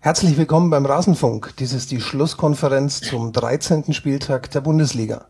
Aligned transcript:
Herzlich 0.00 0.36
willkommen 0.36 0.70
beim 0.70 0.86
Rasenfunk. 0.86 1.54
Dies 1.58 1.72
ist 1.72 1.90
die 1.90 2.00
Schlusskonferenz 2.00 3.00
zum 3.00 3.32
13. 3.32 3.92
Spieltag 3.92 4.48
der 4.52 4.60
Bundesliga. 4.60 5.26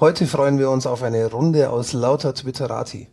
Heute 0.00 0.26
freuen 0.26 0.58
wir 0.58 0.70
uns 0.70 0.86
auf 0.86 1.02
eine 1.02 1.26
Runde 1.30 1.68
aus 1.68 1.92
lauter 1.92 2.34
Twitterati. 2.34 3.08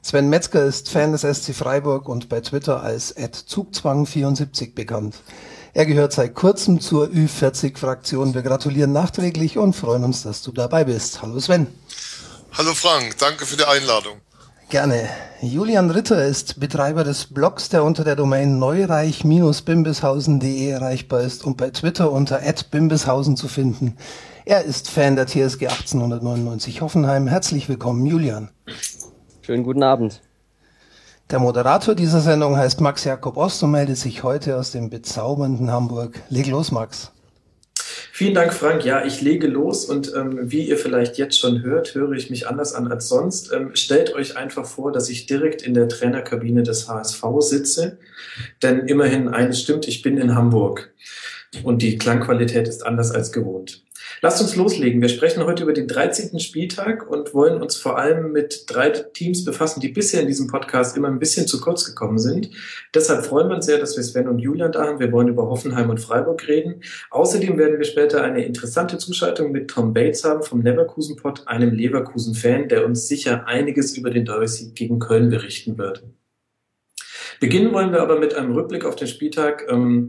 Sven 0.00 0.30
Metzger 0.30 0.64
ist 0.64 0.90
Fan 0.90 1.10
des 1.10 1.22
SC 1.22 1.52
Freiburg 1.56 2.08
und 2.08 2.28
bei 2.28 2.40
Twitter 2.40 2.84
als 2.84 3.16
Zugzwang74 3.16 4.74
bekannt. 4.76 5.16
Er 5.72 5.86
gehört 5.86 6.12
seit 6.12 6.36
kurzem 6.36 6.80
zur 6.80 7.08
Ü40-Fraktion. 7.08 8.34
Wir 8.34 8.42
gratulieren 8.42 8.92
nachträglich 8.92 9.58
und 9.58 9.74
freuen 9.74 10.04
uns, 10.04 10.22
dass 10.22 10.42
du 10.42 10.52
dabei 10.52 10.84
bist. 10.84 11.20
Hallo 11.20 11.40
Sven. 11.40 11.66
Hallo 12.52 12.74
Frank, 12.74 13.18
danke 13.18 13.44
für 13.44 13.56
die 13.56 13.64
Einladung. 13.64 14.20
Gerne. 14.70 15.08
Julian 15.40 15.90
Ritter 15.90 16.24
ist 16.24 16.58
Betreiber 16.58 17.04
des 17.04 17.26
Blogs, 17.26 17.68
der 17.68 17.84
unter 17.84 18.02
der 18.02 18.16
Domain 18.16 18.58
neureich-bimbishausen.de 18.58 20.68
erreichbar 20.68 21.20
ist 21.20 21.44
und 21.44 21.56
bei 21.56 21.70
Twitter 21.70 22.10
unter 22.10 22.40
@bimbishausen 22.70 23.36
zu 23.36 23.46
finden. 23.46 23.96
Er 24.46 24.64
ist 24.64 24.90
Fan 24.90 25.16
der 25.16 25.26
TSG 25.26 25.68
1899 25.68 26.80
Hoffenheim. 26.80 27.28
Herzlich 27.28 27.68
willkommen, 27.68 28.06
Julian. 28.06 28.50
Schönen 29.42 29.64
guten 29.64 29.82
Abend. 29.82 30.22
Der 31.30 31.38
Moderator 31.38 31.94
dieser 31.94 32.20
Sendung 32.20 32.56
heißt 32.56 32.80
Max 32.80 33.04
Jakob 33.04 33.36
Ost 33.36 33.62
und 33.62 33.70
meldet 33.70 33.98
sich 33.98 34.22
heute 34.22 34.58
aus 34.58 34.72
dem 34.72 34.90
bezaubernden 34.90 35.70
Hamburg. 35.70 36.20
Leg 36.30 36.48
los, 36.48 36.72
Max. 36.72 37.12
Vielen 38.12 38.34
Dank, 38.34 38.52
Frank. 38.54 38.84
Ja, 38.84 39.04
ich 39.04 39.20
lege 39.20 39.46
los 39.46 39.84
und 39.84 40.12
ähm, 40.14 40.50
wie 40.50 40.62
ihr 40.62 40.78
vielleicht 40.78 41.18
jetzt 41.18 41.38
schon 41.38 41.62
hört, 41.62 41.94
höre 41.94 42.12
ich 42.12 42.30
mich 42.30 42.48
anders 42.48 42.74
an 42.74 42.90
als 42.90 43.08
sonst. 43.08 43.52
Ähm, 43.52 43.70
stellt 43.74 44.14
euch 44.14 44.36
einfach 44.36 44.66
vor, 44.66 44.92
dass 44.92 45.08
ich 45.08 45.26
direkt 45.26 45.62
in 45.62 45.74
der 45.74 45.88
Trainerkabine 45.88 46.62
des 46.62 46.88
HSV 46.88 47.22
sitze, 47.40 47.98
denn 48.62 48.86
immerhin 48.86 49.28
eines 49.28 49.60
stimmt, 49.60 49.86
ich 49.88 50.02
bin 50.02 50.18
in 50.18 50.34
Hamburg 50.34 50.92
und 51.62 51.82
die 51.82 51.98
Klangqualität 51.98 52.68
ist 52.68 52.84
anders 52.84 53.10
als 53.10 53.32
gewohnt. 53.32 53.83
Lasst 54.24 54.40
uns 54.40 54.56
loslegen. 54.56 55.02
Wir 55.02 55.10
sprechen 55.10 55.44
heute 55.44 55.64
über 55.64 55.74
den 55.74 55.86
13. 55.86 56.40
Spieltag 56.40 57.06
und 57.10 57.34
wollen 57.34 57.60
uns 57.60 57.76
vor 57.76 57.98
allem 57.98 58.32
mit 58.32 58.64
drei 58.68 58.88
Teams 58.88 59.44
befassen, 59.44 59.80
die 59.80 59.88
bisher 59.90 60.22
in 60.22 60.26
diesem 60.26 60.46
Podcast 60.46 60.96
immer 60.96 61.08
ein 61.08 61.18
bisschen 61.18 61.46
zu 61.46 61.60
kurz 61.60 61.84
gekommen 61.84 62.16
sind. 62.16 62.48
Deshalb 62.94 63.26
freuen 63.26 63.50
wir 63.50 63.56
uns 63.56 63.66
sehr, 63.66 63.76
dass 63.76 63.98
wir 63.98 64.02
Sven 64.02 64.26
und 64.26 64.38
Julian 64.38 64.72
da 64.72 64.86
haben. 64.86 64.98
Wir 64.98 65.12
wollen 65.12 65.28
über 65.28 65.50
Hoffenheim 65.50 65.90
und 65.90 66.00
Freiburg 66.00 66.48
reden. 66.48 66.80
Außerdem 67.10 67.58
werden 67.58 67.76
wir 67.76 67.84
später 67.84 68.24
eine 68.24 68.42
interessante 68.46 68.96
Zuschaltung 68.96 69.52
mit 69.52 69.68
Tom 69.68 69.92
Bates 69.92 70.24
haben 70.24 70.42
vom 70.42 70.62
Leverkusen 70.62 71.16
Pod, 71.16 71.46
einem 71.46 71.74
Leverkusen-Fan, 71.74 72.68
der 72.70 72.86
uns 72.86 73.06
sicher 73.06 73.46
einiges 73.46 73.94
über 73.94 74.08
den 74.08 74.24
Derby-Sieg 74.24 74.74
gegen 74.74 75.00
Köln 75.00 75.28
berichten 75.28 75.76
wird. 75.76 76.02
Beginnen 77.40 77.74
wollen 77.74 77.92
wir 77.92 78.00
aber 78.00 78.18
mit 78.18 78.32
einem 78.32 78.52
Rückblick 78.52 78.86
auf 78.86 78.96
den 78.96 79.06
Spieltag. 79.06 79.66
Ähm, 79.68 80.08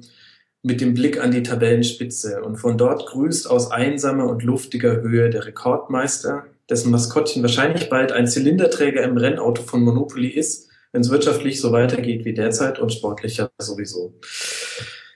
mit 0.66 0.81
dem 0.81 0.95
Blick 0.95 1.21
an 1.21 1.30
die 1.30 1.44
Tabellenspitze. 1.44 2.41
Und 2.41 2.58
von 2.58 2.75
dort 2.75 3.05
grüßt 3.05 3.47
aus 3.47 3.69
einsamer 3.69 4.27
und 4.27 4.41
luftiger 4.41 4.99
Höhe 5.02 5.30
der 5.30 5.45
Rekordmeister, 5.45 6.47
dessen 6.67 6.89
Maskottchen 6.89 7.44
wahrscheinlich 7.44 7.88
bald 7.88 8.11
ein 8.11 8.27
Zylinderträger 8.27 9.03
im 9.03 9.16
Rennauto 9.16 9.61
von 9.61 9.81
Monopoly 9.81 10.27
ist, 10.27 10.69
wenn 10.91 11.02
es 11.02 11.11
wirtschaftlich 11.11 11.61
so 11.61 11.72
weitergeht 11.72 12.25
wie 12.25 12.33
derzeit 12.33 12.80
und 12.80 12.91
sportlicher 12.91 13.52
sowieso. 13.59 14.16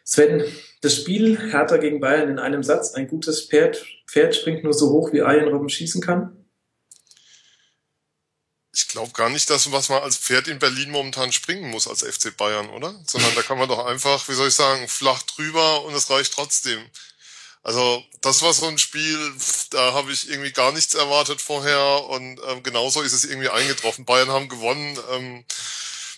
Sven, 0.03 0.43
das 0.81 0.95
Spiel 0.95 1.39
Hertha 1.51 1.77
gegen 1.77 1.99
Bayern 1.99 2.29
in 2.29 2.37
einem 2.37 2.61
Satz, 2.61 2.93
ein 2.93 3.07
gutes 3.07 3.41
Pferd, 3.41 3.83
Pferd 4.07 4.35
springt 4.35 4.63
nur 4.63 4.73
so 4.73 4.91
hoch, 4.91 5.13
wie 5.13 5.19
Ian 5.19 5.47
Robben 5.47 5.69
schießen 5.69 6.01
kann? 6.01 6.38
Ich 8.73 8.87
glaube 8.87 9.11
gar 9.13 9.29
nicht, 9.29 9.49
dass 9.49 9.71
was 9.71 9.89
man 9.89 10.03
als 10.03 10.17
Pferd 10.17 10.47
in 10.47 10.59
Berlin 10.59 10.91
momentan 10.91 11.31
springen 11.31 11.69
muss 11.69 11.87
als 11.87 12.03
FC 12.03 12.35
Bayern, 12.35 12.69
oder? 12.69 12.93
Sondern 13.05 13.33
da 13.35 13.41
kann 13.41 13.57
man 13.57 13.67
doch 13.67 13.85
einfach, 13.85 14.27
wie 14.29 14.33
soll 14.33 14.49
ich 14.49 14.55
sagen, 14.55 14.87
flach 14.87 15.23
drüber 15.23 15.83
und 15.85 15.95
es 15.95 16.09
reicht 16.09 16.33
trotzdem. 16.33 16.87
Also 17.63 18.03
das 18.21 18.41
war 18.41 18.53
so 18.53 18.67
ein 18.67 18.77
Spiel, 18.77 19.33
da 19.71 19.93
habe 19.93 20.11
ich 20.11 20.29
irgendwie 20.29 20.51
gar 20.51 20.71
nichts 20.71 20.93
erwartet 20.93 21.41
vorher 21.41 22.05
und 22.05 22.39
ähm, 22.47 22.63
genauso 22.63 23.01
ist 23.01 23.13
es 23.13 23.25
irgendwie 23.25 23.49
eingetroffen. 23.49 24.05
Bayern 24.05 24.29
haben 24.29 24.49
gewonnen. 24.49 24.97
Ähm, 25.11 25.45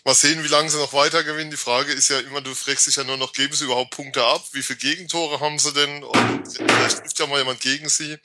mal 0.04 0.14
sehen, 0.14 0.44
wie 0.44 0.48
lange 0.48 0.70
sie 0.70 0.78
noch 0.78 0.94
weiter 0.94 1.24
gewinnen. 1.24 1.52
Die 1.52 1.58
Frage 1.58 1.94
ist 1.94 2.10
ja 2.10 2.20
immer, 2.20 2.42
du 2.42 2.54
fragst 2.54 2.88
dich 2.88 2.96
ja 2.98 3.04
nur 3.04 3.18
noch, 3.18 3.34
geben 3.34 3.54
sie 3.54 3.66
überhaupt 3.66 3.92
Punkte 3.92 4.26
ab? 4.26 4.44
Wie 4.52 4.64
viele 4.64 4.80
Gegentore 4.80 5.40
haben 5.40 5.58
sie 5.58 5.74
denn? 5.74 6.04
Und 6.04 6.54
vielleicht 6.54 7.00
trifft 7.00 7.20
ja 7.20 7.28
mal 7.28 7.40
jemand 7.40 7.62
gegen 7.62 7.90
sie. 7.90 8.18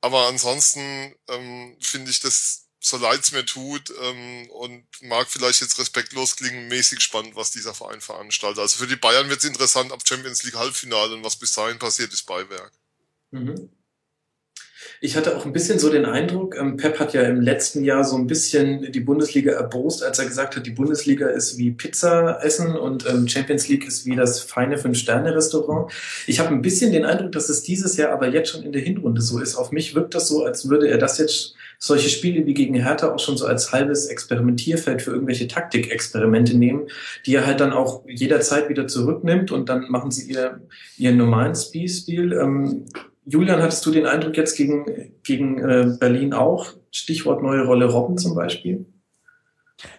Aber 0.00 0.26
ansonsten 0.26 1.14
ähm, 1.28 1.76
finde 1.80 2.10
ich 2.10 2.20
das 2.20 2.69
so 2.80 2.96
leid 2.96 3.20
es 3.20 3.32
mir 3.32 3.44
tut 3.44 3.92
ähm, 4.00 4.50
und 4.50 4.84
mag 5.02 5.28
vielleicht 5.28 5.60
jetzt 5.60 5.78
respektlos 5.78 6.36
klingen, 6.36 6.68
mäßig 6.68 7.00
spannend, 7.00 7.36
was 7.36 7.50
dieser 7.50 7.74
Verein 7.74 8.00
veranstaltet. 8.00 8.58
Also 8.58 8.78
für 8.78 8.86
die 8.86 8.96
Bayern 8.96 9.28
wird 9.28 9.40
es 9.40 9.44
interessant 9.44 9.92
ab 9.92 10.00
Champions 10.04 10.42
League 10.44 10.56
Halbfinale 10.56 11.14
und 11.14 11.24
was 11.24 11.36
bis 11.36 11.52
dahin 11.52 11.78
passiert, 11.78 12.12
ist 12.12 12.26
Beiwerk. 12.26 12.72
Mhm. 13.30 13.70
Ich 15.02 15.16
hatte 15.16 15.34
auch 15.34 15.46
ein 15.46 15.54
bisschen 15.54 15.78
so 15.78 15.88
den 15.88 16.04
Eindruck, 16.04 16.54
ähm, 16.58 16.76
Pep 16.76 17.00
hat 17.00 17.14
ja 17.14 17.22
im 17.22 17.40
letzten 17.40 17.84
Jahr 17.84 18.04
so 18.04 18.16
ein 18.16 18.26
bisschen 18.26 18.92
die 18.92 19.00
Bundesliga 19.00 19.52
erbost, 19.52 20.04
als 20.04 20.18
er 20.18 20.26
gesagt 20.26 20.56
hat, 20.56 20.66
die 20.66 20.72
Bundesliga 20.72 21.28
ist 21.28 21.56
wie 21.56 21.70
Pizza 21.70 22.38
essen 22.44 22.76
und 22.76 23.08
ähm, 23.08 23.26
Champions 23.26 23.66
League 23.68 23.86
ist 23.86 24.04
wie 24.04 24.14
das 24.14 24.40
feine 24.40 24.76
Fünf-Sterne-Restaurant. 24.76 25.90
Ich 26.26 26.38
habe 26.38 26.50
ein 26.50 26.60
bisschen 26.60 26.92
den 26.92 27.06
Eindruck, 27.06 27.32
dass 27.32 27.48
es 27.48 27.62
dieses 27.62 27.96
Jahr 27.96 28.12
aber 28.12 28.28
jetzt 28.28 28.50
schon 28.50 28.62
in 28.62 28.72
der 28.72 28.82
Hinrunde 28.82 29.22
so 29.22 29.38
ist. 29.38 29.56
Auf 29.56 29.72
mich 29.72 29.94
wirkt 29.94 30.14
das 30.14 30.28
so, 30.28 30.44
als 30.44 30.68
würde 30.68 30.88
er 30.88 30.98
das 30.98 31.16
jetzt 31.16 31.54
solche 31.78 32.10
Spiele 32.10 32.44
wie 32.44 32.52
gegen 32.52 32.74
Hertha 32.74 33.10
auch 33.10 33.18
schon 33.18 33.38
so 33.38 33.46
als 33.46 33.72
halbes 33.72 34.04
Experimentierfeld 34.04 35.00
für 35.00 35.12
irgendwelche 35.12 35.48
Taktikexperimente 35.48 36.58
nehmen, 36.58 36.88
die 37.24 37.36
er 37.36 37.46
halt 37.46 37.60
dann 37.60 37.72
auch 37.72 38.04
jederzeit 38.06 38.68
wieder 38.68 38.86
zurücknimmt 38.86 39.50
und 39.50 39.70
dann 39.70 39.90
machen 39.90 40.10
sie 40.10 40.30
ihr, 40.30 40.60
ihren 40.98 41.16
normalen 41.16 41.54
Spielstil. 41.54 42.34
Ähm, 42.34 42.84
Julian, 43.24 43.62
hattest 43.62 43.84
du 43.86 43.90
den 43.90 44.06
Eindruck 44.06 44.36
jetzt 44.36 44.56
gegen, 44.56 45.12
gegen 45.22 45.58
äh, 45.58 45.96
Berlin 45.98 46.32
auch? 46.32 46.74
Stichwort 46.90 47.42
neue 47.42 47.64
Rolle 47.64 47.86
Robben 47.86 48.18
zum 48.18 48.34
Beispiel? 48.34 48.86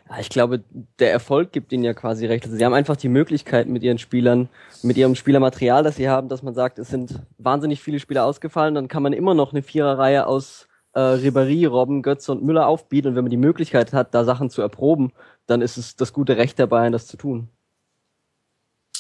Ja, 0.10 0.20
ich 0.20 0.30
glaube, 0.30 0.64
der 1.00 1.12
Erfolg 1.12 1.52
gibt 1.52 1.72
ihnen 1.72 1.84
ja 1.84 1.94
quasi 1.94 2.26
recht. 2.26 2.46
Also 2.46 2.58
sie 2.58 2.66
haben 2.66 2.74
einfach 2.74 2.98
die 2.98 3.10
Möglichkeit 3.10 3.68
mit 3.68 3.84
ihren 3.84 3.98
Spielern, 3.98 4.50
mit 4.84 4.98
ihrem 4.98 5.16
Spielermaterial, 5.16 5.84
das 5.84 5.96
sie 5.96 6.10
haben, 6.10 6.30
dass 6.30 6.44
man 6.44 6.54
sagt, 6.54 6.80
es 6.80 6.90
sind 6.90 7.22
wahnsinnig 7.38 7.82
viele 7.82 8.00
Spieler 8.00 8.26
ausgefallen, 8.26 8.76
dann 8.76 8.88
kann 8.88 9.04
man 9.04 9.14
immer 9.14 9.34
noch 9.34 9.54
eine 9.54 9.64
Viererreihe 9.64 10.28
aus 10.28 10.68
äh, 10.94 11.00
Ribéry, 11.00 11.68
Robben, 11.68 12.02
Götze 12.02 12.32
und 12.32 12.44
Müller 12.44 12.68
aufbieten. 12.68 13.10
Und 13.10 13.16
wenn 13.16 13.24
man 13.24 13.32
die 13.32 13.38
Möglichkeit 13.38 13.94
hat, 13.94 14.14
da 14.14 14.24
Sachen 14.24 14.50
zu 14.50 14.62
erproben, 14.62 15.14
dann 15.48 15.62
ist 15.62 15.78
es 15.78 15.96
das 15.96 16.14
gute 16.14 16.38
Recht 16.38 16.60
der 16.60 16.68
Bayern, 16.68 16.92
das 16.92 17.08
zu 17.08 17.18
tun. 17.18 17.50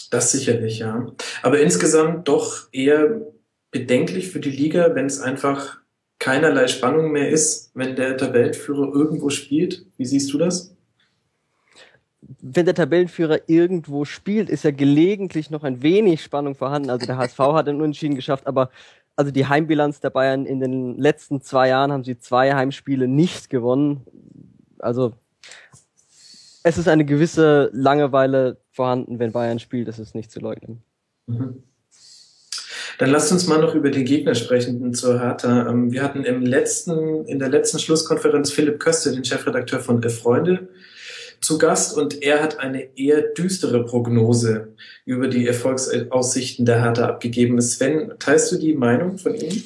Das 0.09 0.32
sicherlich, 0.32 0.80
ja. 0.80 1.08
Aber 1.42 1.59
insgesamt 1.59 2.28
doch 2.28 2.68
eher 2.72 3.22
bedenklich 3.72 4.30
für 4.30 4.40
die 4.40 4.52
Liga, 4.52 4.94
wenn 4.96 5.06
es 5.06 5.20
einfach 5.20 5.80
keinerlei 6.20 6.68
Spannung 6.68 7.12
mehr 7.12 7.30
ist, 7.30 7.72
wenn 7.74 7.96
der 7.96 8.16
Tabellenführer 8.16 8.94
irgendwo 8.94 9.30
spielt. 9.30 9.86
Wie 9.98 10.06
siehst 10.06 10.32
du 10.32 10.38
das? 10.38 10.76
Wenn 12.42 12.66
der 12.66 12.76
Tabellenführer 12.76 13.40
irgendwo 13.48 14.06
spielt, 14.06 14.50
ist 14.50 14.64
ja 14.64 14.72
gelegentlich 14.72 15.50
noch 15.50 15.64
ein 15.64 15.82
wenig 15.82 16.22
Spannung 16.22 16.54
vorhanden. 16.54 16.90
Also 16.90 17.08
der 17.08 17.18
HSV 17.18 17.40
hat 17.40 17.68
einen 17.68 17.82
Unentschieden 17.82 18.16
geschafft, 18.16 18.46
aber 18.46 18.70
also 19.16 19.32
die 19.32 19.48
Heimbilanz 19.48 20.00
der 20.00 20.12
Bayern 20.12 20.46
in 20.46 20.59
den 20.59 20.98
letzten 20.98 21.42
zwei 21.42 21.70
Jahren 21.70 21.92
haben 21.92 22.03
sie 22.03 22.20
zwei 22.20 22.53
Heimspiele 22.53 23.08
nicht 23.08 23.50
gewonnen. 23.50 24.06
Also 24.80 25.14
es 26.64 26.78
ist 26.78 26.88
eine 26.88 27.06
gewisse 27.06 27.70
Langeweile 27.74 28.58
vorhanden, 28.72 29.20
wenn 29.20 29.32
Bayern 29.32 29.59
spielt, 29.59 29.88
das 29.88 30.00
ist 30.00 30.16
nicht 30.16 30.32
zu 30.32 30.40
leugnen. 30.40 30.84
Mhm. 31.26 31.64
Dann 32.97 33.09
lasst 33.09 33.31
uns 33.31 33.47
mal 33.47 33.59
noch 33.59 33.75
über 33.75 33.90
den 33.90 34.06
Gegner 34.06 34.35
sprechen 34.35 34.94
zur 34.94 35.19
Hertha. 35.19 35.69
Ähm, 35.69 35.91
wir 35.91 36.03
hatten 36.03 36.24
im 36.24 36.46
letzten, 36.46 37.25
in 37.25 37.40
der 37.40 37.50
letzten 37.50 37.79
Schlusskonferenz 37.79 38.52
Philipp 38.52 38.79
Köster, 38.79 39.12
den 39.12 39.25
Chefredakteur 39.25 39.79
von 39.79 40.02
Freunde, 40.09 40.69
zu 41.41 41.57
Gast 41.57 41.97
und 41.97 42.22
er 42.22 42.41
hat 42.44 42.59
eine 42.59 42.96
eher 42.97 43.22
düstere 43.22 43.84
Prognose 43.84 44.75
über 45.06 45.28
die 45.28 45.47
Erfolgsaussichten 45.47 46.66
der 46.66 46.84
Hertha 46.84 47.08
abgegeben. 47.08 47.59
Sven, 47.59 48.14
teilst 48.20 48.52
du 48.52 48.58
die 48.58 48.76
Meinung 48.76 49.17
von 49.17 49.34
ihm? 49.34 49.64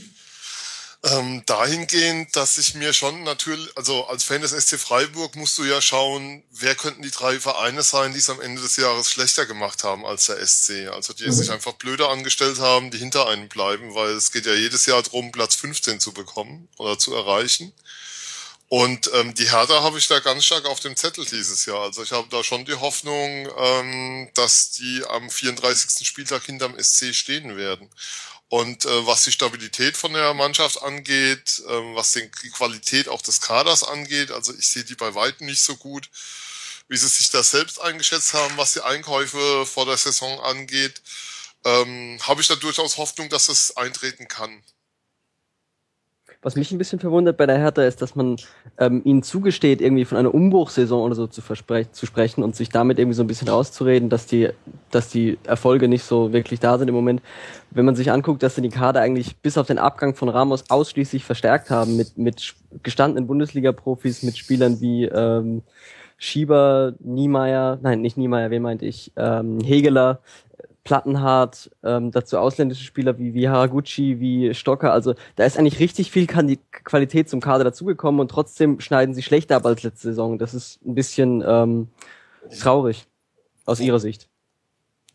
Ähm, 1.11 1.43
dahingehend, 1.45 2.35
dass 2.35 2.57
ich 2.57 2.73
mir 2.73 2.91
schon 2.91 3.21
natürlich, 3.23 3.69
also 3.77 4.07
als 4.07 4.23
Fan 4.23 4.41
des 4.41 4.51
SC 4.51 4.79
Freiburg 4.79 5.35
musst 5.35 5.55
du 5.59 5.63
ja 5.63 5.79
schauen, 5.79 6.41
wer 6.49 6.73
könnten 6.73 7.03
die 7.03 7.11
drei 7.11 7.39
Vereine 7.39 7.83
sein, 7.83 8.13
die 8.13 8.19
es 8.19 8.29
am 8.31 8.41
Ende 8.41 8.59
des 8.59 8.75
Jahres 8.77 9.11
schlechter 9.11 9.45
gemacht 9.45 9.83
haben 9.83 10.03
als 10.03 10.25
der 10.25 10.43
SC. 10.43 10.87
Also 10.91 11.13
die 11.13 11.27
mhm. 11.27 11.31
sich 11.31 11.51
einfach 11.51 11.73
blöder 11.73 12.09
angestellt 12.09 12.57
haben, 12.59 12.89
die 12.89 12.97
hinter 12.97 13.27
einem 13.27 13.49
bleiben, 13.49 13.93
weil 13.93 14.13
es 14.13 14.31
geht 14.31 14.47
ja 14.47 14.55
jedes 14.55 14.87
Jahr 14.87 15.03
darum, 15.03 15.31
Platz 15.31 15.53
15 15.55 15.99
zu 15.99 16.11
bekommen 16.11 16.67
oder 16.77 16.97
zu 16.97 17.13
erreichen. 17.13 17.71
Und 18.67 19.11
ähm, 19.13 19.35
die 19.35 19.51
Hertha 19.51 19.83
habe 19.83 19.99
ich 19.99 20.07
da 20.07 20.19
ganz 20.19 20.43
stark 20.43 20.65
auf 20.65 20.79
dem 20.79 20.95
Zettel 20.95 21.23
dieses 21.23 21.67
Jahr. 21.67 21.81
Also 21.81 22.01
ich 22.01 22.11
habe 22.11 22.27
da 22.31 22.43
schon 22.43 22.65
die 22.65 22.73
Hoffnung, 22.73 23.47
ähm, 23.57 24.29
dass 24.33 24.71
die 24.71 25.03
am 25.07 25.29
34. 25.29 26.07
Spieltag 26.07 26.45
hinterm 26.45 26.75
SC 26.81 27.13
stehen 27.13 27.57
werden. 27.57 27.91
Und 28.49 28.85
äh, 28.85 29.07
was 29.07 29.23
die 29.23 29.31
Stabilität 29.31 29.97
von 29.97 30.13
der 30.13 30.33
Mannschaft 30.33 30.81
angeht, 30.81 31.63
äh, 31.67 31.95
was 31.95 32.11
den, 32.11 32.31
die 32.43 32.51
Qualität 32.51 33.09
auch 33.09 33.21
des 33.21 33.41
Kaders 33.41 33.83
angeht, 33.83 34.31
also 34.31 34.53
ich 34.53 34.67
sehe 34.67 34.83
die 34.83 34.95
bei 34.95 35.15
weitem 35.15 35.47
nicht 35.47 35.61
so 35.61 35.75
gut. 35.77 36.09
wie 36.87 36.97
sie 36.97 37.07
sich 37.07 37.29
da 37.31 37.43
selbst 37.43 37.79
eingeschätzt 37.81 38.33
haben, 38.33 38.57
was 38.57 38.73
die 38.73 38.81
Einkäufe 38.81 39.65
vor 39.65 39.85
der 39.85 39.97
Saison 39.97 40.39
angeht, 40.41 41.01
ähm, 41.63 42.19
habe 42.21 42.41
ich 42.41 42.47
da 42.47 42.55
durchaus 42.55 42.97
Hoffnung, 42.97 43.29
dass 43.29 43.49
es 43.49 43.75
eintreten 43.77 44.27
kann. 44.27 44.63
Was 46.45 46.55
mich 46.55 46.71
ein 46.71 46.77
bisschen 46.77 46.99
verwundert 46.99 47.37
bei 47.37 47.47
der 47.47 47.57
Hertha 47.57 47.81
ist, 47.81 48.03
dass 48.03 48.15
man 48.15 48.35
ähm, 48.77 49.01
ihnen 49.03 49.23
zugesteht, 49.23 49.81
irgendwie 49.81 50.05
von 50.05 50.19
einer 50.19 50.31
Umbruchsaison 50.31 51.01
oder 51.01 51.15
so 51.15 51.25
zu, 51.25 51.41
zu 51.41 52.05
sprechen 52.05 52.43
und 52.43 52.55
sich 52.55 52.69
damit 52.69 52.99
irgendwie 52.99 53.15
so 53.15 53.23
ein 53.23 53.27
bisschen 53.27 53.47
rauszureden, 53.47 54.09
dass 54.09 54.27
die, 54.27 54.49
dass 54.91 55.09
die 55.09 55.39
Erfolge 55.45 55.87
nicht 55.87 56.03
so 56.03 56.33
wirklich 56.33 56.59
da 56.59 56.77
sind 56.77 56.87
im 56.87 56.93
Moment. 56.93 57.23
Wenn 57.71 57.85
man 57.85 57.95
sich 57.95 58.11
anguckt, 58.11 58.43
dass 58.43 58.53
sie 58.53 58.61
die 58.61 58.69
Kader 58.69 59.01
eigentlich 59.01 59.37
bis 59.37 59.57
auf 59.57 59.65
den 59.65 59.79
Abgang 59.79 60.13
von 60.13 60.29
Ramos 60.29 60.65
ausschließlich 60.69 61.25
verstärkt 61.25 61.71
haben 61.71 61.97
mit, 61.97 62.15
mit 62.15 62.53
gestandenen 62.83 63.25
Bundesliga-Profis, 63.25 64.21
mit 64.21 64.37
Spielern 64.37 64.79
wie 64.79 65.05
ähm, 65.05 65.63
Schieber, 66.19 66.93
Niemeyer, 66.99 67.79
nein, 67.81 68.01
nicht 68.01 68.17
Niemeyer, 68.17 68.51
wen 68.51 68.61
meinte 68.61 68.85
ich, 68.85 69.11
ähm, 69.17 69.61
Hegeler, 69.61 70.19
Plattenhardt, 70.85 71.71
ähm, 71.83 72.11
dazu 72.11 72.37
ausländische 72.37 72.83
Spieler 72.83 73.17
wie, 73.17 73.33
wie 73.33 73.49
Haraguchi, 73.49 74.19
wie 74.19 74.53
Stocker. 74.53 74.93
Also 74.93 75.15
da 75.35 75.43
ist 75.43 75.57
eigentlich 75.57 75.79
richtig 75.79 76.11
viel 76.11 76.27
Qualität 76.27 77.27
zum 77.27 77.41
Kader 77.41 77.65
dazugekommen 77.65 78.21
und 78.21 78.29
trotzdem 78.29 78.79
schneiden 78.79 79.13
sie 79.13 79.23
schlechter 79.23 79.57
ab 79.57 79.65
als 79.65 79.83
letzte 79.83 80.09
Saison. 80.09 80.37
Das 80.37 80.53
ist 80.53 80.79
ein 80.85 80.95
bisschen 80.95 81.43
ähm, 81.45 81.89
traurig 82.61 83.07
aus 83.65 83.79
ihrer 83.79 83.99
Sicht. 83.99 84.29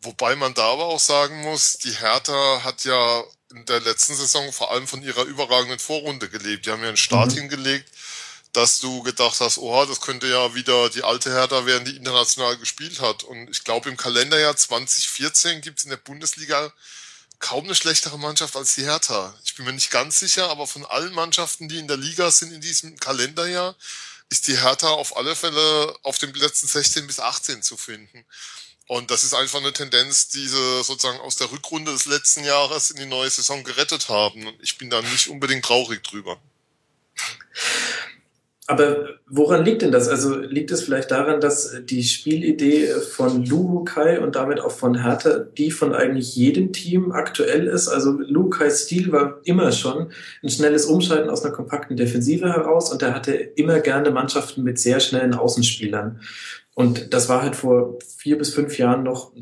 Wobei 0.03 0.35
man 0.35 0.55
da 0.55 0.73
aber 0.73 0.87
auch 0.87 0.99
sagen 0.99 1.43
muss, 1.43 1.79
die 1.79 1.93
Hertha 1.93 2.65
hat 2.65 2.85
ja 2.85 3.23
in 3.55 3.65
der 3.67 3.81
letzten 3.81 4.15
Saison 4.15 4.51
vor 4.53 4.73
allem 4.73 4.87
von 4.87 5.03
ihrer 5.03 5.25
überragenden 5.25 5.79
Vorrunde 5.79 6.29
gelebt. 6.29 6.67
Die 6.67 6.71
haben 6.71 6.83
ja 6.83 6.89
einen 6.89 6.97
Start 6.97 7.33
mhm. 7.33 7.41
hingelegt, 7.41 7.89
dass 8.53 8.81
du 8.81 9.03
gedacht 9.03 9.41
hast, 9.41 9.59
oh, 9.59 9.85
das 9.87 10.01
könnte 10.01 10.27
ja 10.27 10.55
wieder 10.55 10.91
die 10.91 11.05
alte 11.05 11.31
Hertha 11.31 11.67
werden, 11.67 11.85
die 11.85 11.97
international 11.97 12.57
gespielt 12.57 13.01
hat. 13.01 13.23
Und 13.23 13.49
ich 13.49 13.65
glaube, 13.65 13.89
im 13.89 13.97
Kalenderjahr 13.97 14.57
2014 14.57 15.61
gibt 15.61 15.79
es 15.79 15.85
in 15.85 15.91
der 15.91 15.97
Bundesliga 15.97 16.73
kaum 17.39 17.65
eine 17.65 17.75
schlechtere 17.75 18.19
Mannschaft 18.19 18.57
als 18.57 18.75
die 18.75 18.85
Hertha. 18.85 19.35
Ich 19.45 19.55
bin 19.55 19.65
mir 19.65 19.73
nicht 19.73 19.91
ganz 19.91 20.19
sicher, 20.19 20.51
aber 20.51 20.67
von 20.67 20.85
allen 20.85 21.15
Mannschaften, 21.15 21.69
die 21.69 21.79
in 21.79 21.89
der 21.89 21.97
Liga 21.97 22.31
sind 22.31 22.53
in 22.53 22.61
diesem 22.61 22.99
Kalenderjahr, 22.99 23.77
ist 24.31 24.47
die 24.47 24.59
Hertha 24.59 24.89
auf 24.89 25.17
alle 25.17 25.35
Fälle 25.35 25.97
auf 26.03 26.19
den 26.19 26.33
Plätzen 26.33 26.67
16 26.67 27.07
bis 27.07 27.19
18 27.19 27.63
zu 27.63 27.77
finden. 27.77 28.25
Und 28.87 29.11
das 29.11 29.23
ist 29.23 29.35
einfach 29.35 29.61
eine 29.61 29.73
Tendenz, 29.73 30.29
die 30.29 30.47
sie 30.49 30.83
sozusagen 30.83 31.21
aus 31.21 31.37
der 31.37 31.51
Rückrunde 31.53 31.93
des 31.93 32.07
letzten 32.07 32.45
Jahres 32.45 32.91
in 32.91 32.97
die 32.97 33.07
neue 33.07 33.31
Saison 33.31 33.63
gerettet 33.63 34.09
haben. 34.09 34.47
Und 34.49 34.61
ich 34.61 34.79
bin 34.79 34.91
da 34.91 35.01
nicht 35.01 35.29
unbedingt 35.29 35.65
traurig 35.65 36.03
drüber. 36.03 36.41
Aber 38.71 39.09
woran 39.29 39.65
liegt 39.65 39.83
denn 39.83 39.91
das? 39.91 40.07
Also 40.07 40.39
liegt 40.39 40.71
es 40.71 40.85
vielleicht 40.85 41.11
daran, 41.11 41.41
dass 41.41 41.75
die 41.87 42.05
Spielidee 42.05 42.87
von 42.87 43.45
Luhukai 43.45 44.21
und 44.21 44.37
damit 44.37 44.61
auch 44.61 44.71
von 44.71 45.03
Hertha 45.03 45.41
die 45.41 45.73
von 45.73 45.93
eigentlich 45.93 46.37
jedem 46.37 46.73
Team 46.73 47.11
aktuell 47.11 47.67
ist? 47.67 47.89
Also 47.89 48.13
Luhukais 48.13 48.85
Stil 48.85 49.11
war 49.11 49.41
immer 49.43 49.73
schon 49.73 50.13
ein 50.45 50.51
schnelles 50.51 50.85
Umschalten 50.85 51.31
aus 51.31 51.45
einer 51.45 51.53
kompakten 51.53 51.97
Defensive 51.97 52.47
heraus 52.47 52.93
und 52.93 53.03
er 53.03 53.13
hatte 53.13 53.33
immer 53.33 53.81
gerne 53.81 54.13
Mannschaften 54.13 54.63
mit 54.63 54.79
sehr 54.79 55.01
schnellen 55.01 55.35
Außenspielern. 55.35 56.21
Und 56.77 57.13
das 57.13 57.29
war 57.29 57.43
halt 57.43 57.57
vor 57.57 57.99
vier 58.19 58.39
bis 58.39 58.55
fünf 58.55 58.79
Jahren 58.79 59.03
noch 59.03 59.33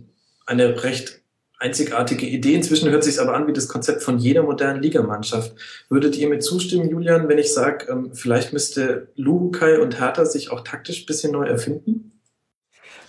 eine 0.47 0.85
recht 0.85 1.18
einzigartige 1.59 2.27
Idee. 2.27 2.55
Inzwischen 2.55 2.91
hört 2.91 3.05
sich 3.05 3.21
aber 3.21 3.35
an 3.35 3.47
wie 3.47 3.53
das 3.53 3.69
Konzept 3.69 4.03
von 4.03 4.19
jeder 4.19 4.43
modernen 4.43 4.83
Ligamannschaft. 4.83 5.53
Würdet 5.89 6.17
ihr 6.17 6.29
mir 6.29 6.39
zustimmen, 6.39 6.89
Julian, 6.89 7.29
wenn 7.29 7.39
ich 7.39 7.53
sage, 7.53 7.87
ähm, 7.91 8.15
vielleicht 8.15 8.53
müsste 8.53 9.09
Luhukai 9.17 9.81
und 9.81 10.01
Hertha 10.01 10.25
sich 10.25 10.51
auch 10.51 10.63
taktisch 10.63 11.07
bisschen 11.07 11.33
neu 11.33 11.47
erfinden? 11.47 12.13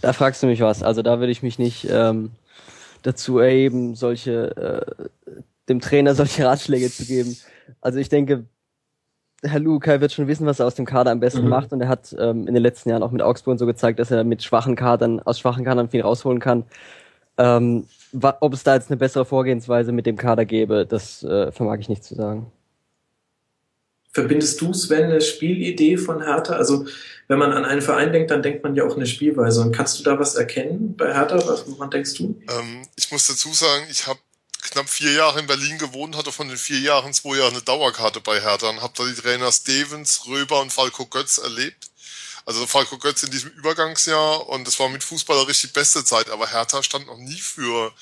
Da 0.02 0.14
fragst 0.14 0.42
du 0.42 0.48
mich 0.48 0.62
was. 0.62 0.82
Also 0.82 1.02
da 1.02 1.20
würde 1.20 1.32
ich 1.32 1.44
mich 1.44 1.60
nicht 1.60 1.88
ähm, 1.90 2.32
dazu 3.04 3.40
erheben, 3.40 3.96
solche 3.96 4.56
äh, 5.28 5.36
dem 5.68 5.80
Trainer 5.80 6.16
solche 6.16 6.46
Ratschläge 6.46 6.90
zu 6.90 7.06
geben. 7.06 7.38
Also 7.82 8.00
ich 8.00 8.10
denke, 8.10 8.46
Herr 9.44 9.60
Lukai 9.60 10.02
wird 10.02 10.12
schon 10.12 10.28
wissen, 10.28 10.46
was 10.46 10.60
er 10.60 10.66
aus 10.66 10.76
dem 10.76 10.86
Kader 10.86 11.12
am 11.12 11.20
besten 11.20 11.44
mhm. 11.44 11.50
macht 11.50 11.72
und 11.72 11.80
er 11.82 11.88
hat 11.88 12.14
ähm, 12.20 12.48
in 12.48 12.54
den 12.54 12.64
letzten 12.64 12.90
Jahren 12.90 13.04
auch 13.04 13.12
mit 13.12 13.22
Augsburg 13.22 13.58
so 13.58 13.66
gezeigt, 13.66 14.00
dass 14.00 14.12
er 14.12 14.24
mit 14.24 14.44
schwachen 14.44 14.76
Kadern, 14.76 15.22
aus 15.22 15.40
schwachen 15.40 15.64
Kadern 15.64 15.90
viel 15.90 16.02
rausholen 16.02 16.40
kann. 16.40 16.66
Ähm, 17.40 17.88
ob 18.12 18.54
es 18.54 18.64
da 18.64 18.76
jetzt 18.76 18.90
eine 18.90 18.98
bessere 18.98 19.26
Vorgehensweise 19.26 19.92
mit 19.92 20.06
dem 20.06 20.18
Kader 20.18 20.46
gäbe, 20.46 20.86
das 20.86 21.24
äh, 21.24 21.52
vermag 21.52 21.80
ich 21.80 21.90
nicht 21.90 22.04
zu 22.04 22.16
sagen. 22.16 22.52
Verbindest 24.12 24.60
du, 24.60 24.74
Sven, 24.74 25.06
eine 25.06 25.22
Spielidee 25.22 25.96
von 25.96 26.22
Hertha? 26.22 26.54
Also, 26.54 26.86
wenn 27.28 27.40
man 27.40 27.54
an 27.54 27.64
einen 27.64 27.82
Verein 27.82 28.12
denkt, 28.12 28.32
dann 28.32 28.42
denkt 28.42 28.64
man 28.64 28.76
ja 28.76 28.84
auch 28.84 28.96
eine 28.96 29.06
Spielweise. 29.06 29.62
Und 29.62 29.72
kannst 29.72 30.00
du 30.00 30.04
da 30.04 30.20
was 30.20 30.36
erkennen 30.36 30.98
bei 30.98 31.14
Hertha? 31.14 31.36
Was, 31.48 31.66
woran 31.68 31.92
denkst 31.92 32.16
du? 32.16 32.42
Ähm, 32.50 32.82
ich 32.96 33.12
muss 33.12 33.28
dazu 33.28 33.54
sagen, 33.54 33.86
ich 33.90 34.08
habe 34.08 34.20
knapp 34.62 34.90
vier 34.90 35.14
Jahre 35.14 35.40
in 35.40 35.48
Berlin 35.48 35.78
gewohnt, 35.78 36.18
hatte 36.18 36.32
von 36.32 36.50
den 36.50 36.58
vier 36.58 36.80
Jahren 36.80 37.14
zwei 37.14 37.38
Jahre 37.38 37.52
eine 37.52 37.62
Dauerkarte 37.62 38.20
bei 38.20 38.42
Hertha 38.42 38.70
und 38.70 38.82
habe 38.82 38.94
da 38.98 39.06
die 39.06 39.14
Trainer 39.14 39.52
Stevens, 39.52 40.28
Röber 40.28 40.62
und 40.62 40.74
Falco 40.74 41.06
Götz 41.06 41.38
erlebt. 41.38 41.89
Also 42.50 42.66
Falco 42.66 42.98
Götz 42.98 43.22
in 43.22 43.30
diesem 43.30 43.52
Übergangsjahr 43.52 44.50
und 44.50 44.66
das 44.66 44.80
war 44.80 44.90
mit 44.90 45.04
Fußballerich 45.04 45.62
die 45.62 45.68
beste 45.68 46.04
Zeit, 46.04 46.32
aber 46.32 46.48
Hertha 46.48 46.82
stand 46.82 47.06
noch 47.06 47.20
nie 47.20 47.40
für 47.40 47.94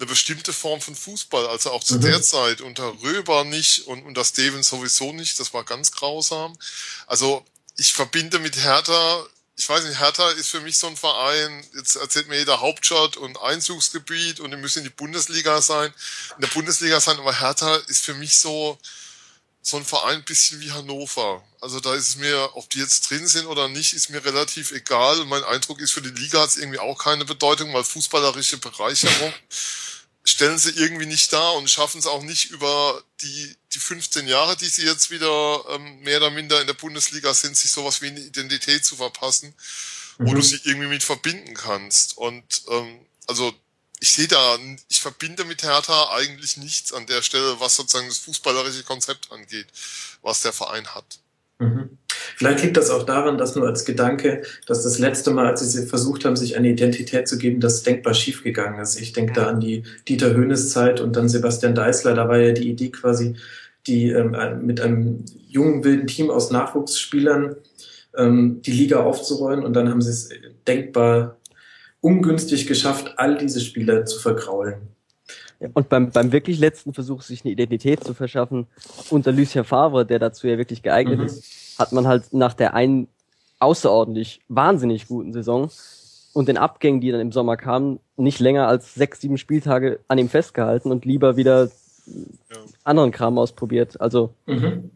eine 0.00 0.08
bestimmte 0.08 0.52
Form 0.52 0.80
von 0.80 0.96
Fußball, 0.96 1.46
also 1.46 1.70
auch 1.70 1.84
zu 1.84 1.94
mhm. 1.94 2.00
der 2.00 2.20
Zeit 2.20 2.60
unter 2.60 2.92
Röber 3.04 3.44
nicht 3.44 3.86
und 3.86 4.02
unter 4.02 4.24
Stevens 4.24 4.68
sowieso 4.68 5.12
nicht, 5.12 5.38
das 5.38 5.54
war 5.54 5.62
ganz 5.62 5.92
grausam. 5.92 6.58
Also 7.06 7.46
ich 7.76 7.92
verbinde 7.92 8.40
mit 8.40 8.56
Hertha, 8.56 9.24
ich 9.54 9.68
weiß 9.68 9.84
nicht, 9.84 10.00
Hertha 10.00 10.28
ist 10.30 10.48
für 10.48 10.60
mich 10.60 10.76
so 10.76 10.88
ein 10.88 10.96
Verein, 10.96 11.64
jetzt 11.76 11.94
erzählt 11.94 12.26
mir 12.26 12.38
jeder 12.38 12.60
Hauptstadt 12.60 13.16
und 13.16 13.40
Einzugsgebiet 13.40 14.40
und 14.40 14.50
die 14.50 14.56
müssen 14.56 14.78
in 14.78 14.86
die 14.86 14.90
Bundesliga 14.90 15.62
sein, 15.62 15.94
in 16.34 16.40
der 16.40 16.48
Bundesliga 16.48 16.98
sein, 16.98 17.20
aber 17.20 17.38
Hertha 17.38 17.76
ist 17.86 18.04
für 18.04 18.14
mich 18.14 18.40
so, 18.40 18.76
so 19.66 19.78
ein 19.78 19.84
Verein 19.84 20.16
ein 20.16 20.24
bisschen 20.24 20.60
wie 20.60 20.70
Hannover. 20.72 21.42
Also 21.62 21.80
da 21.80 21.94
ist 21.94 22.08
es 22.08 22.16
mir, 22.16 22.50
ob 22.52 22.68
die 22.68 22.80
jetzt 22.80 23.08
drin 23.08 23.26
sind 23.26 23.46
oder 23.46 23.66
nicht, 23.66 23.94
ist 23.94 24.10
mir 24.10 24.22
relativ 24.22 24.72
egal. 24.72 25.18
Und 25.20 25.28
mein 25.28 25.42
Eindruck 25.42 25.80
ist, 25.80 25.92
für 25.92 26.02
die 26.02 26.10
Liga 26.10 26.42
hat 26.42 26.50
es 26.50 26.58
irgendwie 26.58 26.78
auch 26.78 26.98
keine 26.98 27.24
Bedeutung, 27.24 27.72
weil 27.72 27.82
fußballerische 27.82 28.58
Bereicherung 28.58 29.32
stellen 30.22 30.58
sie 30.58 30.70
irgendwie 30.70 31.06
nicht 31.06 31.32
dar 31.32 31.54
und 31.54 31.70
schaffen 31.70 31.98
es 31.98 32.06
auch 32.06 32.22
nicht 32.22 32.50
über 32.50 33.02
die, 33.22 33.56
die 33.72 33.78
15 33.78 34.28
Jahre, 34.28 34.54
die 34.54 34.68
sie 34.68 34.84
jetzt 34.84 35.10
wieder 35.10 35.64
ähm, 35.70 36.00
mehr 36.00 36.18
oder 36.18 36.30
minder 36.30 36.60
in 36.60 36.66
der 36.66 36.74
Bundesliga 36.74 37.32
sind, 37.32 37.56
sich 37.56 37.72
sowas 37.72 38.02
wie 38.02 38.08
eine 38.08 38.20
Identität 38.20 38.84
zu 38.84 38.96
verpassen, 38.96 39.54
mhm. 40.18 40.26
wo 40.26 40.32
du 40.32 40.38
mhm. 40.38 40.42
sie 40.42 40.60
irgendwie 40.64 40.88
mit 40.88 41.02
verbinden 41.02 41.54
kannst. 41.54 42.18
Und 42.18 42.44
ähm, 42.68 43.00
also 43.26 43.54
ich 44.04 44.12
sehe 44.12 44.28
da, 44.28 44.58
ich 44.90 45.00
verbinde 45.00 45.46
mit 45.46 45.62
Hertha 45.62 46.10
eigentlich 46.14 46.58
nichts 46.58 46.92
an 46.92 47.06
der 47.06 47.22
Stelle, 47.22 47.56
was 47.58 47.74
sozusagen 47.76 48.06
das 48.06 48.18
fußballerische 48.18 48.82
Konzept 48.82 49.32
angeht, 49.32 49.66
was 50.20 50.42
der 50.42 50.52
Verein 50.52 50.86
hat. 50.88 51.20
Mhm. 51.58 51.96
Vielleicht 52.36 52.62
liegt 52.62 52.76
das 52.76 52.90
auch 52.90 53.04
daran, 53.04 53.38
dass 53.38 53.56
nur 53.56 53.66
als 53.66 53.86
Gedanke, 53.86 54.42
dass 54.66 54.82
das 54.82 54.98
letzte 54.98 55.30
Mal, 55.30 55.46
als 55.46 55.60
sie 55.60 55.86
versucht 55.86 56.26
haben, 56.26 56.36
sich 56.36 56.54
eine 56.54 56.68
Identität 56.68 57.26
zu 57.26 57.38
geben, 57.38 57.60
das 57.60 57.82
denkbar 57.82 58.12
schiefgegangen 58.12 58.78
ist. 58.78 59.00
Ich 59.00 59.14
denke 59.14 59.32
da 59.32 59.46
an 59.46 59.60
die 59.60 59.84
Dieter 60.06 60.34
Höhnes 60.34 60.68
Zeit 60.68 61.00
und 61.00 61.16
dann 61.16 61.30
Sebastian 61.30 61.74
Deißler. 61.74 62.12
Da 62.12 62.28
war 62.28 62.36
ja 62.36 62.52
die 62.52 62.68
Idee 62.68 62.90
quasi, 62.90 63.36
die 63.86 64.10
ähm, 64.10 64.36
mit 64.60 64.82
einem 64.82 65.24
jungen, 65.48 65.82
wilden 65.82 66.08
Team 66.08 66.28
aus 66.28 66.50
Nachwuchsspielern 66.50 67.56
ähm, 68.18 68.60
die 68.60 68.72
Liga 68.72 69.00
aufzurollen 69.00 69.64
und 69.64 69.72
dann 69.72 69.88
haben 69.88 70.02
sie 70.02 70.10
es 70.10 70.28
denkbar 70.66 71.38
ungünstig 72.04 72.66
geschafft, 72.66 73.14
all 73.16 73.38
diese 73.38 73.60
Spieler 73.60 74.04
zu 74.04 74.20
vergraulen. 74.20 74.74
Und 75.72 75.88
beim, 75.88 76.10
beim 76.10 76.32
wirklich 76.32 76.58
letzten 76.58 76.92
Versuch, 76.92 77.22
sich 77.22 77.44
eine 77.44 77.52
Identität 77.52 78.04
zu 78.04 78.12
verschaffen, 78.12 78.66
unter 79.08 79.32
Lucien 79.32 79.64
Favre, 79.64 80.04
der 80.04 80.18
dazu 80.18 80.46
ja 80.46 80.58
wirklich 80.58 80.82
geeignet 80.82 81.20
mhm. 81.20 81.24
ist, 81.24 81.78
hat 81.78 81.92
man 81.92 82.06
halt 82.06 82.34
nach 82.34 82.52
der 82.52 82.74
einen 82.74 83.08
außerordentlich 83.58 84.42
wahnsinnig 84.48 85.08
guten 85.08 85.32
Saison 85.32 85.70
und 86.34 86.48
den 86.48 86.58
Abgängen, 86.58 87.00
die 87.00 87.10
dann 87.10 87.22
im 87.22 87.32
Sommer 87.32 87.56
kamen, 87.56 87.98
nicht 88.18 88.38
länger 88.38 88.68
als 88.68 88.94
sechs, 88.94 89.22
sieben 89.22 89.38
Spieltage 89.38 90.00
an 90.06 90.18
ihm 90.18 90.28
festgehalten 90.28 90.90
und 90.90 91.06
lieber 91.06 91.38
wieder 91.38 91.70
ja. 92.06 92.56
anderen 92.82 93.12
Kram 93.12 93.38
ausprobiert. 93.38 93.98
Also 93.98 94.34
mhm. 94.44 94.90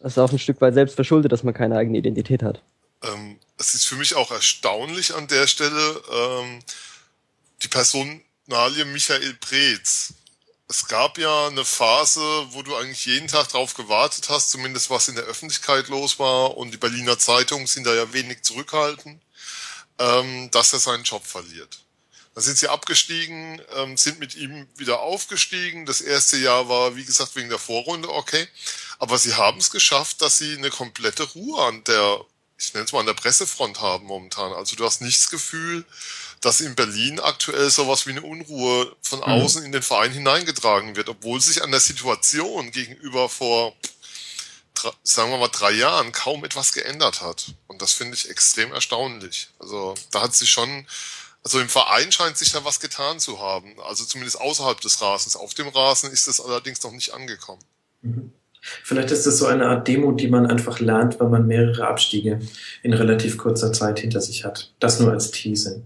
das 0.00 0.12
ist 0.12 0.18
auch 0.18 0.30
ein 0.30 0.38
Stück 0.38 0.60
weit 0.60 0.74
selbst 0.74 0.94
verschuldet, 0.94 1.32
dass 1.32 1.42
man 1.42 1.54
keine 1.54 1.76
eigene 1.76 1.96
Identität 1.96 2.42
hat. 2.42 2.60
Ähm, 3.02 3.36
es 3.64 3.74
ist 3.74 3.86
für 3.86 3.96
mich 3.96 4.14
auch 4.14 4.30
erstaunlich 4.30 5.14
an 5.14 5.26
der 5.26 5.46
Stelle 5.46 6.02
ähm, 6.10 6.62
die 7.62 7.68
Personalie 7.68 8.84
Michael 8.84 9.34
Preetz. 9.34 10.12
Es 10.68 10.86
gab 10.86 11.18
ja 11.18 11.48
eine 11.48 11.64
Phase, 11.64 12.20
wo 12.50 12.62
du 12.62 12.76
eigentlich 12.76 13.06
jeden 13.06 13.28
Tag 13.28 13.48
drauf 13.48 13.74
gewartet 13.74 14.28
hast, 14.28 14.50
zumindest 14.50 14.90
was 14.90 15.08
in 15.08 15.14
der 15.14 15.24
Öffentlichkeit 15.24 15.88
los 15.88 16.18
war 16.18 16.56
und 16.56 16.72
die 16.72 16.78
Berliner 16.78 17.18
Zeitungen 17.18 17.66
sind 17.66 17.86
da 17.86 17.94
ja 17.94 18.12
wenig 18.12 18.42
zurückhaltend, 18.42 19.22
ähm, 19.98 20.50
dass 20.50 20.72
er 20.72 20.78
seinen 20.78 21.04
Job 21.04 21.26
verliert. 21.26 21.80
Dann 22.34 22.44
sind 22.44 22.58
sie 22.58 22.68
abgestiegen, 22.68 23.62
ähm, 23.76 23.96
sind 23.96 24.18
mit 24.18 24.34
ihm 24.34 24.66
wieder 24.76 25.00
aufgestiegen. 25.00 25.86
Das 25.86 26.00
erste 26.00 26.36
Jahr 26.36 26.68
war, 26.68 26.96
wie 26.96 27.04
gesagt, 27.04 27.36
wegen 27.36 27.48
der 27.48 27.58
Vorrunde 27.58 28.08
okay. 28.10 28.48
Aber 28.98 29.18
sie 29.18 29.34
haben 29.34 29.58
es 29.58 29.70
geschafft, 29.70 30.20
dass 30.20 30.38
sie 30.38 30.56
eine 30.56 30.70
komplette 30.70 31.22
Ruhe 31.22 31.64
an 31.64 31.84
der 31.84 32.24
ich 32.64 32.74
nenne 32.74 32.86
es 32.86 32.92
mal 32.92 33.00
an 33.00 33.06
der 33.06 33.14
Pressefront 33.14 33.80
haben 33.80 34.06
momentan. 34.06 34.52
Also 34.52 34.76
du 34.76 34.84
hast 34.84 35.00
nicht 35.00 35.20
das 35.20 35.30
Gefühl, 35.30 35.84
dass 36.40 36.60
in 36.60 36.74
Berlin 36.74 37.20
aktuell 37.20 37.70
sowas 37.70 38.06
wie 38.06 38.10
eine 38.10 38.22
Unruhe 38.22 38.94
von 39.02 39.20
mhm. 39.20 39.24
außen 39.24 39.60
mhm. 39.60 39.66
in 39.66 39.72
den 39.72 39.82
Verein 39.82 40.12
hineingetragen 40.12 40.96
wird, 40.96 41.08
obwohl 41.08 41.40
sich 41.40 41.62
an 41.62 41.70
der 41.70 41.80
Situation 41.80 42.70
gegenüber 42.70 43.28
vor, 43.28 43.74
sagen 45.02 45.30
wir 45.30 45.38
mal, 45.38 45.48
drei 45.48 45.72
Jahren 45.72 46.12
kaum 46.12 46.44
etwas 46.44 46.72
geändert 46.72 47.20
hat. 47.20 47.54
Und 47.66 47.80
das 47.82 47.92
finde 47.92 48.14
ich 48.14 48.28
extrem 48.28 48.72
erstaunlich. 48.72 49.48
Also 49.58 49.94
da 50.10 50.22
hat 50.22 50.34
sich 50.34 50.50
schon, 50.50 50.86
also 51.42 51.60
im 51.60 51.68
Verein 51.68 52.12
scheint 52.12 52.36
sich 52.36 52.52
da 52.52 52.64
was 52.64 52.80
getan 52.80 53.20
zu 53.20 53.40
haben. 53.40 53.78
Also 53.80 54.04
zumindest 54.04 54.40
außerhalb 54.40 54.80
des 54.80 55.00
Rasens. 55.00 55.36
Auf 55.36 55.54
dem 55.54 55.68
Rasen 55.68 56.10
ist 56.10 56.28
es 56.28 56.40
allerdings 56.40 56.82
noch 56.82 56.92
nicht 56.92 57.14
angekommen. 57.14 57.64
Mhm. 58.02 58.32
Vielleicht 58.82 59.10
ist 59.10 59.26
das 59.26 59.38
so 59.38 59.46
eine 59.46 59.66
Art 59.66 59.86
Demo, 59.86 60.12
die 60.12 60.28
man 60.28 60.46
einfach 60.46 60.80
lernt, 60.80 61.20
weil 61.20 61.28
man 61.28 61.46
mehrere 61.46 61.86
Abstiege 61.86 62.38
in 62.82 62.92
relativ 62.92 63.36
kurzer 63.36 63.72
Zeit 63.72 63.98
hinter 63.98 64.20
sich 64.20 64.44
hat. 64.44 64.72
Das 64.80 65.00
nur 65.00 65.12
als 65.12 65.30
Tease. 65.30 65.82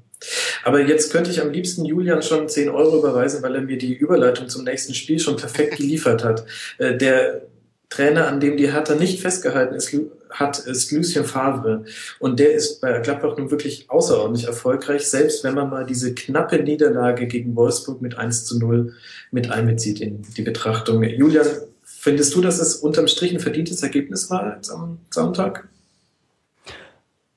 Aber 0.64 0.80
jetzt 0.80 1.12
könnte 1.12 1.30
ich 1.30 1.40
am 1.40 1.50
liebsten 1.50 1.84
Julian 1.84 2.22
schon 2.22 2.48
10 2.48 2.68
Euro 2.70 2.98
überweisen, 2.98 3.42
weil 3.42 3.54
er 3.54 3.62
mir 3.62 3.78
die 3.78 3.94
Überleitung 3.94 4.48
zum 4.48 4.64
nächsten 4.64 4.94
Spiel 4.94 5.18
schon 5.18 5.36
perfekt 5.36 5.76
geliefert 5.76 6.24
hat. 6.24 6.44
Äh, 6.78 6.96
der 6.96 7.42
Trainer, 7.88 8.28
an 8.28 8.40
dem 8.40 8.56
die 8.56 8.70
Hertha 8.70 8.94
nicht 8.94 9.20
festgehalten 9.20 9.74
ist, 9.74 9.96
hat, 10.30 10.58
ist 10.58 10.92
Lucien 10.92 11.24
Favre. 11.24 11.84
Und 12.18 12.38
der 12.38 12.52
ist 12.52 12.80
bei 12.80 12.98
Gladbach 12.98 13.38
nun 13.38 13.50
wirklich 13.50 13.88
außerordentlich 13.88 14.46
erfolgreich, 14.46 15.08
selbst 15.08 15.42
wenn 15.42 15.54
man 15.54 15.70
mal 15.70 15.86
diese 15.86 16.14
knappe 16.14 16.58
Niederlage 16.58 17.26
gegen 17.26 17.56
Wolfsburg 17.56 18.02
mit 18.02 18.18
1 18.18 18.44
zu 18.44 18.58
0 18.58 18.92
mit 19.30 19.50
einbezieht 19.50 20.00
in 20.00 20.22
die 20.36 20.42
Betrachtung. 20.42 21.02
Julian, 21.02 21.46
Findest 21.90 22.34
du, 22.34 22.42
dass 22.42 22.58
es 22.60 22.76
unterm 22.76 23.08
Strich 23.08 23.32
ein 23.32 23.40
verdientes 23.40 23.82
Ergebnis 23.82 24.30
war 24.30 24.60
am 24.72 24.98
Sonntag? 25.10 25.68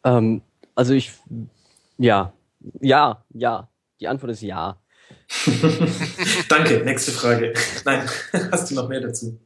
Ähm, 0.03 0.41
also 0.75 0.93
ich, 0.93 1.13
ja, 1.97 2.33
ja, 2.81 3.23
ja. 3.33 3.69
Die 3.99 4.07
Antwort 4.07 4.33
ist 4.33 4.41
ja. 4.41 4.77
Danke, 6.49 6.83
nächste 6.83 7.11
Frage. 7.11 7.53
Nein, 7.85 8.07
hast 8.51 8.69
du 8.69 8.75
noch 8.75 8.89
mehr 8.89 8.99
dazu? 8.99 9.39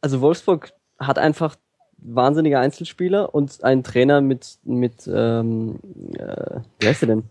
Also 0.00 0.20
Wolfsburg 0.20 0.72
hat 0.98 1.18
einfach 1.18 1.56
wahnsinnige 1.98 2.58
Einzelspieler 2.58 3.34
und 3.34 3.62
einen 3.62 3.84
Trainer 3.84 4.20
mit, 4.20 4.58
mit 4.64 5.06
ähm, 5.06 5.78
äh, 6.14 6.60
wie 6.80 6.86
heißt 6.88 7.02
der 7.02 7.08
denn? 7.08 7.24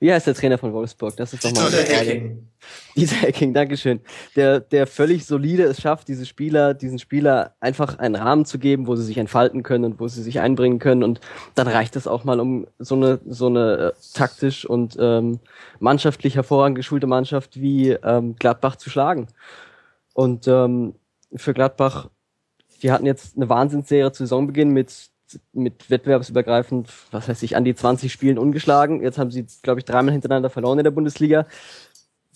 Wie 0.00 0.10
heißt 0.10 0.26
der 0.26 0.34
Trainer 0.34 0.56
von 0.56 0.72
Wolfsburg? 0.72 1.14
Das 1.18 1.34
ist 1.34 1.44
doch 1.44 1.52
mal 1.52 1.70
Dieter 1.70 1.94
Hacking. 1.94 2.48
Dieter 2.96 3.16
Hacking, 3.16 3.52
Dankeschön. 3.52 4.00
Der, 4.34 4.58
der 4.58 4.86
völlig 4.86 5.26
solide 5.26 5.64
es 5.64 5.82
schafft, 5.82 6.08
diese 6.08 6.24
Spieler, 6.24 6.72
diesen 6.72 6.98
Spieler 6.98 7.54
einfach 7.60 7.98
einen 7.98 8.16
Rahmen 8.16 8.46
zu 8.46 8.58
geben, 8.58 8.86
wo 8.86 8.96
sie 8.96 9.04
sich 9.04 9.18
entfalten 9.18 9.62
können 9.62 9.84
und 9.84 10.00
wo 10.00 10.08
sie 10.08 10.22
sich 10.22 10.40
einbringen 10.40 10.78
können. 10.78 11.02
Und 11.02 11.20
dann 11.54 11.68
reicht 11.68 11.96
es 11.96 12.06
auch 12.06 12.24
mal, 12.24 12.40
um 12.40 12.66
so 12.78 12.94
eine, 12.94 13.20
so 13.28 13.48
eine 13.48 13.76
äh, 13.76 13.92
taktisch 14.14 14.64
und 14.64 14.96
ähm, 14.98 15.38
mannschaftlich 15.80 16.34
hervorragend 16.34 16.76
geschulte 16.76 17.06
Mannschaft 17.06 17.60
wie 17.60 17.90
ähm, 17.90 18.36
Gladbach 18.36 18.76
zu 18.76 18.88
schlagen. 18.88 19.26
Und 20.14 20.48
ähm, 20.48 20.94
für 21.36 21.52
Gladbach, 21.52 22.08
die 22.82 22.90
hatten 22.90 23.04
jetzt 23.04 23.36
eine 23.36 23.50
Wahnsinnsserie 23.50 24.12
zu 24.12 24.24
Saisonbeginn 24.24 24.70
mit 24.70 25.10
mit 25.52 25.90
wettbewerbsübergreifend, 25.90 26.88
was 27.10 27.28
heißt 27.28 27.42
ich, 27.42 27.56
an 27.56 27.64
die 27.64 27.74
20 27.74 28.12
Spielen 28.12 28.38
ungeschlagen. 28.38 29.02
Jetzt 29.02 29.18
haben 29.18 29.30
sie, 29.30 29.46
glaube 29.62 29.80
ich, 29.80 29.84
dreimal 29.84 30.12
hintereinander 30.12 30.50
verloren 30.50 30.78
in 30.78 30.84
der 30.84 30.90
Bundesliga. 30.90 31.46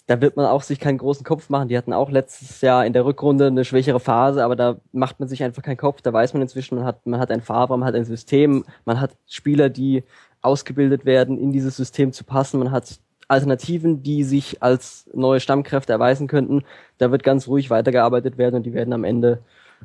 Da 0.06 0.20
wird 0.20 0.36
man 0.36 0.44
auch 0.44 0.62
sich 0.62 0.80
keinen 0.80 0.98
großen 0.98 1.24
Kopf 1.24 1.48
machen. 1.48 1.68
Die 1.68 1.78
hatten 1.78 1.94
auch 1.94 2.10
letztes 2.10 2.60
Jahr 2.60 2.84
in 2.84 2.92
der 2.92 3.06
Rückrunde 3.06 3.46
eine 3.46 3.64
schwächere 3.64 4.00
Phase, 4.00 4.44
aber 4.44 4.54
da 4.54 4.76
macht 4.92 5.18
man 5.18 5.28
sich 5.28 5.42
einfach 5.42 5.62
keinen 5.62 5.78
Kopf. 5.78 6.02
Da 6.02 6.12
weiß 6.12 6.34
man 6.34 6.42
inzwischen, 6.42 6.76
man 6.76 6.84
hat, 6.84 7.06
man 7.06 7.20
hat 7.20 7.30
ein 7.30 7.40
Fahrraum, 7.40 7.80
man 7.80 7.86
hat 7.86 7.94
ein 7.94 8.04
System, 8.04 8.64
man 8.84 9.00
hat 9.00 9.16
Spieler, 9.26 9.70
die 9.70 10.04
ausgebildet 10.42 11.06
werden, 11.06 11.38
in 11.38 11.52
dieses 11.52 11.76
System 11.76 12.12
zu 12.12 12.24
passen. 12.24 12.58
Man 12.58 12.70
hat 12.70 13.00
Alternativen, 13.28 14.02
die 14.02 14.24
sich 14.24 14.62
als 14.62 15.08
neue 15.14 15.40
Stammkräfte 15.40 15.94
erweisen 15.94 16.26
könnten. 16.26 16.64
Da 16.98 17.10
wird 17.10 17.22
ganz 17.22 17.48
ruhig 17.48 17.70
weitergearbeitet 17.70 18.36
werden 18.36 18.56
und 18.56 18.64
die 18.64 18.74
werden 18.74 18.92
am 18.92 19.04
Ende 19.04 19.42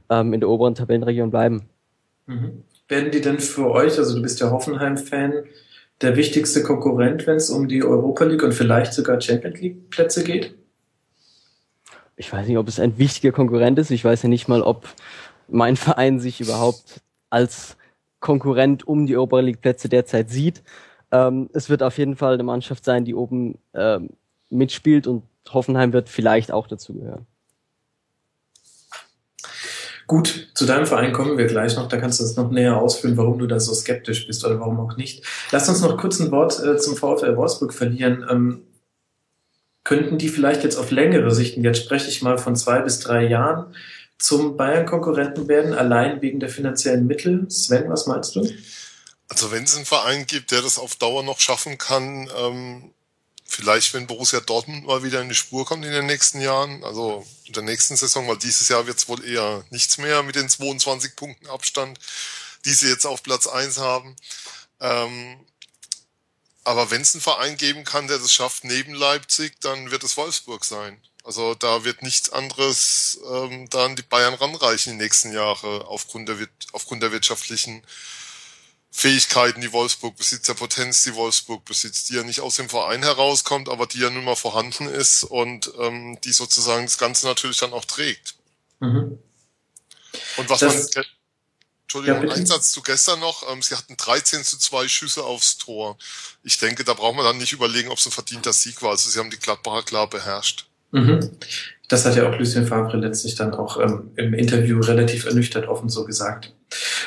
ähm, 0.10 0.34
in 0.34 0.42
der 0.42 0.50
oberen 0.50 0.76
Tabellenregion 0.76 1.32
bleiben. 1.32 1.70
Mhm 2.26 2.64
werden 2.90 3.12
die 3.12 3.22
denn 3.22 3.40
für 3.40 3.72
euch, 3.72 3.98
also 3.98 4.16
du 4.16 4.22
bist 4.22 4.40
ja 4.42 4.52
Hoffenheim-Fan, 4.52 5.46
der 6.02 6.16
wichtigste 6.16 6.64
Konkurrent, 6.64 7.28
wenn 7.28 7.38
es 7.38 7.50
um 7.50 7.68
die 7.68 7.84
Europa 7.84 8.24
League 8.26 8.44
und 8.44 8.54
vielleicht 8.54 8.94
sogar 8.94 9.20
Champions 9.22 9.60
League 9.60 9.90
Plätze 9.90 10.24
geht? 10.24 10.56
Ich 12.16 12.34
weiß 12.34 12.48
nicht, 12.48 12.58
ob 12.58 12.68
es 12.68 12.80
ein 12.80 12.98
wichtiger 12.98 13.32
Konkurrent 13.32 13.80
ist. 13.80 13.92
Ich 13.92 14.04
weiß 14.04 14.24
ja 14.24 14.30
nicht 14.30 14.48
mal, 14.48 14.62
ob 14.62 14.88
mein 15.48 15.76
Verein 15.78 16.20
sich 16.20 16.42
überhaupt 16.42 17.02
als 17.30 17.78
Konkurrent 18.20 18.88
um 18.88 19.06
die 19.06 19.16
Europa 19.16 19.40
League 19.40 19.62
Plätze 19.62 19.88
derzeit 19.88 20.30
sieht. 20.30 20.64
Ähm, 21.12 21.50
es 21.54 21.70
wird 21.70 21.84
auf 21.84 21.98
jeden 21.98 22.16
Fall 22.16 22.34
eine 22.34 22.44
Mannschaft 22.44 22.84
sein, 22.84 23.06
die 23.06 23.16
oben 23.16 23.58
ähm, 23.74 24.10
mitspielt 24.50 25.08
und 25.08 25.24
Hoffenheim 25.50 25.94
wird 25.94 26.10
vielleicht 26.10 26.52
auch 26.52 26.68
dazu 26.68 26.94
gehören. 26.94 27.26
Gut, 30.10 30.50
zu 30.56 30.66
deinem 30.66 30.88
Verein 30.88 31.14
kommen 31.14 31.38
wir 31.38 31.46
gleich 31.46 31.76
noch. 31.76 31.88
Da 31.88 31.98
kannst 31.98 32.20
du 32.20 32.24
uns 32.24 32.36
noch 32.36 32.50
näher 32.50 32.78
ausführen, 32.78 33.16
warum 33.16 33.38
du 33.38 33.46
da 33.46 33.60
so 33.60 33.76
skeptisch 33.76 34.26
bist 34.26 34.44
oder 34.44 34.60
warum 34.60 34.80
auch 34.80 34.98
nicht. 34.98 35.24
Lass 35.52 35.70
uns 35.70 35.82
noch 35.82 35.98
kurz 35.98 36.20
ein 36.20 36.32
Wort 36.32 36.60
äh, 36.64 36.78
zum 36.78 36.98
VfL 36.98 37.38
Wolfsburg 37.38 37.76
verlieren. 37.76 38.26
Ähm, 38.28 38.64
könnten 39.84 40.18
die 40.18 40.30
vielleicht 40.30 40.64
jetzt 40.64 40.78
auf 40.78 40.90
längere 40.90 41.30
Sicht, 41.30 41.58
und 41.58 41.64
jetzt 41.64 41.84
spreche 41.84 42.10
ich 42.10 42.24
mal 42.24 42.40
von 42.40 42.56
zwei 42.56 42.80
bis 42.80 43.00
drei 43.02 43.28
Jahren, 43.28 43.76
zum 44.18 44.58
Bayern-Konkurrenten 44.58 45.48
werden, 45.48 45.76
allein 45.76 46.24
wegen 46.24 46.40
der 46.40 46.50
finanziellen 46.50 47.06
Mittel? 47.06 47.46
Sven, 47.52 47.88
was 47.88 48.08
meinst 48.08 48.36
du? 48.36 48.50
Also 49.28 49.52
wenn 49.52 49.66
es 49.66 49.76
einen 49.76 49.86
Verein 49.86 50.26
gibt, 50.26 50.50
der 50.50 50.64
das 50.64 50.80
auf 50.80 50.96
Dauer 50.96 51.22
noch 51.22 51.40
schaffen 51.40 51.78
kann, 51.78 52.28
ähm, 52.36 52.92
vielleicht, 53.50 53.94
wenn 53.94 54.08
Borussia 54.08 54.40
Dortmund 54.40 54.86
mal 54.86 55.04
wieder 55.04 55.22
in 55.22 55.30
die 55.30 55.36
Spur 55.36 55.66
kommt 55.66 55.84
in 55.84 55.92
den 55.92 56.06
nächsten 56.06 56.40
Jahren, 56.40 56.84
also 56.84 57.26
in 57.46 57.54
der 57.54 57.64
nächsten 57.64 57.98
Saison, 57.98 58.28
weil 58.28 58.38
dieses 58.38 58.70
Jahr 58.70 58.86
wird 58.86 59.00
es 59.00 59.08
wohl 59.08 59.26
eher 59.26 59.66
nichts 59.72 59.98
mehr 59.98 60.22
mit 60.24 60.36
den 60.36 60.48
22 60.48 61.16
Punkten 61.16 61.48
Abstand, 61.48 62.00
die 62.66 62.74
sie 62.74 62.88
jetzt 62.88 63.06
auf 63.06 63.24
Platz 63.24 63.48
eins 63.48 63.80
haben. 63.80 64.16
Ähm, 64.80 65.40
aber 66.64 66.92
wenn 66.92 67.02
es 67.02 67.16
einen 67.16 67.22
Verein 67.22 67.58
geben 67.58 67.84
kann, 67.84 68.08
der 68.08 68.20
das 68.20 68.32
schafft 68.32 68.64
neben 68.64 68.94
Leipzig, 68.94 69.60
dann 69.62 69.90
wird 69.90 70.04
es 70.04 70.16
Wolfsburg 70.16 70.64
sein. 70.64 71.02
Also 71.24 71.56
da 71.56 71.84
wird 71.84 72.04
nichts 72.04 72.30
anderes 72.30 73.20
ähm, 73.30 73.68
da 73.70 73.86
an 73.86 73.96
die 73.96 74.04
Bayern 74.04 74.36
ranreichen 74.36 74.94
die 74.94 75.04
nächsten 75.04 75.34
Jahre 75.34 75.88
aufgrund 75.88 76.30
der, 76.30 76.38
aufgrund 76.72 77.02
der 77.02 77.12
wirtschaftlichen 77.12 77.84
Fähigkeiten, 78.92 79.62
die 79.62 79.72
Wolfsburg 79.72 80.16
besitzt, 80.16 80.48
der 80.48 80.56
Potenz, 80.56 81.04
die 81.04 81.16
Wolfsburg 81.16 81.64
besitzt, 81.64 82.10
die 82.10 82.16
ja 82.16 82.24
nicht 82.24 82.42
aus 82.42 82.56
dem 82.56 82.70
Verein 82.70 83.04
herauskommt, 83.04 83.70
aber 83.70 83.86
die 83.86 84.00
ja 84.00 84.10
nun 84.10 84.24
mal 84.24 84.36
vorhanden 84.36 84.88
ist 84.88 85.24
und 85.24 85.72
ähm, 85.80 86.18
die 86.24 86.32
sozusagen 86.32 86.86
das 86.86 86.98
Ganze 86.98 87.28
natürlich 87.28 87.58
dann 87.58 87.74
auch 87.74 87.86
trägt. 87.86 88.36
Mhm. 88.80 89.20
Und 90.38 90.50
was 90.50 90.60
das, 90.60 90.96
man, 90.96 91.06
Entschuldigung, 91.84 92.28
ja, 92.28 92.36
ein 92.36 92.46
Satz 92.46 92.72
zu 92.72 92.82
gestern 92.82 93.20
noch, 93.20 93.52
ähm, 93.52 93.62
sie 93.62 93.76
hatten 93.76 93.96
13 93.96 94.44
zu 94.44 94.58
2 94.58 94.88
Schüsse 94.88 95.24
aufs 95.24 95.58
Tor. 95.58 95.98
Ich 96.44 96.58
denke, 96.58 96.84
da 96.84 96.94
braucht 96.94 97.16
man 97.16 97.26
dann 97.26 97.38
nicht 97.38 97.54
überlegen, 97.54 97.90
ob 97.90 97.98
es 97.98 98.06
ein 98.06 98.12
verdienter 98.12 98.54
Sieg 98.54 98.82
war. 98.82 98.92
Also 98.92 99.10
sie 99.10 99.20
haben 99.20 99.32
die 99.32 99.40
Gladbacher 99.40 99.84
klar 99.84 100.10
beherrscht. 100.10 100.68
Mhm. 100.92 101.32
Das 101.88 102.06
hat 102.06 102.16
ja 102.16 102.30
auch 102.30 102.38
Lucien 102.38 102.68
Favre 102.68 102.98
letztlich 102.98 103.36
dann 103.36 103.54
auch 103.54 103.80
ähm, 103.80 104.12
im 104.16 104.34
Interview 104.34 104.80
relativ 104.80 105.26
ernüchtert 105.26 105.68
offen 105.68 105.90
so 105.90 106.06
gesagt. 106.06 106.54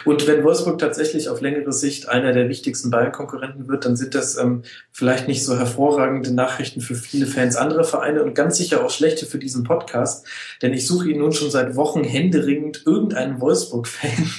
Und 0.04 0.26
wenn 0.26 0.42
Wolfsburg 0.44 0.78
tatsächlich 0.78 1.28
auf 1.28 1.40
längere 1.40 1.72
Sicht 1.72 2.08
einer 2.08 2.32
der 2.32 2.48
wichtigsten 2.48 2.90
Bayern-Konkurrenten 2.90 3.68
wird, 3.68 3.84
dann 3.84 3.96
sind 3.96 4.14
das 4.14 4.36
ähm, 4.36 4.62
vielleicht 4.90 5.28
nicht 5.28 5.44
so 5.44 5.56
hervorragende 5.56 6.32
Nachrichten 6.34 6.80
für 6.80 6.94
viele 6.94 7.26
Fans 7.26 7.56
anderer 7.56 7.84
Vereine 7.84 8.24
und 8.24 8.34
ganz 8.34 8.56
sicher 8.56 8.84
auch 8.84 8.90
schlechte 8.90 9.26
für 9.26 9.38
diesen 9.38 9.64
Podcast, 9.64 10.26
denn 10.60 10.72
ich 10.72 10.86
suche 10.86 11.10
ihn 11.10 11.18
nun 11.18 11.32
schon 11.32 11.50
seit 11.50 11.76
Wochen 11.76 12.04
händeringend 12.04 12.82
irgendeinen 12.86 13.40
Wolfsburg-Fan, 13.40 14.30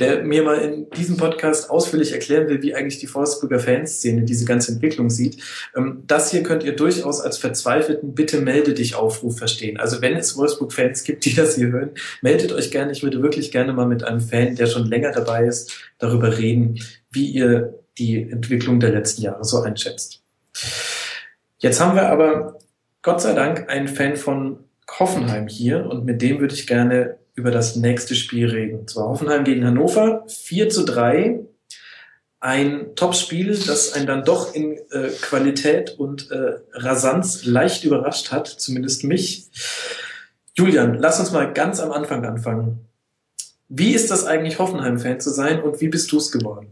der 0.00 0.22
mir 0.22 0.42
mal 0.42 0.58
in 0.58 0.90
diesem 0.90 1.16
Podcast 1.16 1.70
ausführlich 1.70 2.12
erklären 2.12 2.48
will, 2.48 2.62
wie 2.62 2.74
eigentlich 2.74 2.98
die 2.98 3.12
Wolfsburger 3.12 3.58
Fanszene 3.58 4.22
diese 4.22 4.44
ganze 4.44 4.72
Entwicklung 4.72 5.10
sieht. 5.10 5.42
Ähm, 5.76 6.02
das 6.06 6.30
hier 6.30 6.42
könnt 6.42 6.64
ihr 6.64 6.76
durchaus 6.76 7.20
als 7.20 7.38
verzweifelten 7.38 8.14
Bitte 8.14 8.40
melde 8.40 8.74
dich 8.74 8.94
Aufruf 8.94 9.38
verstehen. 9.38 9.78
Also 9.78 10.00
wenn 10.02 10.16
es 10.16 10.36
Wolfsburg-Fans 10.36 11.04
gibt, 11.04 11.24
die 11.24 11.34
das 11.34 11.56
hier 11.56 11.68
hören, 11.68 11.90
meldet 12.22 12.52
euch 12.52 12.70
gerne. 12.70 12.92
Ich 12.92 13.02
würde 13.02 13.22
wirklich 13.22 13.50
gerne 13.50 13.72
mal 13.72 13.86
mit 13.86 14.04
einem 14.04 14.20
Fan, 14.20 14.56
der 14.56 14.66
schon 14.66 14.86
länger 14.86 15.12
dabei 15.12 15.44
ist, 15.44 15.92
darüber 15.98 16.38
reden, 16.38 16.80
wie 17.10 17.26
ihr 17.26 17.74
die 17.98 18.22
Entwicklung 18.22 18.80
der 18.80 18.90
letzten 18.90 19.22
Jahre 19.22 19.44
so 19.44 19.60
einschätzt. 19.60 20.22
Jetzt 21.58 21.80
haben 21.80 21.96
wir 21.96 22.08
aber 22.08 22.58
Gott 23.02 23.20
sei 23.20 23.34
Dank 23.34 23.68
einen 23.68 23.88
Fan 23.88 24.16
von 24.16 24.58
Hoffenheim 24.98 25.48
hier 25.48 25.86
und 25.86 26.04
mit 26.04 26.22
dem 26.22 26.40
würde 26.40 26.54
ich 26.54 26.66
gerne 26.66 27.16
über 27.34 27.50
das 27.50 27.76
nächste 27.76 28.14
Spiel 28.14 28.48
reden. 28.48 28.80
Und 28.80 28.90
zwar 28.90 29.08
Hoffenheim 29.08 29.44
gegen 29.44 29.64
Hannover, 29.64 30.24
4 30.28 30.68
zu 30.68 30.84
3. 30.84 31.40
Ein 32.40 32.94
Top-Spiel, 32.94 33.58
das 33.66 33.94
einen 33.94 34.06
dann 34.06 34.24
doch 34.24 34.54
in 34.54 34.76
äh, 34.90 35.08
Qualität 35.20 35.98
und 35.98 36.30
äh, 36.30 36.58
Rasanz 36.72 37.44
leicht 37.44 37.84
überrascht 37.84 38.32
hat, 38.32 38.46
zumindest 38.46 39.04
mich. 39.04 39.48
Julian, 40.54 40.98
lass 40.98 41.18
uns 41.18 41.32
mal 41.32 41.52
ganz 41.52 41.80
am 41.80 41.90
Anfang 41.90 42.24
anfangen. 42.24 42.86
Wie 43.68 43.94
ist 43.94 44.10
das 44.10 44.26
eigentlich, 44.26 44.58
Hoffenheim-Fan 44.58 45.20
zu 45.20 45.30
sein 45.30 45.62
und 45.62 45.80
wie 45.80 45.88
bist 45.88 46.12
du 46.12 46.18
es 46.18 46.30
geworden? 46.30 46.68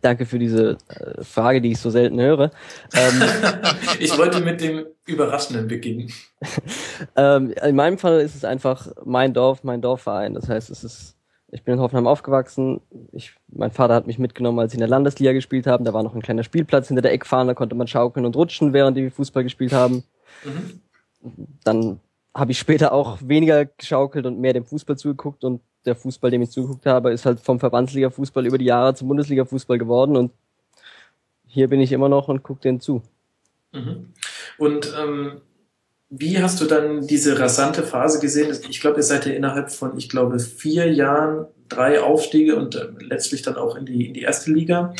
Danke 0.00 0.26
für 0.26 0.38
diese 0.38 0.78
äh, 0.88 1.22
Frage, 1.22 1.60
die 1.60 1.72
ich 1.72 1.78
so 1.78 1.90
selten 1.90 2.20
höre. 2.20 2.50
Ähm, 2.94 3.22
ich 4.00 4.16
wollte 4.18 4.40
mit 4.40 4.60
dem 4.60 4.86
Überraschenden 5.06 5.68
beginnen. 5.68 6.12
ähm, 7.16 7.52
in 7.52 7.76
meinem 7.76 7.98
Fall 7.98 8.20
ist 8.20 8.34
es 8.34 8.44
einfach 8.44 8.88
mein 9.04 9.34
Dorf, 9.34 9.64
mein 9.64 9.80
Dorfverein. 9.80 10.34
Das 10.34 10.48
heißt, 10.48 10.70
es 10.70 10.84
ist, 10.84 11.16
ich 11.50 11.62
bin 11.62 11.74
in 11.74 11.80
Hoffenheim 11.80 12.06
aufgewachsen. 12.06 12.80
Ich, 13.12 13.34
mein 13.48 13.70
Vater 13.70 13.94
hat 13.94 14.06
mich 14.06 14.18
mitgenommen, 14.18 14.58
als 14.58 14.72
sie 14.72 14.76
in 14.76 14.80
der 14.80 14.88
Landesliga 14.88 15.32
gespielt 15.32 15.66
haben. 15.66 15.84
Da 15.84 15.92
war 15.92 16.02
noch 16.02 16.14
ein 16.14 16.22
kleiner 16.22 16.44
Spielplatz 16.44 16.88
hinter 16.88 17.02
der 17.02 17.12
Eckfahne, 17.12 17.50
da 17.50 17.54
konnte 17.54 17.74
man 17.74 17.86
schaukeln 17.86 18.26
und 18.26 18.36
rutschen, 18.36 18.72
während 18.72 18.96
die 18.96 19.10
Fußball 19.10 19.42
gespielt 19.42 19.72
haben. 19.72 20.04
Mhm. 20.44 20.80
Dann 21.64 22.00
habe 22.34 22.52
ich 22.52 22.58
später 22.58 22.92
auch 22.92 23.18
weniger 23.20 23.64
geschaukelt 23.64 24.26
und 24.26 24.38
mehr 24.38 24.52
dem 24.52 24.64
Fußball 24.64 24.96
zugeguckt 24.96 25.44
und 25.44 25.60
der 25.88 25.96
Fußball, 25.96 26.30
dem 26.30 26.42
ich 26.42 26.50
zugeguckt 26.50 26.86
habe, 26.86 27.12
ist 27.12 27.26
halt 27.26 27.40
vom 27.40 27.58
Verbandsliga-Fußball 27.58 28.46
über 28.46 28.58
die 28.58 28.66
Jahre 28.66 28.94
zum 28.94 29.08
Bundesliga-Fußball 29.08 29.78
geworden 29.78 30.16
und 30.16 30.32
hier 31.46 31.68
bin 31.68 31.80
ich 31.80 31.92
immer 31.92 32.08
noch 32.08 32.28
und 32.28 32.42
gucke 32.42 32.60
den 32.60 32.80
zu. 32.80 33.02
Mhm. 33.72 34.12
Und 34.58 34.94
ähm, 34.98 35.40
wie 36.10 36.38
hast 36.38 36.60
du 36.60 36.64
dann 36.64 37.06
diese 37.06 37.38
rasante 37.38 37.82
Phase 37.82 38.20
gesehen? 38.20 38.56
Ich 38.68 38.80
glaube, 38.80 38.98
ihr 38.98 39.02
seid 39.02 39.26
ja 39.26 39.32
innerhalb 39.32 39.70
von, 39.70 39.96
ich 39.98 40.08
glaube, 40.08 40.38
vier 40.38 40.92
Jahren 40.92 41.46
drei 41.68 42.00
Aufstiege 42.00 42.56
und 42.56 42.76
äh, 42.76 42.88
letztlich 43.00 43.42
dann 43.42 43.56
auch 43.56 43.76
in 43.76 43.84
die, 43.84 44.06
in 44.06 44.14
die 44.14 44.22
erste 44.22 44.50
Liga. 44.50 44.94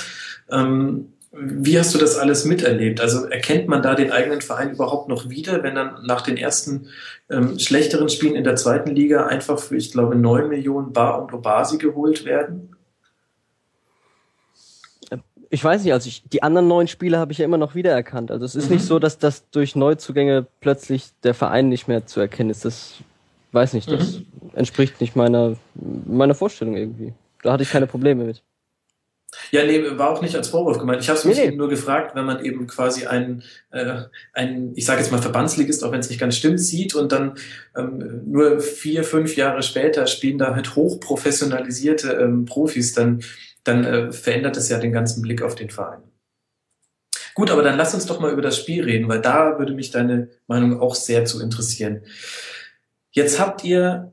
Ähm, 0.51 1.13
wie 1.31 1.79
hast 1.79 1.95
du 1.95 1.99
das 1.99 2.17
alles 2.17 2.45
miterlebt? 2.45 3.01
Also 3.01 3.27
erkennt 3.27 3.69
man 3.69 3.83
da 3.83 3.95
den 3.95 4.13
eigenen 4.13 4.41
Verein 4.41 4.73
überhaupt 4.73 5.09
noch 5.09 5.29
wieder, 5.29 5.63
wenn 5.63 5.75
dann 5.75 6.05
nach 6.07 6.23
den 6.23 6.37
ersten 6.37 6.89
ähm, 7.31 7.59
schlechteren 7.59 8.09
Spielen 8.09 8.35
in 8.35 8.45
der 8.45 8.57
zweiten 8.57 8.95
Liga 8.95 9.27
einfach 9.27 9.59
für, 9.59 9.77
ich 9.77 9.93
glaube, 9.93 10.17
neun 10.17 10.49
Millionen 10.49 10.93
Bar 10.93 11.23
und 11.23 11.33
Obasi 11.35 11.77
geholt 11.77 12.25
werden? 12.25 12.75
Ich 15.51 15.65
weiß 15.65 15.85
nicht, 15.85 15.93
also 15.93 16.09
ich, 16.09 16.25
die 16.29 16.43
anderen 16.43 16.69
neun 16.69 16.89
Spiele 16.89 17.19
habe 17.19 17.33
ich 17.33 17.39
ja 17.39 17.45
immer 17.45 17.57
noch 17.57 17.75
wiedererkannt. 17.75 18.31
Also 18.31 18.45
es 18.45 18.55
ist 18.55 18.69
mhm. 18.69 18.77
nicht 18.77 18.85
so, 18.85 18.99
dass 18.99 19.19
das 19.19 19.49
durch 19.51 19.77
Neuzugänge 19.77 20.47
plötzlich 20.61 21.11
der 21.23 21.35
Verein 21.35 21.69
nicht 21.69 21.89
mehr 21.89 22.07
zu 22.07 22.21
erkennen 22.21 22.51
ist. 22.51 22.65
Das 22.65 22.95
weiß 23.53 23.75
nicht, 23.75 23.91
das 23.91 24.19
mhm. 24.19 24.27
entspricht 24.55 25.01
nicht 25.01 25.17
meiner, 25.17 25.57
meiner 25.75 26.35
Vorstellung 26.35 26.77
irgendwie. 26.77 27.13
Da 27.43 27.53
hatte 27.53 27.63
ich 27.63 27.71
keine 27.71 27.87
Probleme 27.87 28.25
mit. 28.25 28.43
Ja, 29.51 29.65
nee, 29.65 29.83
war 29.99 30.11
auch 30.11 30.23
nicht 30.23 30.37
als 30.37 30.49
Vorwurf 30.49 30.79
gemeint. 30.79 31.03
Ich 31.03 31.09
habe 31.11 31.19
es 31.19 31.25
mich 31.27 31.37
nee, 31.37 31.51
nee. 31.51 31.57
nur 31.57 31.69
gefragt, 31.69 32.15
wenn 32.15 32.25
man 32.25 32.43
eben 32.45 32.67
quasi 32.67 33.07
einen, 33.07 33.43
äh, 33.71 34.03
einen 34.33 34.75
ich 34.75 34.87
sage 34.87 35.01
jetzt 35.01 35.11
mal 35.13 35.21
Verbandsligist, 35.21 35.85
auch 35.85 35.93
wenn 35.93 36.01
es 36.01 36.09
nicht 36.09 36.21
ganz 36.21 36.37
stimmt, 36.37 36.61
sieht 36.61 36.95
und 36.95 37.13
dann 37.13 37.35
ähm, 37.77 38.23
nur 38.25 38.61
vier, 38.61 39.05
fünf 39.05 39.37
Jahre 39.37 39.63
später 39.63 40.07
spielen 40.07 40.39
da 40.39 40.55
halt 40.55 40.77
hochprofessionalisierte 40.77 42.13
ähm, 42.13 42.47
Profis, 42.47 42.95
dann, 42.95 43.23
dann 43.65 43.85
äh, 43.85 44.13
verändert 44.13 44.57
es 44.57 44.71
ja 44.71 44.79
den 44.79 44.93
ganzen 44.93 45.21
Blick 45.21 45.43
auf 45.43 45.55
den 45.55 45.69
Verein. 45.69 46.03
Gut, 47.35 47.51
aber 47.51 47.63
dann 47.63 47.77
lass 47.77 47.95
uns 47.95 48.07
doch 48.07 48.21
mal 48.21 48.33
über 48.33 48.43
das 48.43 48.57
Spiel 48.57 48.83
reden, 48.83 49.09
weil 49.09 49.21
da 49.21 49.59
würde 49.59 49.75
mich 49.75 49.91
deine 49.91 50.29
Meinung 50.47 50.81
auch 50.81 50.95
sehr 50.95 51.25
zu 51.27 51.41
interessieren. 51.41 52.03
Jetzt 53.11 53.39
habt 53.39 53.63
ihr 53.63 54.13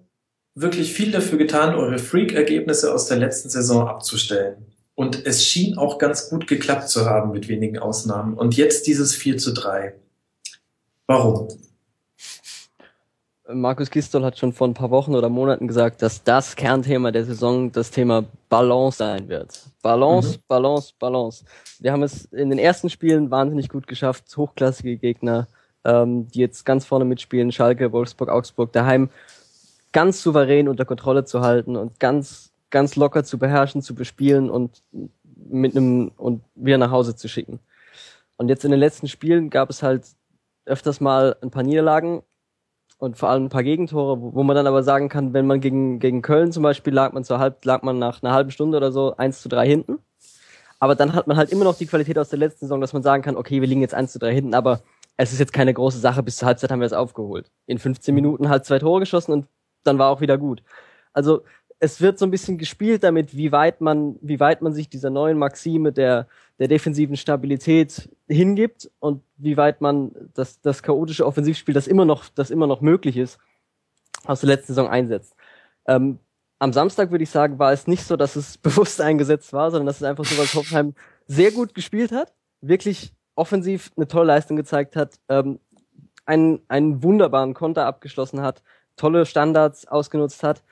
wirklich 0.55 0.93
viel 0.93 1.11
dafür 1.11 1.37
getan, 1.37 1.73
eure 1.73 1.99
Freak-Ergebnisse 1.99 2.93
aus 2.93 3.07
der 3.07 3.17
letzten 3.17 3.49
Saison 3.49 3.87
abzustellen. 3.87 4.74
Und 4.95 5.25
es 5.25 5.45
schien 5.45 5.77
auch 5.77 5.97
ganz 5.97 6.29
gut 6.29 6.47
geklappt 6.47 6.89
zu 6.89 7.05
haben 7.05 7.31
mit 7.31 7.49
wenigen 7.49 7.77
Ausnahmen. 7.77 8.33
Und 8.33 8.55
jetzt 8.55 8.87
dieses 8.87 9.13
4 9.13 9.37
zu 9.37 9.53
3. 9.53 9.93
Warum? 11.07 11.49
Markus 13.47 13.91
Gistol 13.91 14.23
hat 14.23 14.39
schon 14.39 14.53
vor 14.53 14.67
ein 14.67 14.73
paar 14.73 14.89
Wochen 14.89 15.13
oder 15.13 15.29
Monaten 15.29 15.67
gesagt, 15.67 16.01
dass 16.01 16.23
das 16.23 16.55
Kernthema 16.55 17.11
der 17.11 17.25
Saison 17.25 17.71
das 17.71 17.91
Thema 17.91 18.25
Balance 18.49 18.97
sein 18.97 19.27
wird. 19.27 19.59
Balance, 19.83 20.37
mhm. 20.37 20.41
Balance, 20.47 20.93
Balance. 20.97 21.45
Wir 21.79 21.91
haben 21.91 22.01
es 22.01 22.25
in 22.25 22.49
den 22.49 22.57
ersten 22.57 22.89
Spielen 22.89 23.29
wahnsinnig 23.29 23.69
gut 23.69 23.85
geschafft, 23.85 24.35
hochklassige 24.35 24.97
Gegner, 24.97 25.47
ähm, 25.83 26.27
die 26.29 26.39
jetzt 26.39 26.65
ganz 26.65 26.85
vorne 26.85 27.05
mitspielen, 27.05 27.51
Schalke, 27.51 27.91
Wolfsburg, 27.91 28.29
Augsburg, 28.29 28.71
daheim 28.71 29.09
ganz 29.91 30.23
souverän 30.23 30.67
unter 30.67 30.85
Kontrolle 30.85 31.23
zu 31.23 31.41
halten 31.41 31.75
und 31.75 31.99
ganz 31.99 32.51
ganz 32.69 32.95
locker 32.95 33.23
zu 33.23 33.37
beherrschen, 33.37 33.81
zu 33.81 33.95
bespielen 33.95 34.49
und 34.49 34.83
mit 35.33 35.75
einem 35.75 36.11
und 36.17 36.43
wieder 36.55 36.77
nach 36.77 36.91
Hause 36.91 37.15
zu 37.15 37.27
schicken. 37.27 37.59
Und 38.37 38.49
jetzt 38.49 38.65
in 38.65 38.71
den 38.71 38.79
letzten 38.79 39.07
Spielen 39.07 39.49
gab 39.49 39.69
es 39.69 39.83
halt 39.83 40.05
öfters 40.65 40.99
mal 40.99 41.35
ein 41.41 41.51
paar 41.51 41.63
Niederlagen 41.63 42.23
und 42.97 43.17
vor 43.17 43.29
allem 43.29 43.45
ein 43.45 43.49
paar 43.49 43.63
Gegentore, 43.63 44.21
wo, 44.21 44.33
wo 44.33 44.43
man 44.43 44.55
dann 44.55 44.67
aber 44.67 44.83
sagen 44.83 45.09
kann, 45.09 45.33
wenn 45.33 45.47
man 45.47 45.61
gegen, 45.61 45.99
gegen 45.99 46.21
Köln 46.21 46.51
zum 46.51 46.63
Beispiel 46.63 46.93
lag 46.93 47.13
man 47.13 47.23
zur 47.23 47.39
halb, 47.39 47.63
lag 47.65 47.81
man 47.83 47.99
nach 47.99 48.23
einer 48.23 48.33
halben 48.33 48.51
Stunde 48.51 48.77
oder 48.77 48.91
so 48.91 49.15
eins 49.17 49.41
zu 49.41 49.49
drei 49.49 49.67
hinten. 49.67 49.99
Aber 50.79 50.95
dann 50.95 51.13
hat 51.13 51.27
man 51.27 51.37
halt 51.37 51.51
immer 51.51 51.63
noch 51.63 51.77
die 51.77 51.85
Qualität 51.85 52.17
aus 52.17 52.29
der 52.29 52.39
letzten 52.39 52.65
Saison, 52.65 52.81
dass 52.81 52.93
man 52.93 53.03
sagen 53.03 53.23
kann, 53.23 53.37
okay, 53.37 53.61
wir 53.61 53.67
liegen 53.67 53.81
jetzt 53.81 53.93
eins 53.93 54.11
zu 54.11 54.19
drei 54.19 54.33
hinten, 54.33 54.53
aber 54.53 54.81
es 55.17 55.31
ist 55.31 55.39
jetzt 55.39 55.53
keine 55.53 55.73
große 55.73 55.99
Sache, 55.99 56.23
bis 56.23 56.37
zur 56.37 56.47
Halbzeit 56.47 56.71
haben 56.71 56.81
wir 56.81 56.85
es 56.85 56.93
aufgeholt. 56.93 57.51
In 57.67 57.79
15 57.79 58.13
Minuten 58.13 58.49
halt 58.49 58.65
zwei 58.65 58.79
Tore 58.79 58.99
geschossen 58.99 59.31
und 59.31 59.47
dann 59.83 59.97
war 59.97 60.09
auch 60.09 60.21
wieder 60.21 60.37
gut. 60.37 60.63
Also 61.13 61.43
es 61.79 62.01
wird 62.01 62.17
so 62.17 62.25
ein 62.25 62.31
bisschen 62.31 62.57
gespielt 62.57 63.03
damit, 63.03 63.35
wie 63.35 63.51
weit 63.51 63.81
man, 63.81 64.17
wie 64.21 64.39
weit 64.39 64.61
man 64.61 64.73
sich 64.73 64.89
dieser 64.89 65.09
neuen 65.09 65.37
Maxime 65.37 65.91
der, 65.91 66.27
der 66.57 66.67
defensiven 66.67 67.17
Stabilität 67.17 68.09
hingibt 68.27 68.89
und 68.99 69.23
wie 69.37 69.57
weit 69.57 69.81
man 69.81 70.11
das, 70.33 70.61
das 70.61 70.83
chaotische 70.83 71.25
Offensivspiel, 71.25 71.73
das 71.73 71.87
immer 71.87 72.05
noch, 72.05 72.29
das 72.29 72.49
immer 72.49 72.67
noch 72.67 72.81
möglich 72.81 73.17
ist, 73.17 73.39
aus 74.25 74.41
der 74.41 74.47
letzten 74.47 74.67
Saison 74.67 74.87
einsetzt. 74.87 75.35
Ähm, 75.85 76.19
am 76.59 76.71
Samstag 76.71 77.11
würde 77.11 77.23
ich 77.23 77.29
sagen, 77.29 77.59
war 77.59 77.73
es 77.73 77.87
nicht 77.87 78.05
so, 78.05 78.15
dass 78.15 78.35
es 78.35 78.57
bewusst 78.59 79.01
eingesetzt 79.01 79.51
war, 79.51 79.69
sondern 79.71 79.87
dass 79.87 79.97
es 79.97 80.03
einfach 80.03 80.25
so, 80.25 80.37
was 80.41 80.53
Hoffenheim 80.53 80.93
sehr 81.27 81.51
gut 81.51 81.73
gespielt 81.73 82.11
hat, 82.11 82.33
wirklich 82.61 83.13
offensiv 83.35 83.91
eine 83.97 84.07
tolle 84.07 84.27
Leistung 84.27 84.55
gezeigt 84.55 84.95
hat, 84.95 85.19
ähm, 85.27 85.59
einen, 86.25 86.61
einen 86.69 87.03
wunderbaren 87.03 87.53
Konter 87.53 87.85
abgeschlossen 87.85 88.41
hat, 88.41 88.63
tolle 88.95 89.25
Standards 89.25 89.87
ausgenutzt 89.87 90.41
hat 90.41 90.63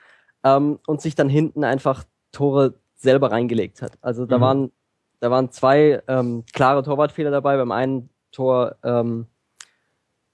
ähm, 0.44 0.78
und 0.86 1.00
sich 1.00 1.14
dann 1.14 1.28
hinten 1.28 1.64
einfach 1.64 2.04
Tore 2.32 2.74
selber 2.94 3.32
reingelegt 3.32 3.82
hat. 3.82 3.92
Also 4.00 4.26
da 4.26 4.38
mhm. 4.38 4.42
waren 4.42 4.72
da 5.24 5.30
waren 5.30 5.50
zwei 5.50 6.02
ähm, 6.06 6.44
klare 6.52 6.82
Torwartfehler 6.82 7.30
dabei. 7.30 7.56
Beim 7.56 7.72
einen 7.72 8.10
Tor 8.30 8.76
ähm, 8.84 9.26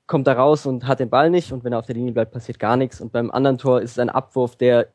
kommt 0.08 0.26
er 0.26 0.36
raus 0.36 0.66
und 0.66 0.88
hat 0.88 0.98
den 0.98 1.10
Ball 1.10 1.30
nicht 1.30 1.52
und 1.52 1.62
wenn 1.62 1.72
er 1.72 1.78
auf 1.78 1.86
der 1.86 1.94
Linie 1.94 2.12
bleibt, 2.12 2.32
passiert 2.32 2.58
gar 2.58 2.76
nichts. 2.76 3.00
Und 3.00 3.12
beim 3.12 3.30
anderen 3.30 3.56
Tor 3.56 3.80
ist 3.80 3.92
es 3.92 3.98
ein 4.00 4.10
Abwurf, 4.10 4.56
der 4.56 4.88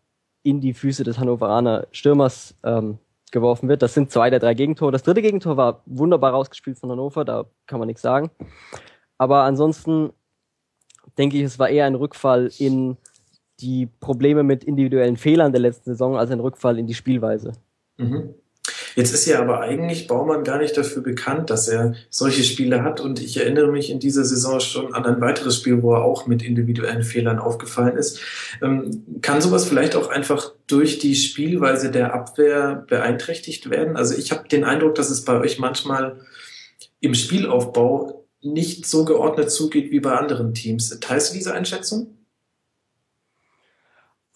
in 0.43 0.59
die 0.59 0.73
Füße 0.73 1.05
des 1.05 1.17
Hannoveraner 1.17 1.87
Stürmers 1.91 2.55
ähm, 2.63 2.99
geworfen 3.31 3.69
wird. 3.69 3.81
Das 3.81 3.93
sind 3.93 4.11
zwei 4.11 4.29
der 4.29 4.39
drei 4.39 4.53
Gegentore. 4.53 4.91
Das 4.91 5.03
dritte 5.03 5.21
Gegentor 5.21 5.55
war 5.55 5.81
wunderbar 5.85 6.33
rausgespielt 6.33 6.77
von 6.77 6.91
Hannover, 6.91 7.23
da 7.23 7.45
kann 7.65 7.79
man 7.79 7.87
nichts 7.87 8.01
sagen. 8.01 8.31
Aber 9.17 9.43
ansonsten 9.43 10.11
denke 11.17 11.37
ich, 11.37 11.43
es 11.43 11.57
war 11.57 11.69
eher 11.69 11.85
ein 11.85 11.95
Rückfall 11.95 12.51
in 12.57 12.97
die 13.59 13.87
Probleme 13.99 14.43
mit 14.43 14.63
individuellen 14.63 15.17
Fehlern 15.17 15.51
der 15.51 15.61
letzten 15.61 15.91
Saison 15.91 16.17
als 16.17 16.31
ein 16.31 16.39
Rückfall 16.39 16.77
in 16.79 16.87
die 16.87 16.93
Spielweise. 16.93 17.53
Mhm. 17.97 18.35
Jetzt 18.95 19.13
ist 19.13 19.25
ja 19.25 19.41
aber 19.41 19.59
eigentlich 19.59 20.07
Baumann 20.07 20.45
gar 20.45 20.57
nicht 20.57 20.77
dafür 20.77 21.03
bekannt, 21.03 21.49
dass 21.49 21.67
er 21.67 21.95
solche 22.09 22.43
Spiele 22.43 22.81
hat. 22.81 23.01
Und 23.01 23.21
ich 23.21 23.37
erinnere 23.37 23.71
mich 23.71 23.89
in 23.89 23.99
dieser 23.99 24.23
Saison 24.23 24.59
schon 24.61 24.93
an 24.93 25.05
ein 25.05 25.21
weiteres 25.21 25.57
Spiel, 25.57 25.83
wo 25.83 25.93
er 25.93 26.03
auch 26.03 26.27
mit 26.27 26.41
individuellen 26.41 27.03
Fehlern 27.03 27.37
aufgefallen 27.37 27.97
ist. 27.97 28.21
Ähm, 28.61 29.03
kann 29.21 29.41
sowas 29.41 29.67
vielleicht 29.67 29.95
auch 29.97 30.07
einfach 30.09 30.53
durch 30.67 30.97
die 30.97 31.15
Spielweise 31.15 31.91
der 31.91 32.13
Abwehr 32.13 32.85
beeinträchtigt 32.87 33.69
werden? 33.69 33.97
Also 33.97 34.15
ich 34.17 34.31
habe 34.31 34.47
den 34.47 34.63
Eindruck, 34.63 34.95
dass 34.95 35.09
es 35.09 35.25
bei 35.25 35.39
euch 35.39 35.59
manchmal 35.59 36.21
im 37.01 37.13
Spielaufbau 37.13 38.25
nicht 38.41 38.85
so 38.85 39.03
geordnet 39.03 39.51
zugeht 39.51 39.91
wie 39.91 39.99
bei 39.99 40.13
anderen 40.13 40.53
Teams. 40.53 40.97
Teilst 41.01 41.31
du 41.31 41.37
diese 41.37 41.53
Einschätzung? 41.53 42.14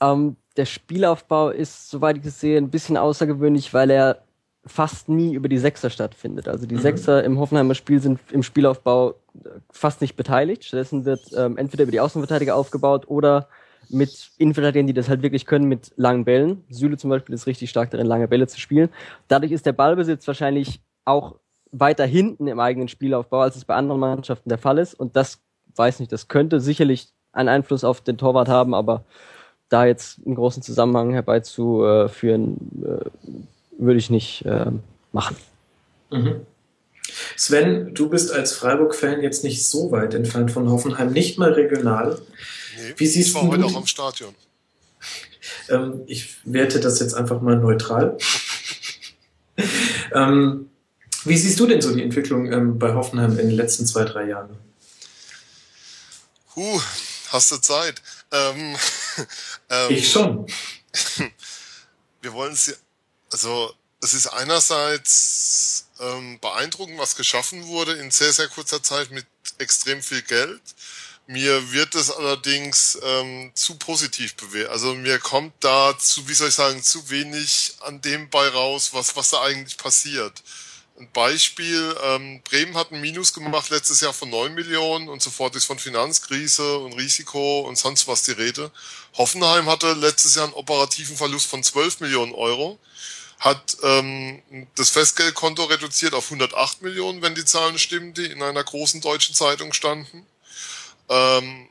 Ähm, 0.01 0.35
der 0.57 0.65
Spielaufbau 0.65 1.49
ist, 1.49 1.89
soweit 1.89 2.17
ich 2.17 2.25
es 2.25 2.39
sehe, 2.39 2.57
ein 2.57 2.69
bisschen 2.69 2.97
außergewöhnlich, 2.97 3.73
weil 3.73 3.89
er 3.89 4.23
fast 4.65 5.09
nie 5.09 5.33
über 5.33 5.47
die 5.47 5.57
Sechser 5.57 5.89
stattfindet. 5.89 6.47
Also 6.47 6.65
die 6.65 6.75
mhm. 6.75 6.81
Sechser 6.81 7.23
im 7.23 7.39
Hoffenheimer 7.39 7.75
Spiel 7.75 8.01
sind 8.01 8.19
im 8.31 8.43
Spielaufbau 8.43 9.12
äh, 9.12 9.49
fast 9.71 10.01
nicht 10.01 10.15
beteiligt. 10.15 10.65
Stattdessen 10.65 11.05
wird 11.05 11.21
ähm, 11.35 11.57
entweder 11.57 11.83
über 11.83 11.91
die 11.91 12.01
Außenverteidiger 12.01 12.55
aufgebaut 12.55 13.07
oder 13.07 13.47
mit 13.89 14.31
Innenverteidigern, 14.38 14.88
die 14.88 14.93
das 14.93 15.09
halt 15.09 15.21
wirklich 15.21 15.45
können, 15.45 15.65
mit 15.65 15.91
langen 15.95 16.25
Bällen. 16.25 16.63
Süle 16.69 16.97
zum 16.97 17.09
Beispiel 17.09 17.33
ist 17.33 17.47
richtig 17.47 17.69
stark 17.69 17.89
darin, 17.91 18.05
lange 18.05 18.27
Bälle 18.27 18.47
zu 18.47 18.59
spielen. 18.59 18.89
Dadurch 19.27 19.51
ist 19.51 19.65
der 19.65 19.73
Ballbesitz 19.73 20.27
wahrscheinlich 20.27 20.81
auch 21.05 21.35
weiter 21.71 22.05
hinten 22.05 22.47
im 22.47 22.59
eigenen 22.59 22.88
Spielaufbau, 22.88 23.41
als 23.41 23.55
es 23.55 23.65
bei 23.65 23.75
anderen 23.75 23.99
Mannschaften 23.99 24.49
der 24.49 24.57
Fall 24.57 24.77
ist. 24.77 24.93
Und 24.93 25.15
das, 25.15 25.39
weiß 25.75 25.99
nicht, 25.99 26.12
das 26.12 26.27
könnte 26.27 26.59
sicherlich 26.59 27.09
einen 27.31 27.49
Einfluss 27.49 27.83
auf 27.83 28.01
den 28.01 28.17
Torwart 28.17 28.49
haben, 28.49 28.73
aber 28.73 29.05
da 29.69 29.86
jetzt 29.86 30.19
einen 30.25 30.36
großen 30.36 30.63
Zusammenhang 30.63 31.13
herbeizuführen, 31.13 32.58
äh, 32.84 33.05
würde 33.77 33.99
ich 33.99 34.10
nicht 34.10 34.45
äh, 34.45 34.71
machen. 35.12 35.36
Mhm. 36.12 36.41
Sven, 37.36 37.93
du 37.93 38.10
bist 38.10 38.32
als 38.32 38.53
Freiburg-Fan 38.53 39.21
jetzt 39.21 39.43
nicht 39.43 39.65
so 39.65 39.91
weit 39.91 40.13
entfernt 40.13 40.51
von 40.51 40.69
Hoffenheim, 40.69 41.12
nicht 41.12 41.38
mal 41.38 41.53
regional. 41.53 42.19
Nee, 42.77 42.93
Wie 42.97 43.08
siehst 43.08 43.29
ich 43.29 43.36
war 43.36 43.43
du 43.43 43.51
heute 43.51 43.65
auch 43.65 43.79
im 43.79 43.88
Stadion. 43.88 44.36
Ähm, 45.69 46.01
ich 46.05 46.38
werte 46.45 46.79
das 46.79 46.99
jetzt 46.99 47.13
einfach 47.13 47.41
mal 47.41 47.55
neutral. 47.55 48.17
ähm, 50.13 50.69
wie 51.25 51.38
siehst 51.38 51.60
du 51.60 51.65
denn 51.65 51.82
so 51.82 51.93
die 51.93 52.03
Entwicklung 52.03 52.51
ähm, 52.51 52.79
bei 52.79 52.93
Hoffenheim 52.93 53.32
in 53.39 53.49
den 53.49 53.55
letzten 53.55 53.86
zwei, 53.86 54.03
drei 54.03 54.27
Jahren? 54.27 54.58
Huh, 56.55 56.82
hast 57.29 57.51
du 57.51 57.58
Zeit? 57.58 58.01
Ähm, 58.32 58.75
ähm, 59.69 59.91
ich 59.91 60.12
schon. 60.12 60.47
Wir 62.21 62.34
wollen 62.34 62.53
es, 62.53 62.77
also 63.32 63.73
es 64.01 64.13
ist 64.13 64.27
einerseits 64.27 65.88
ähm, 65.99 66.39
beeindruckend, 66.39 66.97
was 66.97 67.15
geschaffen 67.15 67.67
wurde 67.67 67.93
in 67.93 68.12
sehr, 68.12 68.34
sehr 68.34 68.47
kurzer 68.47 68.82
Zeit 68.82 69.12
mit 69.12 69.25
extrem 69.58 70.01
viel 70.01 70.21
Geld. 70.21 70.62
Mir 71.27 71.71
wird 71.71 71.93
es 71.93 72.10
allerdings 72.10 72.97
ähm, 73.03 73.51
zu 73.53 73.75
positiv 73.75 74.36
bewertet. 74.36 74.71
Also 74.71 74.95
mir 74.95 75.19
kommt 75.19 75.53
da 75.60 75.95
zu, 75.97 76.27
wie 76.27 76.34
soll 76.34 76.49
ich 76.49 76.55
sagen, 76.55 76.82
zu 76.82 77.10
wenig 77.10 77.73
an 77.82 78.01
dem 78.01 78.29
bei 78.29 78.47
raus, 78.47 78.93
was, 78.93 79.15
was 79.15 79.29
da 79.29 79.41
eigentlich 79.43 79.77
passiert. 79.77 80.41
Ein 80.99 81.09
Beispiel, 81.13 81.95
ähm, 82.03 82.41
Bremen 82.43 82.75
hat 82.75 82.91
ein 82.91 82.99
Minus 82.99 83.33
gemacht 83.33 83.69
letztes 83.69 84.01
Jahr 84.01 84.12
von 84.12 84.29
9 84.29 84.53
Millionen 84.53 85.07
und 85.07 85.21
sofort 85.21 85.55
ist 85.55 85.63
von 85.63 85.79
Finanzkrise 85.79 86.77
und 86.79 86.91
Risiko 86.91 87.62
und 87.62 87.77
sonst 87.77 88.09
was 88.09 88.23
die 88.23 88.33
Rede. 88.33 88.69
Hoffenheim 89.17 89.67
hatte 89.67 89.93
letztes 89.93 90.35
Jahr 90.35 90.43
einen 90.43 90.53
operativen 90.55 91.15
Verlust 91.15 91.47
von 91.47 91.63
12 91.63 92.01
Millionen 92.01 92.33
Euro, 92.33 92.77
hat 93.39 93.77
ähm, 93.81 94.41
das 94.75 94.89
Festgeldkonto 94.89 95.63
reduziert 95.63 96.13
auf 96.13 96.25
108 96.25 96.81
Millionen, 96.81 97.21
wenn 97.21 97.33
die 97.33 97.45
Zahlen 97.45 97.79
stimmen, 97.79 98.13
die 98.13 98.25
in 98.25 98.43
einer 98.43 98.65
großen 98.65 98.99
deutschen 98.99 99.33
Zeitung 99.33 99.71
standen. 99.71 100.25
Ähm, 101.07 101.68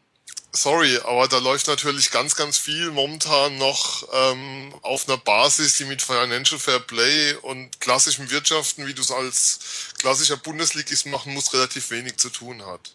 sorry, 0.62 0.99
aber 1.05 1.29
da 1.29 1.38
läuft 1.38 1.68
natürlich 1.68 2.11
ganz, 2.11 2.35
ganz 2.35 2.59
viel 2.59 2.90
momentan 2.90 3.59
noch 3.59 4.07
ähm, 4.12 4.75
auf 4.83 5.09
einer 5.09 5.16
Basis, 5.16 5.77
die 5.77 5.85
mit 5.85 6.03
Financial 6.03 6.59
Fair 6.59 6.81
Play 6.81 7.35
und 7.42 7.81
klassischem 7.81 8.31
Wirtschaften, 8.31 8.87
wie 8.87 8.94
du 8.94 9.03
es 9.03 9.11
als 9.11 9.61
klassischer 9.99 10.37
Bundesligist 10.37 11.07
machen 11.07 11.35
musst, 11.35 11.55
relativ 11.55 11.90
wenig 11.90 12.16
zu 12.16 12.31
tun 12.31 12.64
hat. 12.66 12.92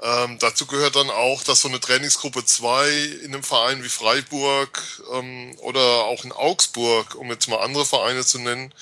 Ähm, 0.00 0.38
dazu 0.40 0.66
gehört 0.66 0.96
dann 0.96 1.10
auch, 1.10 1.44
dass 1.44 1.60
so 1.60 1.68
eine 1.68 1.78
Trainingsgruppe 1.78 2.44
2 2.44 2.90
in 3.24 3.34
einem 3.34 3.44
Verein 3.44 3.84
wie 3.84 3.88
Freiburg 3.88 4.82
ähm, 5.12 5.56
oder 5.58 5.80
auch 5.80 6.24
in 6.24 6.32
Augsburg, 6.32 7.14
um 7.14 7.30
jetzt 7.30 7.48
mal 7.48 7.58
andere 7.58 7.86
Vereine 7.86 8.24
zu 8.24 8.38
nennen, 8.38 8.74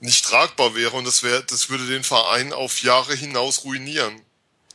nicht 0.00 0.24
tragbar 0.24 0.74
wäre 0.74 0.96
und 0.96 1.04
das 1.04 1.22
wäre, 1.22 1.44
das 1.44 1.68
würde 1.68 1.86
den 1.86 2.02
Verein 2.02 2.52
auf 2.52 2.82
Jahre 2.82 3.14
hinaus 3.14 3.64
ruinieren. 3.64 4.20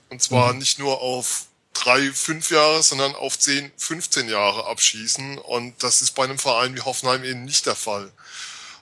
Und 0.10 0.22
zwar 0.22 0.54
mhm. 0.54 0.60
nicht 0.60 0.80
nur 0.80 1.02
auf 1.02 1.48
drei, 1.76 2.12
fünf 2.12 2.50
Jahre, 2.50 2.82
sondern 2.82 3.14
auf 3.14 3.38
zehn, 3.38 3.72
15 3.78 4.30
Jahre 4.30 4.66
abschießen. 4.66 5.38
Und 5.38 5.84
das 5.84 6.02
ist 6.02 6.12
bei 6.12 6.24
einem 6.24 6.40
Verein 6.40 6.76
wie 6.76 6.82
Hoffenheim 6.82 7.24
eben 7.24 7.46
nicht 7.46 7.68
der 7.68 7.76
Fall. 7.76 8.12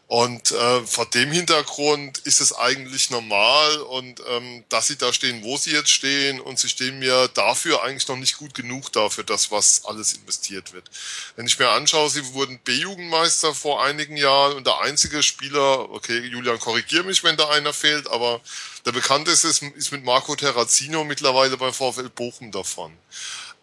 Und 0.08 0.52
äh, 0.52 0.86
vor 0.86 1.08
dem 1.08 1.32
Hintergrund 1.32 2.20
ist 2.20 2.40
es 2.40 2.54
eigentlich 2.54 3.10
normal 3.10 3.78
und 3.78 4.22
ähm, 4.30 4.64
dass 4.70 4.86
sie 4.88 4.98
da 4.98 5.12
stehen, 5.12 5.44
wo 5.44 5.58
sie 5.58 5.72
jetzt 5.72 5.90
stehen 5.90 6.40
und 6.40 6.60
sie 6.60 6.70
stehen 6.70 7.00
mir 7.00 7.30
dafür 7.30 7.82
eigentlich 7.82 8.08
noch 8.10 8.18
nicht 8.18 8.38
gut 8.38 8.54
genug 8.54 8.92
dafür, 8.92 9.24
das, 9.24 9.50
was 9.50 9.86
alles 9.86 10.14
investiert 10.14 10.74
wird. 10.74 10.88
Wenn 11.36 11.48
ich 11.48 11.58
mir 11.58 11.70
anschaue, 11.70 12.12
sie 12.12 12.34
wurden 12.34 12.60
B-Jugendmeister 12.60 13.56
vor 13.56 13.84
einigen 13.84 14.16
Jahren 14.16 14.58
und 14.58 14.68
der 14.68 14.82
einzige 14.82 15.24
Spieler, 15.24 15.90
okay, 15.90 16.20
Julian, 16.20 16.60
korrigier 16.60 17.04
mich, 17.04 17.24
wenn 17.24 17.38
da 17.38 17.50
einer 17.50 17.74
fehlt, 17.74 18.08
aber 18.08 18.40
der 18.86 18.92
bekannteste 18.92 19.48
ist, 19.48 19.62
ist 19.62 19.92
mit 19.92 20.04
Marco 20.04 20.36
Terrazino 20.36 21.04
mittlerweile 21.04 21.58
beim 21.58 21.74
VfL 21.74 22.10
Bochum 22.10 22.52
davon. 22.52 22.98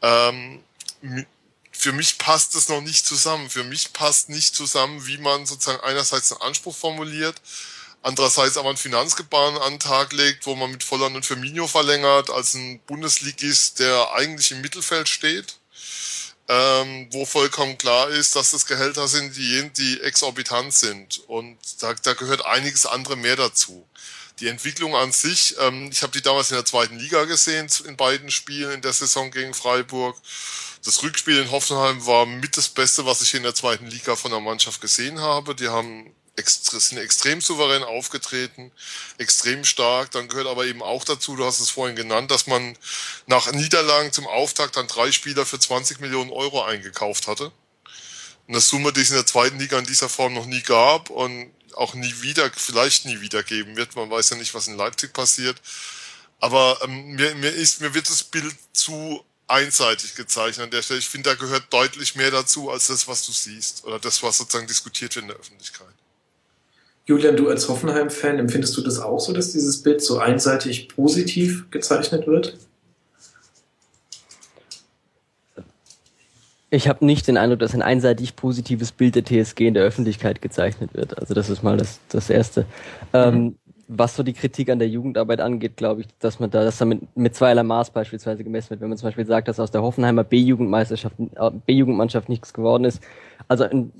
Ähm, 0.02 0.62
für 1.72 1.92
mich 1.92 2.18
passt 2.18 2.54
es 2.54 2.68
noch 2.68 2.80
nicht 2.80 3.06
zusammen. 3.06 3.48
Für 3.48 3.64
mich 3.64 3.92
passt 3.92 4.28
nicht 4.28 4.54
zusammen, 4.54 5.06
wie 5.06 5.18
man 5.18 5.46
sozusagen 5.46 5.82
einerseits 5.82 6.32
einen 6.32 6.42
Anspruch 6.42 6.76
formuliert, 6.76 7.40
andererseits 8.02 8.56
aber 8.56 8.68
einen 8.68 8.78
Finanzgebaren 8.78 9.56
an 9.58 9.74
den 9.74 9.80
Tag 9.80 10.12
legt, 10.12 10.46
wo 10.46 10.54
man 10.54 10.70
mit 10.70 10.84
Volland 10.84 11.16
und 11.16 11.24
Firmino 11.24 11.66
verlängert, 11.66 12.30
als 12.30 12.54
ein 12.54 12.80
Bundesligist, 12.80 13.78
der 13.78 14.12
eigentlich 14.12 14.50
im 14.50 14.60
Mittelfeld 14.60 15.08
steht, 15.08 15.56
ähm, 16.48 17.08
wo 17.12 17.24
vollkommen 17.24 17.78
klar 17.78 18.08
ist, 18.08 18.36
dass 18.36 18.50
das 18.50 18.66
Gehälter 18.66 19.08
sind, 19.08 19.36
die, 19.36 19.70
die 19.70 20.00
exorbitant 20.00 20.74
sind. 20.74 21.22
Und 21.28 21.58
da, 21.80 21.94
da 21.94 22.14
gehört 22.14 22.44
einiges 22.44 22.86
andere 22.86 23.16
mehr 23.16 23.36
dazu. 23.36 23.86
Die 24.40 24.48
Entwicklung 24.48 24.96
an 24.96 25.12
sich, 25.12 25.54
ähm, 25.60 25.90
ich 25.92 26.02
habe 26.02 26.12
die 26.12 26.22
damals 26.22 26.50
in 26.50 26.56
der 26.56 26.64
zweiten 26.64 26.98
Liga 26.98 27.24
gesehen, 27.24 27.68
in 27.86 27.96
beiden 27.96 28.30
Spielen 28.30 28.72
in 28.72 28.80
der 28.80 28.94
Saison 28.94 29.30
gegen 29.30 29.52
Freiburg. 29.52 30.16
Das 30.82 31.02
Rückspiel 31.02 31.38
in 31.38 31.50
Hoffenheim 31.50 32.06
war 32.06 32.24
mit 32.24 32.56
das 32.56 32.70
Beste, 32.70 33.04
was 33.04 33.20
ich 33.20 33.34
in 33.34 33.42
der 33.42 33.54
zweiten 33.54 33.86
Liga 33.86 34.16
von 34.16 34.30
der 34.30 34.40
Mannschaft 34.40 34.80
gesehen 34.80 35.20
habe. 35.20 35.54
Die 35.54 35.68
haben 35.68 36.14
sind 36.46 36.96
extrem 36.96 37.42
souverän 37.42 37.82
aufgetreten, 37.82 38.72
extrem 39.18 39.62
stark. 39.64 40.10
Dann 40.12 40.28
gehört 40.28 40.46
aber 40.46 40.64
eben 40.64 40.82
auch 40.82 41.04
dazu, 41.04 41.36
du 41.36 41.44
hast 41.44 41.60
es 41.60 41.68
vorhin 41.68 41.96
genannt, 41.96 42.30
dass 42.30 42.46
man 42.46 42.78
nach 43.26 43.52
Niederlagen 43.52 44.10
zum 44.10 44.26
Auftakt 44.26 44.76
dann 44.76 44.86
drei 44.86 45.12
Spieler 45.12 45.44
für 45.44 45.58
20 45.58 46.00
Millionen 46.00 46.30
Euro 46.30 46.62
eingekauft 46.62 47.26
hatte. 47.26 47.52
Eine 48.48 48.60
Summe, 48.60 48.92
die 48.94 49.02
es 49.02 49.10
in 49.10 49.16
der 49.16 49.26
zweiten 49.26 49.58
Liga 49.58 49.78
in 49.78 49.84
dieser 49.84 50.08
Form 50.08 50.32
noch 50.32 50.46
nie 50.46 50.62
gab 50.62 51.10
und 51.10 51.52
auch 51.80 51.94
nie 51.94 52.14
wieder, 52.20 52.50
vielleicht 52.54 53.06
nie 53.06 53.20
wieder 53.20 53.42
geben 53.42 53.76
wird. 53.76 53.96
Man 53.96 54.10
weiß 54.10 54.30
ja 54.30 54.36
nicht, 54.36 54.54
was 54.54 54.68
in 54.68 54.76
Leipzig 54.76 55.12
passiert. 55.12 55.56
Aber 56.38 56.78
ähm, 56.84 57.12
mir, 57.12 57.34
mir, 57.36 57.50
ist, 57.50 57.80
mir 57.80 57.94
wird 57.94 58.08
das 58.08 58.22
Bild 58.22 58.54
zu 58.72 59.24
einseitig 59.48 60.14
gezeichnet 60.14 60.64
an 60.64 60.70
der 60.70 60.82
Stelle. 60.82 61.00
Ich 61.00 61.08
finde, 61.08 61.30
da 61.30 61.34
gehört 61.34 61.64
deutlich 61.70 62.14
mehr 62.16 62.30
dazu 62.30 62.70
als 62.70 62.86
das, 62.88 63.08
was 63.08 63.26
du 63.26 63.32
siehst 63.32 63.84
oder 63.84 63.98
das, 63.98 64.22
was 64.22 64.38
sozusagen 64.38 64.66
diskutiert 64.66 65.16
wird 65.16 65.24
in 65.24 65.28
der 65.28 65.38
Öffentlichkeit. 65.38 65.88
Julian, 67.06 67.36
du 67.36 67.48
als 67.48 67.68
Hoffenheim-Fan, 67.68 68.38
empfindest 68.38 68.76
du 68.76 68.82
das 68.82 69.00
auch 69.00 69.18
so, 69.18 69.32
dass 69.32 69.52
dieses 69.52 69.82
Bild 69.82 70.02
so 70.02 70.18
einseitig 70.18 70.88
positiv 70.88 71.70
gezeichnet 71.70 72.26
wird? 72.26 72.58
Ich 76.70 76.88
habe 76.88 77.04
nicht 77.04 77.26
den 77.26 77.36
Eindruck, 77.36 77.58
dass 77.58 77.74
ein 77.74 77.82
einseitig 77.82 78.36
positives 78.36 78.92
Bild 78.92 79.16
der 79.16 79.24
TSG 79.24 79.66
in 79.66 79.74
der 79.74 79.82
Öffentlichkeit 79.82 80.40
gezeichnet 80.40 80.94
wird. 80.94 81.18
Also 81.18 81.34
das 81.34 81.50
ist 81.50 81.62
mal 81.62 81.76
das, 81.76 82.00
das 82.08 82.30
Erste. 82.30 82.64
Ähm, 83.12 83.34
mhm. 83.34 83.36
Ähm, 83.36 83.56
was 83.92 84.14
so 84.14 84.22
die 84.22 84.34
Kritik 84.34 84.70
an 84.70 84.78
der 84.78 84.88
Jugendarbeit 84.88 85.40
angeht, 85.40 85.76
glaube 85.76 86.02
ich, 86.02 86.06
dass 86.20 86.38
man 86.38 86.48
da, 86.48 86.62
dass 86.62 86.78
da 86.78 86.84
mit, 86.84 87.16
mit 87.16 87.34
zweierlei 87.34 87.64
Maß 87.64 87.90
beispielsweise 87.90 88.44
gemessen 88.44 88.70
wird. 88.70 88.80
Wenn 88.80 88.88
man 88.88 88.96
zum 88.96 89.08
Beispiel 89.08 89.26
sagt, 89.26 89.48
dass 89.48 89.58
aus 89.58 89.72
der 89.72 89.82
Hoffenheimer 89.82 90.22
B-Jugendmeisterschaft, 90.22 91.16
äh, 91.18 91.50
B-Jugendmannschaft 91.66 92.28
nichts 92.28 92.52
geworden 92.54 92.84
ist. 92.84 93.02
Also 93.48 93.64
in, 93.64 93.90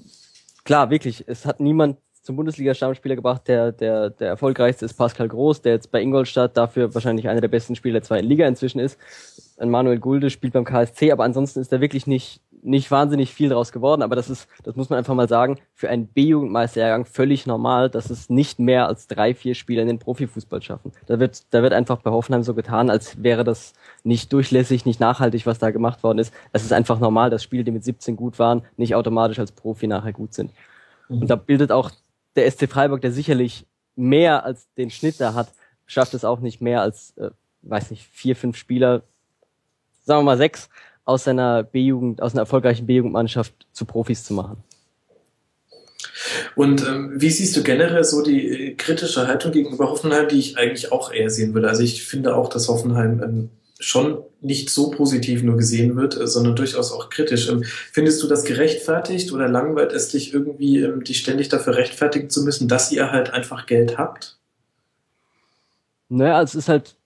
klar, 0.63 0.91
wirklich, 0.91 1.25
es 1.27 1.45
hat 1.45 1.59
niemand 1.59 1.97
zum 2.23 2.37
Bundesliga-Stammspieler 2.37 3.17
gebracht. 3.17 3.49
Der, 3.49 3.73
der, 3.73 4.11
der 4.11 4.29
erfolgreichste 4.29 4.85
ist 4.85 4.95
Pascal 4.95 5.27
Groß, 5.27 5.63
der 5.63 5.73
jetzt 5.73 5.91
bei 5.91 6.01
Ingolstadt 6.01 6.57
dafür 6.57 6.95
wahrscheinlich 6.95 7.29
einer 7.29 7.41
der 7.41 7.49
besten 7.49 7.75
Spieler 7.75 7.95
der 7.95 8.03
zweiten 8.03 8.29
Liga 8.29 8.47
inzwischen 8.47 8.79
ist. 8.79 8.97
Manuel 9.59 9.99
Gulde 9.99 10.31
spielt 10.31 10.53
beim 10.53 10.65
KSC, 10.65 11.11
aber 11.11 11.25
ansonsten 11.25 11.61
ist 11.61 11.73
er 11.73 11.81
wirklich 11.81 12.07
nicht, 12.07 12.41
nicht 12.63 12.91
wahnsinnig 12.91 13.33
viel 13.33 13.49
draus 13.49 13.73
geworden, 13.73 14.03
aber 14.03 14.17
das 14.17 14.29
ist, 14.29 14.49
das 14.65 14.77
muss 14.77 14.91
man 14.91 14.99
einfach 14.99 15.15
mal 15.15 15.29
sagen, 15.29 15.59
für 15.75 15.89
einen 15.89 16.07
B-Jugendmeisterjahrgang 16.07 17.07
völlig 17.07 17.47
normal, 17.47 17.89
dass 17.89 18.11
es 18.11 18.29
nicht 18.29 18.59
mehr 18.59 18.87
als 18.87 19.07
drei, 19.07 19.35
vier 19.35 19.55
Spieler 19.55 19.83
in 19.83 19.89
den 19.89 19.99
Profifußball 19.99 20.61
schaffen. 20.61 20.93
Da 21.07 21.19
wird, 21.19 21.43
da 21.55 21.63
wird 21.63 21.73
einfach 21.73 21.99
bei 22.03 22.11
Hoffenheim 22.11 22.43
so 22.43 22.55
getan, 22.55 22.91
als 22.91 23.23
wäre 23.23 23.45
das 23.45 23.73
nicht 24.05 24.33
durchlässig, 24.33 24.85
nicht 24.85 25.01
nachhaltig, 25.01 25.47
was 25.47 25.59
da 25.59 25.71
gemacht 25.71 26.03
worden 26.03 26.19
ist. 26.19 26.35
Es 26.53 26.63
ist 26.63 26.73
einfach 26.73 27.01
normal, 27.01 27.31
dass 27.31 27.43
Spieler, 27.43 27.65
die 27.65 27.71
mit 27.71 27.85
17 27.85 28.17
gut 28.17 28.39
waren, 28.39 28.63
nicht 28.77 28.95
automatisch 28.95 29.39
als 29.39 29.53
Profi 29.53 29.87
nachher 29.87 30.13
gut 30.13 30.35
sind. 30.35 30.53
Und 31.09 31.29
da 31.29 31.37
bildet 31.37 31.73
auch 31.73 31.91
der 32.37 32.51
SC 32.51 32.69
Freiburg, 32.69 33.01
der 33.01 33.13
sicherlich 33.13 33.67
mehr 33.97 34.45
als 34.45 34.73
den 34.75 34.91
Schnitt 34.91 35.21
da 35.21 35.35
hat, 35.35 35.53
schafft 35.87 36.15
es 36.15 36.25
auch 36.25 36.41
nicht 36.41 36.61
mehr 36.61 36.83
als, 36.83 37.17
äh, 37.17 37.31
weiß 37.63 37.91
nicht, 37.91 38.07
vier, 38.13 38.37
fünf 38.37 38.57
Spieler, 38.57 39.03
sagen 40.05 40.21
wir 40.21 40.25
mal 40.25 40.37
sechs, 40.37 40.71
aus 41.05 41.25
seiner 41.25 41.63
B-Jugend, 41.63 42.23
aus 42.23 42.33
einer 42.33 42.43
erfolgreichen 42.43 42.87
B-Jugendmannschaft 42.87 43.55
zu 43.73 43.85
Profis 43.85 44.25
zu 44.25 44.35
machen. 44.35 44.63
Und 46.55 46.87
ähm, 46.87 47.13
wie 47.15 47.31
siehst 47.31 47.57
du 47.57 47.63
generell 47.63 48.05
so 48.05 48.23
die 48.23 48.49
äh, 48.49 48.75
kritische 48.75 49.27
Haltung 49.27 49.53
gegenüber 49.53 49.91
Hoffenheim, 49.91 50.29
die 50.29 50.39
ich 50.39 50.59
eigentlich 50.59 50.93
auch 50.93 51.13
eher 51.13 51.31
sehen 51.31 51.55
würde? 51.55 51.69
Also 51.69 51.83
ich 51.83 52.05
finde 52.05 52.37
auch, 52.37 52.49
dass 52.49 52.69
Hoffenheim 52.69 53.23
ähm, 53.23 53.51
schon 53.79 54.23
nicht 54.43 54.71
so 54.71 54.91
positiv 54.91 55.43
nur 55.43 55.57
gesehen 55.57 55.97
wird, 55.97 56.19
äh, 56.19 56.27
sondern 56.27 56.57
durchaus 56.57 56.93
auch 56.93 57.11
kritisch. 57.11 57.49
Ähm, 57.49 57.65
findest 57.65 58.23
du 58.23 58.29
das 58.29 58.45
gerechtfertigt 58.45 59.33
oder 59.33 59.49
langweilt 59.49 59.93
es 59.93 60.09
dich 60.09 60.35
irgendwie, 60.35 60.81
ähm, 60.81 61.03
dich 61.03 61.19
ständig 61.19 61.49
dafür 61.49 61.77
rechtfertigen 61.77 62.31
zu 62.31 62.45
müssen, 62.45 62.69
dass 62.69 62.93
ihr 62.93 63.11
halt 63.11 63.31
einfach 63.33 63.67
Geld 63.67 63.99
habt? 63.99 64.39
Naja, 66.09 66.43
es 66.43 66.55
ist 66.55 66.69
halt 66.69 66.97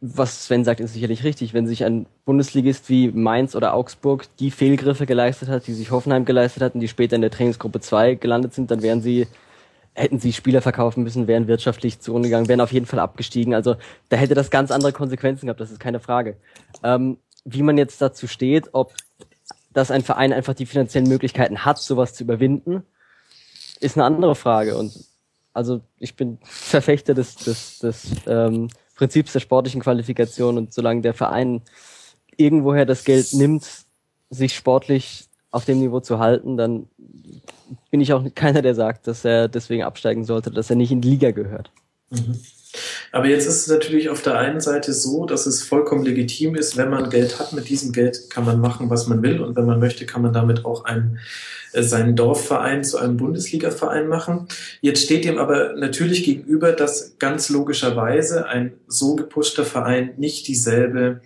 was 0.00 0.44
Sven 0.44 0.64
sagt, 0.64 0.80
ist 0.80 0.94
sicherlich 0.94 1.24
richtig. 1.24 1.52
Wenn 1.52 1.66
sich 1.66 1.84
ein 1.84 2.06
Bundesligist 2.24 2.88
wie 2.88 3.08
Mainz 3.08 3.54
oder 3.54 3.74
Augsburg 3.74 4.26
die 4.38 4.50
Fehlgriffe 4.50 5.06
geleistet 5.06 5.48
hat, 5.48 5.66
die 5.66 5.72
sich 5.72 5.90
Hoffenheim 5.90 6.24
geleistet 6.24 6.62
hat 6.62 6.74
und 6.74 6.80
die 6.80 6.88
später 6.88 7.16
in 7.16 7.22
der 7.22 7.30
Trainingsgruppe 7.30 7.80
2 7.80 8.14
gelandet 8.14 8.54
sind, 8.54 8.70
dann 8.70 8.82
wären 8.82 9.02
sie, 9.02 9.26
hätten 9.94 10.18
sie 10.18 10.32
Spieler 10.32 10.62
verkaufen 10.62 11.02
müssen, 11.02 11.26
wären 11.26 11.48
wirtschaftlich 11.48 12.00
zu 12.00 12.12
Runde 12.12 12.28
gegangen, 12.28 12.48
wären 12.48 12.60
auf 12.60 12.72
jeden 12.72 12.86
Fall 12.86 13.00
abgestiegen. 13.00 13.54
Also 13.54 13.76
da 14.08 14.16
hätte 14.16 14.34
das 14.34 14.50
ganz 14.50 14.70
andere 14.70 14.92
Konsequenzen 14.92 15.46
gehabt, 15.46 15.60
das 15.60 15.70
ist 15.70 15.80
keine 15.80 16.00
Frage. 16.00 16.36
Ähm, 16.82 17.18
wie 17.44 17.62
man 17.62 17.78
jetzt 17.78 18.00
dazu 18.00 18.26
steht, 18.26 18.70
ob 18.72 18.92
dass 19.76 19.90
ein 19.90 20.02
Verein 20.02 20.32
einfach 20.32 20.54
die 20.54 20.64
finanziellen 20.64 21.06
Möglichkeiten 21.06 21.66
hat, 21.66 21.76
sowas 21.76 22.14
zu 22.14 22.24
überwinden, 22.24 22.82
ist 23.78 23.96
eine 23.96 24.04
andere 24.04 24.34
Frage. 24.34 24.78
Und 24.78 24.98
also 25.52 25.82
ich 25.98 26.16
bin 26.16 26.38
Verfechter 26.44 27.12
des, 27.12 27.36
des, 27.36 27.80
des 27.80 28.06
ähm, 28.26 28.68
Prinzips 28.96 29.32
der 29.32 29.40
sportlichen 29.40 29.80
Qualifikation 29.82 30.58
und 30.58 30.72
solange 30.72 31.02
der 31.02 31.14
Verein 31.14 31.62
irgendwoher 32.36 32.86
das 32.86 33.04
Geld 33.04 33.32
nimmt, 33.32 33.86
sich 34.30 34.54
sportlich 34.54 35.28
auf 35.50 35.64
dem 35.64 35.78
Niveau 35.78 36.00
zu 36.00 36.18
halten, 36.18 36.56
dann 36.56 36.88
bin 37.90 38.00
ich 38.00 38.12
auch 38.12 38.24
keiner, 38.34 38.62
der 38.62 38.74
sagt, 38.74 39.06
dass 39.06 39.24
er 39.24 39.48
deswegen 39.48 39.84
absteigen 39.84 40.24
sollte, 40.24 40.50
dass 40.50 40.70
er 40.70 40.76
nicht 40.76 40.90
in 40.90 41.00
die 41.00 41.10
Liga 41.10 41.30
gehört. 41.30 41.70
Mhm. 42.10 42.40
Aber 43.12 43.26
jetzt 43.26 43.46
ist 43.46 43.62
es 43.62 43.66
natürlich 43.68 44.08
auf 44.08 44.22
der 44.22 44.38
einen 44.38 44.60
Seite 44.60 44.92
so, 44.92 45.26
dass 45.26 45.46
es 45.46 45.62
vollkommen 45.62 46.04
legitim 46.04 46.54
ist, 46.54 46.76
wenn 46.76 46.90
man 46.90 47.10
Geld 47.10 47.38
hat, 47.38 47.52
mit 47.52 47.68
diesem 47.68 47.92
Geld 47.92 48.30
kann 48.30 48.44
man 48.44 48.60
machen, 48.60 48.90
was 48.90 49.06
man 49.06 49.22
will. 49.22 49.40
Und 49.40 49.56
wenn 49.56 49.66
man 49.66 49.80
möchte, 49.80 50.06
kann 50.06 50.22
man 50.22 50.32
damit 50.32 50.64
auch 50.64 50.84
einen, 50.84 51.18
äh, 51.72 51.82
seinen 51.82 52.16
Dorfverein 52.16 52.84
zu 52.84 52.98
einem 52.98 53.16
Bundesligaverein 53.16 54.08
machen. 54.08 54.48
Jetzt 54.80 55.02
steht 55.02 55.24
ihm 55.24 55.38
aber 55.38 55.74
natürlich 55.74 56.24
gegenüber, 56.24 56.72
dass 56.72 57.18
ganz 57.18 57.48
logischerweise 57.48 58.46
ein 58.46 58.74
so 58.86 59.16
gepushter 59.16 59.64
Verein 59.64 60.14
nicht 60.16 60.48
dieselbe, 60.48 61.20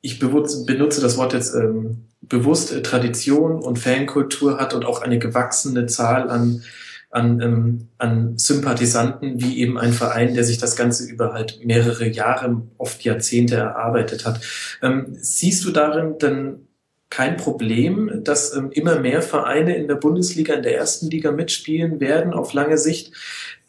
ich 0.00 0.18
benutze 0.20 1.00
das 1.00 1.16
Wort 1.16 1.32
jetzt 1.32 1.54
ähm, 1.54 2.06
bewusst, 2.22 2.72
äh, 2.72 2.82
Tradition 2.82 3.60
und 3.60 3.78
Fankultur 3.78 4.58
hat 4.58 4.74
und 4.74 4.84
auch 4.84 5.02
eine 5.02 5.18
gewachsene 5.18 5.86
Zahl 5.86 6.30
an 6.30 6.62
an, 7.16 7.40
ähm, 7.40 7.88
an 7.96 8.36
Sympathisanten 8.36 9.40
wie 9.40 9.58
eben 9.58 9.78
ein 9.78 9.94
Verein, 9.94 10.34
der 10.34 10.44
sich 10.44 10.58
das 10.58 10.76
Ganze 10.76 11.04
über 11.08 11.32
halt 11.32 11.64
mehrere 11.64 12.06
Jahre, 12.06 12.62
oft 12.76 13.02
Jahrzehnte 13.04 13.56
erarbeitet 13.56 14.26
hat. 14.26 14.40
Ähm, 14.82 15.16
siehst 15.18 15.64
du 15.64 15.70
darin 15.70 16.18
denn 16.18 16.66
kein 17.08 17.38
Problem, 17.38 18.20
dass 18.22 18.54
ähm, 18.54 18.70
immer 18.70 19.00
mehr 19.00 19.22
Vereine 19.22 19.76
in 19.76 19.88
der 19.88 19.94
Bundesliga, 19.94 20.52
in 20.52 20.62
der 20.62 20.76
ersten 20.76 21.08
Liga 21.08 21.32
mitspielen 21.32 22.00
werden 22.00 22.34
auf 22.34 22.52
lange 22.52 22.76
Sicht, 22.76 23.12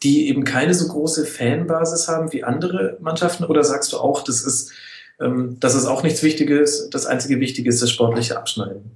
die 0.02 0.28
eben 0.28 0.44
keine 0.44 0.74
so 0.74 0.86
große 0.86 1.24
Fanbasis 1.24 2.06
haben 2.06 2.32
wie 2.34 2.44
andere 2.44 2.98
Mannschaften? 3.00 3.44
Oder 3.44 3.64
sagst 3.64 3.94
du 3.94 3.96
auch, 3.96 4.24
das 4.24 4.42
ist, 4.42 4.72
ähm, 5.20 5.56
das 5.58 5.74
ist 5.74 5.86
auch 5.86 6.02
nichts 6.02 6.22
Wichtiges, 6.22 6.90
das 6.90 7.06
einzige 7.06 7.40
Wichtige 7.40 7.70
ist 7.70 7.80
das 7.80 7.90
sportliche 7.90 8.36
Abschneiden? 8.36 8.90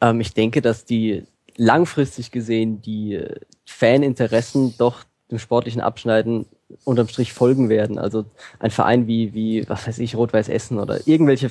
Ähm, 0.00 0.22
ich 0.22 0.32
denke, 0.32 0.62
dass 0.62 0.86
die 0.86 1.24
langfristig 1.62 2.32
gesehen 2.32 2.82
die 2.82 3.14
äh, 3.14 3.40
Faninteressen 3.64 4.74
doch 4.78 5.04
dem 5.30 5.38
sportlichen 5.38 5.80
Abschneiden 5.80 6.46
unterm 6.84 7.08
Strich 7.08 7.32
folgen 7.32 7.68
werden. 7.68 7.98
Also 7.98 8.24
ein 8.58 8.70
Verein 8.70 9.06
wie, 9.06 9.32
wie, 9.32 9.68
was 9.68 9.86
weiß 9.86 9.98
ich, 10.00 10.16
Rot-Weiß 10.16 10.48
Essen 10.48 10.78
oder 10.78 11.06
irgendwelche, 11.06 11.50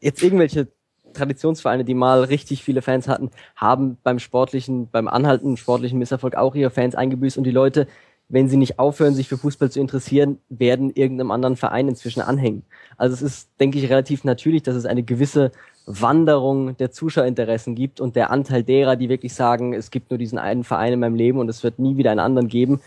jetzt 0.00 0.22
irgendwelche 0.22 0.68
Traditionsvereine, 1.12 1.84
die 1.84 1.94
mal 1.94 2.24
richtig 2.24 2.64
viele 2.64 2.82
Fans 2.82 3.06
hatten, 3.06 3.30
haben 3.54 3.98
beim 4.02 4.18
sportlichen, 4.18 4.90
beim 4.90 5.06
anhaltenden 5.06 5.56
sportlichen 5.56 5.98
Misserfolg 5.98 6.34
auch 6.34 6.56
ihre 6.56 6.70
Fans 6.70 6.96
eingebüßt 6.96 7.38
und 7.38 7.44
die 7.44 7.52
Leute, 7.52 7.86
wenn 8.28 8.48
sie 8.48 8.56
nicht 8.56 8.80
aufhören, 8.80 9.14
sich 9.14 9.28
für 9.28 9.38
Fußball 9.38 9.70
zu 9.70 9.80
interessieren, 9.80 10.38
werden 10.48 10.90
irgendeinem 10.92 11.30
anderen 11.30 11.56
Verein 11.56 11.88
inzwischen 11.88 12.20
anhängen. 12.20 12.64
Also 12.96 13.14
es 13.14 13.22
ist, 13.22 13.50
denke 13.60 13.78
ich, 13.78 13.88
relativ 13.88 14.24
natürlich, 14.24 14.64
dass 14.64 14.74
es 14.74 14.86
eine 14.86 15.04
gewisse 15.04 15.52
Wanderung 15.86 16.76
der 16.76 16.92
Zuschauerinteressen 16.92 17.74
gibt 17.74 18.00
und 18.00 18.16
der 18.16 18.30
Anteil 18.30 18.62
derer, 18.62 18.96
die 18.96 19.08
wirklich 19.08 19.34
sagen, 19.34 19.74
es 19.74 19.90
gibt 19.90 20.10
nur 20.10 20.18
diesen 20.18 20.38
einen 20.38 20.64
Verein 20.64 20.94
in 20.94 21.00
meinem 21.00 21.14
Leben 21.14 21.38
und 21.38 21.48
es 21.48 21.62
wird 21.62 21.78
nie 21.78 21.96
wieder 21.96 22.10
einen 22.10 22.20
anderen 22.20 22.48
geben, 22.48 22.80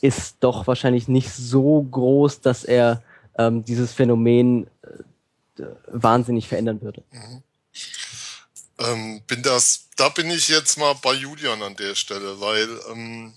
ist 0.00 0.36
doch 0.40 0.66
wahrscheinlich 0.66 1.08
nicht 1.08 1.32
so 1.32 1.82
groß, 1.82 2.40
dass 2.40 2.64
er 2.64 3.02
ähm, 3.38 3.64
dieses 3.64 3.92
Phänomen 3.92 4.66
äh, 5.58 5.64
wahnsinnig 5.86 6.48
verändern 6.48 6.82
würde. 6.82 7.02
Mhm. 7.10 7.42
Ähm, 8.78 9.22
bin 9.26 9.42
das, 9.42 9.88
da 9.96 10.08
bin 10.08 10.30
ich 10.30 10.48
jetzt 10.48 10.76
mal 10.76 10.94
bei 11.02 11.14
Julian 11.14 11.62
an 11.62 11.76
der 11.76 11.94
Stelle, 11.94 12.40
weil 12.40 12.68
ähm, 12.90 13.32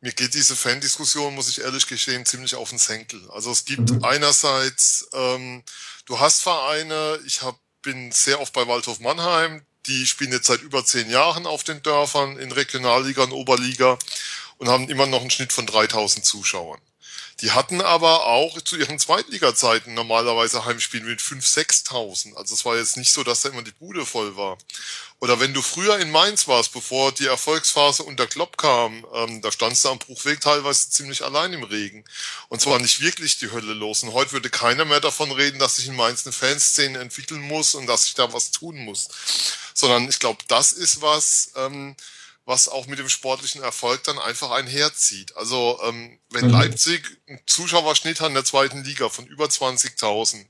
mir 0.00 0.12
geht 0.12 0.34
diese 0.34 0.54
Fan-Diskussion, 0.54 1.34
muss 1.34 1.48
ich 1.48 1.62
ehrlich 1.62 1.86
gestehen, 1.86 2.26
ziemlich 2.26 2.54
auf 2.54 2.68
den 2.68 2.78
Senkel. 2.78 3.20
Also 3.30 3.50
es 3.50 3.64
gibt 3.64 3.90
mhm. 3.90 4.04
einerseits, 4.04 5.08
ähm, 5.12 5.62
du 6.04 6.20
hast 6.20 6.42
Vereine, 6.42 7.18
ich 7.26 7.42
habe 7.42 7.58
bin 7.86 8.10
sehr 8.10 8.40
oft 8.40 8.52
bei 8.52 8.66
Waldhof 8.66 8.98
Mannheim. 8.98 9.62
Die 9.86 10.06
spielen 10.06 10.32
jetzt 10.32 10.48
seit 10.48 10.60
über 10.60 10.84
zehn 10.84 11.08
Jahren 11.08 11.46
auf 11.46 11.62
den 11.62 11.82
Dörfern 11.82 12.36
in 12.36 12.50
Regionalliga 12.50 13.22
und 13.22 13.30
Oberliga 13.32 13.96
und 14.58 14.68
haben 14.68 14.88
immer 14.88 15.06
noch 15.06 15.20
einen 15.20 15.30
Schnitt 15.30 15.52
von 15.52 15.66
3000 15.66 16.24
Zuschauern. 16.24 16.80
Die 17.40 17.50
hatten 17.50 17.82
aber 17.82 18.24
auch 18.24 18.58
zu 18.62 18.76
ihren 18.76 18.98
Zweitliga-Zeiten 18.98 19.92
normalerweise 19.92 20.64
Heimspiele 20.64 21.04
mit 21.04 21.20
5.000, 21.20 21.86
6.000. 21.86 22.34
Also 22.34 22.54
es 22.54 22.64
war 22.64 22.76
jetzt 22.76 22.96
nicht 22.96 23.12
so, 23.12 23.24
dass 23.24 23.42
da 23.42 23.50
immer 23.50 23.62
die 23.62 23.72
Bude 23.72 24.06
voll 24.06 24.36
war. 24.36 24.56
Oder 25.18 25.38
wenn 25.38 25.52
du 25.52 25.60
früher 25.60 25.98
in 25.98 26.10
Mainz 26.10 26.48
warst, 26.48 26.72
bevor 26.72 27.12
die 27.12 27.26
Erfolgsphase 27.26 28.02
unter 28.04 28.26
Klopp 28.26 28.56
kam, 28.56 29.06
ähm, 29.14 29.42
da 29.42 29.52
standst 29.52 29.84
du 29.84 29.90
am 29.90 29.98
Bruchweg 29.98 30.40
teilweise 30.40 30.88
ziemlich 30.88 31.24
allein 31.24 31.52
im 31.52 31.62
Regen. 31.62 32.04
Und 32.48 32.62
zwar 32.62 32.78
nicht 32.78 33.00
wirklich 33.00 33.38
die 33.38 33.50
Hölle 33.50 33.74
los. 33.74 34.02
Und 34.02 34.14
heute 34.14 34.32
würde 34.32 34.48
keiner 34.48 34.86
mehr 34.86 35.00
davon 35.00 35.30
reden, 35.30 35.58
dass 35.58 35.76
sich 35.76 35.88
in 35.88 35.96
Mainz 35.96 36.26
eine 36.26 36.32
Fanszene 36.32 36.98
entwickeln 36.98 37.42
muss 37.42 37.74
und 37.74 37.86
dass 37.86 38.04
sich 38.04 38.14
da 38.14 38.32
was 38.32 38.50
tun 38.50 38.76
muss. 38.78 39.08
Sondern 39.74 40.08
ich 40.08 40.18
glaube, 40.18 40.42
das 40.48 40.72
ist 40.72 41.02
was, 41.02 41.50
ähm, 41.56 41.96
was 42.46 42.68
auch 42.68 42.86
mit 42.86 43.00
dem 43.00 43.08
sportlichen 43.08 43.60
Erfolg 43.60 44.04
dann 44.04 44.20
einfach 44.20 44.52
einherzieht. 44.52 45.36
Also 45.36 45.80
ähm, 45.82 46.18
wenn 46.30 46.46
mhm. 46.46 46.52
Leipzig 46.52 47.04
einen 47.28 47.40
Zuschauerschnitt 47.46 48.20
hat 48.20 48.28
in 48.28 48.34
der 48.34 48.44
zweiten 48.44 48.84
Liga 48.84 49.08
von 49.08 49.26
über 49.26 49.46
20.000, 49.46 50.46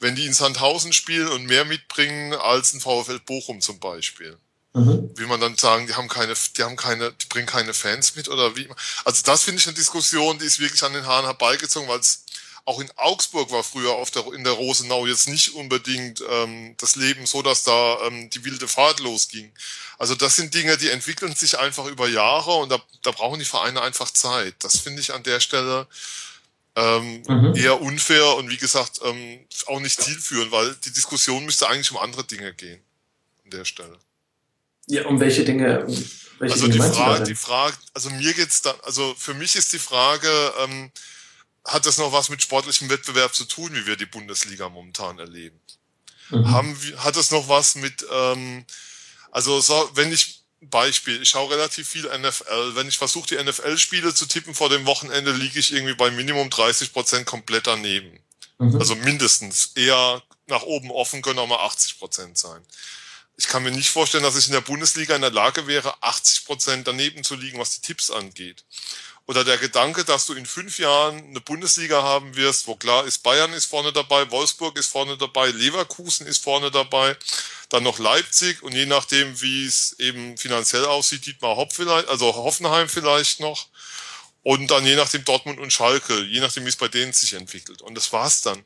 wenn 0.00 0.16
die 0.16 0.26
in 0.26 0.32
Sandhausen 0.32 0.94
spielen 0.94 1.28
und 1.28 1.44
mehr 1.44 1.66
mitbringen 1.66 2.32
als 2.32 2.72
ein 2.72 2.80
VfL 2.80 3.20
Bochum 3.20 3.60
zum 3.60 3.78
Beispiel, 3.78 4.38
mhm. 4.72 5.10
will 5.14 5.26
man 5.26 5.40
dann 5.40 5.58
sagen, 5.58 5.86
die 5.86 5.94
haben 5.94 6.08
keine, 6.08 6.34
die 6.56 6.62
haben 6.62 6.76
keine, 6.76 7.12
die 7.12 7.26
bringen 7.26 7.46
keine 7.46 7.74
Fans 7.74 8.16
mit 8.16 8.28
oder 8.28 8.56
wie? 8.56 8.68
Also 9.04 9.22
das 9.22 9.42
finde 9.42 9.60
ich 9.60 9.66
eine 9.66 9.76
Diskussion, 9.76 10.38
die 10.38 10.46
ist 10.46 10.58
wirklich 10.58 10.82
an 10.84 10.94
den 10.94 11.04
Haaren 11.04 11.26
herbeigezogen, 11.26 11.88
weil 11.88 12.00
es 12.00 12.24
auch 12.66 12.80
in 12.80 12.90
Augsburg 12.96 13.50
war 13.52 13.62
früher 13.62 13.92
auf 13.92 14.10
der, 14.10 14.26
in 14.34 14.42
der 14.42 14.52
Rosenau 14.52 15.06
jetzt 15.06 15.28
nicht 15.28 15.54
unbedingt 15.54 16.22
ähm, 16.28 16.74
das 16.78 16.96
Leben 16.96 17.24
so, 17.24 17.40
dass 17.40 17.62
da 17.62 17.98
ähm, 18.06 18.28
die 18.30 18.44
wilde 18.44 18.66
Fahrt 18.66 18.98
losging. 18.98 19.52
Also 19.98 20.16
das 20.16 20.34
sind 20.34 20.52
Dinge, 20.52 20.76
die 20.76 20.90
entwickeln 20.90 21.34
sich 21.34 21.58
einfach 21.58 21.86
über 21.86 22.08
Jahre 22.08 22.50
und 22.56 22.70
da, 22.70 22.82
da 23.02 23.12
brauchen 23.12 23.38
die 23.38 23.44
Vereine 23.44 23.82
einfach 23.82 24.10
Zeit. 24.10 24.54
Das 24.58 24.80
finde 24.80 25.00
ich 25.00 25.14
an 25.14 25.22
der 25.22 25.38
Stelle 25.38 25.86
ähm, 26.74 27.22
mhm. 27.28 27.54
eher 27.54 27.80
unfair 27.80 28.34
und 28.34 28.50
wie 28.50 28.56
gesagt 28.56 29.00
ähm, 29.04 29.38
auch 29.66 29.78
nicht 29.78 30.02
zielführend, 30.02 30.50
weil 30.50 30.74
die 30.84 30.92
Diskussion 30.92 31.44
müsste 31.44 31.68
eigentlich 31.68 31.92
um 31.92 31.98
andere 31.98 32.24
Dinge 32.24 32.52
gehen 32.52 32.82
an 33.44 33.50
der 33.50 33.64
Stelle. 33.64 33.96
Ja, 34.88 35.06
um 35.06 35.20
welche 35.20 35.44
Dinge? 35.44 35.86
Welche 36.40 36.54
also 36.54 36.66
Dinge 36.66 36.84
die 36.84 36.96
Frage, 36.96 37.24
die 37.24 37.34
Frage, 37.36 37.76
also 37.94 38.10
mir 38.10 38.34
geht's 38.34 38.60
dann, 38.60 38.74
also 38.82 39.14
für 39.16 39.34
mich 39.34 39.54
ist 39.54 39.72
die 39.72 39.78
Frage, 39.78 40.28
ähm, 40.64 40.90
hat 41.66 41.86
das 41.86 41.98
noch 41.98 42.12
was 42.12 42.28
mit 42.28 42.42
sportlichem 42.42 42.88
Wettbewerb 42.88 43.34
zu 43.34 43.44
tun, 43.44 43.74
wie 43.74 43.86
wir 43.86 43.96
die 43.96 44.06
Bundesliga 44.06 44.68
momentan 44.68 45.18
erleben? 45.18 45.60
Mhm. 46.30 46.50
Haben, 46.50 46.78
hat 46.98 47.16
das 47.16 47.30
noch 47.30 47.48
was 47.48 47.74
mit, 47.74 48.06
ähm, 48.10 48.64
also 49.30 49.60
so, 49.60 49.90
wenn 49.94 50.12
ich, 50.12 50.42
Beispiel, 50.60 51.20
ich 51.20 51.28
schaue 51.28 51.50
relativ 51.50 51.88
viel 51.88 52.04
NFL, 52.04 52.74
wenn 52.74 52.88
ich 52.88 52.98
versuche, 52.98 53.28
die 53.28 53.42
NFL-Spiele 53.42 54.14
zu 54.14 54.26
tippen 54.26 54.54
vor 54.54 54.68
dem 54.68 54.86
Wochenende, 54.86 55.32
liege 55.32 55.58
ich 55.58 55.72
irgendwie 55.72 55.94
bei 55.94 56.10
Minimum 56.10 56.50
30 56.50 56.92
Prozent 56.92 57.26
komplett 57.26 57.66
daneben. 57.66 58.18
Mhm. 58.58 58.76
Also 58.78 58.96
mindestens. 58.96 59.72
Eher 59.74 60.22
nach 60.46 60.62
oben 60.62 60.90
offen 60.90 61.22
können 61.22 61.38
auch 61.38 61.46
mal 61.46 61.64
80 61.66 61.98
Prozent 61.98 62.38
sein. 62.38 62.64
Ich 63.36 63.48
kann 63.48 63.62
mir 63.62 63.70
nicht 63.70 63.90
vorstellen, 63.90 64.24
dass 64.24 64.38
ich 64.38 64.46
in 64.46 64.52
der 64.52 64.62
Bundesliga 64.62 65.14
in 65.14 65.20
der 65.20 65.30
Lage 65.30 65.66
wäre, 65.66 66.02
80 66.02 66.46
Prozent 66.46 66.86
daneben 66.86 67.22
zu 67.22 67.34
liegen, 67.34 67.58
was 67.58 67.74
die 67.78 67.82
Tipps 67.82 68.10
angeht 68.10 68.64
oder 69.26 69.44
der 69.44 69.58
Gedanke, 69.58 70.04
dass 70.04 70.26
du 70.26 70.34
in 70.34 70.46
fünf 70.46 70.78
Jahren 70.78 71.18
eine 71.18 71.40
Bundesliga 71.40 72.02
haben 72.02 72.36
wirst, 72.36 72.66
wo 72.66 72.76
klar 72.76 73.04
ist, 73.04 73.22
Bayern 73.22 73.52
ist 73.52 73.66
vorne 73.66 73.92
dabei, 73.92 74.30
Wolfsburg 74.30 74.78
ist 74.78 74.86
vorne 74.86 75.16
dabei, 75.16 75.48
Leverkusen 75.48 76.26
ist 76.26 76.42
vorne 76.42 76.70
dabei, 76.70 77.16
dann 77.68 77.82
noch 77.82 77.98
Leipzig 77.98 78.62
und 78.62 78.72
je 78.72 78.86
nachdem, 78.86 79.40
wie 79.42 79.66
es 79.66 79.98
eben 79.98 80.36
finanziell 80.38 80.84
aussieht, 80.84 81.26
Dietmar 81.26 81.56
Hopp 81.56 81.72
vielleicht, 81.72 82.08
also 82.08 82.34
Hoffenheim 82.34 82.88
vielleicht 82.88 83.40
noch 83.40 83.66
und 84.42 84.70
dann 84.70 84.86
je 84.86 84.94
nachdem 84.94 85.24
Dortmund 85.24 85.58
und 85.58 85.72
Schalke, 85.72 86.22
je 86.22 86.38
nachdem, 86.38 86.64
wie 86.64 86.68
es 86.68 86.76
bei 86.76 86.86
denen 86.86 87.12
sich 87.12 87.32
entwickelt. 87.32 87.82
Und 87.82 87.96
das 87.96 88.12
war's 88.12 88.42
dann. 88.42 88.64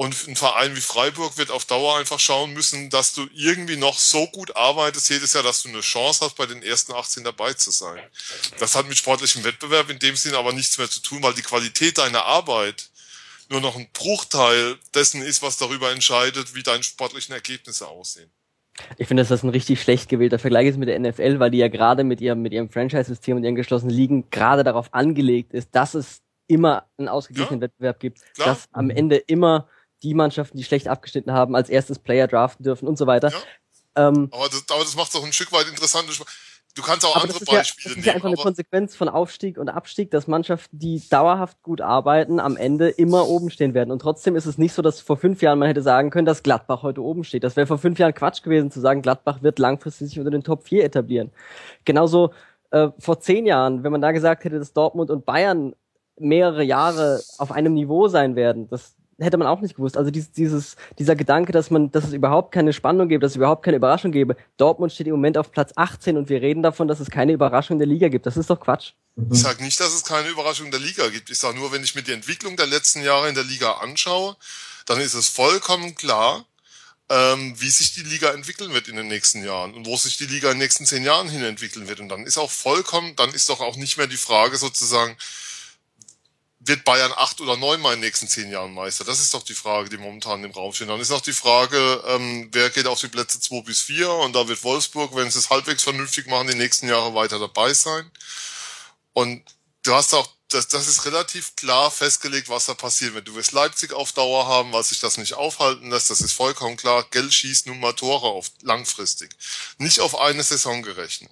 Und 0.00 0.28
ein 0.28 0.36
Verein 0.36 0.76
wie 0.76 0.80
Freiburg 0.80 1.38
wird 1.38 1.50
auf 1.50 1.64
Dauer 1.64 1.98
einfach 1.98 2.20
schauen 2.20 2.52
müssen, 2.52 2.88
dass 2.88 3.14
du 3.14 3.26
irgendwie 3.34 3.76
noch 3.76 3.98
so 3.98 4.28
gut 4.28 4.54
arbeitest 4.54 5.10
jedes 5.10 5.32
Jahr, 5.32 5.42
dass 5.42 5.64
du 5.64 5.70
eine 5.70 5.80
Chance 5.80 6.24
hast, 6.24 6.36
bei 6.36 6.46
den 6.46 6.62
ersten 6.62 6.92
18 6.92 7.24
dabei 7.24 7.52
zu 7.54 7.72
sein. 7.72 7.98
Das 8.60 8.76
hat 8.76 8.86
mit 8.86 8.96
sportlichem 8.96 9.42
Wettbewerb 9.42 9.90
in 9.90 9.98
dem 9.98 10.14
Sinn 10.14 10.36
aber 10.36 10.52
nichts 10.52 10.78
mehr 10.78 10.88
zu 10.88 11.00
tun, 11.00 11.20
weil 11.24 11.34
die 11.34 11.42
Qualität 11.42 11.98
deiner 11.98 12.24
Arbeit 12.26 12.90
nur 13.50 13.60
noch 13.60 13.74
ein 13.74 13.88
Bruchteil 13.92 14.76
dessen 14.94 15.20
ist, 15.20 15.42
was 15.42 15.56
darüber 15.56 15.90
entscheidet, 15.90 16.54
wie 16.54 16.62
deine 16.62 16.84
sportlichen 16.84 17.34
Ergebnisse 17.34 17.88
aussehen. 17.88 18.30
Ich 18.98 19.08
finde, 19.08 19.22
dass 19.22 19.30
das 19.30 19.42
ein 19.42 19.48
richtig 19.48 19.82
schlecht 19.82 20.08
gewählter 20.08 20.38
Vergleich 20.38 20.68
ist 20.68 20.78
mit 20.78 20.88
der 20.88 21.00
NFL, 21.00 21.40
weil 21.40 21.50
die 21.50 21.58
ja 21.58 21.66
gerade 21.66 22.04
mit 22.04 22.20
ihrem, 22.20 22.40
mit 22.40 22.52
ihrem 22.52 22.70
Franchise-System 22.70 23.38
und 23.38 23.42
ihren 23.42 23.56
geschlossenen 23.56 23.92
Ligen 23.92 24.30
gerade 24.30 24.62
darauf 24.62 24.94
angelegt 24.94 25.54
ist, 25.54 25.70
dass 25.72 25.94
es 25.94 26.22
immer 26.46 26.86
einen 26.98 27.08
ausgeglichenen 27.08 27.60
ja, 27.60 27.64
Wettbewerb 27.64 27.98
gibt, 27.98 28.20
klar. 28.34 28.46
dass 28.46 28.68
am 28.70 28.90
Ende 28.90 29.16
immer 29.16 29.66
die 30.02 30.14
Mannschaften, 30.14 30.56
die 30.56 30.64
schlecht 30.64 30.88
abgeschnitten 30.88 31.32
haben, 31.32 31.56
als 31.56 31.68
erstes 31.68 31.98
Player 31.98 32.26
draften 32.26 32.64
dürfen 32.64 32.86
und 32.88 32.98
so 32.98 33.06
weiter. 33.06 33.30
Ja. 33.30 34.08
Ähm, 34.08 34.28
aber 34.30 34.48
das, 34.48 34.64
aber 34.70 34.84
das 34.84 34.96
macht 34.96 35.10
es 35.10 35.16
auch 35.16 35.24
ein 35.24 35.32
Stück 35.32 35.52
weit 35.52 35.68
interessant. 35.68 36.08
Du 36.74 36.82
kannst 36.84 37.04
auch 37.04 37.16
andere 37.16 37.40
Beispiele 37.44 37.56
ja, 37.56 37.58
das 37.58 37.74
nehmen. 37.74 37.94
Das 37.94 37.96
ist 37.96 38.06
ja 38.06 38.12
einfach 38.14 38.28
eine 38.28 38.36
Konsequenz 38.36 38.94
von 38.94 39.08
Aufstieg 39.08 39.58
und 39.58 39.68
Abstieg, 39.68 40.12
dass 40.12 40.28
Mannschaften, 40.28 40.78
die 40.78 41.02
dauerhaft 41.08 41.60
gut 41.62 41.80
arbeiten, 41.80 42.38
am 42.38 42.56
Ende 42.56 42.88
immer 42.88 43.26
oben 43.26 43.50
stehen 43.50 43.74
werden. 43.74 43.90
Und 43.90 44.00
trotzdem 44.00 44.36
ist 44.36 44.46
es 44.46 44.58
nicht 44.58 44.74
so, 44.74 44.82
dass 44.82 45.00
vor 45.00 45.16
fünf 45.16 45.42
Jahren 45.42 45.58
man 45.58 45.66
hätte 45.66 45.82
sagen 45.82 46.10
können, 46.10 46.26
dass 46.26 46.44
Gladbach 46.44 46.82
heute 46.82 47.02
oben 47.02 47.24
steht. 47.24 47.42
Das 47.42 47.56
wäre 47.56 47.66
vor 47.66 47.78
fünf 47.78 47.98
Jahren 47.98 48.14
Quatsch 48.14 48.42
gewesen 48.42 48.70
zu 48.70 48.80
sagen, 48.80 49.02
Gladbach 49.02 49.42
wird 49.42 49.58
langfristig 49.58 50.10
sich 50.10 50.18
unter 50.20 50.30
den 50.30 50.44
Top 50.44 50.68
4 50.68 50.84
etablieren. 50.84 51.32
Genauso 51.84 52.32
äh, 52.70 52.90
vor 52.98 53.18
zehn 53.18 53.46
Jahren, 53.46 53.82
wenn 53.82 53.90
man 53.90 54.02
da 54.02 54.12
gesagt 54.12 54.44
hätte, 54.44 54.60
dass 54.60 54.72
Dortmund 54.72 55.10
und 55.10 55.26
Bayern 55.26 55.74
mehrere 56.20 56.62
Jahre 56.62 57.20
auf 57.38 57.50
einem 57.50 57.74
Niveau 57.74 58.08
sein 58.08 58.36
werden, 58.36 58.68
das 58.68 58.94
hätte 59.18 59.36
man 59.36 59.48
auch 59.48 59.60
nicht 59.60 59.76
gewusst. 59.76 59.96
Also 59.96 60.10
dieses, 60.10 60.32
dieses, 60.32 60.76
dieser 60.98 61.16
Gedanke, 61.16 61.52
dass 61.52 61.70
man, 61.70 61.90
dass 61.90 62.04
es 62.04 62.12
überhaupt 62.12 62.52
keine 62.52 62.72
Spannung 62.72 63.08
gibt, 63.08 63.22
dass 63.24 63.32
es 63.32 63.36
überhaupt 63.36 63.64
keine 63.64 63.76
Überraschung 63.76 64.12
gäbe. 64.12 64.36
Dortmund 64.56 64.92
steht 64.92 65.06
im 65.06 65.14
Moment 65.14 65.36
auf 65.36 65.50
Platz 65.50 65.72
18 65.74 66.16
und 66.16 66.28
wir 66.28 66.40
reden 66.40 66.62
davon, 66.62 66.88
dass 66.88 67.00
es 67.00 67.10
keine 67.10 67.32
Überraschung 67.32 67.74
in 67.74 67.78
der 67.78 67.88
Liga 67.88 68.08
gibt. 68.08 68.26
Das 68.26 68.36
ist 68.36 68.48
doch 68.48 68.60
Quatsch. 68.60 68.92
Mhm. 69.16 69.32
Ich 69.32 69.40
sage 69.40 69.62
nicht, 69.62 69.78
dass 69.80 69.92
es 69.92 70.04
keine 70.04 70.28
Überraschung 70.28 70.66
in 70.66 70.72
der 70.72 70.80
Liga 70.80 71.08
gibt. 71.08 71.30
Ich 71.30 71.38
sage 71.38 71.58
nur, 71.58 71.72
wenn 71.72 71.82
ich 71.82 71.94
mir 71.94 72.02
die 72.02 72.12
Entwicklung 72.12 72.56
der 72.56 72.66
letzten 72.66 73.02
Jahre 73.02 73.28
in 73.28 73.34
der 73.34 73.44
Liga 73.44 73.72
anschaue, 73.72 74.36
dann 74.86 75.00
ist 75.00 75.14
es 75.14 75.28
vollkommen 75.28 75.94
klar, 75.96 76.44
ähm, 77.10 77.54
wie 77.58 77.70
sich 77.70 77.94
die 77.94 78.02
Liga 78.02 78.30
entwickeln 78.30 78.72
wird 78.72 78.88
in 78.88 78.96
den 78.96 79.08
nächsten 79.08 79.42
Jahren 79.44 79.74
und 79.74 79.86
wo 79.86 79.96
sich 79.96 80.18
die 80.18 80.26
Liga 80.26 80.48
in 80.50 80.54
den 80.54 80.64
nächsten 80.64 80.86
zehn 80.86 81.04
Jahren 81.04 81.28
hin 81.28 81.42
entwickeln 81.42 81.88
wird. 81.88 82.00
Und 82.00 82.08
dann 82.08 82.24
ist 82.24 82.38
auch 82.38 82.50
vollkommen, 82.50 83.16
dann 83.16 83.30
ist 83.30 83.48
doch 83.48 83.60
auch 83.60 83.76
nicht 83.76 83.96
mehr 83.96 84.06
die 84.06 84.16
Frage 84.16 84.56
sozusagen, 84.58 85.16
wird 86.68 86.84
Bayern 86.84 87.12
acht 87.16 87.40
oder 87.40 87.56
neunmal 87.56 87.94
in 87.94 88.00
den 88.00 88.06
nächsten 88.06 88.28
zehn 88.28 88.50
Jahren 88.50 88.74
Meister? 88.74 89.04
Das 89.04 89.20
ist 89.20 89.34
doch 89.34 89.42
die 89.42 89.54
Frage, 89.54 89.88
die 89.88 89.96
momentan 89.96 90.44
im 90.44 90.50
Raum 90.50 90.72
steht. 90.72 90.88
Dann 90.88 91.00
ist 91.00 91.10
noch 91.10 91.20
die 91.20 91.32
Frage, 91.32 92.02
ähm, 92.06 92.48
wer 92.52 92.70
geht 92.70 92.86
auf 92.86 93.00
die 93.00 93.08
Plätze 93.08 93.40
zwei 93.40 93.62
bis 93.62 93.80
vier 93.80 94.10
und 94.10 94.34
da 94.34 94.46
wird 94.46 94.62
Wolfsburg, 94.62 95.14
wenn 95.16 95.30
sie 95.30 95.38
es 95.38 95.50
halbwegs 95.50 95.82
vernünftig 95.82 96.26
machen, 96.26 96.48
die 96.48 96.54
nächsten 96.54 96.88
Jahre 96.88 97.14
weiter 97.14 97.38
dabei 97.38 97.72
sein. 97.74 98.10
Und 99.14 99.42
du 99.82 99.94
hast 99.94 100.14
auch, 100.14 100.28
das, 100.50 100.68
das 100.68 100.88
ist 100.88 101.04
relativ 101.04 101.56
klar 101.56 101.90
festgelegt, 101.90 102.48
was 102.48 102.66
da 102.66 102.74
passiert 102.74 103.14
wird. 103.14 103.28
Du 103.28 103.34
wirst 103.34 103.52
Leipzig 103.52 103.92
auf 103.92 104.12
Dauer 104.12 104.46
haben, 104.46 104.72
weil 104.72 104.84
sich 104.84 105.00
das 105.00 105.18
nicht 105.18 105.34
aufhalten 105.34 105.90
lässt. 105.90 106.10
Das 106.10 106.20
ist 106.20 106.32
vollkommen 106.32 106.76
klar. 106.76 107.04
Geld 107.10 107.34
schießt 107.34 107.66
nun 107.66 107.80
mal 107.80 107.92
Tore 107.92 108.26
auf 108.26 108.50
langfristig. 108.62 109.30
Nicht 109.78 110.00
auf 110.00 110.18
eine 110.18 110.42
Saison 110.42 110.82
gerechnet. 110.82 111.30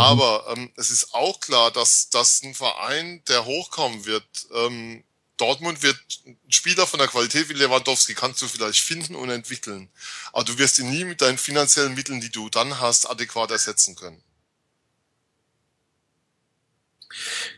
Mhm. 0.00 0.06
Aber 0.06 0.54
ähm, 0.56 0.72
es 0.76 0.90
ist 0.90 1.14
auch 1.14 1.40
klar, 1.40 1.70
dass, 1.70 2.08
dass 2.10 2.42
ein 2.42 2.54
Verein, 2.54 3.22
der 3.28 3.44
hochkommen 3.44 4.06
wird, 4.06 4.24
ähm, 4.54 5.04
Dortmund 5.36 5.82
wird 5.82 5.98
ein 6.26 6.38
Spieler 6.48 6.86
von 6.86 6.98
der 6.98 7.08
Qualität 7.08 7.48
wie 7.48 7.54
Lewandowski 7.54 8.14
kannst 8.14 8.42
du 8.42 8.48
vielleicht 8.48 8.80
finden 8.80 9.14
und 9.14 9.30
entwickeln. 9.30 9.88
Aber 10.32 10.44
du 10.44 10.58
wirst 10.58 10.78
ihn 10.78 10.90
nie 10.90 11.04
mit 11.04 11.22
deinen 11.22 11.38
finanziellen 11.38 11.94
Mitteln, 11.94 12.20
die 12.20 12.30
du 12.30 12.50
dann 12.50 12.78
hast, 12.78 13.08
adäquat 13.08 13.50
ersetzen 13.50 13.96
können. 13.96 14.22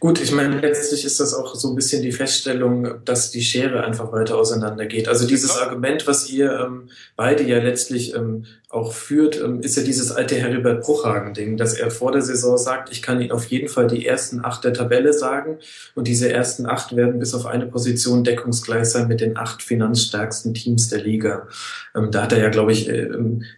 Gut, 0.03 0.21
ich 0.21 0.33
meine, 0.33 0.59
letztlich 0.59 1.05
ist 1.05 1.21
das 1.21 1.33
auch 1.33 1.55
so 1.55 1.69
ein 1.69 1.77
bisschen 1.77 2.03
die 2.03 2.11
Feststellung, 2.11 3.05
dass 3.05 3.31
die 3.31 3.41
Schere 3.41 3.85
einfach 3.85 4.11
weiter 4.11 4.37
auseinander 4.37 4.87
geht. 4.87 5.07
Also 5.07 5.29
dieses 5.29 5.55
ja. 5.55 5.63
Argument, 5.63 6.09
was 6.09 6.29
ihr 6.29 6.59
ähm, 6.59 6.89
beide 7.15 7.45
ja 7.45 7.63
letztlich 7.63 8.13
ähm, 8.13 8.47
auch 8.69 8.93
führt, 8.93 9.41
ähm, 9.41 9.61
ist 9.61 9.77
ja 9.77 9.85
dieses 9.85 10.11
alte 10.11 10.35
Heribert 10.35 10.83
Bruchhagen-Ding, 10.83 11.57
dass 11.57 11.75
er 11.75 11.93
vor 11.93 12.11
der 12.11 12.21
Saison 12.21 12.59
sagt, 12.59 12.91
ich 12.91 13.01
kann 13.01 13.21
Ihnen 13.21 13.31
auf 13.31 13.45
jeden 13.45 13.69
Fall 13.69 13.87
die 13.87 14.05
ersten 14.05 14.45
acht 14.45 14.65
der 14.65 14.73
Tabelle 14.73 15.13
sagen 15.13 15.61
und 15.95 16.09
diese 16.09 16.33
ersten 16.33 16.67
acht 16.67 16.97
werden 16.97 17.21
bis 17.21 17.33
auf 17.33 17.47
eine 17.47 17.67
Position 17.67 18.25
deckungsgleich 18.25 18.87
sein 18.87 19.07
mit 19.07 19.21
den 19.21 19.37
acht 19.37 19.63
finanzstärksten 19.63 20.53
Teams 20.53 20.89
der 20.89 21.01
Liga. 21.01 21.47
Ähm, 21.95 22.11
da 22.11 22.25
hat 22.25 22.33
er 22.33 22.41
ja, 22.41 22.49
glaube 22.49 22.73
ich, 22.73 22.89
äh, 22.89 23.09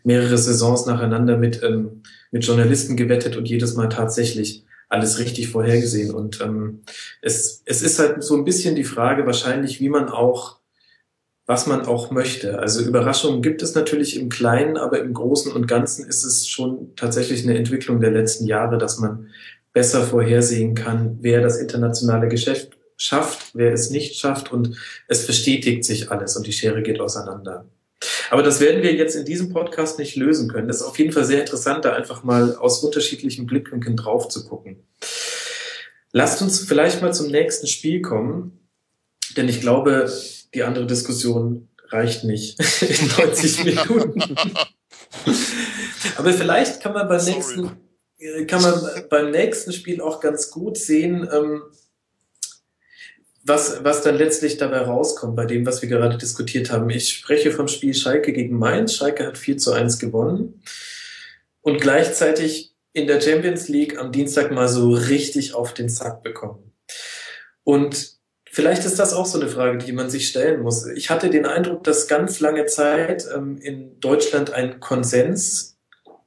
mehrere 0.03 0.37
Saisons 0.37 0.85
nacheinander 0.85 1.39
mit, 1.39 1.63
ähm, 1.63 2.03
mit 2.31 2.45
Journalisten 2.45 2.99
gewettet 2.99 3.35
und 3.35 3.49
jedes 3.49 3.77
Mal 3.77 3.89
tatsächlich 3.89 4.63
alles 4.95 5.19
richtig 5.19 5.49
vorhergesehen. 5.49 6.15
Und 6.15 6.41
ähm, 6.41 6.83
es, 7.21 7.63
es 7.67 7.83
ist 7.83 7.99
halt 7.99 8.23
so 8.23 8.37
ein 8.37 8.45
bisschen 8.45 8.75
die 8.75 8.85
Frage 8.85 9.27
wahrscheinlich, 9.27 9.81
wie 9.81 9.89
man 9.89 10.09
auch, 10.09 10.61
was 11.47 11.67
man 11.67 11.85
auch 11.85 12.11
möchte. 12.11 12.59
Also 12.59 12.83
Überraschungen 12.83 13.43
gibt 13.43 13.61
es 13.63 13.75
natürlich 13.75 14.19
im 14.19 14.29
Kleinen, 14.29 14.77
aber 14.77 15.01
im 15.01 15.13
Großen 15.13 15.53
und 15.53 15.67
Ganzen 15.67 16.07
ist 16.07 16.25
es 16.25 16.47
schon 16.47 16.95
tatsächlich 16.97 17.43
eine 17.43 17.59
Entwicklung 17.59 18.01
der 18.01 18.13
letzten 18.13 18.47
Jahre, 18.47 18.79
dass 18.79 18.99
man 18.99 19.29
besser 19.73 20.03
vorhersehen 20.05 20.75
kann, 20.75 21.19
wer 21.21 21.43
das 21.43 21.59
internationale 21.59 22.29
Geschäft 22.29 22.79
schafft, 22.97 23.55
wer 23.55 23.73
es 23.73 23.91
nicht 23.91 24.15
schafft 24.15 24.53
und 24.53 24.77
es 25.09 25.25
verstetigt 25.25 25.85
sich 25.85 26.11
alles 26.13 26.37
und 26.37 26.47
die 26.47 26.53
Schere 26.53 26.83
geht 26.83 27.01
auseinander. 27.01 27.67
Aber 28.31 28.43
das 28.43 28.61
werden 28.61 28.83
wir 28.83 28.95
jetzt 28.95 29.17
in 29.17 29.25
diesem 29.25 29.53
Podcast 29.53 29.99
nicht 29.99 30.17
lösen 30.17 30.49
können. 30.49 30.69
Das 30.69 30.79
ist 30.79 30.83
auf 30.83 30.99
jeden 30.99 31.13
Fall 31.13 31.25
sehr 31.25 31.41
interessant, 31.41 31.85
da 31.85 31.93
einfach 31.93 32.25
mal 32.25 32.57
aus 32.57 32.83
unterschiedlichen 32.83 33.47
Blickwinkeln 33.47 33.97
drauf 33.97 34.29
zu 34.29 34.45
gucken. 34.47 34.83
Lasst 36.13 36.41
uns 36.43 36.61
vielleicht 36.61 37.03
mal 37.03 37.13
zum 37.13 37.29
nächsten 37.29 37.67
Spiel 37.67 38.01
kommen, 38.01 38.61
denn 39.37 39.49
ich 39.49 39.61
glaube, 39.61 40.13
die 40.55 40.63
andere 40.63 40.87
Diskussion 40.87 41.69
reicht 41.89 42.25
nicht 42.25 42.59
in 42.83 43.09
90 43.09 43.65
Minuten. 43.65 44.23
Aber 46.17 46.33
vielleicht 46.33 46.81
kann 46.81 46.93
man 46.93 47.09
beim 47.09 47.25
nächsten, 47.25 47.71
kann 48.47 48.63
man 48.63 49.05
beim 49.11 49.31
nächsten 49.31 49.73
Spiel 49.73 50.01
auch 50.01 50.21
ganz 50.21 50.51
gut 50.51 50.77
sehen, 50.79 51.29
ähm, 51.33 51.63
was, 53.45 53.85
was 53.85 54.03
dann 54.03 54.17
letztlich 54.17 54.57
dabei 54.57 54.79
rauskommt 54.79 55.37
bei 55.37 55.45
dem, 55.45 55.67
was 55.67 55.83
wir 55.83 55.89
gerade 55.89 56.17
diskutiert 56.17 56.71
haben. 56.71 56.89
Ich 56.91 57.11
spreche 57.11 57.51
vom 57.51 57.69
Spiel 57.69 57.95
Schalke 57.95 58.33
gegen 58.33 58.59
Mainz. 58.59 58.95
Schalke 58.95 59.27
hat 59.27 59.39
4 59.39 59.59
zu 59.59 59.73
1 59.73 59.99
gewonnen 59.99 60.63
und 61.61 61.81
gleichzeitig 61.81 62.75
in 62.95 63.07
der 63.07 63.21
Champions 63.21 63.69
League 63.69 63.99
am 63.99 64.13
Dienstag 64.13 64.51
mal 64.51 64.69
so 64.69 64.93
richtig 64.93 65.55
auf 65.55 65.75
den 65.75 65.89
Sack 65.89 66.23
bekommen. 66.23 66.73
Und 67.65 68.19
vielleicht 68.51 68.85
ist 68.85 68.99
das 68.99 69.13
auch 69.13 69.27
so 69.27 69.39
eine 69.41 69.51
Frage, 69.51 69.79
die 69.79 69.93
man 69.93 70.09
sich 70.09 70.29
stellen 70.29 70.63
muss. 70.63 70.87
Ich 70.87 71.11
hatte 71.11 71.29
den 71.29 71.45
Eindruck, 71.45 71.85
dass 71.85 72.09
ganz 72.09 72.41
lange 72.41 72.67
Zeit 72.67 73.27
ähm, 73.35 73.59
in 73.59 74.01
Deutschland 74.01 74.53
ein 74.53 74.81
Konsens 74.81 75.77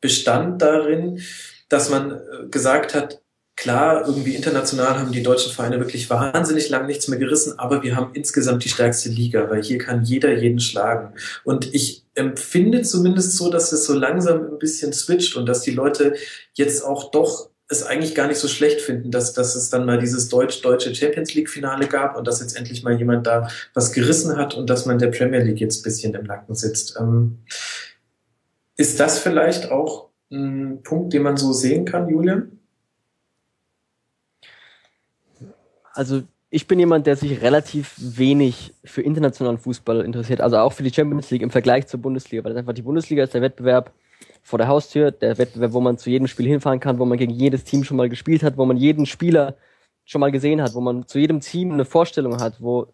bestand 0.01 0.61
darin, 0.61 1.21
dass 1.69 1.89
man 1.89 2.11
äh, 2.11 2.47
gesagt 2.49 2.93
hat, 2.93 3.21
Klar, 3.57 4.05
irgendwie 4.05 4.35
international 4.35 4.99
haben 4.99 5.11
die 5.11 5.23
deutschen 5.23 5.51
Vereine 5.51 5.79
wirklich 5.79 6.11
wahnsinnig 6.11 6.69
lang 6.69 6.85
nichts 6.85 7.07
mehr 7.07 7.17
gerissen, 7.17 7.57
aber 7.57 7.81
wir 7.81 7.95
haben 7.95 8.11
insgesamt 8.13 8.63
die 8.63 8.69
stärkste 8.69 9.09
Liga, 9.09 9.49
weil 9.49 9.63
hier 9.63 9.79
kann 9.79 10.03
jeder 10.03 10.31
jeden 10.31 10.59
schlagen. 10.59 11.15
Und 11.43 11.73
ich 11.73 12.05
empfinde 12.13 12.83
zumindest 12.83 13.35
so, 13.35 13.49
dass 13.49 13.71
es 13.71 13.87
so 13.87 13.95
langsam 13.95 14.41
ein 14.41 14.59
bisschen 14.59 14.93
switcht 14.93 15.35
und 15.35 15.47
dass 15.47 15.61
die 15.61 15.71
Leute 15.71 16.13
jetzt 16.53 16.85
auch 16.85 17.09
doch 17.09 17.49
es 17.67 17.83
eigentlich 17.83 18.13
gar 18.13 18.27
nicht 18.27 18.37
so 18.37 18.47
schlecht 18.47 18.79
finden, 18.79 19.09
dass, 19.09 19.33
dass 19.33 19.55
es 19.55 19.71
dann 19.71 19.87
mal 19.87 19.97
dieses 19.97 20.29
deutsch-deutsche 20.29 20.93
Champions 20.93 21.33
League-Finale 21.33 21.87
gab 21.87 22.15
und 22.15 22.27
dass 22.27 22.39
jetzt 22.39 22.55
endlich 22.55 22.83
mal 22.83 22.95
jemand 22.95 23.25
da 23.25 23.47
was 23.73 23.91
gerissen 23.91 24.37
hat 24.37 24.53
und 24.53 24.69
dass 24.69 24.85
man 24.85 24.99
der 24.99 25.07
Premier 25.07 25.41
League 25.41 25.59
jetzt 25.59 25.79
ein 25.79 25.83
bisschen 25.83 26.13
im 26.13 26.25
Nacken 26.25 26.53
sitzt. 26.53 26.95
Ähm, 26.99 27.39
ist 28.75 28.99
das 28.99 29.17
vielleicht 29.17 29.71
auch 29.71 30.09
ein 30.31 30.83
Punkt, 30.83 31.13
den 31.13 31.23
man 31.23 31.37
so 31.37 31.51
sehen 31.53 31.85
kann, 31.85 32.07
Julian? 32.07 32.56
Also 35.97 36.21
ich 36.49 36.67
bin 36.67 36.79
jemand, 36.79 37.07
der 37.07 37.17
sich 37.17 37.41
relativ 37.41 37.95
wenig 37.97 38.73
für 38.85 39.01
internationalen 39.01 39.57
Fußball 39.57 40.01
interessiert, 40.01 40.39
also 40.39 40.57
auch 40.57 40.71
für 40.71 40.83
die 40.83 40.93
Champions 40.93 41.29
League 41.31 41.41
im 41.41 41.49
Vergleich 41.49 41.87
zur 41.87 41.99
Bundesliga, 41.99 42.43
weil 42.43 42.57
einfach 42.57 42.73
die 42.73 42.83
Bundesliga 42.83 43.23
ist 43.23 43.33
der 43.33 43.41
Wettbewerb 43.41 43.91
vor 44.43 44.59
der 44.59 44.67
Haustür, 44.67 45.11
der 45.11 45.37
Wettbewerb, 45.37 45.73
wo 45.73 45.81
man 45.81 45.97
zu 45.97 46.09
jedem 46.09 46.27
Spiel 46.27 46.47
hinfahren 46.47 46.79
kann, 46.79 46.99
wo 46.99 47.05
man 47.05 47.17
gegen 47.17 47.33
jedes 47.33 47.63
Team 47.65 47.83
schon 47.83 47.97
mal 47.97 48.07
gespielt 48.07 48.43
hat, 48.43 48.57
wo 48.57 48.65
man 48.65 48.77
jeden 48.77 49.05
Spieler 49.05 49.55
schon 50.05 50.21
mal 50.21 50.31
gesehen 50.31 50.61
hat, 50.61 50.73
wo 50.73 50.79
man 50.79 51.05
zu 51.05 51.19
jedem 51.19 51.41
Team 51.41 51.71
eine 51.73 51.83
Vorstellung 51.83 52.39
hat, 52.39 52.61
wo 52.61 52.87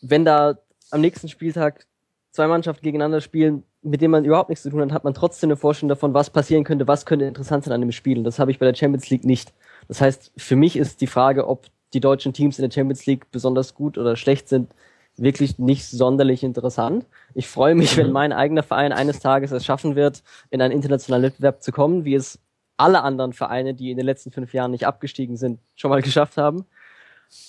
wenn 0.00 0.24
da 0.24 0.58
am 0.90 1.00
nächsten 1.00 1.28
Spieltag 1.28 1.86
zwei 2.30 2.46
Mannschaften 2.46 2.84
gegeneinander 2.84 3.20
spielen, 3.20 3.64
mit 3.82 4.00
denen 4.00 4.12
man 4.12 4.24
überhaupt 4.24 4.48
nichts 4.48 4.62
zu 4.62 4.70
tun 4.70 4.80
hat, 4.80 4.92
hat 4.92 5.04
man 5.04 5.14
trotzdem 5.14 5.48
eine 5.48 5.56
Vorstellung 5.56 5.88
davon, 5.90 6.14
was 6.14 6.30
passieren 6.30 6.64
könnte, 6.64 6.88
was 6.88 7.04
könnte 7.04 7.26
interessant 7.26 7.64
sein 7.64 7.74
an 7.74 7.80
dem 7.80 7.92
Spiel. 7.92 8.18
Und 8.18 8.24
das 8.24 8.38
habe 8.38 8.50
ich 8.50 8.58
bei 8.58 8.66
der 8.66 8.74
Champions 8.74 9.10
League 9.10 9.24
nicht. 9.24 9.52
Das 9.88 10.00
heißt, 10.00 10.32
für 10.36 10.56
mich 10.56 10.76
ist 10.76 11.00
die 11.00 11.06
Frage, 11.06 11.46
ob 11.46 11.66
die 11.92 12.00
deutschen 12.00 12.32
Teams 12.32 12.58
in 12.58 12.68
der 12.68 12.74
Champions 12.74 13.06
League 13.06 13.30
besonders 13.30 13.74
gut 13.74 13.98
oder 13.98 14.16
schlecht 14.16 14.48
sind, 14.48 14.70
wirklich 15.16 15.58
nicht 15.58 15.86
sonderlich 15.86 16.42
interessant. 16.42 17.06
Ich 17.34 17.48
freue 17.48 17.74
mich, 17.74 17.96
wenn 17.96 18.08
mhm. 18.08 18.12
mein 18.12 18.32
eigener 18.32 18.62
Verein 18.62 18.92
eines 18.92 19.20
Tages 19.20 19.50
es 19.50 19.64
schaffen 19.64 19.96
wird, 19.96 20.22
in 20.50 20.60
einen 20.60 20.72
internationalen 20.72 21.24
Wettbewerb 21.24 21.62
zu 21.62 21.72
kommen, 21.72 22.04
wie 22.04 22.14
es 22.14 22.38
alle 22.76 23.02
anderen 23.02 23.32
Vereine, 23.32 23.74
die 23.74 23.90
in 23.90 23.96
den 23.96 24.04
letzten 24.04 24.30
fünf 24.30 24.52
Jahren 24.52 24.70
nicht 24.70 24.86
abgestiegen 24.86 25.36
sind, 25.36 25.58
schon 25.74 25.90
mal 25.90 26.02
geschafft 26.02 26.36
haben. 26.36 26.66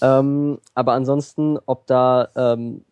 Ähm, 0.02 0.60
aber 0.74 0.94
ansonsten, 0.94 1.60
ob 1.66 1.86
da 1.88 2.30
ähm, 2.36 2.86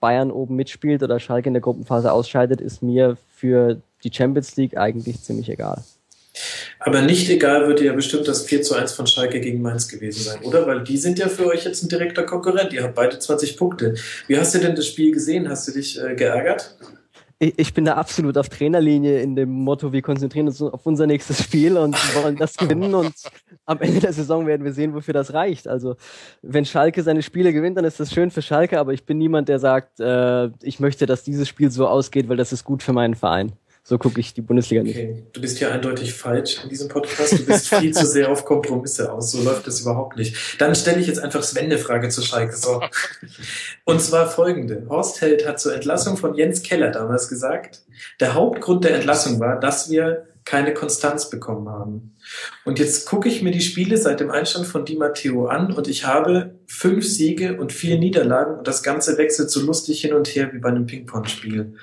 Bayern 0.00 0.30
oben 0.30 0.56
mitspielt 0.56 1.02
oder 1.02 1.18
Schalke 1.20 1.48
in 1.48 1.54
der 1.54 1.62
Gruppenphase 1.62 2.12
ausscheidet, 2.12 2.60
ist 2.60 2.82
mir 2.82 3.16
für 3.34 3.80
die 4.04 4.12
Champions 4.12 4.56
League 4.56 4.76
eigentlich 4.76 5.20
ziemlich 5.22 5.48
egal. 5.48 5.82
Aber 6.78 7.02
nicht 7.02 7.28
egal 7.30 7.68
wird 7.68 7.80
ja 7.80 7.92
bestimmt 7.92 8.28
das 8.28 8.44
4 8.44 8.62
zu 8.62 8.74
1 8.74 8.92
von 8.92 9.06
Schalke 9.06 9.40
gegen 9.40 9.62
Mainz 9.62 9.88
gewesen 9.88 10.22
sein, 10.22 10.40
oder? 10.42 10.66
Weil 10.66 10.82
die 10.82 10.96
sind 10.96 11.18
ja 11.18 11.28
für 11.28 11.46
euch 11.46 11.64
jetzt 11.64 11.82
ein 11.82 11.88
direkter 11.88 12.24
Konkurrent. 12.24 12.72
Ihr 12.72 12.82
habt 12.82 12.94
beide 12.94 13.18
20 13.18 13.56
Punkte. 13.56 13.94
Wie 14.26 14.38
hast 14.38 14.54
du 14.54 14.58
denn 14.58 14.74
das 14.74 14.86
Spiel 14.86 15.12
gesehen? 15.12 15.48
Hast 15.48 15.68
du 15.68 15.72
dich 15.72 16.00
äh, 16.00 16.14
geärgert? 16.14 16.76
ich, 17.40 17.58
ich 17.58 17.74
bin 17.74 17.84
da 17.84 17.94
absolut 17.94 18.38
auf 18.38 18.48
Trainerlinie 18.48 19.20
in 19.20 19.34
dem 19.34 19.50
Motto, 19.50 19.92
wir 19.92 20.02
konzentrieren 20.02 20.46
uns 20.46 20.62
auf 20.62 20.86
unser 20.86 21.06
nächstes 21.06 21.42
Spiel 21.42 21.76
und 21.76 21.94
wollen 22.22 22.36
das 22.36 22.56
gewinnen 22.56 22.94
und 22.94 23.14
am 23.64 23.80
Ende 23.80 24.00
der 24.00 24.12
Saison 24.12 24.46
werden 24.46 24.64
wir 24.64 24.72
sehen, 24.72 24.94
wofür 24.94 25.14
das 25.14 25.32
reicht. 25.32 25.66
Also 25.66 25.96
wenn 26.42 26.64
Schalke 26.64 27.02
seine 27.02 27.22
Spiele 27.22 27.52
gewinnt, 27.52 27.76
dann 27.78 27.84
ist 27.84 27.98
das 27.98 28.12
schön 28.12 28.30
für 28.30 28.42
Schalke, 28.42 28.78
aber 28.78 28.92
ich 28.92 29.04
bin 29.04 29.18
niemand, 29.18 29.48
der 29.48 29.58
sagt, 29.58 29.98
äh, 30.00 30.50
ich 30.62 30.78
möchte, 30.78 31.06
dass 31.06 31.24
dieses 31.24 31.48
Spiel 31.48 31.70
so 31.70 31.88
ausgeht, 31.88 32.28
weil 32.28 32.36
das 32.36 32.52
ist 32.52 32.64
gut 32.64 32.82
für 32.82 32.92
meinen 32.92 33.14
Verein. 33.14 33.52
So 33.82 33.98
gucke 33.98 34.20
ich 34.20 34.34
die 34.34 34.42
Bundesliga 34.42 34.82
nicht. 34.82 34.96
Okay. 34.96 35.24
Du 35.32 35.40
bist 35.40 35.58
hier 35.58 35.72
eindeutig 35.72 36.12
falsch 36.12 36.62
in 36.62 36.68
diesem 36.68 36.88
Podcast. 36.88 37.32
Du 37.32 37.46
bist 37.46 37.68
viel 37.68 37.92
zu 37.92 38.06
sehr 38.06 38.30
auf 38.30 38.44
Kompromisse 38.44 39.12
aus. 39.12 39.32
So 39.32 39.42
läuft 39.42 39.66
das 39.66 39.80
überhaupt 39.80 40.16
nicht. 40.16 40.60
Dann 40.60 40.74
stelle 40.74 41.00
ich 41.00 41.06
jetzt 41.06 41.18
einfach 41.18 41.42
Sven 41.42 41.64
eine 41.64 41.78
Frage 41.78 42.08
zu 42.08 42.22
Schalke. 42.22 42.54
So. 42.54 42.82
Und 43.84 44.00
zwar 44.00 44.28
folgende. 44.28 44.86
Horst 44.88 45.20
Held 45.20 45.46
hat 45.46 45.58
zur 45.58 45.74
Entlassung 45.74 46.16
von 46.16 46.34
Jens 46.34 46.62
Keller 46.62 46.90
damals 46.90 47.28
gesagt, 47.28 47.82
der 48.20 48.34
Hauptgrund 48.34 48.84
der 48.84 48.94
Entlassung 48.94 49.40
war, 49.40 49.58
dass 49.58 49.90
wir 49.90 50.26
keine 50.44 50.74
Konstanz 50.74 51.30
bekommen 51.30 51.68
haben. 51.68 52.16
Und 52.64 52.78
jetzt 52.78 53.06
gucke 53.06 53.28
ich 53.28 53.42
mir 53.42 53.50
die 53.50 53.60
Spiele 53.60 53.96
seit 53.96 54.20
dem 54.20 54.30
Einstand 54.30 54.66
von 54.66 54.84
Di 54.84 54.96
Matteo 54.96 55.46
an 55.46 55.72
und 55.72 55.86
ich 55.86 56.06
habe 56.06 56.58
fünf 56.66 57.06
Siege 57.06 57.58
und 57.58 57.72
vier 57.72 57.98
Niederlagen 57.98 58.58
und 58.58 58.66
das 58.66 58.82
Ganze 58.82 59.18
wechselt 59.18 59.50
so 59.50 59.60
lustig 59.60 60.00
hin 60.00 60.14
und 60.14 60.28
her 60.28 60.52
wie 60.52 60.58
bei 60.58 60.68
einem 60.68 60.86
Ping-Pong-Spiel 60.86 61.74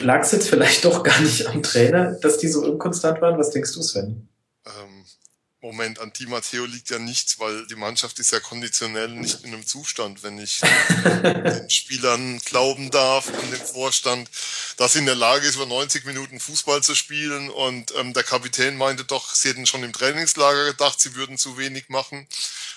lag 0.00 0.22
es 0.22 0.32
jetzt 0.32 0.48
vielleicht 0.48 0.84
doch 0.84 1.02
gar 1.02 1.20
nicht 1.20 1.46
am 1.46 1.62
Trainer, 1.62 2.12
dass 2.20 2.38
die 2.38 2.48
so 2.48 2.64
unkonstant 2.64 3.20
waren? 3.20 3.38
Was 3.38 3.50
denkst 3.50 3.74
du, 3.74 3.82
Sven? 3.82 4.28
Ähm, 4.66 4.97
Moment, 5.60 5.98
an 5.98 6.12
Di 6.12 6.26
Matteo 6.26 6.66
liegt 6.66 6.88
ja 6.88 7.00
nichts, 7.00 7.40
weil 7.40 7.66
die 7.66 7.74
Mannschaft 7.74 8.20
ist 8.20 8.30
ja 8.30 8.38
konditionell 8.38 9.08
nicht 9.08 9.42
in 9.42 9.52
einem 9.52 9.66
Zustand, 9.66 10.22
wenn 10.22 10.38
ich 10.38 10.60
den 11.24 11.68
Spielern 11.68 12.38
glauben 12.44 12.92
darf 12.92 13.26
und 13.26 13.50
dem 13.50 13.60
Vorstand, 13.60 14.30
dass 14.76 14.92
sie 14.92 15.00
in 15.00 15.06
der 15.06 15.16
Lage 15.16 15.48
ist, 15.48 15.56
über 15.56 15.66
90 15.66 16.04
Minuten 16.04 16.38
Fußball 16.38 16.84
zu 16.84 16.94
spielen. 16.94 17.50
Und 17.50 17.92
ähm, 17.96 18.14
der 18.14 18.22
Kapitän 18.22 18.76
meinte 18.76 19.04
doch, 19.04 19.34
sie 19.34 19.48
hätten 19.48 19.66
schon 19.66 19.82
im 19.82 19.92
Trainingslager 19.92 20.66
gedacht, 20.66 21.00
sie 21.00 21.16
würden 21.16 21.38
zu 21.38 21.58
wenig 21.58 21.88
machen. 21.88 22.28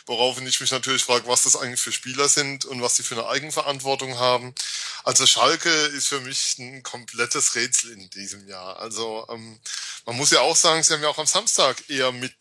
Woraufhin 0.07 0.47
ich 0.47 0.59
mich 0.59 0.71
natürlich 0.71 1.03
frage, 1.03 1.27
was 1.27 1.43
das 1.43 1.55
eigentlich 1.55 1.79
für 1.79 1.91
Spieler 1.91 2.27
sind 2.27 2.65
und 2.65 2.81
was 2.81 2.95
sie 2.95 3.03
für 3.03 3.13
eine 3.13 3.27
Eigenverantwortung 3.27 4.17
haben. 4.17 4.55
Also 5.03 5.27
Schalke 5.27 5.69
ist 5.69 6.07
für 6.07 6.19
mich 6.19 6.57
ein 6.57 6.81
komplettes 6.81 7.53
Rätsel 7.53 7.91
in 7.91 8.09
diesem 8.09 8.47
Jahr. 8.47 8.79
Also 8.79 9.27
ähm, 9.29 9.59
man 10.05 10.17
muss 10.17 10.31
ja 10.31 10.41
auch 10.41 10.55
sagen, 10.55 10.81
sie 10.81 10.93
haben 10.93 11.03
ja 11.03 11.09
auch 11.09 11.17
am 11.19 11.27
Samstag 11.27 11.89
eher 11.89 12.11
mit, 12.11 12.33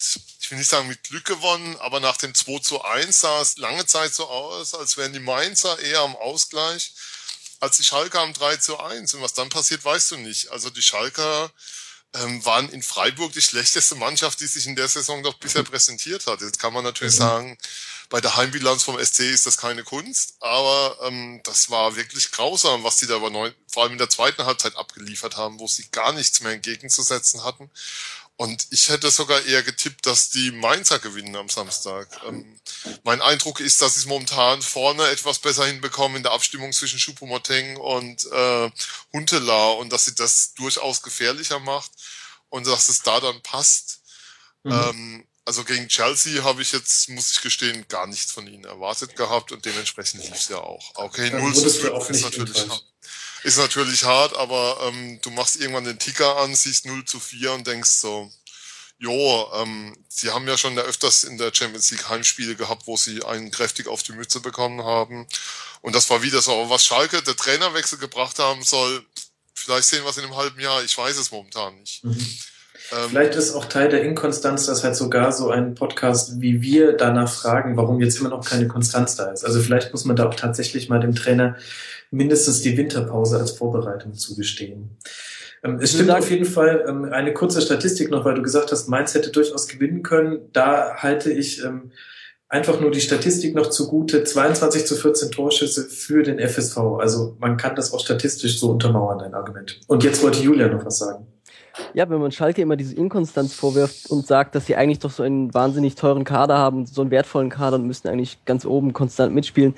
ich 0.50 0.52
will 0.52 0.58
nicht 0.58 0.70
sagen 0.70 0.88
mit 0.88 1.04
Glück 1.04 1.26
gewonnen, 1.26 1.76
aber 1.76 2.00
nach 2.00 2.16
dem 2.16 2.34
2 2.34 2.58
zu 2.58 2.82
1 2.82 3.20
sah 3.20 3.40
es 3.40 3.56
lange 3.58 3.86
Zeit 3.86 4.12
so 4.12 4.26
aus, 4.26 4.74
als 4.74 4.96
wären 4.96 5.12
die 5.12 5.20
Mainzer 5.20 5.78
eher 5.78 6.00
am 6.00 6.16
Ausgleich 6.16 6.92
als 7.60 7.76
die 7.76 7.84
Schalker 7.84 8.18
am 8.18 8.32
3 8.32 8.56
zu 8.56 8.80
1. 8.80 9.14
Und 9.14 9.22
was 9.22 9.32
dann 9.32 9.48
passiert, 9.48 9.84
weißt 9.84 10.10
du 10.10 10.16
nicht. 10.16 10.50
Also 10.50 10.68
die 10.68 10.82
Schalker 10.82 11.52
ähm, 12.14 12.44
waren 12.44 12.68
in 12.70 12.82
Freiburg 12.82 13.32
die 13.32 13.42
schlechteste 13.42 13.94
Mannschaft, 13.94 14.40
die 14.40 14.48
sich 14.48 14.66
in 14.66 14.74
der 14.74 14.88
Saison 14.88 15.22
doch 15.22 15.34
bisher 15.34 15.62
präsentiert 15.62 16.26
hat. 16.26 16.40
Jetzt 16.40 16.58
kann 16.58 16.72
man 16.72 16.82
natürlich 16.82 17.14
mhm. 17.14 17.18
sagen, 17.18 17.58
bei 18.08 18.20
der 18.20 18.36
Heimbilanz 18.36 18.82
vom 18.82 18.98
SC 18.98 19.20
ist 19.20 19.46
das 19.46 19.56
keine 19.56 19.84
Kunst, 19.84 20.34
aber 20.40 20.98
ähm, 21.02 21.40
das 21.44 21.70
war 21.70 21.94
wirklich 21.94 22.32
grausam, 22.32 22.82
was 22.82 22.96
die 22.96 23.06
da 23.06 23.14
aber 23.14 23.30
neun, 23.30 23.54
vor 23.68 23.84
allem 23.84 23.92
in 23.92 23.98
der 23.98 24.10
zweiten 24.10 24.44
Halbzeit 24.44 24.74
abgeliefert 24.74 25.36
haben, 25.36 25.60
wo 25.60 25.68
sie 25.68 25.88
gar 25.92 26.12
nichts 26.12 26.40
mehr 26.40 26.52
entgegenzusetzen 26.52 27.44
hatten. 27.44 27.70
Und 28.40 28.68
ich 28.70 28.88
hätte 28.88 29.10
sogar 29.10 29.44
eher 29.44 29.62
getippt, 29.62 30.06
dass 30.06 30.30
die 30.30 30.50
Mainzer 30.50 30.98
gewinnen 30.98 31.36
am 31.36 31.50
Samstag. 31.50 32.08
Ähm, 32.26 32.58
mein 33.04 33.20
Eindruck 33.20 33.60
ist, 33.60 33.82
dass 33.82 33.92
sie 33.92 34.00
es 34.00 34.06
momentan 34.06 34.62
vorne 34.62 35.06
etwas 35.08 35.40
besser 35.40 35.66
hinbekommen 35.66 36.16
in 36.16 36.22
der 36.22 36.32
Abstimmung 36.32 36.72
zwischen 36.72 36.98
Choupo-Moting 36.98 37.76
und 37.76 38.24
äh, 38.32 38.70
Huntela 39.12 39.72
und 39.72 39.92
dass 39.92 40.06
sie 40.06 40.14
das 40.14 40.54
durchaus 40.54 41.02
gefährlicher 41.02 41.58
macht 41.58 41.90
und 42.48 42.66
dass 42.66 42.88
es 42.88 43.02
da 43.02 43.20
dann 43.20 43.42
passt. 43.42 44.00
Mhm. 44.62 44.72
Ähm, 44.72 45.26
also 45.44 45.62
gegen 45.64 45.88
Chelsea 45.88 46.42
habe 46.42 46.62
ich 46.62 46.72
jetzt, 46.72 47.10
muss 47.10 47.32
ich 47.32 47.42
gestehen, 47.42 47.84
gar 47.88 48.06
nichts 48.06 48.32
von 48.32 48.46
ihnen 48.46 48.64
erwartet 48.64 49.16
gehabt 49.16 49.52
und 49.52 49.66
dementsprechend 49.66 50.24
lief 50.24 50.36
es 50.36 50.48
ja 50.48 50.56
auch. 50.56 50.92
Okay, 50.94 51.28
0 51.28 51.54
zu 51.54 51.68
5 51.68 52.08
ist 52.08 52.22
natürlich, 52.22 52.66
hart, 52.70 52.89
ist 53.44 53.58
natürlich 53.58 54.04
hart, 54.04 54.36
aber 54.36 54.78
ähm, 54.86 55.18
du 55.22 55.30
machst 55.30 55.60
irgendwann 55.60 55.84
den 55.84 55.98
Ticker 55.98 56.36
an, 56.38 56.54
siehst 56.54 56.86
0 56.86 57.04
zu 57.04 57.18
4 57.20 57.52
und 57.52 57.66
denkst 57.66 57.90
so, 57.90 58.30
jo, 58.98 59.50
ähm, 59.54 59.96
sie 60.08 60.30
haben 60.30 60.46
ja 60.46 60.58
schon 60.58 60.78
öfters 60.78 61.24
in 61.24 61.38
der 61.38 61.52
Champions 61.54 61.90
League 61.90 62.08
Heimspiele 62.08 62.54
gehabt, 62.54 62.86
wo 62.86 62.96
sie 62.96 63.24
einen 63.24 63.50
kräftig 63.50 63.88
auf 63.88 64.02
die 64.02 64.12
Mütze 64.12 64.40
bekommen 64.40 64.84
haben. 64.84 65.26
Und 65.80 65.94
das 65.94 66.10
war 66.10 66.22
wieder 66.22 66.42
so. 66.42 66.52
Aber 66.52 66.70
was 66.70 66.84
Schalke, 66.84 67.22
der 67.22 67.34
Trainerwechsel 67.34 67.98
gebracht 67.98 68.38
haben 68.38 68.62
soll, 68.62 69.02
vielleicht 69.54 69.88
sehen 69.88 70.04
wir 70.04 70.10
es 70.10 70.18
in 70.18 70.24
einem 70.24 70.36
halben 70.36 70.60
Jahr, 70.60 70.84
ich 70.84 70.96
weiß 70.96 71.16
es 71.16 71.30
momentan 71.30 71.78
nicht. 71.80 72.04
Mhm. 72.04 72.26
Ähm, 72.92 73.08
Vielleicht 73.08 73.34
ist 73.36 73.54
auch 73.54 73.66
Teil 73.66 73.88
der 73.88 74.02
Inkonstanz, 74.02 74.66
dass 74.66 74.82
halt 74.82 74.96
sogar 74.96 75.32
so 75.32 75.50
ein 75.50 75.74
Podcast 75.74 76.40
wie 76.40 76.60
wir 76.60 76.92
danach 76.92 77.32
fragen, 77.32 77.76
warum 77.76 78.00
jetzt 78.00 78.18
immer 78.18 78.30
noch 78.30 78.44
keine 78.44 78.68
Konstanz 78.68 79.16
da 79.16 79.30
ist. 79.30 79.44
Also 79.44 79.60
vielleicht 79.60 79.92
muss 79.92 80.04
man 80.04 80.16
da 80.16 80.28
auch 80.28 80.34
tatsächlich 80.34 80.88
mal 80.88 81.00
dem 81.00 81.14
Trainer 81.14 81.56
mindestens 82.10 82.62
die 82.62 82.76
Winterpause 82.76 83.38
als 83.38 83.52
Vorbereitung 83.52 84.14
zugestehen. 84.14 84.96
Ähm, 85.62 85.78
es 85.80 85.92
stimmt 85.92 86.10
auf 86.10 86.30
jeden 86.30 86.46
Fall 86.46 86.84
ähm, 86.88 87.04
eine 87.04 87.32
kurze 87.32 87.60
Statistik 87.60 88.10
noch, 88.10 88.24
weil 88.24 88.34
du 88.34 88.42
gesagt 88.42 88.72
hast, 88.72 88.88
Mainz 88.88 89.14
hätte 89.14 89.30
durchaus 89.30 89.68
gewinnen 89.68 90.02
können. 90.02 90.40
Da 90.52 90.96
halte 90.96 91.30
ich 91.30 91.62
einfach 92.50 92.80
nur 92.80 92.90
die 92.90 93.00
Statistik 93.00 93.54
noch 93.54 93.70
zugute. 93.70 94.24
22 94.24 94.84
zu 94.84 94.96
14 94.96 95.30
Torschüsse 95.30 95.84
für 95.84 96.22
den 96.22 96.38
FSV. 96.38 96.76
Also 96.98 97.36
man 97.38 97.56
kann 97.56 97.76
das 97.76 97.94
auch 97.94 98.00
statistisch 98.00 98.58
so 98.58 98.70
untermauern, 98.70 99.20
dein 99.20 99.34
Argument. 99.34 99.80
Und 99.86 100.04
jetzt 100.04 100.22
wollte 100.22 100.42
Julia 100.42 100.68
noch 100.68 100.84
was 100.84 100.98
sagen. 100.98 101.26
Ja, 101.94 102.10
wenn 102.10 102.20
man 102.20 102.32
Schalke 102.32 102.60
immer 102.60 102.76
diese 102.76 102.96
Inkonstanz 102.96 103.54
vorwirft 103.54 104.10
und 104.10 104.26
sagt, 104.26 104.54
dass 104.54 104.66
sie 104.66 104.76
eigentlich 104.76 104.98
doch 104.98 105.10
so 105.10 105.22
einen 105.22 105.54
wahnsinnig 105.54 105.94
teuren 105.94 106.24
Kader 106.24 106.58
haben, 106.58 106.84
so 106.84 107.00
einen 107.00 107.12
wertvollen 107.12 107.48
Kader 107.48 107.76
und 107.76 107.86
müssten 107.86 108.08
eigentlich 108.08 108.44
ganz 108.44 108.66
oben 108.66 108.92
konstant 108.92 109.32
mitspielen, 109.32 109.74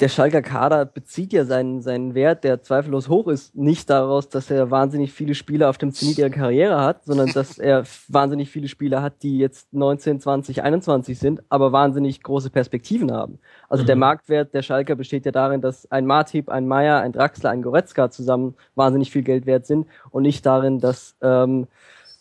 der 0.00 0.08
Schalker 0.08 0.42
Kader 0.42 0.84
bezieht 0.84 1.32
ja 1.32 1.46
seinen, 1.46 1.80
seinen 1.80 2.14
Wert, 2.14 2.44
der 2.44 2.62
zweifellos 2.62 3.08
hoch 3.08 3.28
ist, 3.28 3.56
nicht 3.56 3.88
daraus, 3.88 4.28
dass 4.28 4.50
er 4.50 4.70
wahnsinnig 4.70 5.12
viele 5.12 5.34
Spieler 5.34 5.70
auf 5.70 5.78
dem 5.78 5.92
Zenit 5.92 6.18
ihrer 6.18 6.28
Karriere 6.28 6.80
hat, 6.82 7.04
sondern 7.04 7.32
dass 7.32 7.58
er 7.58 7.84
wahnsinnig 8.08 8.50
viele 8.50 8.68
Spieler 8.68 9.00
hat, 9.00 9.22
die 9.22 9.38
jetzt 9.38 9.72
19, 9.72 10.20
20, 10.20 10.62
21 10.62 11.18
sind, 11.18 11.42
aber 11.48 11.72
wahnsinnig 11.72 12.22
große 12.22 12.50
Perspektiven 12.50 13.10
haben. 13.10 13.38
Also 13.70 13.84
mhm. 13.84 13.86
der 13.86 13.96
Marktwert 13.96 14.52
der 14.52 14.62
Schalker 14.62 14.96
besteht 14.96 15.24
ja 15.24 15.32
darin, 15.32 15.62
dass 15.62 15.90
ein 15.90 16.04
Martip, 16.04 16.50
ein 16.50 16.68
Meier, 16.68 17.00
ein 17.00 17.12
Draxler, 17.12 17.50
ein 17.50 17.62
Goretzka 17.62 18.10
zusammen 18.10 18.54
wahnsinnig 18.74 19.10
viel 19.10 19.22
Geld 19.22 19.46
wert 19.46 19.66
sind 19.66 19.86
und 20.10 20.24
nicht 20.24 20.44
darin, 20.44 20.78
dass 20.78 21.16
ähm, 21.22 21.68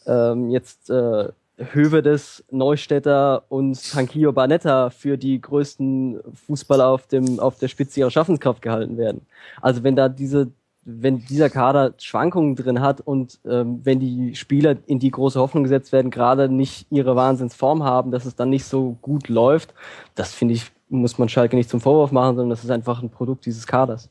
ähm, 0.07 0.49
jetzt 0.49 0.89
äh, 0.89 1.29
Hövedes, 1.57 2.43
Neustädter 2.51 3.43
und 3.49 3.91
Tankio 3.91 4.33
Barnetta 4.33 4.89
für 4.89 5.17
die 5.17 5.39
größten 5.39 6.19
Fußballer 6.33 6.87
auf 6.87 7.07
dem 7.07 7.39
auf 7.39 7.57
der 7.57 7.69
Spitze 7.69 8.01
ihrer 8.01 8.11
Schaffenskraft 8.11 8.61
gehalten 8.61 8.97
werden. 8.97 9.21
Also 9.61 9.83
wenn 9.83 9.95
da 9.95 10.09
diese 10.09 10.51
wenn 10.85 11.25
dieser 11.25 11.49
Kader 11.49 11.95
Schwankungen 11.97 12.55
drin 12.55 12.79
hat 12.79 13.01
und 13.01 13.39
ähm, 13.45 13.81
wenn 13.83 13.99
die 13.99 14.35
Spieler 14.35 14.77
in 14.85 14.99
die 14.99 15.09
große 15.09 15.39
Hoffnung 15.39 15.63
gesetzt 15.63 15.91
werden, 15.91 16.11
gerade 16.11 16.47
nicht 16.47 16.87
ihre 16.91 17.15
Wahnsinnsform 17.15 17.83
haben, 17.83 18.11
dass 18.11 18.25
es 18.25 18.35
dann 18.35 18.51
nicht 18.51 18.65
so 18.65 18.95
gut 19.01 19.27
läuft, 19.27 19.73
das 20.13 20.33
finde 20.35 20.53
ich, 20.53 20.71
muss 20.89 21.17
man 21.17 21.27
Schalke 21.27 21.55
nicht 21.55 21.71
zum 21.71 21.81
Vorwurf 21.81 22.11
machen, 22.11 22.35
sondern 22.35 22.51
das 22.51 22.63
ist 22.63 22.69
einfach 22.69 23.01
ein 23.01 23.09
Produkt 23.09 23.47
dieses 23.47 23.65
Kaders. 23.65 24.09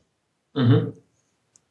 Mhm. 0.53 0.93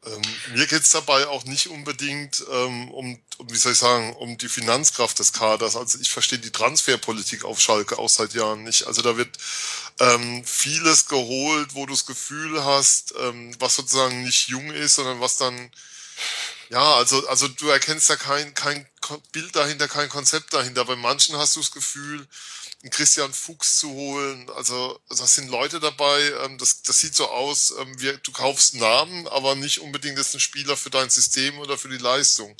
Ähm, 0.07 0.23
mir 0.55 0.67
geht's 0.67 0.91
dabei 0.91 1.27
auch 1.29 1.45
nicht 1.45 1.69
unbedingt 1.69 2.45
ähm, 2.51 2.91
um, 2.91 3.19
um, 3.39 3.51
wie 3.51 3.57
soll 3.57 3.73
ich 3.73 3.79
sagen, 3.79 4.15
um 4.15 4.37
die 4.39 4.49
Finanzkraft 4.49 5.19
des 5.19 5.33
Kaders. 5.33 5.77
Also 5.77 5.99
ich 6.01 6.11
verstehe 6.11 6.39
die 6.39 6.53
Transferpolitik 6.53 7.45
auf 7.45 7.61
Schalke 7.61 7.99
auch 7.99 8.09
seit 8.09 8.35
Jahren 8.35 8.65
nicht. 8.65 8.87
Also 8.87 9.03
da 9.03 9.17
wird 9.17 9.37
ähm, 10.01 10.45
vieles 10.45 11.07
geholt, 11.07 11.75
wo 11.75 11.87
du 11.87 11.93
das 11.93 12.07
Gefühl 12.07 12.65
hast, 12.65 13.15
ähm, 13.19 13.55
was 13.59 13.77
sozusagen 13.77 14.23
nicht 14.23 14.49
jung 14.49 14.71
ist, 14.71 14.97
sondern 14.97 15.21
was 15.21 15.37
dann 15.37 15.71
ja, 16.71 16.95
also, 16.95 17.27
also 17.29 17.47
du 17.49 17.69
erkennst 17.69 18.09
da 18.09 18.17
kein, 18.17 18.55
kein 18.55 18.87
Bild 19.33 19.55
dahinter, 19.55 19.87
kein 19.87 20.09
Konzept 20.09 20.55
dahinter. 20.55 20.85
Bei 20.85 20.97
manchen 20.97 21.37
hast 21.37 21.57
du 21.57 21.61
das 21.61 21.71
Gefühl, 21.71 22.27
einen 22.85 22.91
Christian 22.91 23.33
Fuchs 23.33 23.79
zu 23.79 23.89
holen. 23.89 24.51
Also 24.57 25.01
das 25.09 25.35
sind 25.35 25.49
Leute 25.49 25.81
dabei, 25.81 26.21
ähm, 26.45 26.59
das, 26.59 26.83
das 26.83 27.01
sieht 27.01 27.15
so 27.15 27.27
aus, 27.29 27.75
ähm, 27.81 27.99
wie, 27.99 28.13
du 28.23 28.31
kaufst 28.31 28.75
Namen, 28.75 29.27
aber 29.29 29.55
nicht 29.55 29.81
unbedingt 29.81 30.19
ist 30.19 30.35
ein 30.35 30.41
Spieler 30.41 30.77
für 30.77 30.91
dein 30.91 31.09
System 31.09 31.59
oder 31.59 31.79
für 31.79 31.89
die 31.89 31.97
Leistung. 31.97 32.55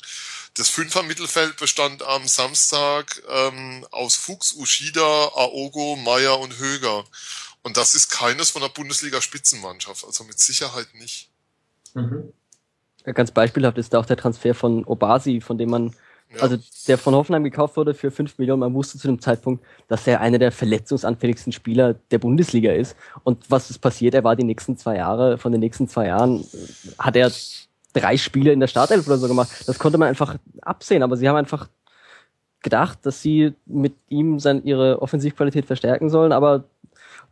Das 0.55 0.69
Fünfer-Mittelfeld 0.69 1.57
bestand 1.57 2.01
am 2.01 2.27
Samstag 2.27 3.21
ähm, 3.29 3.85
aus 3.91 4.15
Fuchs, 4.15 4.53
Ushida, 4.53 5.01
Aogo, 5.35 5.95
Meyer 5.95 6.39
und 6.39 6.57
Höger. 6.57 7.03
Und 7.61 7.77
das 7.77 7.93
ist 7.93 8.09
keines 8.09 8.49
von 8.49 8.63
der 8.63 8.69
Bundesliga-Spitzenmannschaft, 8.69 10.05
also 10.05 10.23
mit 10.23 10.39
Sicherheit 10.39 10.87
nicht. 10.95 11.29
Mhm. 11.93 12.33
Ganz 13.03 13.29
beispielhaft 13.29 13.77
ist 13.77 13.93
da 13.93 13.99
auch 13.99 14.07
der 14.07 14.17
Transfer 14.17 14.55
von 14.55 14.85
Obasi, 14.85 15.39
von 15.39 15.59
dem 15.59 15.69
man 15.69 15.95
Also 16.41 16.57
der 16.87 16.97
von 16.97 17.15
Hoffenheim 17.15 17.43
gekauft 17.43 17.77
wurde 17.77 17.93
für 17.93 18.11
5 18.11 18.37
Millionen. 18.37 18.59
Man 18.59 18.73
wusste 18.73 18.97
zu 18.97 19.07
dem 19.07 19.19
Zeitpunkt, 19.19 19.63
dass 19.87 20.07
er 20.07 20.21
einer 20.21 20.37
der 20.37 20.51
verletzungsanfälligsten 20.51 21.53
Spieler 21.53 21.95
der 22.11 22.19
Bundesliga 22.19 22.71
ist. 22.71 22.95
Und 23.23 23.49
was 23.49 23.69
ist 23.69 23.79
passiert? 23.79 24.13
Er 24.13 24.23
war 24.23 24.35
die 24.35 24.43
nächsten 24.43 24.77
zwei 24.77 24.97
Jahre, 24.97 25.37
von 25.37 25.51
den 25.51 25.61
nächsten 25.61 25.87
zwei 25.87 26.07
Jahren 26.07 26.45
hat 26.99 27.15
er 27.15 27.31
drei 27.93 28.17
Spiele 28.17 28.51
in 28.51 28.59
der 28.59 28.67
Startelf 28.67 29.07
oder 29.07 29.17
so 29.17 29.27
gemacht. 29.27 29.49
Das 29.67 29.79
konnte 29.79 29.97
man 29.97 30.09
einfach 30.09 30.35
absehen. 30.61 31.03
Aber 31.03 31.17
sie 31.17 31.27
haben 31.27 31.37
einfach 31.37 31.69
gedacht, 32.61 32.99
dass 33.03 33.21
sie 33.21 33.53
mit 33.65 33.93
ihm 34.09 34.39
sein, 34.39 34.63
ihre 34.63 35.01
Offensivqualität 35.01 35.65
verstärken 35.65 36.09
sollen, 36.09 36.31
aber 36.31 36.65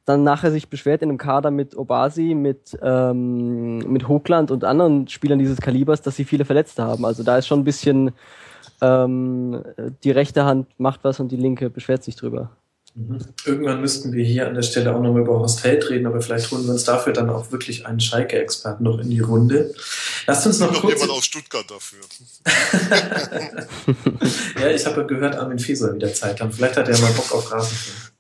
dann 0.06 0.24
nachher 0.24 0.52
sich 0.52 0.70
beschwert 0.70 1.02
in 1.02 1.10
einem 1.10 1.18
Kader 1.18 1.50
mit 1.50 1.78
Obasi, 1.78 2.36
mit, 2.36 2.78
ähm, 2.82 3.80
mit 3.80 4.08
Hochland 4.08 4.52
und 4.52 4.64
anderen 4.64 5.08
Spielern 5.08 5.40
dieses 5.40 5.60
Kalibers, 5.60 6.02
dass 6.02 6.16
sie 6.16 6.26
viele 6.26 6.46
Verletzte 6.46 6.84
haben. 6.84 7.06
Also 7.06 7.24
da 7.24 7.38
ist 7.38 7.48
schon 7.48 7.62
ein 7.62 7.64
bisschen 7.64 8.12
ähm, 8.82 9.64
die 10.04 10.12
rechte 10.12 10.46
Hand 10.46 10.68
macht 10.78 11.04
was 11.04 11.20
und 11.20 11.32
die 11.32 11.38
linke 11.38 11.70
beschwert 11.70 12.04
sich 12.04 12.16
drüber. 12.16 12.52
Mhm. 12.96 13.20
Irgendwann 13.46 13.82
müssten 13.82 14.14
wir 14.14 14.24
hier 14.24 14.48
an 14.48 14.54
der 14.54 14.62
Stelle 14.62 14.96
auch 14.96 15.02
nochmal 15.02 15.22
über 15.22 15.40
Horst 15.40 15.64
Held 15.64 15.90
reden, 15.90 16.06
aber 16.06 16.22
vielleicht 16.22 16.52
holen 16.52 16.66
wir 16.66 16.74
uns 16.74 16.84
dafür 16.84 17.12
dann 17.12 17.30
auch 17.30 17.52
wirklich 17.52 17.88
einen 17.88 18.00
Schalke-Experten 18.00 18.84
noch 18.84 19.00
in 19.00 19.10
die 19.10 19.20
Runde. 19.20 19.74
Lasst 20.28 20.46
uns 20.46 20.60
noch, 20.60 20.72
noch 20.72 20.82
kurz... 20.82 21.02
jemand 21.02 21.18
aus 21.18 21.26
Stuttgart 21.26 21.66
dafür. 21.70 22.02
ja, 24.62 24.68
ich 24.68 24.86
habe 24.86 25.08
gehört, 25.08 25.36
Armin 25.36 25.58
Fieser 25.58 25.96
wieder 25.96 26.14
Zeit 26.14 26.40
haben. 26.40 26.52
Vielleicht 26.52 26.78
hat 26.78 26.88
er 26.88 27.00
mal 27.00 27.12
Bock 27.14 27.34
auf 27.34 27.52
Rasenfunk. 27.52 28.14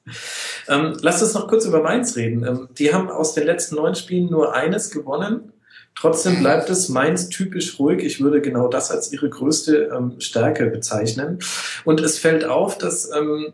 Ähm, 0.67 0.97
lasst 1.01 1.21
uns 1.21 1.33
noch 1.33 1.47
kurz 1.47 1.65
über 1.65 1.81
Mainz 1.81 2.15
reden. 2.15 2.45
Ähm, 2.45 2.69
die 2.77 2.93
haben 2.93 3.09
aus 3.09 3.33
den 3.33 3.45
letzten 3.45 3.75
neun 3.75 3.95
Spielen 3.95 4.29
nur 4.29 4.55
eines 4.55 4.89
gewonnen. 4.89 5.52
Trotzdem 5.95 6.39
bleibt 6.39 6.69
es 6.69 6.89
Mainz 6.89 7.29
typisch 7.29 7.79
ruhig. 7.79 8.03
Ich 8.03 8.21
würde 8.21 8.41
genau 8.41 8.67
das 8.67 8.91
als 8.91 9.11
ihre 9.11 9.29
größte 9.29 9.91
ähm, 9.95 10.19
Stärke 10.19 10.67
bezeichnen. 10.67 11.39
Und 11.85 12.01
es 12.01 12.17
fällt 12.17 12.45
auf, 12.45 12.77
dass 12.77 13.09
ähm, 13.11 13.53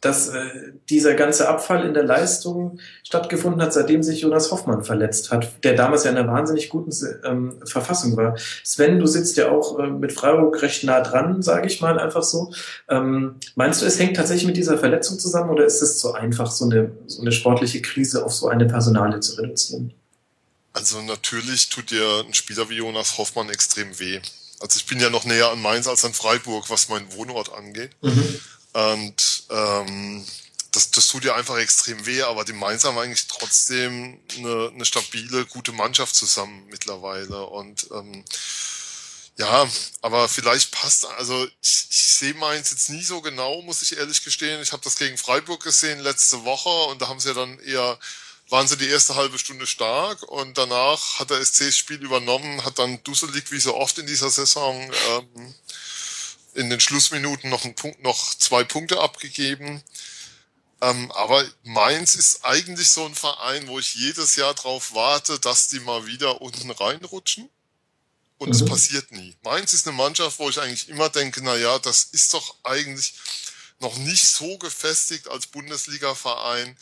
dass 0.00 0.30
äh, 0.30 0.72
dieser 0.88 1.14
ganze 1.14 1.48
Abfall 1.48 1.84
in 1.84 1.92
der 1.92 2.04
Leistung 2.04 2.78
stattgefunden 3.04 3.60
hat, 3.60 3.72
seitdem 3.72 4.02
sich 4.02 4.22
Jonas 4.22 4.50
Hoffmann 4.50 4.82
verletzt 4.82 5.30
hat, 5.30 5.62
der 5.62 5.74
damals 5.74 6.04
ja 6.04 6.10
in 6.10 6.16
einer 6.16 6.32
wahnsinnig 6.32 6.70
guten 6.70 6.90
ähm, 7.24 7.60
Verfassung 7.66 8.16
war. 8.16 8.36
Sven, 8.64 8.98
du 8.98 9.06
sitzt 9.06 9.36
ja 9.36 9.50
auch 9.50 9.78
äh, 9.78 9.88
mit 9.88 10.12
Freiburg 10.12 10.62
recht 10.62 10.84
nah 10.84 11.02
dran, 11.02 11.42
sage 11.42 11.66
ich 11.66 11.82
mal 11.82 11.98
einfach 11.98 12.22
so. 12.22 12.50
Ähm, 12.88 13.36
meinst 13.56 13.82
du, 13.82 13.86
es 13.86 13.98
hängt 13.98 14.16
tatsächlich 14.16 14.46
mit 14.46 14.56
dieser 14.56 14.78
Verletzung 14.78 15.18
zusammen 15.18 15.50
oder 15.50 15.66
ist 15.66 15.82
es 15.82 15.98
zu 15.98 16.14
einfach, 16.14 16.50
so 16.50 16.64
eine, 16.64 16.92
so 17.06 17.20
eine 17.20 17.32
sportliche 17.32 17.82
Krise 17.82 18.24
auf 18.24 18.32
so 18.32 18.48
eine 18.48 18.66
Personale 18.66 19.20
zu 19.20 19.38
reduzieren? 19.38 19.92
Also 20.72 21.02
natürlich 21.02 21.68
tut 21.68 21.90
dir 21.90 22.24
ein 22.26 22.34
Spieler 22.34 22.68
wie 22.68 22.76
Jonas 22.76 23.18
Hoffmann 23.18 23.50
extrem 23.50 23.98
weh. 23.98 24.20
Also 24.60 24.76
ich 24.76 24.86
bin 24.86 25.00
ja 25.00 25.10
noch 25.10 25.24
näher 25.24 25.50
an 25.50 25.60
Mainz 25.60 25.88
als 25.88 26.04
an 26.04 26.14
Freiburg, 26.14 26.70
was 26.70 26.88
meinen 26.88 27.12
Wohnort 27.14 27.52
angeht. 27.52 27.90
Mhm. 28.02 28.40
Und 28.72 29.42
ähm, 29.50 30.26
das, 30.72 30.90
das 30.90 31.08
tut 31.08 31.24
ja 31.24 31.34
einfach 31.34 31.58
extrem 31.58 32.06
weh, 32.06 32.22
aber 32.22 32.44
die 32.44 32.52
Mainz 32.52 32.84
haben 32.84 32.98
eigentlich 32.98 33.26
trotzdem 33.26 34.20
eine, 34.36 34.70
eine 34.72 34.84
stabile, 34.84 35.46
gute 35.46 35.72
Mannschaft 35.72 36.14
zusammen 36.14 36.66
mittlerweile. 36.70 37.46
Und 37.46 37.88
ähm, 37.92 38.24
ja, 39.36 39.68
aber 40.02 40.28
vielleicht 40.28 40.70
passt, 40.70 41.06
also 41.06 41.46
ich, 41.62 41.86
ich 41.90 42.14
sehe 42.14 42.34
Mainz 42.34 42.70
jetzt 42.70 42.90
nie 42.90 43.02
so 43.02 43.20
genau, 43.20 43.62
muss 43.62 43.82
ich 43.82 43.96
ehrlich 43.96 44.22
gestehen. 44.22 44.62
Ich 44.62 44.72
habe 44.72 44.84
das 44.84 44.96
gegen 44.96 45.16
Freiburg 45.16 45.62
gesehen 45.62 45.98
letzte 46.00 46.44
Woche 46.44 46.90
und 46.90 47.00
da 47.00 47.08
haben 47.08 47.20
sie 47.20 47.28
ja 47.28 47.34
dann 47.34 47.58
eher, 47.60 47.98
waren 48.50 48.66
sie 48.66 48.76
die 48.76 48.88
erste 48.88 49.14
halbe 49.14 49.38
Stunde 49.38 49.66
stark 49.66 50.22
und 50.24 50.58
danach 50.58 51.18
hat 51.18 51.30
der 51.30 51.44
SC 51.44 51.66
das 51.66 51.76
Spiel 51.76 52.02
übernommen, 52.02 52.64
hat 52.64 52.78
dann 52.78 53.02
dusselig 53.04 53.50
wie 53.52 53.60
so 53.60 53.76
oft 53.76 53.98
in 53.98 54.06
dieser 54.06 54.30
Saison 54.30 54.92
ähm, 55.10 55.54
in 56.54 56.68
den 56.68 56.80
Schlussminuten 56.80 57.48
noch, 57.48 57.64
einen 57.64 57.74
Punkt, 57.74 58.02
noch 58.02 58.34
zwei 58.34 58.64
Punkte 58.64 59.00
abgegeben. 59.00 59.82
Ähm, 60.80 61.12
aber 61.12 61.44
Mainz 61.62 62.14
ist 62.14 62.44
eigentlich 62.44 62.88
so 62.88 63.04
ein 63.04 63.14
Verein, 63.14 63.68
wo 63.68 63.78
ich 63.78 63.94
jedes 63.94 64.36
Jahr 64.36 64.54
drauf 64.54 64.94
warte, 64.94 65.38
dass 65.38 65.68
die 65.68 65.80
mal 65.80 66.06
wieder 66.06 66.40
unten 66.40 66.70
reinrutschen. 66.70 67.48
Und 68.38 68.48
mhm. 68.48 68.54
es 68.54 68.64
passiert 68.64 69.12
nie. 69.12 69.36
Mainz 69.42 69.74
ist 69.74 69.86
eine 69.86 69.96
Mannschaft, 69.96 70.38
wo 70.38 70.48
ich 70.48 70.58
eigentlich 70.58 70.88
immer 70.88 71.10
denke, 71.10 71.40
na 71.42 71.56
ja, 71.56 71.78
das 71.78 72.04
ist 72.04 72.32
doch 72.34 72.56
eigentlich 72.64 73.14
noch 73.78 73.96
nicht 73.96 74.26
so 74.26 74.58
gefestigt 74.58 75.28
als 75.28 75.46
Bundesliga-Verein 75.46 76.76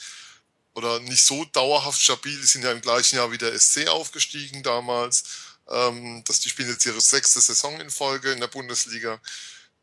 oder 0.74 1.00
nicht 1.00 1.22
so 1.22 1.44
dauerhaft 1.46 2.00
stabil. 2.00 2.38
Die 2.38 2.46
sind 2.46 2.64
ja 2.64 2.72
im 2.72 2.80
gleichen 2.80 3.16
Jahr 3.16 3.32
wie 3.32 3.38
der 3.38 3.58
SC 3.58 3.88
aufgestiegen 3.88 4.62
damals. 4.62 5.24
Ähm, 5.70 6.24
dass 6.24 6.40
die 6.40 6.48
spielen 6.48 6.70
jetzt 6.70 6.86
ihre 6.86 7.00
sechste 7.00 7.40
Saison 7.40 7.78
in 7.80 7.90
Folge 7.90 8.32
in 8.32 8.40
der 8.40 8.46
Bundesliga 8.46 9.20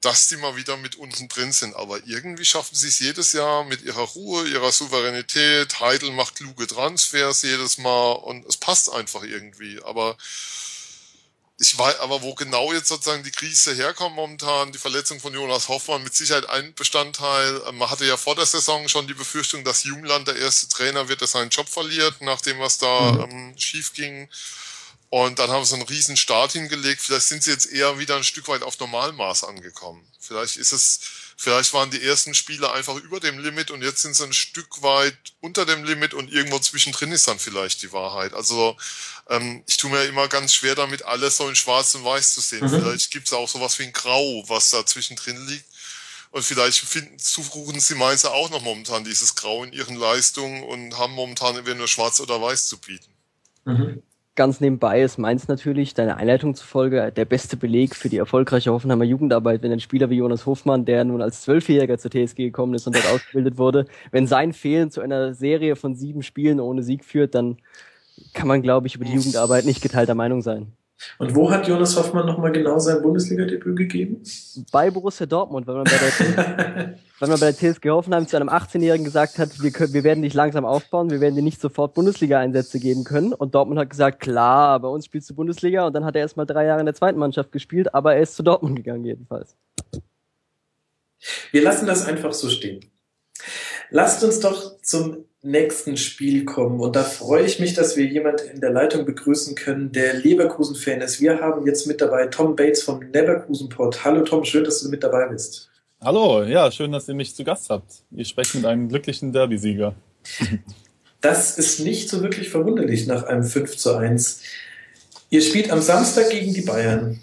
dass 0.06 0.28
die 0.28 0.38
mal 0.38 0.56
wieder 0.56 0.78
mit 0.78 0.96
unten 0.96 1.28
drin 1.28 1.52
sind. 1.52 1.76
Aber 1.76 2.00
irgendwie 2.06 2.46
schaffen 2.46 2.76
sie 2.76 2.90
es 2.90 3.00
jedes 3.00 3.34
Jahr 3.34 3.64
mit 3.64 3.82
ihrer 3.82 4.02
Ruhe, 4.04 4.48
ihrer 4.48 4.72
Souveränität. 4.72 5.80
Heidel 5.80 6.12
macht 6.12 6.36
kluge 6.36 6.68
Transfers 6.68 7.42
jedes 7.42 7.80
Mal 7.80 8.12
und 8.12 8.46
es 8.46 8.58
passt 8.58 8.92
einfach 8.92 9.24
irgendwie. 9.24 9.82
Aber 9.84 10.16
ich 11.58 11.78
weiß, 11.78 12.00
aber 12.00 12.22
wo 12.22 12.36
genau 12.36 12.74
jetzt 12.74 12.90
sozusagen 12.90 13.24
die 13.24 13.32
Krise 13.32 13.74
herkommt 13.74 14.16
momentan, 14.16 14.74
die 14.74 14.78
Verletzung 14.78 15.22
von 15.22 15.34
Jonas 15.34 15.70
Hoffmann, 15.70 16.04
mit 16.04 16.14
Sicherheit 16.14 16.50
ein 16.50 16.74
Bestandteil. 16.74 17.62
Man 17.72 17.90
hatte 17.90 18.06
ja 18.06 18.18
vor 18.18 18.36
der 18.36 18.46
Saison 18.46 18.90
schon 18.90 19.08
die 19.08 19.14
Befürchtung, 19.14 19.64
dass 19.64 19.86
Jungland 19.86 20.28
der 20.28 20.36
erste 20.36 20.68
Trainer 20.68 21.08
wird, 21.08 21.22
der 21.22 21.30
seinen 21.30 21.50
Job 21.50 21.70
verliert, 21.70 22.16
nachdem 22.20 22.60
was 22.60 22.78
da 22.78 23.12
mhm. 23.14 23.22
ähm, 23.22 23.58
schief 23.58 23.94
ging. 23.94 24.28
Und 25.10 25.40
dann 25.40 25.50
haben 25.50 25.64
sie 25.64 25.76
einen 25.76 25.84
riesen 25.84 26.18
Start 26.18 26.52
hingelegt. 26.52 27.02
Vielleicht 27.02 27.28
sind 27.28 27.42
sie 27.42 27.52
jetzt 27.52 27.68
eher 27.68 27.98
wieder 28.00 28.18
ein 28.18 28.26
Stück 28.26 28.50
weit 28.50 28.64
auf 28.64 28.78
Normalmaß 28.78 29.46
angekommen. 29.46 30.06
Vielleicht 30.20 30.58
ist 30.58 30.74
es, 30.74 31.00
vielleicht 31.36 31.74
waren 31.74 31.92
die 31.92 32.02
ersten 32.02 32.34
Spiele 32.34 32.72
einfach 32.72 32.96
über 32.96 33.20
dem 33.20 33.40
Limit 33.40 33.72
und 33.72 33.82
jetzt 33.82 34.02
sind 34.02 34.16
sie 34.16 34.24
ein 34.24 34.34
Stück 34.34 34.82
weit 34.82 35.18
unter 35.42 35.66
dem 35.66 35.84
Limit 35.84 36.14
und 36.14 36.32
irgendwo 36.32 36.60
zwischendrin 36.60 37.12
ist 37.12 37.28
dann 37.28 37.40
vielleicht 37.40 37.82
die 37.82 37.92
Wahrheit. 37.92 38.34
Also 38.34 38.78
ähm, 39.30 39.64
ich 39.68 39.78
tue 39.78 39.92
mir 39.92 40.04
immer 40.06 40.28
ganz 40.28 40.54
schwer 40.54 40.76
damit, 40.76 41.04
alles 41.04 41.38
so 41.38 41.50
in 41.50 41.56
Schwarz 41.56 41.94
und 41.96 42.06
Weiß 42.06 42.34
zu 42.34 42.42
sehen. 42.42 42.66
Mhm. 42.66 42.70
Vielleicht 42.70 43.12
gibt 43.12 43.28
es 43.28 43.34
auch 43.34 43.50
sowas 43.50 43.78
wie 43.80 43.84
ein 43.84 43.94
Grau, 43.94 44.44
was 44.48 44.70
da 44.70 44.86
zwischendrin 44.86 45.46
liegt. 45.48 45.66
Und 46.32 46.44
vielleicht 46.44 46.80
finden, 46.80 47.18
suchen 47.18 47.80
sie 47.80 47.96
Mainzer 47.96 48.34
auch 48.34 48.50
noch 48.50 48.62
momentan 48.62 49.06
dieses 49.06 49.36
Grau 49.36 49.64
in 49.64 49.72
ihren 49.72 49.96
Leistungen 49.96 50.64
und 50.64 50.98
haben 50.98 51.14
momentan 51.14 51.56
entweder 51.56 51.78
nur 51.78 51.88
schwarz 51.88 52.20
oder 52.20 52.42
weiß 52.42 52.68
zu 52.68 52.78
bieten. 52.78 53.10
Mhm. 53.64 54.04
Ganz 54.36 54.60
nebenbei 54.60 55.02
ist 55.02 55.18
Mainz 55.18 55.48
natürlich, 55.48 55.94
deine 55.94 56.18
Einleitung 56.18 56.56
zufolge, 56.56 57.10
der 57.16 57.24
beste 57.24 57.56
Beleg 57.56 57.96
für 57.96 58.10
die 58.10 58.18
erfolgreiche 58.18 58.74
Hoffenheimer 58.74 59.06
Jugendarbeit, 59.06 59.64
wenn 59.64 59.72
ein 59.72 59.80
Spieler 59.80 60.10
wie 60.10 60.18
Jonas 60.18 60.46
Hofmann, 60.46 60.84
der 60.84 61.06
nun 61.06 61.22
als 61.22 61.44
Zwölfjähriger 61.44 61.98
zur 61.98 62.12
TSG 62.12 62.36
gekommen 62.36 62.74
ist 62.74 62.86
und 62.86 62.98
dort 62.98 63.08
ausgebildet 63.14 63.58
wurde, 63.58 63.86
wenn 64.12 64.28
sein 64.28 64.52
Fehlen 64.52 64.92
zu 64.92 65.00
einer 65.00 65.34
Serie 65.34 65.78
von 65.78 65.96
sieben 65.96 66.22
Spielen 66.22 66.60
ohne 66.60 66.84
Sieg 66.84 67.06
führt, 67.06 67.34
dann 67.34 67.60
kann 68.34 68.50
man, 68.50 68.62
glaube 68.62 68.88
ich, 68.88 68.96
über 68.96 69.06
die 69.06 69.14
Jugendarbeit 69.14 69.64
nicht 69.64 69.82
geteilter 69.82 70.16
Meinung 70.16 70.42
sein. 70.42 70.74
Und 71.18 71.36
wo 71.36 71.52
hat 71.52 71.68
Jonas 71.68 71.96
Hoffmann 71.98 72.26
nochmal 72.26 72.52
genau 72.52 72.80
sein 72.80 73.02
Bundesliga-Debüt 73.02 73.76
gegeben? 73.76 74.24
Bei 74.72 74.90
Borussia 74.90 75.26
Dortmund, 75.26 75.68
weil 75.68 75.76
man 75.76 75.84
bei 75.84 75.92
der, 75.92 76.98
weil 77.20 77.30
man 77.30 77.40
bei 77.40 77.52
der 77.52 77.56
TSG 77.56 77.90
Hoffenheim 77.90 78.28
zu 78.28 78.38
einem 78.38 78.50
18-Jährigen 78.50 79.04
gesagt 79.04 79.38
hat, 79.38 79.62
wir, 79.62 79.72
können, 79.72 79.94
wir 79.94 80.04
werden 80.04 80.24
dich 80.24 80.34
langsam 80.34 80.66
aufbauen, 80.66 81.10
wir 81.10 81.20
werden 81.20 81.36
dir 81.36 81.42
nicht 81.42 81.60
sofort 81.60 81.94
Bundesliga-Einsätze 81.94 82.80
geben 82.80 83.04
können. 83.04 83.34
Und 83.34 83.56
Dortmund 83.56 83.80
hat 83.80 83.90
gesagt, 83.90 84.22
klar, 84.22 84.80
bei 84.80 84.88
uns 84.88 85.06
spielst 85.06 85.30
du 85.30 85.36
Bundesliga. 85.36 85.86
Und 85.86 85.94
dann 85.94 86.06
hat 86.06 86.16
er 86.16 86.22
erst 86.22 86.38
mal 86.38 86.46
drei 86.46 86.66
Jahre 86.66 86.80
in 86.80 86.86
der 86.86 86.96
zweiten 86.96 87.20
Mannschaft 87.20 87.52
gespielt, 87.52 87.94
aber 87.94 88.16
er 88.16 88.22
ist 88.22 88.36
zu 88.36 88.44
Dortmund 88.44 88.76
gegangen 88.78 89.04
jedenfalls. 89.04 89.56
Wir 91.52 91.62
lassen 91.62 91.88
das 91.88 92.06
einfach 92.06 92.34
so 92.34 92.50
stehen. 92.50 92.86
Lasst 93.90 94.24
uns 94.24 94.40
doch 94.40 94.82
zum 94.82 95.26
nächsten 95.46 95.96
Spiel 95.96 96.44
kommen. 96.44 96.80
Und 96.80 96.96
da 96.96 97.04
freue 97.04 97.46
ich 97.46 97.60
mich, 97.60 97.74
dass 97.74 97.96
wir 97.96 98.06
jemand 98.06 98.42
in 98.42 98.60
der 98.60 98.72
Leitung 98.72 99.06
begrüßen 99.06 99.56
können, 99.56 99.92
der 99.92 100.16
Leverkusen-Fan 100.16 101.02
ist. 101.02 101.22
Wir 101.22 101.40
haben 101.40 101.66
jetzt 101.68 101.86
mit 101.86 102.02
dabei 102.02 102.28
Tom 102.28 102.56
Bates 102.56 102.84
vom 102.84 103.02
Leverkusen-Port. 103.02 104.04
Hallo 104.04 104.24
Tom, 104.24 104.44
schön, 104.44 104.64
dass 104.64 104.82
du 104.82 104.90
mit 104.90 105.04
dabei 105.04 105.28
bist. 105.28 105.70
Hallo, 106.02 106.44
ja, 106.44 106.70
schön, 106.72 106.92
dass 106.92 107.08
ihr 107.08 107.14
mich 107.14 107.36
zu 107.36 107.44
Gast 107.44 107.70
habt. 107.70 108.04
Ihr 108.12 108.26
sprecht 108.26 108.56
mit 108.56 108.66
einem 108.66 108.90
glücklichen 108.90 109.32
Derby-Sieger. 109.32 109.96
Das 111.22 111.58
ist 111.58 111.80
nicht 111.80 112.08
so 112.08 112.22
wirklich 112.22 112.50
verwunderlich 112.50 113.08
nach 113.08 113.24
einem 113.24 113.44
5 113.44 113.78
zu 113.78 113.96
1. 113.96 114.42
Ihr 115.32 115.42
spielt 115.42 115.72
am 115.72 115.82
Samstag 115.82 116.30
gegen 116.30 116.54
die 116.54 116.62
Bayern. 116.62 117.20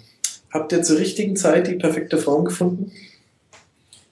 Habt 0.51 0.73
ihr 0.73 0.83
zur 0.83 0.97
richtigen 0.97 1.37
Zeit 1.37 1.67
die 1.67 1.75
perfekte 1.75 2.17
Form 2.17 2.43
gefunden? 2.43 2.91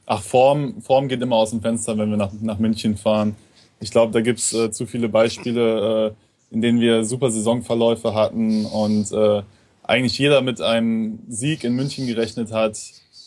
Ach, 0.05 0.21
Form, 0.21 0.81
Form 0.81 1.09
geht 1.09 1.21
immer 1.21 1.35
aus 1.35 1.49
dem 1.49 1.61
Fenster, 1.61 1.97
wenn 1.97 2.09
wir 2.09 2.15
nach, 2.15 2.31
nach 2.41 2.57
München 2.57 2.95
fahren. 2.95 3.35
Ich 3.81 3.91
glaube, 3.91 4.13
da 4.13 4.21
gibt's 4.21 4.53
äh, 4.53 4.71
zu 4.71 4.85
viele 4.85 5.09
Beispiele, 5.09 6.13
äh, 6.51 6.53
in 6.53 6.61
denen 6.61 6.79
wir 6.79 7.03
super 7.03 7.31
Saisonverläufe 7.31 8.13
hatten 8.13 8.65
und 8.65 9.11
äh, 9.11 9.41
eigentlich 9.83 10.17
jeder 10.17 10.41
mit 10.41 10.61
einem 10.61 11.19
Sieg 11.27 11.63
in 11.63 11.75
München 11.75 12.07
gerechnet 12.07 12.51
hat. 12.51 12.77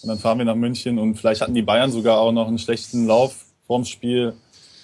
Und 0.02 0.08
dann 0.08 0.18
fahren 0.18 0.38
wir 0.38 0.44
nach 0.44 0.54
München 0.54 0.98
und 0.98 1.16
vielleicht 1.16 1.40
hatten 1.40 1.54
die 1.54 1.62
Bayern 1.62 1.90
sogar 1.90 2.18
auch 2.20 2.32
noch 2.32 2.46
einen 2.46 2.58
schlechten 2.58 3.06
Lauf 3.06 3.46
vorm 3.66 3.84
Spiel. 3.84 4.34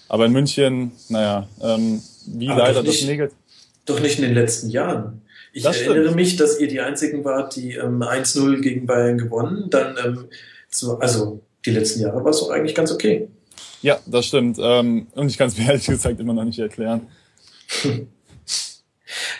Aber 0.08 0.26
in 0.26 0.32
München, 0.32 0.92
naja, 1.08 1.46
ähm, 1.62 2.02
wie 2.26 2.48
Aber 2.48 2.60
leider 2.60 2.82
das 2.82 3.02
negativ. 3.02 3.36
Doch 3.86 4.00
nicht 4.00 4.18
in 4.18 4.24
den 4.24 4.34
letzten 4.34 4.70
Jahren. 4.70 5.22
Ich 5.52 5.62
das 5.62 5.78
erinnere 5.78 6.04
stimmt. 6.04 6.16
mich, 6.16 6.36
dass 6.36 6.58
ihr 6.58 6.68
die 6.68 6.80
einzigen 6.80 7.24
wart, 7.24 7.56
die 7.56 7.74
ähm, 7.74 8.02
1-0 8.02 8.60
gegen 8.60 8.86
Bayern 8.86 9.18
gewonnen. 9.18 9.66
Dann, 9.70 9.96
ähm, 10.04 10.24
zu, 10.68 10.98
also 10.98 11.40
die 11.64 11.70
letzten 11.70 12.00
Jahre 12.00 12.24
war 12.24 12.30
es 12.30 12.42
auch 12.42 12.50
eigentlich 12.50 12.74
ganz 12.74 12.90
okay. 12.92 13.28
Ja, 13.82 13.98
das 14.06 14.26
stimmt. 14.26 14.58
Ähm, 14.60 15.06
und 15.14 15.28
ich 15.28 15.38
kann 15.38 15.48
es 15.48 15.58
mir 15.58 15.64
ehrlich 15.68 15.86
gesagt 15.86 16.20
immer 16.20 16.32
noch 16.32 16.44
nicht 16.44 16.58
erklären. 16.58 17.06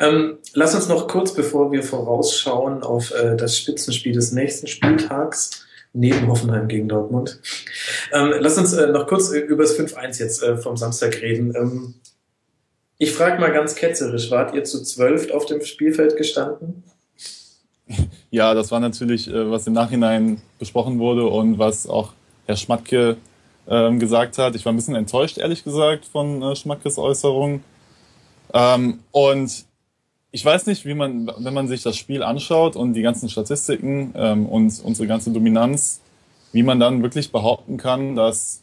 ähm, 0.01 0.39
lass 0.55 0.75
uns 0.75 0.89
noch 0.89 1.09
kurz, 1.09 1.35
bevor 1.35 1.73
wir 1.73 1.83
vorausschauen 1.83 2.83
auf 2.83 3.13
äh, 3.13 3.37
das 3.37 3.57
Spitzenspiel 3.59 4.13
des 4.13 4.33
nächsten 4.33 4.67
Spieltags, 4.67 5.65
neben 5.93 6.29
Hoffenheim 6.29 6.69
gegen 6.69 6.89
Dortmund. 6.89 7.41
Ähm, 8.13 8.33
lass 8.39 8.57
uns 8.57 8.73
äh, 8.73 8.87
noch 8.89 9.07
kurz 9.07 9.31
über 9.31 9.65
das 9.65 9.79
5-1 9.79 10.21
jetzt 10.21 10.43
äh, 10.43 10.57
vom 10.57 10.77
Samstag 10.77 11.21
reden. 11.21 11.55
Ähm, 11.57 11.95
ich 12.99 13.13
frage 13.13 13.41
mal 13.41 13.53
ganz 13.53 13.75
ketzerisch, 13.75 14.31
wart 14.31 14.55
ihr 14.55 14.65
zu 14.65 14.83
zwölf 14.83 15.31
auf 15.31 15.47
dem 15.47 15.63
Spielfeld 15.63 16.17
gestanden? 16.17 16.85
Ja, 18.33 18.55
das 18.55 18.71
war 18.71 18.79
natürlich, 18.79 19.27
äh, 19.27 19.51
was 19.51 19.67
im 19.67 19.73
Nachhinein 19.73 20.41
besprochen 20.61 21.01
wurde 21.01 21.27
und 21.27 21.59
was 21.59 21.89
auch 21.89 22.13
Herr 22.47 22.55
Schmatke 22.55 23.17
ähm, 23.71 23.99
gesagt 23.99 24.37
hat. 24.37 24.55
Ich 24.57 24.65
war 24.65 24.73
ein 24.73 24.77
bisschen 24.77 24.97
enttäuscht, 24.97 25.39
ehrlich 25.39 25.65
gesagt, 25.65 26.05
von 26.05 26.43
äh, 26.43 26.57
Schmackes 26.57 26.99
Äußerung. 26.99 27.63
Ähm, 28.53 28.99
und 29.13 29.65
ich 30.33 30.45
weiß 30.45 30.67
nicht, 30.67 30.85
wie 30.85 30.95
man, 30.95 31.31
wenn 31.39 31.55
man 31.55 31.69
sich 31.69 31.83
das 31.83 31.97
Spiel 31.97 32.23
anschaut 32.23 32.77
und 32.77 32.95
die 32.95 33.03
ganzen 33.03 33.29
Statistiken 33.29 34.13
ähm, 34.17 34.47
und 34.47 34.81
unsere 34.85 35.07
ganze 35.09 35.31
Dominanz, 35.31 36.01
wie 36.53 36.63
man 36.63 36.81
dann 36.81 37.03
wirklich 37.03 37.31
behaupten 37.31 37.77
kann, 37.77 38.17
dass 38.17 38.61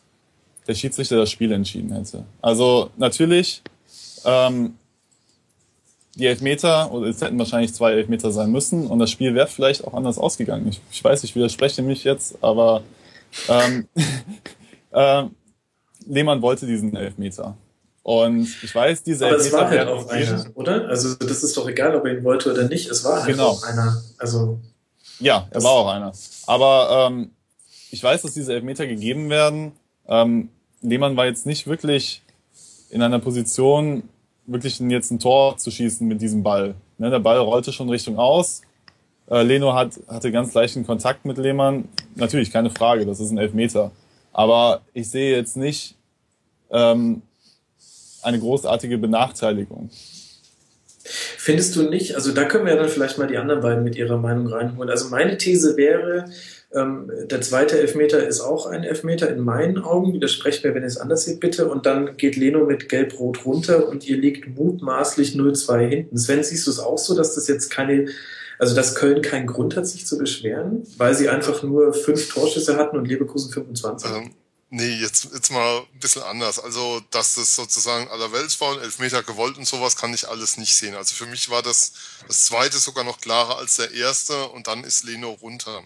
der 0.67 0.75
Schiedsrichter 0.75 1.15
das 1.15 1.31
Spiel 1.31 1.51
entschieden 1.53 1.93
hätte. 1.93 2.25
Also 2.41 2.89
natürlich 2.97 3.61
ähm, 4.25 4.75
die 6.15 6.25
Elfmeter, 6.25 6.91
oder 6.91 7.07
es 7.07 7.21
hätten 7.21 7.39
wahrscheinlich 7.39 7.73
zwei 7.73 7.93
Elfmeter 7.93 8.31
sein 8.31 8.51
müssen 8.51 8.87
und 8.87 8.99
das 8.99 9.11
Spiel 9.11 9.35
wäre 9.35 9.47
vielleicht 9.47 9.85
auch 9.85 9.93
anders 9.93 10.17
ausgegangen. 10.17 10.67
Ich, 10.67 10.81
ich 10.91 11.03
weiß, 11.03 11.23
ich 11.23 11.35
widerspreche 11.35 11.81
mich 11.81 12.03
jetzt, 12.03 12.43
aber 12.43 12.81
ähm, 13.47 13.87
äh, 14.97 15.23
Lehmann 16.07 16.41
wollte 16.41 16.65
diesen 16.65 16.95
Elfmeter. 16.95 17.55
Und 18.03 18.47
ich 18.63 18.73
weiß, 18.73 19.03
diese 19.03 19.25
Aber 19.25 19.35
Elfmeter 19.35 19.57
es 19.57 19.61
war 19.61 19.69
halt 19.69 19.87
auch 19.89 20.09
einer, 20.09 20.45
oder? 20.55 20.87
Also 20.87 21.15
das 21.15 21.43
ist 21.43 21.57
doch 21.57 21.67
egal, 21.67 21.95
ob 21.95 22.05
er 22.05 22.17
ihn 22.17 22.23
wollte 22.23 22.51
oder 22.51 22.67
nicht. 22.67 22.89
Es 22.89 23.03
war 23.03 23.17
halt 23.23 23.27
genau. 23.27 23.49
auch 23.49 23.63
einer. 23.63 24.01
Also 24.17 24.59
ja, 25.19 25.47
er 25.51 25.63
war 25.63 25.71
auch 25.71 25.89
einer. 25.89 26.13
Aber 26.45 27.09
ähm, 27.09 27.31
ich 27.91 28.01
weiß, 28.01 28.21
dass 28.21 28.33
diese 28.33 28.53
Elfmeter 28.53 28.87
gegeben 28.87 29.29
werden. 29.29 29.73
Ähm, 30.07 30.49
Lehmann 30.81 31.17
war 31.17 31.25
jetzt 31.25 31.45
nicht 31.45 31.67
wirklich 31.67 32.21
in 32.89 33.01
einer 33.01 33.19
Position, 33.19 34.03
wirklich 34.45 34.79
jetzt 34.79 35.11
ein 35.11 35.19
Tor 35.19 35.57
zu 35.57 35.69
schießen 35.69 36.07
mit 36.07 36.21
diesem 36.21 36.43
Ball. 36.43 36.75
Ne, 36.97 37.09
der 37.09 37.19
Ball 37.19 37.39
rollte 37.39 37.73
schon 37.73 37.89
Richtung 37.89 38.17
aus. 38.17 38.61
Äh, 39.29 39.43
Leno 39.43 39.73
hat, 39.73 39.99
hatte 40.07 40.31
ganz 40.31 40.53
leichten 40.53 40.85
Kontakt 40.85 41.25
mit 41.25 41.37
Lehmann. 41.37 41.89
Natürlich, 42.15 42.51
keine 42.51 42.69
Frage, 42.69 43.05
das 43.05 43.19
ist 43.19 43.31
ein 43.31 43.37
Elfmeter. 43.37 43.91
Aber 44.37 44.83
ich 44.93 45.09
sehe 45.09 45.35
jetzt 45.35 45.57
nicht 45.57 45.95
ähm, 46.69 47.23
eine 48.21 48.39
großartige 48.39 48.99
Benachteiligung. 48.99 49.89
Findest 51.03 51.75
du 51.75 51.89
nicht? 51.89 52.13
Also 52.13 52.31
da 52.33 52.45
können 52.45 52.65
wir 52.65 52.75
ja 52.75 52.79
dann 52.79 52.89
vielleicht 52.89 53.17
mal 53.17 53.25
die 53.25 53.37
anderen 53.37 53.61
beiden 53.61 53.83
mit 53.83 53.95
ihrer 53.95 54.17
Meinung 54.17 54.45
reinholen. 54.45 54.91
Also 54.91 55.09
meine 55.09 55.39
These 55.39 55.75
wäre, 55.75 56.25
ähm, 56.71 57.09
der 57.31 57.41
zweite 57.41 57.79
Elfmeter 57.79 58.27
ist 58.27 58.41
auch 58.41 58.67
ein 58.67 58.83
Elfmeter 58.83 59.27
in 59.27 59.39
meinen 59.39 59.79
Augen. 59.79 60.13
Widersprecht 60.13 60.63
mir, 60.63 60.75
wenn 60.75 60.83
ihr 60.83 60.87
es 60.87 60.99
anders 60.99 61.25
seht, 61.25 61.39
bitte. 61.39 61.67
Und 61.67 61.87
dann 61.87 62.15
geht 62.17 62.35
Leno 62.35 62.63
mit 62.63 62.89
Gelb-Rot 62.89 63.43
runter 63.43 63.87
und 63.87 64.07
ihr 64.07 64.17
liegt 64.17 64.55
mutmaßlich 64.55 65.31
0-2 65.31 65.87
hinten. 65.87 66.17
Sven, 66.17 66.43
siehst 66.43 66.67
du 66.67 66.71
es 66.71 66.79
auch 66.79 66.99
so, 66.99 67.15
dass 67.15 67.33
das 67.33 67.47
jetzt 67.47 67.71
keine, 67.71 68.05
also 68.59 68.75
dass 68.75 68.95
Köln 68.95 69.21
keinen 69.21 69.47
Grund 69.47 69.75
hat, 69.75 69.87
sich 69.87 70.05
zu 70.05 70.17
beschweren, 70.17 70.85
weil 70.97 71.15
sie 71.15 71.29
einfach 71.29 71.63
nur 71.63 71.93
fünf 71.93 72.29
Torschüsse 72.29 72.77
hatten 72.77 72.97
und 72.97 73.05
Leverkusen 73.05 73.51
25? 73.51 74.09
Ähm, 74.09 74.33
nee, 74.69 74.95
jetzt, 74.95 75.29
jetzt 75.33 75.51
mal 75.51 75.79
ein 75.79 75.99
bisschen 75.99 76.23
anders. 76.23 76.59
Also, 76.59 77.01
dass 77.11 77.35
das 77.35 77.55
sozusagen 77.55 78.09
allerweltsfaul, 78.09 78.81
Elfmeter 78.81 79.23
gewollt 79.23 79.57
und 79.57 79.67
sowas 79.67 79.95
kann 79.95 80.13
ich 80.13 80.27
alles 80.27 80.57
nicht 80.57 80.75
sehen. 80.75 80.95
Also 80.95 81.13
für 81.13 81.27
mich 81.27 81.49
war 81.49 81.61
das, 81.61 81.93
das 82.27 82.45
zweite 82.45 82.77
sogar 82.77 83.03
noch 83.03 83.21
klarer 83.21 83.57
als 83.57 83.77
der 83.77 83.91
erste 83.91 84.47
und 84.49 84.67
dann 84.67 84.83
ist 84.83 85.03
Leno 85.03 85.31
runter. 85.31 85.83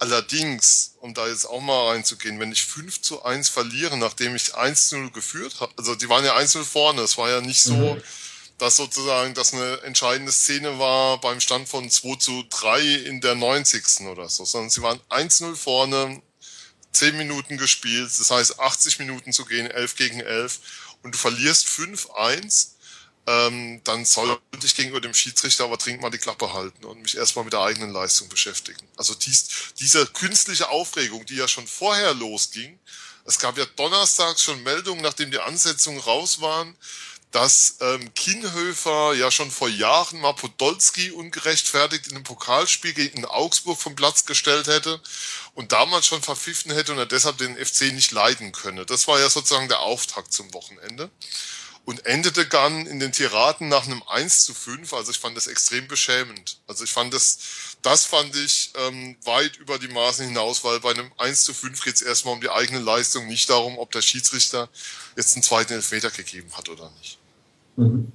Allerdings, 0.00 0.94
um 1.00 1.12
da 1.12 1.26
jetzt 1.26 1.46
auch 1.46 1.60
mal 1.60 1.88
reinzugehen, 1.90 2.38
wenn 2.38 2.52
ich 2.52 2.64
5 2.64 3.02
zu 3.02 3.24
1 3.24 3.48
verliere, 3.48 3.98
nachdem 3.98 4.36
ich 4.36 4.54
1 4.54 4.88
zu 4.88 4.96
0 4.96 5.10
geführt 5.10 5.56
habe, 5.58 5.72
also 5.76 5.96
die 5.96 6.08
waren 6.08 6.24
ja 6.24 6.36
1 6.36 6.54
0 6.54 6.64
vorne, 6.64 7.02
es 7.02 7.18
war 7.18 7.28
ja 7.28 7.40
nicht 7.40 7.64
so, 7.64 7.74
mhm. 7.74 8.02
Dass 8.58 8.76
sozusagen 8.76 9.34
das 9.34 9.52
eine 9.54 9.80
entscheidende 9.82 10.32
Szene 10.32 10.78
war 10.78 11.20
beim 11.20 11.40
Stand 11.40 11.68
von 11.68 11.88
2 11.88 12.16
zu 12.16 12.44
3 12.50 12.80
in 12.80 13.20
der 13.20 13.34
90. 13.34 14.06
oder 14.08 14.28
so, 14.28 14.44
sondern 14.44 14.70
sie 14.70 14.82
waren 14.82 15.00
1 15.08 15.40
0 15.40 15.56
vorne, 15.56 16.22
10 16.92 17.16
Minuten 17.16 17.56
gespielt, 17.56 18.10
das 18.18 18.30
heißt 18.30 18.58
80 18.58 18.98
Minuten 18.98 19.32
zu 19.32 19.44
gehen, 19.44 19.70
11 19.70 19.96
gegen 19.96 20.20
11 20.20 20.60
und 21.02 21.14
du 21.14 21.18
verlierst 21.18 21.68
5-1 21.68 22.72
ähm, 23.28 23.82
dann 23.84 24.06
sollte 24.06 24.40
ich 24.64 24.74
gegenüber 24.74 25.02
dem 25.02 25.12
Schiedsrichter 25.12 25.64
aber 25.64 25.76
dringend 25.76 26.00
mal 26.00 26.08
die 26.08 26.16
Klappe 26.16 26.54
halten 26.54 26.86
und 26.86 27.02
mich 27.02 27.14
erstmal 27.14 27.44
mit 27.44 27.52
der 27.52 27.60
eigenen 27.60 27.92
Leistung 27.92 28.30
beschäftigen. 28.30 28.88
Also 28.96 29.12
dies, 29.14 29.74
diese 29.78 30.06
künstliche 30.06 30.70
Aufregung, 30.70 31.26
die 31.26 31.36
ja 31.36 31.46
schon 31.46 31.66
vorher 31.66 32.14
losging, 32.14 32.78
es 33.26 33.38
gab 33.38 33.58
ja 33.58 33.66
donnerstags 33.76 34.42
schon 34.42 34.62
Meldungen, 34.62 35.02
nachdem 35.02 35.30
die 35.30 35.38
Ansetzungen 35.38 36.00
raus 36.00 36.40
waren, 36.40 36.74
dass 37.30 37.76
ähm, 37.80 38.12
Kienhöfer 38.14 39.14
ja 39.14 39.30
schon 39.30 39.50
vor 39.50 39.68
Jahren 39.68 40.20
mal 40.20 40.32
Podolski 40.32 41.10
ungerechtfertigt 41.10 42.06
in 42.06 42.14
einem 42.14 42.24
Pokalspiel 42.24 42.94
gegen 42.94 43.24
Augsburg 43.26 43.78
vom 43.78 43.94
Platz 43.94 44.24
gestellt 44.24 44.66
hätte 44.66 45.00
und 45.54 45.72
damals 45.72 46.06
schon 46.06 46.22
verpfiffen 46.22 46.72
hätte 46.72 46.92
und 46.92 46.98
er 46.98 47.06
deshalb 47.06 47.38
den 47.38 47.56
FC 47.56 47.92
nicht 47.92 48.12
leiden 48.12 48.52
könne. 48.52 48.86
Das 48.86 49.08
war 49.08 49.20
ja 49.20 49.28
sozusagen 49.28 49.68
der 49.68 49.80
Auftakt 49.80 50.32
zum 50.32 50.52
Wochenende 50.54 51.10
und 51.88 52.04
endete 52.04 52.44
dann 52.44 52.84
in 52.86 53.00
den 53.00 53.12
Tiraden 53.12 53.68
nach 53.68 53.86
einem 53.86 54.02
1 54.02 54.44
zu 54.44 54.52
5. 54.52 54.92
Also 54.92 55.10
ich 55.10 55.18
fand 55.18 55.38
das 55.38 55.46
extrem 55.46 55.88
beschämend. 55.88 56.58
Also 56.66 56.84
ich 56.84 56.92
fand 56.92 57.14
das, 57.14 57.38
das 57.82 58.04
fand 58.04 58.34
ich 58.36 58.72
ähm, 58.76 59.16
weit 59.24 59.56
über 59.58 59.78
die 59.78 59.88
Maßen 59.88 60.26
hinaus, 60.26 60.64
weil 60.64 60.80
bei 60.80 60.90
einem 60.90 61.10
1 61.16 61.42
zu 61.42 61.54
5 61.54 61.84
geht 61.84 61.94
es 61.94 62.02
erstmal 62.02 62.34
um 62.34 62.40
die 62.40 62.50
eigene 62.50 62.80
Leistung, 62.80 63.26
nicht 63.26 63.48
darum, 63.48 63.78
ob 63.78 63.92
der 63.92 64.02
Schiedsrichter 64.02 64.68
jetzt 65.16 65.36
einen 65.36 65.42
zweiten 65.42 65.72
Elfmeter 65.74 66.10
gegeben 66.10 66.48
hat 66.56 66.68
oder 66.68 66.90
nicht. 66.98 67.18
Mhm. 67.76 68.12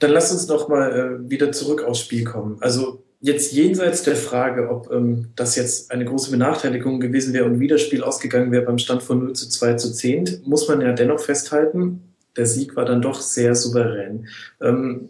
Dann 0.00 0.10
lass 0.10 0.32
uns 0.32 0.48
noch 0.48 0.68
mal 0.68 1.20
äh, 1.24 1.30
wieder 1.30 1.52
zurück 1.52 1.82
aufs 1.84 2.00
Spiel 2.00 2.24
kommen. 2.24 2.58
Also 2.60 3.04
jetzt 3.20 3.52
jenseits 3.52 4.02
der 4.02 4.16
Frage, 4.16 4.68
ob 4.68 4.90
ähm, 4.90 5.28
das 5.36 5.54
jetzt 5.54 5.92
eine 5.92 6.04
große 6.04 6.30
Benachteiligung 6.32 6.98
gewesen 6.98 7.32
wäre 7.32 7.44
und 7.44 7.60
wie 7.60 7.68
das 7.68 7.80
Spiel 7.80 8.02
ausgegangen 8.02 8.50
wäre 8.50 8.64
beim 8.64 8.78
Stand 8.78 9.02
von 9.02 9.20
0 9.20 9.34
zu 9.34 9.48
2 9.48 9.74
zu 9.74 9.92
10, 9.92 10.42
muss 10.44 10.66
man 10.66 10.80
ja 10.80 10.92
dennoch 10.92 11.20
festhalten, 11.20 12.02
der 12.36 12.46
Sieg 12.46 12.74
war 12.74 12.84
dann 12.84 13.00
doch 13.00 13.20
sehr 13.20 13.54
souverän. 13.54 14.26
Ähm, 14.60 15.08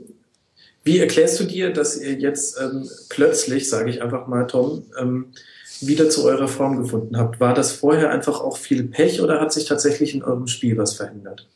wie 0.85 0.99
erklärst 0.99 1.41
du 1.41 1.45
dir, 1.45 1.73
dass 1.73 2.01
ihr 2.01 2.15
jetzt 2.15 2.61
ähm, 2.61 2.89
plötzlich, 3.09 3.69
sage 3.69 3.91
ich 3.91 4.03
einfach 4.03 4.27
mal, 4.27 4.47
Tom, 4.47 4.85
ähm, 4.99 5.33
wieder 5.81 6.09
zu 6.11 6.25
eurer 6.25 6.49
Form 6.49 6.83
gefunden 6.83 7.17
habt? 7.17 7.41
War 7.41 7.55
das 7.55 7.73
vorher 7.73 8.11
einfach 8.11 8.41
auch 8.41 8.57
viel 8.57 8.85
Pech 8.85 9.21
oder 9.21 9.41
hat 9.41 9.53
sich 9.53 9.65
tatsächlich 9.65 10.15
in 10.15 10.23
eurem 10.23 10.47
Spiel 10.47 10.77
was 10.77 10.95
verändert? 10.95 11.47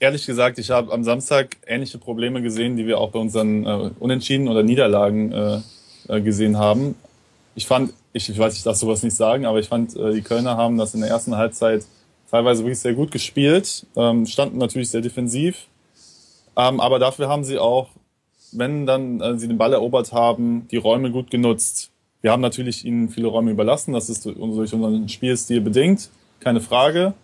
ehrlich 0.00 0.26
gesagt, 0.26 0.58
ich 0.58 0.70
habe 0.70 0.92
am 0.92 1.04
Samstag 1.04 1.56
ähnliche 1.66 1.98
Probleme 1.98 2.42
gesehen, 2.42 2.76
die 2.76 2.86
wir 2.86 2.98
auch 2.98 3.10
bei 3.10 3.18
unseren 3.18 3.64
äh, 3.66 3.90
Unentschieden 3.98 4.48
oder 4.48 4.62
Niederlagen 4.62 5.32
äh, 5.32 5.60
äh, 6.08 6.20
gesehen 6.20 6.58
haben. 6.58 6.94
Ich 7.54 7.66
fand, 7.66 7.92
ich, 8.12 8.28
ich 8.28 8.38
weiß, 8.38 8.56
ich 8.56 8.62
darf 8.62 8.76
sowas 8.76 9.02
nicht 9.02 9.16
sagen, 9.16 9.46
aber 9.46 9.58
ich 9.58 9.68
fand, 9.68 9.96
äh, 9.96 10.12
die 10.12 10.22
Kölner 10.22 10.56
haben 10.56 10.76
das 10.76 10.94
in 10.94 11.00
der 11.00 11.10
ersten 11.10 11.36
Halbzeit 11.36 11.84
teilweise 12.30 12.62
wirklich 12.62 12.80
sehr 12.80 12.94
gut 12.94 13.10
gespielt, 13.10 13.86
ähm, 13.96 14.26
standen 14.26 14.58
natürlich 14.58 14.90
sehr 14.90 15.00
defensiv, 15.00 15.66
ähm, 16.56 16.80
aber 16.80 16.98
dafür 16.98 17.28
haben 17.28 17.44
sie 17.44 17.58
auch, 17.58 17.88
wenn 18.52 18.86
dann 18.86 19.20
äh, 19.20 19.38
sie 19.38 19.48
den 19.48 19.58
Ball 19.58 19.72
erobert 19.72 20.12
haben, 20.12 20.66
die 20.70 20.76
Räume 20.76 21.10
gut 21.10 21.30
genutzt. 21.30 21.90
Wir 22.22 22.32
haben 22.32 22.42
natürlich 22.42 22.84
ihnen 22.84 23.08
viele 23.08 23.28
Räume 23.28 23.50
überlassen, 23.50 23.92
das 23.92 24.08
ist 24.08 24.24
durch 24.24 24.36
unseren 24.38 25.08
Spielstil 25.08 25.60
bedingt, 25.60 26.10
keine 26.40 26.60
Frage. 26.60 27.14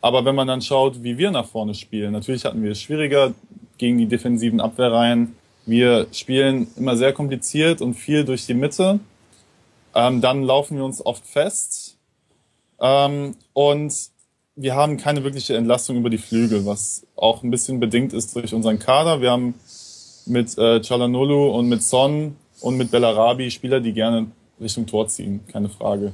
Aber 0.00 0.24
wenn 0.24 0.34
man 0.34 0.46
dann 0.46 0.62
schaut, 0.62 1.02
wie 1.02 1.18
wir 1.18 1.30
nach 1.30 1.46
vorne 1.46 1.74
spielen, 1.74 2.12
natürlich 2.12 2.44
hatten 2.44 2.62
wir 2.62 2.72
es 2.72 2.80
schwieriger 2.80 3.32
gegen 3.78 3.98
die 3.98 4.06
defensiven 4.06 4.60
Abwehrreihen. 4.60 5.36
Wir 5.64 6.06
spielen 6.12 6.68
immer 6.76 6.96
sehr 6.96 7.12
kompliziert 7.12 7.80
und 7.80 7.94
viel 7.94 8.24
durch 8.24 8.46
die 8.46 8.54
Mitte. 8.54 9.00
Ähm, 9.94 10.20
dann 10.20 10.42
laufen 10.42 10.76
wir 10.76 10.84
uns 10.84 11.04
oft 11.04 11.26
fest. 11.26 11.96
Ähm, 12.80 13.34
und 13.52 13.92
wir 14.56 14.74
haben 14.74 14.96
keine 14.96 15.22
wirkliche 15.22 15.54
Entlastung 15.56 15.98
über 15.98 16.08
die 16.10 16.18
Flügel, 16.18 16.64
was 16.64 17.06
auch 17.14 17.42
ein 17.42 17.50
bisschen 17.50 17.78
bedingt 17.78 18.14
ist 18.14 18.34
durch 18.34 18.54
unseren 18.54 18.78
Kader. 18.78 19.20
Wir 19.20 19.30
haben 19.30 19.54
mit 20.24 20.56
äh, 20.56 20.82
Chalanolu 20.82 21.50
und 21.50 21.68
mit 21.68 21.82
Son 21.82 22.36
und 22.60 22.76
mit 22.78 22.90
Bellarabi 22.90 23.50
Spieler, 23.50 23.80
die 23.80 23.92
gerne 23.92 24.28
Richtung 24.58 24.86
Tor 24.86 25.08
ziehen, 25.08 25.40
keine 25.52 25.68
Frage. 25.68 26.12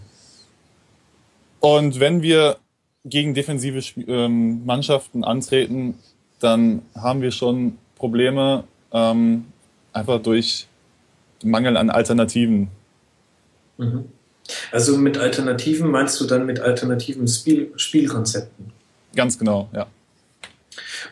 Und 1.60 2.00
wenn 2.00 2.22
wir 2.22 2.56
gegen 3.04 3.34
defensive 3.34 3.80
ähm, 4.08 4.66
Mannschaften 4.66 5.22
antreten, 5.22 5.94
dann 6.40 6.82
haben 6.96 7.22
wir 7.22 7.30
schon 7.30 7.78
Probleme 7.96 8.64
ähm, 8.92 9.46
einfach 9.92 10.20
durch 10.20 10.66
Mangel 11.44 11.76
an 11.76 11.90
Alternativen. 11.90 12.68
Mhm. 13.78 14.11
Also 14.70 14.96
mit 14.96 15.18
Alternativen 15.18 15.90
meinst 15.90 16.20
du 16.20 16.26
dann 16.26 16.46
mit 16.46 16.60
alternativen 16.60 17.28
Spiel 17.28 17.72
Spielkonzepten? 17.76 18.72
Ganz 19.14 19.38
genau, 19.38 19.68
ja. 19.72 19.86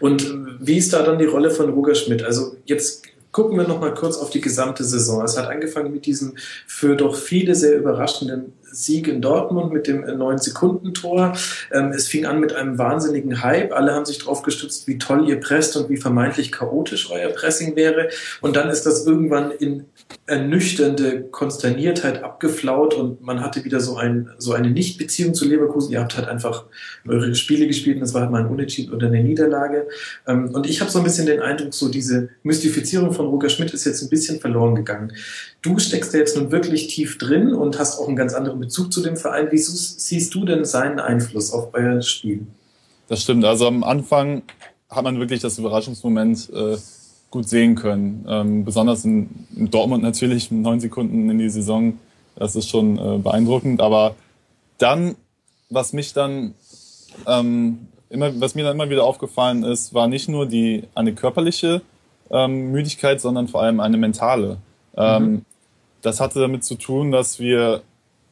Und 0.00 0.26
wie 0.60 0.78
ist 0.78 0.92
da 0.92 1.02
dann 1.02 1.18
die 1.18 1.26
Rolle 1.26 1.50
von 1.50 1.70
Roger 1.70 1.94
Schmidt? 1.94 2.22
Also 2.22 2.56
jetzt 2.64 3.02
gucken 3.32 3.56
wir 3.56 3.66
noch 3.66 3.80
mal 3.80 3.94
kurz 3.94 4.16
auf 4.16 4.30
die 4.30 4.40
gesamte 4.40 4.84
Saison. 4.84 5.22
Es 5.24 5.36
hat 5.36 5.48
angefangen 5.48 5.92
mit 5.92 6.06
diesem 6.06 6.34
für 6.66 6.96
doch 6.96 7.14
viele 7.14 7.54
sehr 7.54 7.76
überraschenden 7.76 8.52
Sieg 8.70 9.08
in 9.08 9.20
Dortmund 9.20 9.72
mit 9.72 9.86
dem 9.86 10.04
9-Sekunden-Tor. 10.04 11.36
Ähm, 11.72 11.92
es 11.92 12.08
fing 12.08 12.26
an 12.26 12.40
mit 12.40 12.52
einem 12.52 12.78
wahnsinnigen 12.78 13.42
Hype. 13.42 13.72
Alle 13.72 13.94
haben 13.94 14.04
sich 14.04 14.18
darauf 14.18 14.42
gestützt, 14.42 14.86
wie 14.86 14.98
toll 14.98 15.28
ihr 15.28 15.40
presst 15.40 15.76
und 15.76 15.88
wie 15.88 15.96
vermeintlich 15.96 16.52
chaotisch 16.52 17.10
euer 17.10 17.30
Pressing 17.30 17.76
wäre. 17.76 18.08
Und 18.40 18.56
dann 18.56 18.68
ist 18.68 18.86
das 18.86 19.06
irgendwann 19.06 19.50
in 19.50 19.86
ernüchternde 20.26 21.22
Konsterniertheit 21.30 22.22
abgeflaut 22.22 22.94
und 22.94 23.20
man 23.22 23.40
hatte 23.42 23.64
wieder 23.64 23.80
so, 23.80 23.96
ein, 23.96 24.30
so 24.38 24.52
eine 24.52 24.70
Nichtbeziehung 24.70 25.34
zu 25.34 25.46
Leverkusen. 25.46 25.92
Ihr 25.92 26.00
habt 26.00 26.16
halt 26.16 26.28
einfach 26.28 26.64
eure 27.06 27.34
Spiele 27.34 27.66
gespielt 27.66 27.96
und 27.96 28.04
es 28.04 28.14
war 28.14 28.22
halt 28.22 28.30
mal 28.30 28.42
ein 28.42 28.48
Unentschieden 28.48 28.94
oder 28.94 29.08
eine 29.08 29.22
Niederlage. 29.22 29.88
Ähm, 30.26 30.50
und 30.54 30.68
ich 30.68 30.80
habe 30.80 30.90
so 30.90 30.98
ein 30.98 31.04
bisschen 31.04 31.26
den 31.26 31.40
Eindruck, 31.40 31.74
so 31.74 31.88
diese 31.88 32.28
Mystifizierung 32.42 33.12
von 33.12 33.26
Roger 33.26 33.48
Schmidt 33.48 33.74
ist 33.74 33.84
jetzt 33.84 34.02
ein 34.02 34.08
bisschen 34.08 34.40
verloren 34.40 34.74
gegangen. 34.74 35.12
Du 35.62 35.78
steckst 35.78 36.14
da 36.14 36.18
jetzt 36.18 36.36
nun 36.36 36.52
wirklich 36.52 36.88
tief 36.88 37.18
drin 37.18 37.52
und 37.52 37.78
hast 37.78 37.98
auch 37.98 38.06
einen 38.06 38.16
ganz 38.16 38.34
anderen 38.34 38.59
Bezug 38.60 38.92
zu 38.92 39.02
dem 39.02 39.16
Verein. 39.16 39.50
Wie 39.50 39.58
siehst 39.58 40.34
du 40.34 40.44
denn 40.44 40.64
seinen 40.64 41.00
Einfluss 41.00 41.52
auf 41.52 41.68
euer 41.72 42.00
Spiel? 42.02 42.46
Das 43.08 43.22
stimmt. 43.22 43.44
Also 43.44 43.66
am 43.66 43.82
Anfang 43.82 44.42
hat 44.88 45.04
man 45.04 45.18
wirklich 45.18 45.40
das 45.40 45.58
Überraschungsmoment 45.58 46.50
äh, 46.52 46.76
gut 47.30 47.48
sehen 47.48 47.74
können. 47.74 48.24
Ähm, 48.28 48.64
besonders 48.64 49.04
in, 49.04 49.46
in, 49.56 49.70
Dortmund 49.70 50.02
natürlich 50.02 50.50
neun 50.50 50.80
Sekunden 50.80 51.30
in 51.30 51.38
die 51.38 51.50
Saison. 51.50 51.98
Das 52.36 52.56
ist 52.56 52.68
schon 52.68 52.98
äh, 52.98 53.18
beeindruckend. 53.18 53.80
Aber 53.80 54.14
dann, 54.78 55.16
was 55.68 55.92
mich 55.92 56.12
dann 56.12 56.54
ähm, 57.26 57.88
immer, 58.08 58.40
was 58.40 58.54
mir 58.54 58.64
dann 58.64 58.76
immer 58.76 58.90
wieder 58.90 59.04
aufgefallen 59.04 59.62
ist, 59.62 59.94
war 59.94 60.08
nicht 60.08 60.28
nur 60.28 60.46
die 60.46 60.84
eine 60.94 61.14
körperliche 61.14 61.82
ähm, 62.30 62.72
Müdigkeit, 62.72 63.20
sondern 63.20 63.48
vor 63.48 63.62
allem 63.62 63.80
eine 63.80 63.96
mentale. 63.96 64.58
Ähm, 64.96 65.22
mhm. 65.22 65.44
Das 66.02 66.20
hatte 66.20 66.40
damit 66.40 66.64
zu 66.64 66.76
tun, 66.76 67.12
dass 67.12 67.38
wir 67.38 67.82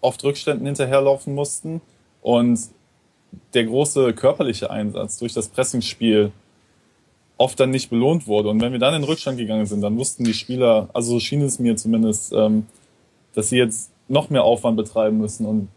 oft 0.00 0.22
Rückständen 0.24 0.66
hinterherlaufen 0.66 1.34
mussten 1.34 1.80
und 2.22 2.58
der 3.54 3.64
große 3.64 4.12
körperliche 4.14 4.70
Einsatz 4.70 5.18
durch 5.18 5.34
das 5.34 5.48
Pressingspiel 5.48 6.32
oft 7.36 7.58
dann 7.60 7.70
nicht 7.70 7.90
belohnt 7.90 8.26
wurde. 8.26 8.48
Und 8.48 8.60
wenn 8.60 8.72
wir 8.72 8.78
dann 8.78 8.94
in 8.94 9.04
Rückstand 9.04 9.38
gegangen 9.38 9.66
sind, 9.66 9.80
dann 9.80 9.96
wussten 9.96 10.24
die 10.24 10.34
Spieler, 10.34 10.88
also 10.92 11.12
so 11.12 11.20
schien 11.20 11.42
es 11.42 11.58
mir 11.58 11.76
zumindest, 11.76 12.32
ähm, 12.32 12.66
dass 13.34 13.50
sie 13.50 13.58
jetzt 13.58 13.90
noch 14.08 14.30
mehr 14.30 14.42
Aufwand 14.42 14.76
betreiben 14.76 15.18
müssen. 15.18 15.46
Und 15.46 15.68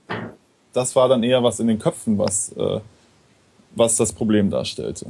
das 0.74 0.96
war 0.96 1.08
dann 1.08 1.24
eher 1.24 1.44
was 1.44 1.60
in 1.60 1.68
den 1.68 1.80
Köpfen, 1.80 2.18
was, 2.18 2.52
äh, 2.54 2.80
was 3.76 3.98
das 3.98 4.14
Problem 4.14 4.50
darstellte. 4.50 5.08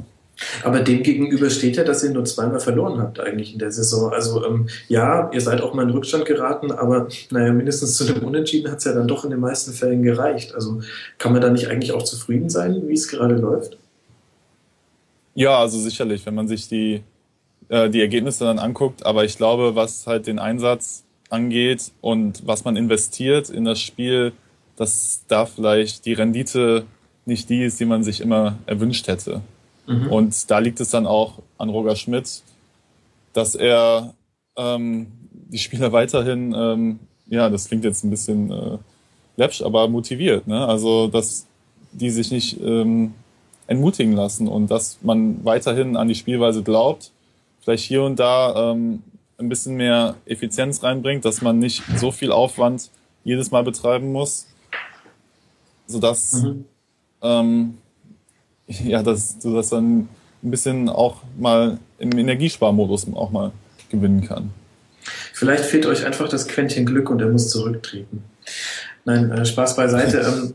Aber 0.62 0.80
dem 0.80 1.02
gegenüber 1.02 1.50
steht 1.50 1.76
ja, 1.76 1.84
dass 1.84 2.02
ihr 2.04 2.10
nur 2.10 2.24
zweimal 2.24 2.60
verloren 2.60 3.00
habt 3.00 3.20
eigentlich 3.20 3.52
in 3.52 3.58
der 3.58 3.72
Saison. 3.72 4.12
Also 4.12 4.44
ähm, 4.44 4.68
ja, 4.88 5.30
ihr 5.32 5.40
seid 5.40 5.60
auch 5.60 5.74
mal 5.74 5.82
in 5.82 5.90
Rückstand 5.90 6.24
geraten, 6.24 6.72
aber 6.72 7.08
naja, 7.30 7.52
mindestens 7.52 7.96
zu 7.96 8.06
einem 8.06 8.24
Unentschieden 8.24 8.70
hat 8.70 8.78
es 8.78 8.84
ja 8.84 8.92
dann 8.92 9.08
doch 9.08 9.24
in 9.24 9.30
den 9.30 9.40
meisten 9.40 9.72
Fällen 9.72 10.02
gereicht. 10.02 10.54
Also 10.54 10.82
kann 11.18 11.32
man 11.32 11.40
da 11.40 11.50
nicht 11.50 11.68
eigentlich 11.68 11.92
auch 11.92 12.02
zufrieden 12.02 12.50
sein, 12.50 12.82
wie 12.86 12.94
es 12.94 13.08
gerade 13.08 13.36
läuft? 13.36 13.76
Ja, 15.34 15.58
also 15.58 15.78
sicherlich, 15.78 16.26
wenn 16.26 16.34
man 16.34 16.48
sich 16.48 16.68
die, 16.68 17.02
äh, 17.68 17.88
die 17.88 18.00
Ergebnisse 18.00 18.44
dann 18.44 18.58
anguckt. 18.58 19.06
Aber 19.06 19.24
ich 19.24 19.36
glaube, 19.36 19.74
was 19.74 20.06
halt 20.06 20.26
den 20.26 20.38
Einsatz 20.38 21.04
angeht 21.30 21.92
und 22.00 22.46
was 22.46 22.64
man 22.64 22.76
investiert 22.76 23.48
in 23.48 23.64
das 23.64 23.80
Spiel, 23.80 24.32
dass 24.76 25.22
da 25.28 25.46
vielleicht 25.46 26.04
die 26.04 26.12
Rendite 26.12 26.84
nicht 27.24 27.48
die 27.48 27.64
ist, 27.64 27.80
die 27.80 27.84
man 27.84 28.02
sich 28.02 28.20
immer 28.20 28.58
erwünscht 28.66 29.08
hätte. 29.08 29.40
Mhm. 29.86 30.08
Und 30.08 30.50
da 30.50 30.58
liegt 30.58 30.80
es 30.80 30.90
dann 30.90 31.06
auch 31.06 31.40
an 31.58 31.68
Roger 31.68 31.96
Schmidt, 31.96 32.42
dass 33.32 33.54
er 33.54 34.14
ähm, 34.56 35.08
die 35.32 35.58
Spieler 35.58 35.92
weiterhin, 35.92 36.54
ähm, 36.56 36.98
ja, 37.26 37.48
das 37.48 37.66
klingt 37.66 37.84
jetzt 37.84 38.04
ein 38.04 38.10
bisschen 38.10 38.50
äh, 38.50 38.78
läppsch, 39.36 39.62
aber 39.62 39.88
motiviert. 39.88 40.46
Ne? 40.46 40.66
Also, 40.66 41.08
dass 41.08 41.46
die 41.92 42.10
sich 42.10 42.30
nicht 42.30 42.60
ähm, 42.60 43.14
entmutigen 43.66 44.14
lassen 44.14 44.48
und 44.48 44.70
dass 44.70 44.98
man 45.02 45.44
weiterhin 45.44 45.96
an 45.96 46.08
die 46.08 46.14
Spielweise 46.14 46.62
glaubt, 46.62 47.10
vielleicht 47.60 47.84
hier 47.84 48.02
und 48.02 48.18
da 48.18 48.72
ähm, 48.72 49.02
ein 49.38 49.48
bisschen 49.48 49.76
mehr 49.76 50.16
Effizienz 50.26 50.82
reinbringt, 50.82 51.24
dass 51.24 51.42
man 51.42 51.58
nicht 51.58 51.82
so 51.96 52.10
viel 52.10 52.32
Aufwand 52.32 52.90
jedes 53.24 53.50
Mal 53.50 53.62
betreiben 53.62 54.12
muss, 54.12 54.46
sodass 55.86 56.42
mhm. 56.42 56.64
ähm, 57.22 57.78
ja, 58.84 59.02
dass 59.02 59.38
du 59.38 59.54
das 59.54 59.70
dann 59.70 60.08
ein 60.42 60.50
bisschen 60.50 60.88
auch 60.88 61.22
mal 61.38 61.78
im 61.98 62.16
Energiesparmodus 62.16 63.06
auch 63.14 63.30
mal 63.30 63.52
gewinnen 63.90 64.26
kann. 64.26 64.50
Vielleicht 65.32 65.64
fehlt 65.64 65.86
euch 65.86 66.04
einfach 66.04 66.28
das 66.28 66.46
Quäntchen 66.46 66.86
Glück 66.86 67.10
und 67.10 67.20
er 67.20 67.28
muss 67.28 67.50
zurücktreten. 67.50 68.24
Nein, 69.04 69.32
äh, 69.32 69.44
Spaß 69.44 69.74
beiseite. 69.74 70.20
Ähm, 70.20 70.54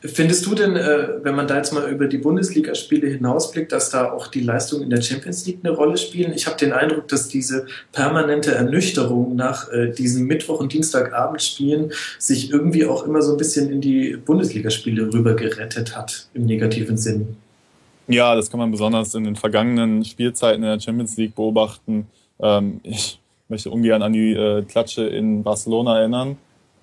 findest 0.00 0.46
du 0.46 0.54
denn, 0.54 0.76
äh, 0.76 1.08
wenn 1.24 1.34
man 1.34 1.48
da 1.48 1.56
jetzt 1.56 1.72
mal 1.72 1.90
über 1.90 2.06
die 2.06 2.18
Bundesligaspiele 2.18 3.08
hinausblickt, 3.08 3.72
dass 3.72 3.90
da 3.90 4.12
auch 4.12 4.28
die 4.28 4.40
Leistungen 4.40 4.84
in 4.84 4.90
der 4.90 5.02
Champions 5.02 5.44
League 5.46 5.58
eine 5.64 5.72
Rolle 5.74 5.96
spielen? 5.96 6.32
Ich 6.32 6.46
habe 6.46 6.56
den 6.56 6.72
Eindruck, 6.72 7.08
dass 7.08 7.26
diese 7.28 7.66
permanente 7.90 8.54
Ernüchterung 8.54 9.34
nach 9.34 9.72
äh, 9.72 9.90
diesen 9.90 10.26
Mittwoch- 10.26 10.60
und 10.60 10.72
Dienstagabendspielen 10.72 11.90
sich 12.20 12.52
irgendwie 12.52 12.86
auch 12.86 13.04
immer 13.04 13.20
so 13.20 13.32
ein 13.32 13.36
bisschen 13.36 13.68
in 13.68 13.80
die 13.80 14.16
Bundesligaspiele 14.16 15.12
rüber 15.12 15.34
gerettet 15.34 15.96
hat, 15.96 16.28
im 16.34 16.46
negativen 16.46 16.96
Sinn. 16.96 17.36
Ja, 18.06 18.36
das 18.36 18.48
kann 18.48 18.60
man 18.60 18.70
besonders 18.70 19.12
in 19.16 19.24
den 19.24 19.34
vergangenen 19.34 20.04
Spielzeiten 20.04 20.62
in 20.62 20.68
der 20.68 20.78
Champions 20.78 21.16
League 21.16 21.34
beobachten. 21.34 22.06
Ähm, 22.38 22.78
ich 22.84 23.18
möchte 23.48 23.70
ungern 23.70 24.02
an 24.02 24.12
die 24.12 24.34
äh, 24.34 24.62
Klatsche 24.62 25.02
in 25.02 25.42
Barcelona 25.42 25.98
erinnern 25.98 26.36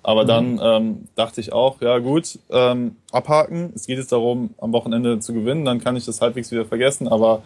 aber 0.04 0.24
mhm. 0.24 0.28
dann 0.28 0.60
ähm, 0.62 1.08
dachte 1.16 1.40
ich 1.40 1.52
auch, 1.52 1.80
ja 1.80 1.98
gut, 1.98 2.38
ähm, 2.50 2.96
abhaken. 3.10 3.72
Es 3.74 3.86
geht 3.86 3.98
jetzt 3.98 4.12
darum, 4.12 4.50
am 4.60 4.72
Wochenende 4.72 5.18
zu 5.18 5.32
gewinnen, 5.32 5.64
dann 5.64 5.82
kann 5.82 5.96
ich 5.96 6.04
das 6.04 6.20
halbwegs 6.20 6.52
wieder 6.52 6.66
vergessen. 6.66 7.08
Aber 7.08 7.42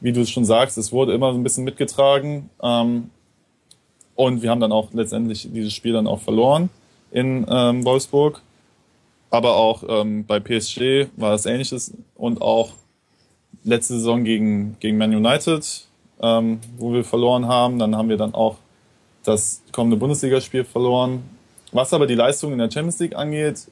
wie 0.00 0.12
du 0.12 0.22
es 0.22 0.30
schon 0.30 0.46
sagst, 0.46 0.78
es 0.78 0.92
wurde 0.92 1.12
immer 1.12 1.30
so 1.32 1.38
ein 1.38 1.42
bisschen 1.42 1.64
mitgetragen. 1.64 2.48
Ähm, 2.62 3.10
und 4.14 4.42
wir 4.42 4.50
haben 4.50 4.60
dann 4.60 4.72
auch 4.72 4.94
letztendlich 4.94 5.46
dieses 5.52 5.74
Spiel 5.74 5.92
dann 5.92 6.06
auch 6.06 6.20
verloren 6.20 6.70
in 7.12 7.46
ähm, 7.50 7.84
Wolfsburg. 7.84 8.40
Aber 9.28 9.56
auch 9.56 9.82
ähm, 9.86 10.24
bei 10.24 10.40
PSG 10.40 11.08
war 11.16 11.32
das 11.32 11.44
ähnliches 11.44 11.92
und 12.14 12.40
auch 12.40 12.70
letzte 13.62 13.94
Saison 13.94 14.24
gegen, 14.24 14.76
gegen 14.80 14.96
Man 14.96 15.14
United, 15.14 15.86
ähm, 16.22 16.60
wo 16.78 16.94
wir 16.94 17.04
verloren 17.04 17.46
haben. 17.46 17.78
Dann 17.78 17.94
haben 17.94 18.08
wir 18.08 18.16
dann 18.16 18.32
auch 18.32 18.56
das 19.22 19.62
kommende 19.70 19.98
Bundesligaspiel 19.98 20.64
verloren 20.64 21.33
was 21.74 21.92
aber 21.92 22.06
die 22.06 22.14
Leistung 22.14 22.52
in 22.52 22.58
der 22.58 22.70
Champions 22.70 22.98
League 23.00 23.14
angeht, 23.14 23.68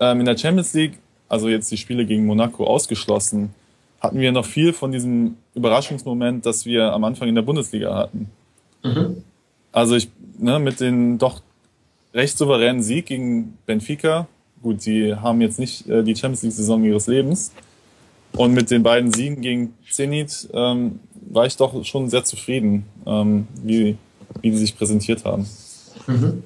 ähm, 0.00 0.20
in 0.20 0.26
der 0.26 0.36
Champions 0.36 0.74
League, 0.74 0.98
also 1.28 1.48
jetzt 1.48 1.70
die 1.70 1.76
Spiele 1.76 2.04
gegen 2.04 2.26
Monaco 2.26 2.64
ausgeschlossen, 2.64 3.54
hatten 4.00 4.18
wir 4.18 4.32
noch 4.32 4.46
viel 4.46 4.72
von 4.72 4.90
diesem 4.90 5.36
Überraschungsmoment, 5.54 6.44
das 6.44 6.66
wir 6.66 6.92
am 6.92 7.04
Anfang 7.04 7.28
in 7.28 7.36
der 7.36 7.42
Bundesliga 7.42 7.94
hatten. 7.94 8.30
Mhm. 8.82 9.22
Also 9.70 9.94
ich, 9.94 10.08
ne, 10.38 10.58
mit 10.58 10.80
dem 10.80 11.18
doch 11.18 11.40
recht 12.12 12.36
souveränen 12.36 12.82
Sieg 12.82 13.06
gegen 13.06 13.56
Benfica, 13.66 14.26
gut, 14.62 14.82
sie 14.82 15.14
haben 15.14 15.40
jetzt 15.40 15.58
nicht 15.58 15.88
äh, 15.88 16.02
die 16.02 16.16
Champions 16.16 16.42
League-Saison 16.42 16.82
ihres 16.82 17.06
Lebens, 17.06 17.52
und 18.34 18.54
mit 18.54 18.70
den 18.70 18.82
beiden 18.82 19.12
Siegen 19.12 19.42
gegen 19.42 19.74
Zenit 19.90 20.48
ähm, 20.54 21.00
war 21.30 21.44
ich 21.44 21.56
doch 21.56 21.84
schon 21.84 22.08
sehr 22.08 22.24
zufrieden, 22.24 22.86
ähm, 23.06 23.46
wie, 23.62 23.98
wie 24.40 24.50
die 24.50 24.56
sich 24.56 24.76
präsentiert 24.76 25.24
haben. 25.26 25.46
Mhm. 26.06 26.42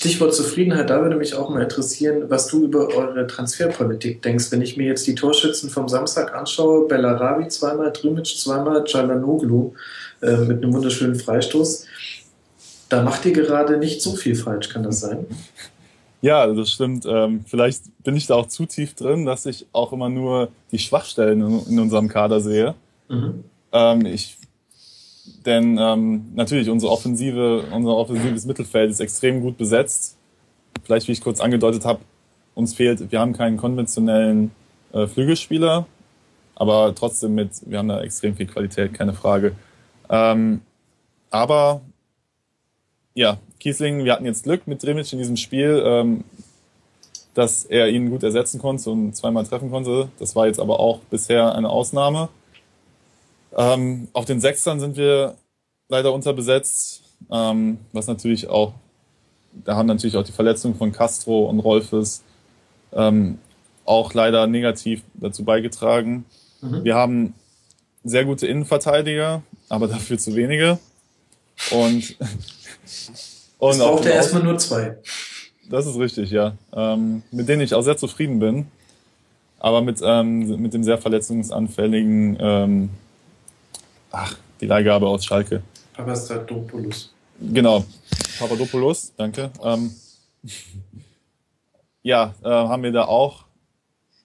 Stichwort 0.00 0.34
Zufriedenheit, 0.34 0.88
da 0.88 1.02
würde 1.02 1.16
mich 1.16 1.34
auch 1.34 1.50
mal 1.50 1.62
interessieren, 1.62 2.30
was 2.30 2.46
du 2.46 2.64
über 2.64 2.88
eure 2.88 3.26
Transferpolitik 3.26 4.22
denkst. 4.22 4.50
Wenn 4.50 4.62
ich 4.62 4.78
mir 4.78 4.86
jetzt 4.86 5.06
die 5.06 5.14
Torschützen 5.14 5.68
vom 5.68 5.90
Samstag 5.90 6.34
anschaue, 6.34 6.88
Bellarabi 6.88 7.48
zweimal, 7.48 7.92
Drimic 7.92 8.24
zweimal, 8.24 8.82
Calanoglu 8.84 9.74
äh, 10.22 10.38
mit 10.38 10.62
einem 10.62 10.72
wunderschönen 10.72 11.16
Freistoß, 11.16 11.84
da 12.88 13.02
macht 13.02 13.26
ihr 13.26 13.32
gerade 13.32 13.76
nicht 13.76 14.00
so 14.00 14.16
viel 14.16 14.36
falsch, 14.36 14.70
kann 14.70 14.84
das 14.84 15.00
sein? 15.00 15.26
Ja, 16.22 16.46
das 16.46 16.70
stimmt. 16.70 17.04
Ähm, 17.06 17.44
vielleicht 17.46 17.82
bin 18.02 18.16
ich 18.16 18.26
da 18.26 18.36
auch 18.36 18.48
zu 18.48 18.64
tief 18.64 18.94
drin, 18.94 19.26
dass 19.26 19.44
ich 19.44 19.66
auch 19.72 19.92
immer 19.92 20.08
nur 20.08 20.48
die 20.72 20.78
Schwachstellen 20.78 21.42
in, 21.42 21.72
in 21.72 21.78
unserem 21.78 22.08
Kader 22.08 22.40
sehe. 22.40 22.74
Mhm. 23.10 23.44
Ähm, 23.70 24.06
ich 24.06 24.38
denn 25.46 25.78
ähm, 25.78 26.32
natürlich 26.34 26.68
unsere 26.70 26.92
Offensive, 26.92 27.64
unser 27.72 27.96
offensives 27.96 28.46
Mittelfeld 28.46 28.90
ist 28.90 29.00
extrem 29.00 29.40
gut 29.40 29.56
besetzt. 29.56 30.16
Vielleicht, 30.84 31.08
wie 31.08 31.12
ich 31.12 31.20
kurz 31.20 31.40
angedeutet 31.40 31.84
habe, 31.84 32.00
uns 32.54 32.74
fehlt, 32.74 33.10
wir 33.10 33.20
haben 33.20 33.32
keinen 33.32 33.56
konventionellen 33.56 34.50
äh, 34.92 35.06
Flügelspieler. 35.06 35.86
Aber 36.54 36.94
trotzdem 36.94 37.34
mit, 37.34 37.50
wir 37.64 37.78
haben 37.78 37.88
da 37.88 38.02
extrem 38.02 38.36
viel 38.36 38.46
Qualität, 38.46 38.92
keine 38.92 39.14
Frage. 39.14 39.52
Ähm, 40.10 40.60
aber 41.30 41.80
ja, 43.14 43.38
Kiesling, 43.60 44.04
wir 44.04 44.12
hatten 44.12 44.26
jetzt 44.26 44.44
Glück 44.44 44.66
mit 44.66 44.82
Dremic 44.82 45.10
in 45.12 45.18
diesem 45.18 45.36
Spiel, 45.36 45.82
ähm, 45.84 46.24
dass 47.34 47.64
er 47.64 47.88
ihn 47.88 48.10
gut 48.10 48.22
ersetzen 48.22 48.60
konnte 48.60 48.90
und 48.90 49.16
zweimal 49.16 49.46
treffen 49.46 49.70
konnte. 49.70 50.08
Das 50.18 50.36
war 50.36 50.46
jetzt 50.46 50.60
aber 50.60 50.80
auch 50.80 50.98
bisher 51.10 51.54
eine 51.54 51.68
Ausnahme. 51.68 52.28
Ähm, 53.56 54.08
auf 54.12 54.24
den 54.24 54.40
Sechstern 54.40 54.80
sind 54.80 54.96
wir 54.96 55.36
leider 55.88 56.12
unterbesetzt, 56.12 57.02
ähm, 57.30 57.78
was 57.92 58.06
natürlich 58.06 58.48
auch, 58.48 58.72
da 59.64 59.76
haben 59.76 59.86
natürlich 59.86 60.16
auch 60.16 60.24
die 60.24 60.32
Verletzungen 60.32 60.76
von 60.76 60.92
Castro 60.92 61.46
und 61.46 61.58
Rolfes 61.60 62.22
ähm, 62.92 63.38
auch 63.84 64.14
leider 64.14 64.46
negativ 64.46 65.02
dazu 65.14 65.44
beigetragen. 65.44 66.24
Mhm. 66.60 66.84
Wir 66.84 66.94
haben 66.94 67.34
sehr 68.04 68.24
gute 68.24 68.46
Innenverteidiger, 68.46 69.42
aber 69.68 69.88
dafür 69.88 70.18
zu 70.18 70.34
wenige. 70.34 70.78
Und, 71.70 72.16
und 73.58 73.70
es 73.70 73.78
braucht 73.78 74.04
ja 74.04 74.12
erstmal 74.12 74.42
nur 74.42 74.58
zwei. 74.58 74.96
Das 75.68 75.86
ist 75.86 75.98
richtig, 75.98 76.30
ja. 76.30 76.54
Ähm, 76.72 77.22
mit 77.30 77.48
denen 77.48 77.62
ich 77.62 77.74
auch 77.74 77.82
sehr 77.82 77.96
zufrieden 77.96 78.38
bin. 78.38 78.66
Aber 79.58 79.82
mit, 79.82 80.00
ähm, 80.02 80.60
mit 80.60 80.72
dem 80.72 80.82
sehr 80.82 80.98
verletzungsanfälligen, 80.98 82.38
ähm, 82.40 82.90
ach, 84.10 84.36
die 84.60 84.66
Leihgabe 84.66 85.06
aus 85.06 85.24
Schalke. 85.24 85.62
Papastatopoulos. 85.94 87.12
Genau, 87.40 87.84
Papadopoulos, 88.38 89.12
danke. 89.16 89.50
Ähm, 89.62 89.94
ja, 92.02 92.34
äh, 92.42 92.48
haben 92.48 92.82
wir 92.82 92.92
da 92.92 93.04
auch. 93.04 93.44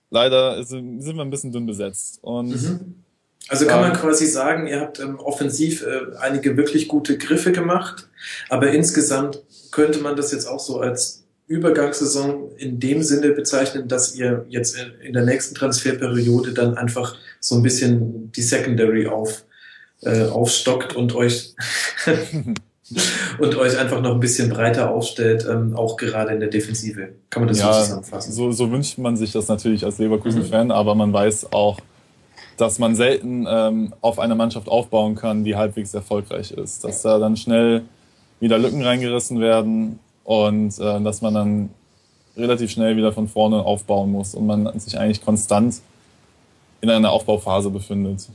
Leider 0.10 0.64
sind 0.64 1.04
wir 1.04 1.22
ein 1.22 1.30
bisschen 1.30 1.52
dünn 1.52 1.66
besetzt. 1.66 2.20
Und 2.22 2.50
mhm. 2.50 2.96
Also 3.48 3.68
kann 3.68 3.82
man 3.82 3.94
quasi 3.94 4.26
sagen, 4.26 4.66
ihr 4.66 4.82
habt 4.82 5.00
ähm, 5.00 5.20
offensiv 5.20 5.86
äh, 5.86 6.18
einige 6.20 6.58
wirklich 6.58 6.88
gute 6.88 7.18
Griffe 7.18 7.52
gemacht, 7.52 8.10
aber 8.50 8.72
insgesamt 8.72 9.44
könnte 9.72 10.00
man 10.00 10.16
das 10.16 10.32
jetzt 10.32 10.48
auch 10.48 10.60
so 10.60 10.80
als 10.80 11.26
Übergangssaison 11.48 12.56
in 12.58 12.80
dem 12.80 13.04
Sinne 13.04 13.32
bezeichnen, 13.32 13.88
dass 13.88 14.16
ihr 14.16 14.46
jetzt 14.50 14.76
in, 14.76 15.08
in 15.08 15.14
der 15.14 15.26
nächsten 15.26 15.54
Transferperiode 15.54 16.54
dann 16.54 16.76
einfach 16.76 17.18
so 17.40 17.56
ein 17.56 17.62
bisschen 17.62 18.32
die 18.32 18.42
Secondary 18.42 19.06
auf, 19.06 19.46
äh, 20.02 20.26
aufstockt 20.26 20.96
und 20.96 21.16
euch 21.16 21.56
und 23.40 23.56
euch 23.56 23.78
einfach 23.80 24.02
noch 24.02 24.14
ein 24.14 24.20
bisschen 24.20 24.50
breiter 24.50 24.92
aufstellt, 24.92 25.46
ähm, 25.50 25.76
auch 25.76 25.98
gerade 25.98 26.34
in 26.34 26.40
der 26.40 26.50
Defensive. 26.50 27.10
Kann 27.30 27.44
man 27.44 27.50
das 27.50 27.60
ja, 27.60 27.74
so 27.74 27.82
zusammenfassen? 27.82 28.32
So, 28.32 28.52
so 28.52 28.72
wünscht 28.72 28.98
man 28.98 29.18
sich 29.18 29.32
das 29.32 29.48
natürlich 29.48 29.84
als 29.84 29.98
Leverkusen-Fan, 29.98 30.68
mhm. 30.68 30.72
aber 30.72 30.94
man 30.96 31.12
weiß 31.12 31.52
auch, 31.52 31.80
dass 32.58 32.80
man 32.80 32.96
selten 32.96 33.46
ähm, 33.50 33.94
auf 34.02 34.20
eine 34.20 34.36
Mannschaft 34.36 34.70
aufbauen 34.70 35.16
kann, 35.16 35.44
die 35.44 35.56
halbwegs 35.56 35.94
erfolgreich 35.94 36.52
ist. 36.52 36.84
Dass 36.84 37.02
da 37.02 37.20
dann 37.20 37.36
schnell 37.36 37.82
wieder 38.40 38.58
Lücken 38.58 38.84
reingerissen 38.84 39.40
werden 39.42 40.00
und 40.24 40.78
äh, 40.80 41.02
dass 41.02 41.22
man 41.22 41.34
dann 41.34 41.70
relativ 42.38 42.72
schnell 42.72 42.98
wieder 42.98 43.12
von 43.12 43.28
vorne 43.28 43.64
aufbauen 43.64 44.12
muss 44.12 44.36
und 44.36 44.46
man 44.46 44.80
sich 44.80 44.98
eigentlich 44.98 45.24
konstant 45.24 45.82
in 46.82 46.90
einer 46.90 47.12
Aufbauphase 47.12 47.70
befindet. 47.70 48.30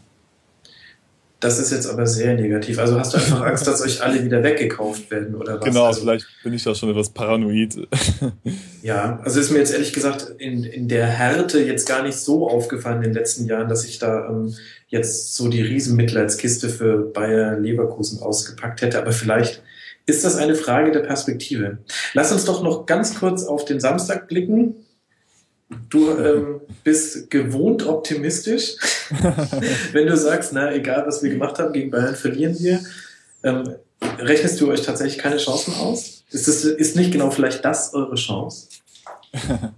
Das 1.40 1.58
ist 1.58 1.72
jetzt 1.72 1.86
aber 1.86 2.06
sehr 2.06 2.34
negativ. 2.34 2.78
Also 2.78 2.98
hast 2.98 3.14
du 3.14 3.16
einfach 3.16 3.40
Angst, 3.40 3.66
dass 3.66 3.80
euch 3.80 4.02
alle 4.02 4.22
wieder 4.22 4.42
weggekauft 4.42 5.10
werden 5.10 5.34
oder 5.34 5.58
was? 5.58 5.64
Genau, 5.64 5.86
also, 5.86 6.02
vielleicht 6.02 6.26
bin 6.44 6.52
ich 6.52 6.62
da 6.62 6.74
schon 6.74 6.90
etwas 6.90 7.08
paranoid. 7.08 7.88
ja, 8.82 9.18
also 9.24 9.40
ist 9.40 9.50
mir 9.50 9.58
jetzt 9.58 9.72
ehrlich 9.72 9.94
gesagt 9.94 10.34
in, 10.36 10.64
in 10.64 10.88
der 10.88 11.06
Härte 11.06 11.60
jetzt 11.60 11.88
gar 11.88 12.02
nicht 12.02 12.18
so 12.18 12.46
aufgefallen 12.46 12.98
in 12.98 13.04
den 13.04 13.14
letzten 13.14 13.46
Jahren, 13.46 13.70
dass 13.70 13.86
ich 13.86 13.98
da 13.98 14.28
ähm, 14.28 14.54
jetzt 14.88 15.34
so 15.34 15.48
die 15.48 15.62
Riesenmitleidskiste 15.62 16.68
für 16.68 16.98
Bayer 16.98 17.58
Leverkusen 17.58 18.20
ausgepackt 18.20 18.82
hätte. 18.82 18.98
Aber 18.98 19.12
vielleicht 19.12 19.62
ist 20.04 20.24
das 20.26 20.36
eine 20.36 20.54
Frage 20.54 20.90
der 20.92 21.00
Perspektive. 21.00 21.78
Lass 22.12 22.32
uns 22.32 22.44
doch 22.44 22.62
noch 22.62 22.84
ganz 22.84 23.18
kurz 23.18 23.44
auf 23.44 23.64
den 23.64 23.80
Samstag 23.80 24.28
blicken. 24.28 24.74
Du 25.88 26.10
ähm, 26.18 26.60
bist 26.82 27.30
gewohnt 27.30 27.86
optimistisch, 27.86 28.76
wenn 29.92 30.06
du 30.06 30.16
sagst, 30.16 30.52
na 30.52 30.72
egal 30.72 31.06
was 31.06 31.22
wir 31.22 31.30
gemacht 31.30 31.58
haben, 31.58 31.72
gegen 31.72 31.90
Bayern 31.90 32.16
verlieren 32.16 32.58
wir. 32.58 32.80
Ähm, 33.42 33.76
rechnest 34.18 34.60
du 34.60 34.68
euch 34.68 34.82
tatsächlich 34.82 35.18
keine 35.18 35.36
Chancen 35.36 35.74
aus? 35.74 36.24
Ist, 36.30 36.48
das, 36.48 36.64
ist 36.64 36.96
nicht 36.96 37.12
genau 37.12 37.30
vielleicht 37.30 37.64
das 37.64 37.94
eure 37.94 38.16
Chance? 38.16 38.68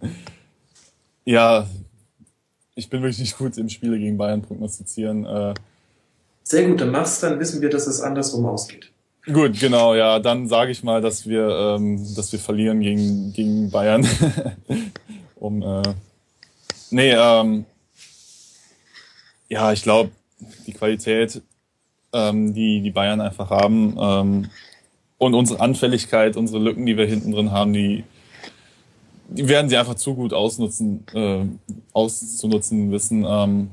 ja, 1.24 1.66
ich 2.74 2.88
bin 2.88 3.02
wirklich 3.02 3.18
nicht 3.18 3.36
gut 3.36 3.56
im 3.58 3.68
Spiele 3.68 3.98
gegen 3.98 4.16
Bayern 4.16 4.42
prognostizieren. 4.42 5.26
Äh, 5.26 5.54
Sehr 6.42 6.68
gut, 6.68 6.80
dann 6.80 6.90
machst 6.90 7.22
dann 7.22 7.38
wissen 7.38 7.60
wir, 7.60 7.68
dass 7.68 7.86
es 7.86 8.00
andersrum 8.00 8.46
ausgeht. 8.46 8.90
Gut, 9.26 9.60
genau, 9.60 9.94
ja, 9.94 10.18
dann 10.18 10.48
sage 10.48 10.72
ich 10.72 10.82
mal, 10.82 11.00
dass 11.00 11.26
wir, 11.26 11.48
ähm, 11.48 12.02
dass 12.16 12.32
wir 12.32 12.40
verlieren 12.40 12.80
gegen, 12.80 13.32
gegen 13.32 13.70
Bayern. 13.70 14.06
um, 15.42 15.62
äh, 15.62 15.82
nee, 16.90 17.12
ähm, 17.12 17.64
ja, 19.48 19.72
ich 19.72 19.82
glaube, 19.82 20.10
die 20.66 20.72
Qualität, 20.72 21.42
ähm, 22.12 22.54
die 22.54 22.80
die 22.80 22.90
Bayern 22.90 23.20
einfach 23.20 23.50
haben 23.50 23.96
ähm, 23.98 24.50
und 25.18 25.34
unsere 25.34 25.60
Anfälligkeit, 25.60 26.36
unsere 26.36 26.62
Lücken, 26.62 26.86
die 26.86 26.96
wir 26.96 27.06
hinten 27.06 27.32
drin 27.32 27.50
haben, 27.50 27.72
die, 27.72 28.04
die 29.28 29.48
werden 29.48 29.68
sie 29.68 29.76
einfach 29.76 29.94
zu 29.96 30.14
gut 30.14 30.32
ausnutzen, 30.32 31.04
äh, 31.14 31.44
auszunutzen 31.92 32.92
wissen. 32.92 33.24
Ähm, 33.28 33.70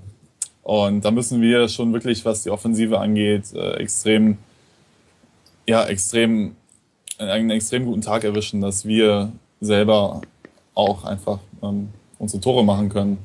und 0.63 1.05
da 1.05 1.11
müssen 1.11 1.41
wir 1.41 1.67
schon 1.67 1.93
wirklich, 1.93 2.25
was 2.25 2.43
die 2.43 2.49
Offensive 2.49 2.99
angeht, 2.99 3.53
äh, 3.53 3.73
extrem 3.73 4.37
ja, 5.69 5.85
extrem, 5.85 6.55
einen 7.19 7.51
extrem 7.51 7.85
guten 7.85 8.01
Tag 8.01 8.23
erwischen, 8.23 8.59
dass 8.59 8.85
wir 8.85 9.31
selber 9.61 10.21
auch 10.73 11.03
einfach 11.03 11.39
ähm, 11.63 11.89
unsere 12.17 12.41
Tore 12.41 12.63
machen 12.63 12.89
können. 12.89 13.17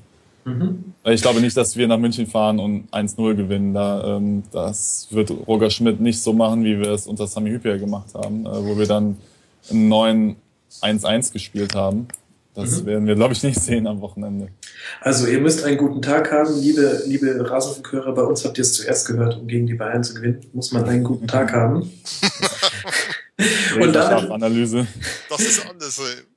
Mhm. 0.45 0.95
Ich 1.05 1.23
glaube 1.23 1.41
nicht, 1.41 1.57
dass 1.57 1.77
wir 1.77 1.89
nach 1.89 1.99
München 1.99 2.27
fahren 2.27 2.59
und 2.59 2.89
1-0 2.91 3.35
gewinnen. 3.35 3.75
Da, 3.75 4.17
ähm, 4.17 4.43
das 4.53 5.09
wird 5.11 5.33
Roger 5.47 5.71
Schmidt 5.71 6.01
nicht 6.01 6.21
so 6.21 6.33
machen, 6.33 6.65
wie 6.65 6.79
wir 6.79 6.91
es 6.91 7.07
unter 7.07 7.27
Sami 7.27 7.51
Hüppier 7.51 7.79
gemacht 7.79 8.15
haben, 8.15 8.47
äh, 8.47 8.51
wo 8.51 8.79
wir 8.79 8.87
dann 8.87 9.17
einen 9.71 9.89
neuen 9.89 10.37
1-1 10.83 11.33
gespielt 11.33 11.75
haben. 11.75 12.09
Das 12.55 12.83
mhm. 12.83 12.87
werden 12.87 13.07
wir, 13.07 13.17
glaube 13.17 13.33
ich, 13.33 13.43
nicht 13.43 13.59
sehen 13.59 13.87
am 13.87 14.01
Wochenende. 14.01 14.49
Also 15.01 15.27
ihr 15.27 15.41
müsst 15.41 15.65
einen 15.65 15.77
guten 15.77 16.03
Tag 16.03 16.31
haben, 16.31 16.61
liebe, 16.61 17.03
liebe 17.07 17.51
Rasenfunkhörer. 17.51 18.15
Bei 18.15 18.23
uns 18.23 18.45
habt 18.45 18.59
ihr 18.59 18.63
es 18.63 18.75
zuerst 18.75 19.09
gehört, 19.09 19.39
um 19.39 19.49
gegen 19.49 19.67
die 19.67 19.75
Bayern 19.75 20.05
zu 20.05 20.15
gewinnen, 20.15 20.41
muss 20.53 20.71
man 20.71 20.85
einen 20.85 21.03
guten 21.03 21.27
Tag 21.27 21.53
haben. 21.53 21.81
Und 23.81 23.93
damit, 23.93 24.31
Analyse. 24.31 24.87
Das 25.29 25.41
ist 25.41 25.67
alles. 25.69 25.99
Ey. 25.99 26.34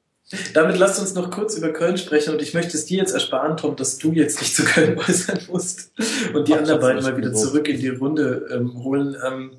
Damit 0.54 0.78
lasst 0.78 1.00
uns 1.00 1.14
noch 1.14 1.32
kurz 1.32 1.56
über 1.56 1.72
Köln 1.72 1.98
sprechen 1.98 2.34
und 2.34 2.42
ich 2.42 2.54
möchte 2.54 2.76
es 2.76 2.86
dir 2.86 2.98
jetzt 2.98 3.14
ersparen, 3.14 3.56
Tom, 3.56 3.78
dass 3.78 3.98
du 3.98 4.12
jetzt 4.12 4.42
nicht 4.42 4.56
zu 4.56 4.66
Köln 4.66 5.00
äußern 5.08 5.40
musst 5.50 5.92
und 6.34 6.48
die 6.48 6.54
Ach, 6.54 6.60
anderen 6.60 6.82
beiden 6.82 7.04
mal 7.04 7.16
wieder 7.16 7.34
zurück 7.34 7.70
in 7.70 7.80
die 7.80 7.90
Runde 7.90 8.48
ähm, 8.52 8.84
holen. 8.84 9.16
Ähm, 9.26 9.52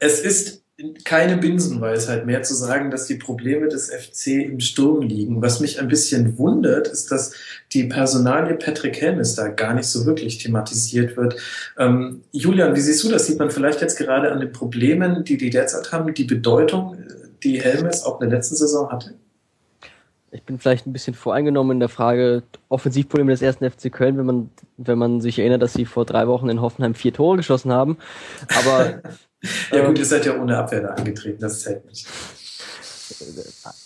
es 0.00 0.20
ist 0.20 0.62
keine 1.04 1.38
Binsenweisheit 1.38 2.26
mehr 2.26 2.42
zu 2.42 2.54
sagen, 2.54 2.90
dass 2.90 3.06
die 3.06 3.14
Probleme 3.14 3.68
des 3.68 3.90
FC 3.90 4.44
im 4.44 4.60
Sturm 4.60 5.00
liegen. 5.00 5.40
Was 5.40 5.60
mich 5.60 5.80
ein 5.80 5.88
bisschen 5.88 6.36
wundert, 6.36 6.88
ist, 6.88 7.10
dass 7.10 7.32
die 7.72 7.84
Personalie 7.84 8.56
Patrick 8.56 9.00
Helmes 9.00 9.36
da 9.36 9.48
gar 9.48 9.72
nicht 9.72 9.86
so 9.86 10.04
wirklich 10.04 10.38
thematisiert 10.38 11.16
wird. 11.16 11.36
Ähm, 11.78 12.24
Julian, 12.32 12.76
wie 12.76 12.80
siehst 12.80 13.02
du 13.04 13.08
das? 13.08 13.26
Sieht 13.26 13.38
man 13.38 13.50
vielleicht 13.50 13.80
jetzt 13.80 13.96
gerade 13.96 14.30
an 14.32 14.40
den 14.40 14.52
Problemen, 14.52 15.24
die 15.24 15.38
die 15.38 15.50
derzeit 15.50 15.92
haben, 15.92 16.12
die 16.12 16.24
Bedeutung, 16.24 16.98
die 17.42 17.60
Helmes 17.60 18.02
auch 18.02 18.20
in 18.20 18.28
der 18.28 18.38
letzten 18.38 18.56
Saison 18.56 18.90
hatte? 18.90 19.14
Ich 20.32 20.42
bin 20.42 20.58
vielleicht 20.58 20.86
ein 20.86 20.92
bisschen 20.92 21.14
voreingenommen 21.14 21.76
in 21.76 21.80
der 21.80 21.88
Frage 21.88 22.42
Offensivprobleme 22.68 23.30
des 23.30 23.42
ersten 23.42 23.70
FC 23.70 23.92
Köln, 23.92 24.18
wenn 24.18 24.26
man, 24.26 24.50
wenn 24.76 24.98
man 24.98 25.20
sich 25.20 25.38
erinnert, 25.38 25.62
dass 25.62 25.72
sie 25.72 25.84
vor 25.84 26.04
drei 26.04 26.26
Wochen 26.26 26.48
in 26.48 26.60
Hoffenheim 26.60 26.94
vier 26.94 27.12
Tore 27.12 27.36
geschossen 27.36 27.72
haben. 27.72 27.96
Aber 28.58 29.02
Ja 29.72 29.86
gut, 29.86 29.98
ihr 29.98 30.04
seid 30.04 30.26
ja 30.26 30.38
ohne 30.40 30.56
Abwehr 30.56 30.82
da 30.82 30.88
angetreten, 30.88 31.38
das 31.40 31.60
zählt 31.60 31.84
nicht. 31.86 32.06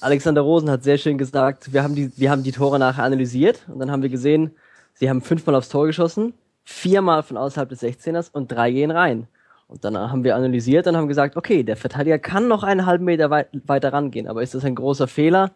Alexander 0.01 0.41
Rosen 0.41 0.71
hat 0.71 0.83
sehr 0.83 0.99
schön 0.99 1.19
gesagt, 1.19 1.73
wir 1.73 1.83
haben 1.83 1.95
die, 1.95 2.11
wir 2.17 2.31
haben 2.31 2.43
die 2.43 2.53
Tore 2.53 2.79
nachher 2.79 3.05
analysiert 3.05 3.61
und 3.69 3.79
dann 3.79 3.91
haben 3.91 4.03
wir 4.03 4.09
gesehen, 4.09 4.53
sie 4.95 5.11
haben 5.11 5.21
fünfmal 5.21 5.55
aufs 5.55 5.69
Tor 5.69 5.87
geschossen, 5.87 6.33
viermal 6.65 7.23
von 7.23 7.37
außerhalb 7.37 7.69
des 7.69 7.83
16ers 7.83 8.31
und 8.33 8.51
drei 8.51 8.71
gehen 8.71 8.91
rein. 8.91 9.27
Und 9.69 9.85
dann 9.85 9.97
haben 9.97 10.25
wir 10.25 10.35
analysiert 10.35 10.87
und 10.87 10.97
haben 10.97 11.07
gesagt, 11.07 11.37
okay, 11.37 11.63
der 11.63 11.77
Verteidiger 11.77 12.19
kann 12.19 12.49
noch 12.49 12.65
einen 12.65 12.87
halben 12.87 13.05
Meter 13.05 13.31
weit, 13.31 13.49
weiter 13.67 13.93
rangehen, 13.93 14.27
aber 14.27 14.43
ist 14.43 14.55
das 14.55 14.65
ein 14.65 14.75
großer 14.75 15.07
Fehler? 15.07 15.53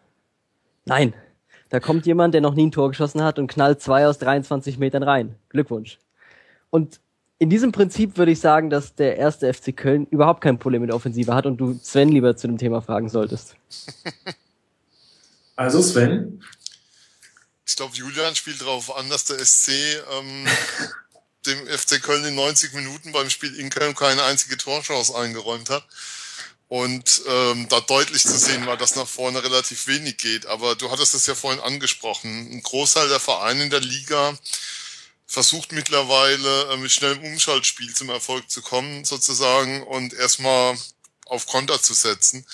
Nein. 0.85 1.13
Da 1.69 1.79
kommt 1.79 2.05
jemand, 2.05 2.33
der 2.33 2.41
noch 2.41 2.53
nie 2.53 2.67
ein 2.67 2.71
Tor 2.71 2.89
geschossen 2.89 3.23
hat 3.23 3.39
und 3.39 3.47
knallt 3.47 3.81
zwei 3.81 4.07
aus 4.07 4.19
23 4.19 4.77
Metern 4.77 5.03
rein. 5.03 5.35
Glückwunsch. 5.49 5.99
Und 6.69 6.99
in 7.37 7.49
diesem 7.49 7.71
Prinzip 7.71 8.17
würde 8.17 8.31
ich 8.31 8.39
sagen, 8.39 8.69
dass 8.69 8.95
der 8.95 9.17
erste 9.17 9.51
FC 9.53 9.75
Köln 9.75 10.07
überhaupt 10.09 10.41
kein 10.41 10.57
Problem 10.57 10.81
mit 10.81 10.89
der 10.89 10.95
Offensive 10.95 11.33
hat 11.33 11.45
und 11.45 11.57
du 11.57 11.77
Sven 11.81 12.09
lieber 12.09 12.37
zu 12.37 12.47
dem 12.47 12.57
Thema 12.57 12.81
fragen 12.81 13.09
solltest. 13.09 13.55
Also 15.57 15.81
Sven? 15.81 16.43
ich 17.65 17.75
glaube, 17.77 17.95
Julian 17.95 18.35
spielt 18.35 18.61
darauf 18.61 18.95
an, 18.95 19.09
dass 19.09 19.25
der 19.25 19.43
SC 19.43 19.71
ähm, 20.17 20.45
dem 21.45 21.65
FC 21.67 22.01
Köln 22.01 22.25
in 22.25 22.35
90 22.35 22.73
Minuten 22.73 23.11
beim 23.11 23.29
Spiel 23.29 23.55
in 23.55 23.69
Köln 23.69 23.95
keine 23.95 24.23
einzige 24.23 24.57
Torchance 24.57 25.15
eingeräumt 25.15 25.69
hat. 25.69 25.85
Und 26.75 27.21
ähm, 27.25 27.69
da 27.69 27.79
deutlich 27.79 28.23
zu 28.23 28.37
sehen 28.37 28.65
war, 28.65 28.75
dass 28.75 28.97
nach 28.97 29.07
vorne 29.07 29.41
relativ 29.41 29.87
wenig 29.87 30.17
geht. 30.17 30.45
Aber 30.45 30.75
du 30.75 30.91
hattest 30.91 31.13
es 31.13 31.25
ja 31.25 31.33
vorhin 31.33 31.61
angesprochen. 31.61 32.51
Ein 32.51 32.61
Großteil 32.63 33.07
der 33.07 33.21
Vereine 33.21 33.63
in 33.63 33.69
der 33.69 33.79
Liga 33.79 34.37
versucht 35.25 35.71
mittlerweile 35.71 36.73
äh, 36.73 36.75
mit 36.75 36.91
schnellem 36.91 37.23
Umschaltspiel 37.23 37.93
zum 37.93 38.09
Erfolg 38.09 38.51
zu 38.51 38.61
kommen, 38.61 39.05
sozusagen, 39.05 39.83
und 39.83 40.15
erstmal 40.15 40.77
auf 41.27 41.45
Konter 41.45 41.81
zu 41.81 41.93
setzen. 41.93 42.45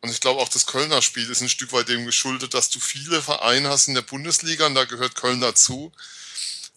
Und 0.00 0.10
ich 0.10 0.20
glaube 0.20 0.40
auch 0.40 0.48
das 0.48 0.66
Kölner 0.66 1.00
Spiel 1.00 1.30
ist 1.30 1.40
ein 1.40 1.48
Stück 1.48 1.72
weit 1.72 1.88
dem 1.88 2.04
geschuldet, 2.04 2.54
dass 2.54 2.70
du 2.70 2.80
viele 2.80 3.22
Vereine 3.22 3.68
hast 3.68 3.86
in 3.86 3.94
der 3.94 4.02
Bundesliga 4.02 4.66
und 4.66 4.74
da 4.74 4.86
gehört 4.86 5.14
Köln 5.14 5.40
dazu. 5.40 5.92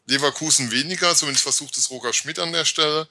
Leverkusen 0.05 0.69
weniger, 0.69 1.15
zumindest 1.15 1.41
versucht 1.41 1.75
es 1.77 1.89
Roger 1.89 2.13
Schmidt 2.13 2.37
an 2.37 2.53
der 2.53 2.65
Stelle. 2.65 3.07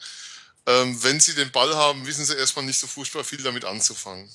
Ähm, 0.66 1.02
wenn 1.02 1.20
sie 1.20 1.34
den 1.34 1.50
Ball 1.50 1.74
haben, 1.74 2.06
wissen 2.06 2.24
sie 2.24 2.36
erstmal 2.36 2.64
nicht 2.64 2.78
so 2.78 2.86
furchtbar 2.86 3.24
viel 3.24 3.42
damit 3.42 3.64
anzufangen. 3.64 4.28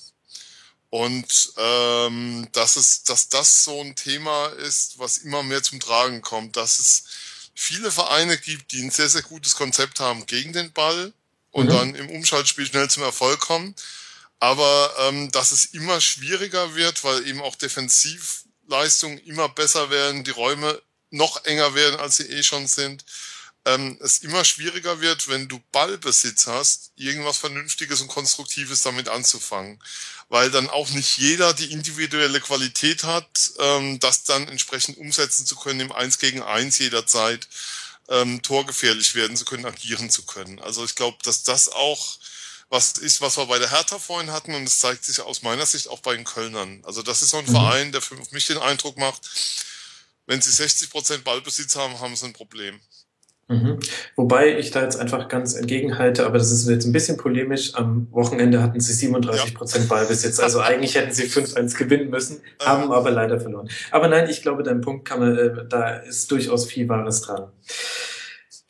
Und 0.90 1.52
ähm, 1.56 2.48
dass, 2.52 2.76
es, 2.76 3.02
dass 3.04 3.28
das 3.28 3.64
so 3.64 3.80
ein 3.80 3.96
Thema 3.96 4.46
ist, 4.48 4.98
was 4.98 5.18
immer 5.18 5.42
mehr 5.42 5.62
zum 5.62 5.80
Tragen 5.80 6.22
kommt, 6.22 6.56
dass 6.56 6.78
es 6.78 7.04
viele 7.54 7.90
Vereine 7.90 8.38
gibt, 8.38 8.72
die 8.72 8.82
ein 8.82 8.90
sehr, 8.90 9.08
sehr 9.08 9.22
gutes 9.22 9.56
Konzept 9.56 10.00
haben 10.00 10.26
gegen 10.26 10.52
den 10.52 10.72
Ball 10.72 11.12
und 11.50 11.66
mhm. 11.66 11.70
dann 11.70 11.94
im 11.94 12.10
Umschaltspiel 12.10 12.66
schnell 12.66 12.88
zum 12.88 13.02
Erfolg 13.02 13.40
kommen 13.40 13.74
aber 14.38 14.92
ähm, 15.00 15.30
dass 15.32 15.52
es 15.52 15.66
immer 15.66 16.00
schwieriger 16.00 16.74
wird, 16.74 17.04
weil 17.04 17.26
eben 17.26 17.40
auch 17.40 17.56
Defensivleistungen 17.56 19.18
immer 19.18 19.48
besser 19.48 19.90
werden, 19.90 20.24
die 20.24 20.30
Räume 20.30 20.80
noch 21.10 21.44
enger 21.44 21.74
werden, 21.74 21.98
als 21.98 22.16
sie 22.16 22.26
eh 22.26 22.42
schon 22.42 22.66
sind. 22.66 23.04
Ähm, 23.66 23.98
es 24.00 24.18
immer 24.18 24.44
schwieriger 24.44 25.00
wird, 25.00 25.28
wenn 25.28 25.48
du 25.48 25.60
Ballbesitz 25.72 26.46
hast, 26.46 26.92
irgendwas 26.94 27.36
Vernünftiges 27.38 28.00
und 28.00 28.08
Konstruktives 28.08 28.82
damit 28.82 29.08
anzufangen. 29.08 29.82
Weil 30.28 30.50
dann 30.50 30.70
auch 30.70 30.88
nicht 30.90 31.18
jeder 31.18 31.52
die 31.52 31.72
individuelle 31.72 32.40
Qualität 32.40 33.02
hat, 33.04 33.28
ähm, 33.58 33.98
das 33.98 34.22
dann 34.22 34.46
entsprechend 34.48 34.98
umsetzen 34.98 35.46
zu 35.46 35.56
können 35.56 35.80
im 35.80 35.92
Eins 35.92 36.18
gegen 36.18 36.42
Eins 36.42 36.78
jederzeit, 36.78 37.48
ähm, 38.08 38.40
torgefährlich 38.42 39.16
werden 39.16 39.36
zu 39.36 39.44
können, 39.44 39.66
agieren 39.66 40.10
zu 40.10 40.24
können. 40.24 40.60
Also 40.60 40.84
ich 40.84 40.94
glaube, 40.94 41.18
dass 41.24 41.42
das 41.42 41.68
auch 41.68 42.18
was 42.68 42.92
ist, 42.92 43.20
was 43.20 43.36
wir 43.36 43.46
bei 43.46 43.58
der 43.58 43.70
Hertha 43.70 43.98
vorhin 43.98 44.30
hatten 44.32 44.54
und 44.54 44.64
es 44.64 44.78
zeigt 44.78 45.04
sich 45.04 45.20
aus 45.20 45.42
meiner 45.42 45.66
Sicht 45.66 45.88
auch 45.88 46.00
bei 46.00 46.14
den 46.14 46.24
Kölnern. 46.24 46.82
Also 46.84 47.02
das 47.02 47.22
ist 47.22 47.30
so 47.30 47.38
ein 47.38 47.46
mhm. 47.46 47.52
Verein, 47.52 47.92
der 47.92 48.00
für 48.00 48.16
mich 48.30 48.46
den 48.46 48.58
Eindruck 48.58 48.96
macht, 48.96 49.28
wenn 50.26 50.42
sie 50.42 50.50
60 50.50 50.90
Prozent 50.90 51.24
Ballbesitz 51.24 51.76
haben, 51.76 51.98
haben 52.00 52.16
sie 52.16 52.26
ein 52.26 52.32
Problem. 52.32 52.80
Mhm. 53.48 53.78
Wobei 54.16 54.58
ich 54.58 54.72
da 54.72 54.82
jetzt 54.82 54.98
einfach 54.98 55.28
ganz 55.28 55.54
entgegenhalte, 55.54 56.26
aber 56.26 56.38
das 56.38 56.50
ist 56.50 56.68
jetzt 56.68 56.84
ein 56.84 56.92
bisschen 56.92 57.16
polemisch. 57.16 57.74
Am 57.76 58.08
Wochenende 58.10 58.60
hatten 58.60 58.80
sie 58.80 58.92
37 58.92 59.54
Prozent 59.54 59.84
ja. 59.84 59.94
Ballbesitz. 59.94 60.40
Also 60.40 60.60
eigentlich 60.62 60.96
hätten 60.96 61.12
sie 61.12 61.24
5-1 61.24 61.78
gewinnen 61.78 62.10
müssen, 62.10 62.40
haben 62.64 62.90
aber 62.90 63.10
leider 63.10 63.38
verloren. 63.38 63.68
Aber 63.92 64.08
nein, 64.08 64.28
ich 64.28 64.42
glaube, 64.42 64.64
dein 64.64 64.80
Punkt 64.80 65.04
kann 65.04 65.20
man, 65.20 65.38
äh, 65.38 65.64
da 65.68 65.96
ist 65.96 66.30
durchaus 66.32 66.66
viel 66.66 66.88
Wahres 66.88 67.20
dran. 67.22 67.52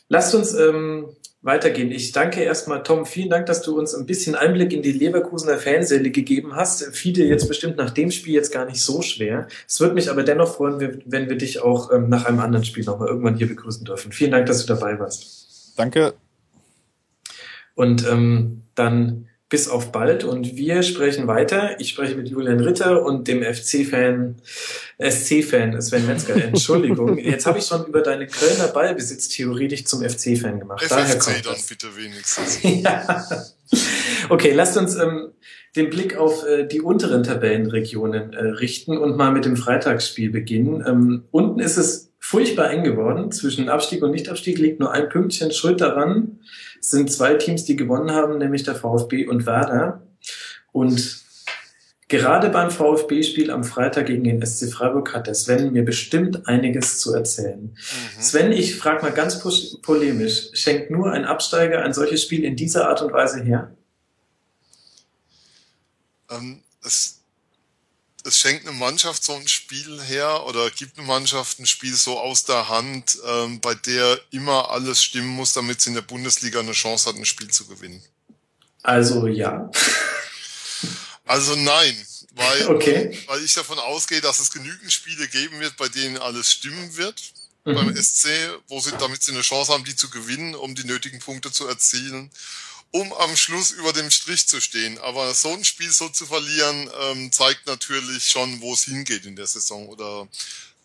Lasst 0.08 0.34
uns 0.34 0.52
ähm, 0.54 1.08
weitergehen. 1.46 1.92
Ich 1.92 2.12
danke 2.12 2.42
erstmal, 2.42 2.82
Tom, 2.82 3.06
vielen 3.06 3.30
Dank, 3.30 3.46
dass 3.46 3.62
du 3.62 3.78
uns 3.78 3.94
ein 3.94 4.04
bisschen 4.04 4.34
Einblick 4.34 4.72
in 4.72 4.82
die 4.82 4.92
Leverkusener 4.92 5.56
Fanseele 5.58 6.10
gegeben 6.10 6.56
hast. 6.56 6.84
Viele 6.94 7.24
jetzt 7.24 7.46
bestimmt 7.46 7.76
nach 7.76 7.90
dem 7.90 8.10
Spiel 8.10 8.34
jetzt 8.34 8.52
gar 8.52 8.66
nicht 8.66 8.82
so 8.82 9.00
schwer. 9.00 9.46
Es 9.66 9.80
würde 9.80 9.94
mich 9.94 10.10
aber 10.10 10.24
dennoch 10.24 10.56
freuen, 10.56 11.02
wenn 11.06 11.28
wir 11.28 11.36
dich 11.36 11.62
auch 11.62 11.92
ähm, 11.92 12.08
nach 12.08 12.26
einem 12.26 12.40
anderen 12.40 12.64
Spiel 12.64 12.84
nochmal 12.84 13.08
irgendwann 13.08 13.36
hier 13.36 13.46
begrüßen 13.46 13.84
dürfen. 13.84 14.10
Vielen 14.10 14.32
Dank, 14.32 14.46
dass 14.46 14.66
du 14.66 14.74
dabei 14.74 14.98
warst. 14.98 15.72
Danke. 15.76 16.14
Und 17.76 18.06
ähm, 18.08 18.62
dann 18.74 19.25
bis 19.48 19.68
auf 19.68 19.92
bald 19.92 20.24
und 20.24 20.56
wir 20.56 20.82
sprechen 20.82 21.28
weiter. 21.28 21.78
Ich 21.78 21.90
spreche 21.90 22.16
mit 22.16 22.28
Julian 22.28 22.58
Ritter 22.58 23.04
und 23.04 23.28
dem 23.28 23.42
FC-Fan, 23.42 24.36
SC-Fan 24.98 25.80
Sven 25.80 26.06
Metzger. 26.06 26.34
Entschuldigung, 26.44 27.16
jetzt 27.18 27.46
habe 27.46 27.60
ich 27.60 27.66
schon 27.66 27.86
über 27.86 28.00
deine 28.00 28.26
Kölner 28.26 28.66
Ballbesitztheorie 28.68 29.68
dich 29.68 29.86
zum 29.86 30.02
FC-Fan 30.02 30.58
gemacht. 30.58 30.82
FFC 30.82 30.90
Daher 30.90 31.18
kommt 31.18 31.46
dann 31.46 31.54
das. 31.54 31.66
bitte 31.66 31.96
wenigstens. 31.96 32.58
ja. 32.62 33.24
Okay, 34.28 34.52
lasst 34.52 34.76
uns 34.76 34.96
ähm, 34.96 35.28
den 35.76 35.90
Blick 35.90 36.16
auf 36.16 36.44
äh, 36.44 36.66
die 36.66 36.80
unteren 36.80 37.22
Tabellenregionen 37.22 38.32
äh, 38.32 38.44
richten 38.46 38.98
und 38.98 39.16
mal 39.16 39.30
mit 39.30 39.44
dem 39.44 39.56
Freitagsspiel 39.56 40.30
beginnen. 40.30 40.82
Ähm, 40.84 41.24
unten 41.30 41.60
ist 41.60 41.76
es 41.76 42.12
furchtbar 42.18 42.70
eng 42.70 42.82
geworden. 42.82 43.30
Zwischen 43.30 43.68
Abstieg 43.68 44.02
und 44.02 44.10
Nichtabstieg 44.10 44.58
liegt 44.58 44.80
nur 44.80 44.90
ein 44.90 45.08
Pünktchen 45.08 45.52
Schuld 45.52 45.80
daran. 45.80 46.40
Es 46.80 46.90
sind 46.90 47.10
zwei 47.10 47.34
Teams, 47.34 47.64
die 47.64 47.76
gewonnen 47.76 48.10
haben, 48.12 48.38
nämlich 48.38 48.62
der 48.62 48.74
VfB 48.74 49.26
und 49.26 49.46
Werder. 49.46 50.02
Und 50.72 51.24
gerade 52.08 52.50
beim 52.50 52.70
VfB-Spiel 52.70 53.50
am 53.50 53.64
Freitag 53.64 54.06
gegen 54.06 54.24
den 54.24 54.44
SC 54.44 54.70
Freiburg 54.70 55.14
hat 55.14 55.26
der 55.26 55.34
Sven 55.34 55.72
mir 55.72 55.84
bestimmt 55.84 56.46
einiges 56.46 56.98
zu 56.98 57.14
erzählen. 57.14 57.62
Mhm. 57.62 58.22
Sven, 58.22 58.52
ich 58.52 58.76
frage 58.76 59.02
mal 59.02 59.12
ganz 59.12 59.40
polemisch, 59.82 60.50
schenkt 60.52 60.90
nur 60.90 61.10
ein 61.12 61.24
Absteiger 61.24 61.82
ein 61.82 61.92
solches 61.92 62.22
Spiel 62.22 62.44
in 62.44 62.56
dieser 62.56 62.88
Art 62.88 63.02
und 63.02 63.12
Weise 63.12 63.42
her? 63.42 63.74
Ähm, 66.30 66.62
es, 66.84 67.22
es 68.26 68.38
schenkt 68.38 68.66
eine 68.66 68.76
Mannschaft 68.76 69.24
so 69.24 69.34
ein 69.34 69.46
Spiel 69.48 70.02
her 70.02 70.44
oder 70.46 70.70
gibt 70.70 70.98
eine 70.98 71.06
Mannschaft 71.06 71.58
ein 71.58 71.66
Spiel 71.66 71.94
so 71.94 72.18
aus 72.18 72.44
der 72.44 72.68
Hand, 72.68 73.18
ähm, 73.24 73.60
bei 73.60 73.74
der 73.74 74.20
immer 74.30 74.70
alles 74.70 75.02
stimmen 75.02 75.28
muss, 75.28 75.52
damit 75.52 75.80
sie 75.80 75.90
in 75.90 75.94
der 75.94 76.02
Bundesliga 76.02 76.60
eine 76.60 76.72
Chance 76.72 77.08
hat, 77.08 77.16
ein 77.16 77.24
Spiel 77.24 77.48
zu 77.48 77.66
gewinnen? 77.66 78.02
Also 78.82 79.26
ja. 79.26 79.70
Also 81.24 81.56
nein, 81.56 82.06
weil, 82.34 82.66
okay. 82.68 83.18
weil 83.26 83.42
ich 83.44 83.54
davon 83.54 83.78
ausgehe, 83.78 84.20
dass 84.20 84.40
es 84.40 84.50
genügend 84.50 84.92
Spiele 84.92 85.28
geben 85.28 85.60
wird, 85.60 85.76
bei 85.76 85.88
denen 85.88 86.18
alles 86.18 86.52
stimmen 86.52 86.96
wird 86.96 87.20
mhm. 87.64 87.74
beim 87.74 87.96
SC, 87.96 88.28
wo 88.68 88.80
sie, 88.80 88.92
damit 88.98 89.22
sie 89.22 89.32
eine 89.32 89.42
Chance 89.42 89.72
haben, 89.72 89.84
die 89.84 89.96
zu 89.96 90.10
gewinnen, 90.10 90.54
um 90.54 90.74
die 90.74 90.84
nötigen 90.84 91.20
Punkte 91.20 91.52
zu 91.52 91.66
erzielen 91.66 92.30
um 92.90 93.12
am 93.14 93.36
Schluss 93.36 93.72
über 93.72 93.92
dem 93.92 94.10
Strich 94.10 94.46
zu 94.46 94.60
stehen. 94.60 94.98
Aber 94.98 95.34
so 95.34 95.52
ein 95.52 95.64
Spiel 95.64 95.90
so 95.90 96.08
zu 96.08 96.26
verlieren, 96.26 96.90
ähm, 97.00 97.32
zeigt 97.32 97.66
natürlich 97.66 98.26
schon, 98.28 98.60
wo 98.60 98.72
es 98.72 98.84
hingeht 98.84 99.26
in 99.26 99.36
der 99.36 99.46
Saison 99.46 99.88
oder 99.88 100.28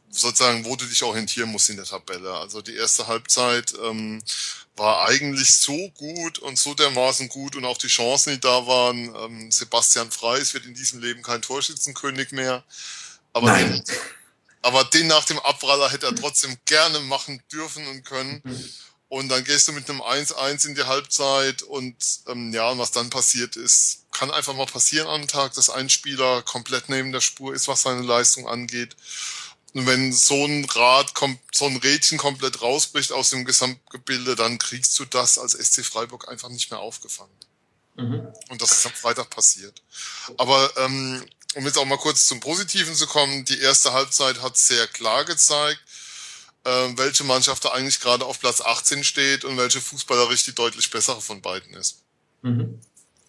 sozusagen, 0.10 0.66
wo 0.66 0.76
du 0.76 0.86
dich 0.86 1.04
orientieren 1.04 1.50
musst 1.50 1.70
in 1.70 1.78
der 1.78 1.86
Tabelle. 1.86 2.34
Also 2.34 2.62
die 2.62 2.76
erste 2.76 3.08
Halbzeit 3.08 3.74
ähm, 3.82 4.22
war 4.76 5.08
eigentlich 5.08 5.54
so 5.56 5.90
gut 5.92 6.40
und 6.40 6.58
so 6.58 6.74
dermaßen 6.74 7.30
gut 7.30 7.56
und 7.56 7.66
auch 7.66 7.78
die 7.78 7.88
Chancen, 7.88 8.34
die 8.34 8.40
da 8.40 8.68
waren. 8.68 9.16
Ähm, 9.16 9.52
Sebastian 9.52 10.12
Freis 10.12 10.54
wird 10.54 10.66
in 10.66 10.74
diesem 10.74 11.00
Leben 11.00 11.22
kein 11.22 11.42
Torschützenkönig 11.42 12.32
mehr. 12.32 12.64
Aber 13.34 13.56
den, 13.58 13.84
aber 14.62 14.84
den 14.86 15.08
nach 15.08 15.26
dem 15.26 15.40
Abpraller 15.40 15.90
hätte 15.92 16.08
er 16.08 16.16
trotzdem 16.16 16.58
gerne 16.66 17.00
machen 17.00 17.42
dürfen 17.52 17.88
und 17.88 18.04
können. 18.04 18.42
Und 19.12 19.28
dann 19.28 19.44
gehst 19.44 19.68
du 19.68 19.74
mit 19.74 19.90
einem 19.90 20.02
1-1 20.02 20.68
in 20.68 20.76
die 20.76 20.86
Halbzeit 20.86 21.64
und 21.64 21.98
ähm, 22.28 22.54
ja, 22.54 22.78
was 22.78 22.92
dann 22.92 23.10
passiert 23.10 23.58
ist, 23.58 24.06
kann 24.14 24.32
einfach 24.32 24.56
mal 24.56 24.68
passieren 24.68 25.10
am 25.10 25.28
Tag, 25.28 25.54
dass 25.56 25.70
ein 25.70 25.90
Spieler 25.90 26.42
komplett 26.44 26.88
neben 26.88 27.12
der 27.12 27.20
Spur 27.20 27.54
ist, 27.54 27.68
was 27.68 27.82
seine 27.82 28.04
Leistung 28.04 28.48
angeht. 28.48 28.96
Und 29.74 29.86
wenn 29.86 30.14
so 30.14 30.46
ein 30.46 30.64
Rad, 30.64 31.12
so 31.52 31.66
ein 31.66 31.76
Rädchen 31.76 32.18
komplett 32.20 32.62
rausbricht 32.62 33.12
aus 33.12 33.32
dem 33.32 33.44
Gesamtgebilde, 33.44 34.38
dann 34.38 34.58
kriegst 34.60 34.98
du 34.98 35.04
das 35.04 35.38
als 35.38 35.52
SC 35.52 35.84
Freiburg 35.84 36.30
einfach 36.30 36.48
nicht 36.48 36.72
mehr 36.72 36.80
aufgefangen. 36.80 37.36
Mhm. 37.98 38.26
Und 38.48 38.62
das 38.62 38.72
ist 38.72 38.86
am 38.86 38.94
Freitag 38.94 39.30
passiert. 39.30 39.82
Aber 40.38 40.72
ähm, 40.78 41.26
um 41.56 41.66
jetzt 41.66 41.78
auch 41.78 41.84
mal 41.84 41.98
kurz 41.98 42.28
zum 42.28 42.40
Positiven 42.40 42.96
zu 42.96 43.08
kommen, 43.08 43.44
die 43.44 43.60
erste 43.60 43.92
Halbzeit 43.92 44.42
hat 44.42 44.56
sehr 44.56 44.88
klar 44.88 45.26
gezeigt, 45.26 45.82
äh, 46.64 46.90
welche 46.96 47.24
Mannschaft 47.24 47.66
da 47.66 47.70
eigentlich 47.70 48.00
gerade 48.00 48.26
auf 48.26 48.40
Platz 48.40 48.62
18 48.62 49.04
steht 49.04 49.46
und 49.46 49.58
welche 49.58 49.82
fußballerisch 49.82 50.46
die 50.46 50.56
deutlich 50.56 50.90
bessere 50.92 51.22
von 51.22 51.42
beiden 51.42 51.74
ist. 51.74 52.00
Mhm. 52.42 52.80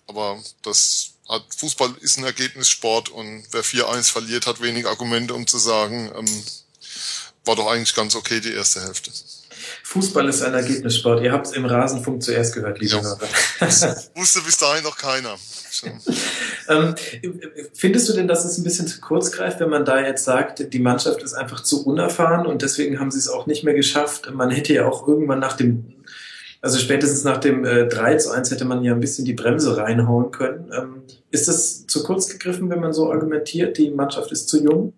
Aber 0.07 0.43
das 0.62 1.12
hat, 1.28 1.43
Fußball 1.57 1.95
ist 2.01 2.18
ein 2.18 2.24
Ergebnissport 2.24 3.09
und 3.09 3.47
wer 3.53 3.64
4-1 3.64 4.11
verliert, 4.11 4.47
hat 4.47 4.61
wenig 4.61 4.87
Argumente, 4.87 5.35
um 5.35 5.47
zu 5.47 5.59
sagen, 5.59 6.12
ähm, 6.14 6.45
war 7.45 7.57
doch 7.57 7.66
eigentlich 7.66 7.95
ganz 7.95 8.14
okay 8.14 8.41
die 8.41 8.53
erste 8.53 8.83
Hälfte. 8.83 9.11
Fußball 9.85 10.29
ist 10.29 10.43
ein 10.43 10.55
Ergebnissport. 10.55 11.23
Ihr 11.23 11.33
habt 11.33 11.47
es 11.47 11.53
im 11.53 11.64
Rasenfunk 11.64 12.23
zuerst 12.23 12.55
gehört, 12.55 12.81
liebe. 12.81 13.01
Hörer. 13.01 13.18
Wusste 14.14 14.41
bis 14.41 14.59
dahin 14.59 14.85
noch 14.85 14.97
keiner. 14.97 15.37
ähm, 16.68 16.95
findest 17.75 18.09
du 18.09 18.12
denn, 18.12 18.29
dass 18.29 18.45
es 18.45 18.59
ein 18.59 18.64
bisschen 18.64 18.87
zu 18.87 19.01
kurz 19.01 19.33
greift, 19.33 19.61
wenn 19.61 19.70
man 19.70 19.85
da 19.85 20.01
jetzt 20.01 20.25
sagt, 20.25 20.73
die 20.73 20.79
Mannschaft 20.79 21.23
ist 21.23 21.35
einfach 21.35 21.62
zu 21.62 21.85
unerfahren 21.85 22.47
und 22.47 22.62
deswegen 22.62 23.01
haben 23.01 23.11
sie 23.11 23.18
es 23.18 23.29
auch 23.29 23.47
nicht 23.47 23.64
mehr 23.64 23.75
geschafft? 23.75 24.31
Man 24.33 24.51
hätte 24.51 24.73
ja 24.73 24.87
auch 24.87 25.07
irgendwann 25.07 25.41
nach 25.41 25.55
dem, 25.55 25.95
also 26.61 26.79
spätestens 26.79 27.25
nach 27.25 27.39
dem 27.39 27.64
äh, 27.64 27.87
3 27.87 28.16
zu 28.16 28.31
1 28.31 28.51
hätte 28.51 28.64
man 28.64 28.85
ja 28.85 28.93
ein 28.93 29.01
bisschen 29.01 29.25
die 29.25 29.35
Bremse 29.35 29.77
reinhauen 29.77 30.31
können. 30.31 30.70
Ähm, 30.73 31.03
ist 31.31 31.49
das 31.49 31.87
zu 31.87 32.03
kurz 32.03 32.29
gegriffen, 32.29 32.70
wenn 32.70 32.81
man 32.81 32.93
so 32.93 33.11
argumentiert, 33.11 33.79
die 33.79 33.91
Mannschaft 33.91 34.31
ist 34.33 34.49
zu 34.49 34.62
jung? 34.62 34.93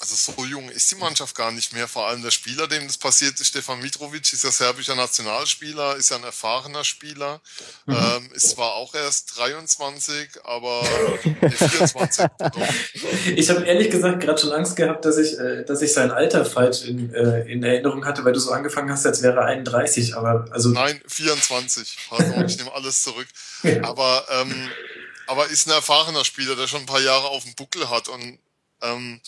Also 0.00 0.14
so 0.14 0.44
jung 0.44 0.68
ist 0.68 0.90
die 0.90 0.96
Mannschaft 0.96 1.34
gar 1.34 1.50
nicht 1.50 1.72
mehr. 1.72 1.88
Vor 1.88 2.06
allem 2.06 2.22
der 2.22 2.30
Spieler, 2.30 2.66
dem 2.68 2.86
das 2.86 2.98
passiert, 2.98 3.40
ist 3.40 3.48
Stefan 3.48 3.80
Mitrovic, 3.80 4.32
ist 4.32 4.44
ja 4.44 4.50
serbischer 4.50 4.94
Nationalspieler, 4.94 5.96
ist 5.96 6.10
ja 6.10 6.16
ein 6.16 6.24
erfahrener 6.24 6.84
Spieler, 6.84 7.40
mhm. 7.86 7.94
ähm, 7.94 8.30
ist 8.32 8.50
zwar 8.50 8.74
auch 8.74 8.94
erst 8.94 9.38
23, 9.38 10.30
aber 10.44 10.82
nee, 11.24 11.50
24. 11.50 12.26
ich 13.36 13.50
habe 13.50 13.64
ehrlich 13.64 13.90
gesagt 13.90 14.20
gerade 14.20 14.40
schon 14.40 14.52
Angst 14.52 14.76
gehabt, 14.76 15.04
dass 15.04 15.18
ich, 15.18 15.38
äh, 15.38 15.64
dass 15.64 15.82
ich 15.82 15.92
sein 15.92 16.10
Alter 16.10 16.44
falsch 16.44 16.82
in, 16.84 17.12
äh, 17.12 17.40
in 17.50 17.62
Erinnerung 17.62 18.04
hatte, 18.04 18.24
weil 18.24 18.32
du 18.32 18.40
so 18.40 18.52
angefangen 18.52 18.90
hast, 18.90 19.04
als 19.04 19.22
wäre 19.22 19.40
er 19.40 19.46
31, 19.46 20.16
aber 20.16 20.46
also. 20.50 20.68
Nein, 20.70 21.00
24. 21.06 21.98
Pardon, 22.08 22.44
ich 22.46 22.56
nehme 22.58 22.72
alles 22.72 23.02
zurück. 23.02 23.26
Aber, 23.82 24.24
ähm, 24.30 24.70
aber 25.26 25.48
ist 25.48 25.66
ein 25.66 25.72
erfahrener 25.72 26.24
Spieler, 26.24 26.54
der 26.54 26.68
schon 26.68 26.80
ein 26.80 26.86
paar 26.86 27.00
Jahre 27.00 27.28
auf 27.28 27.42
dem 27.42 27.54
Buckel 27.54 27.90
hat 27.90 28.08
und 28.08 28.38
ähm, 28.82 29.20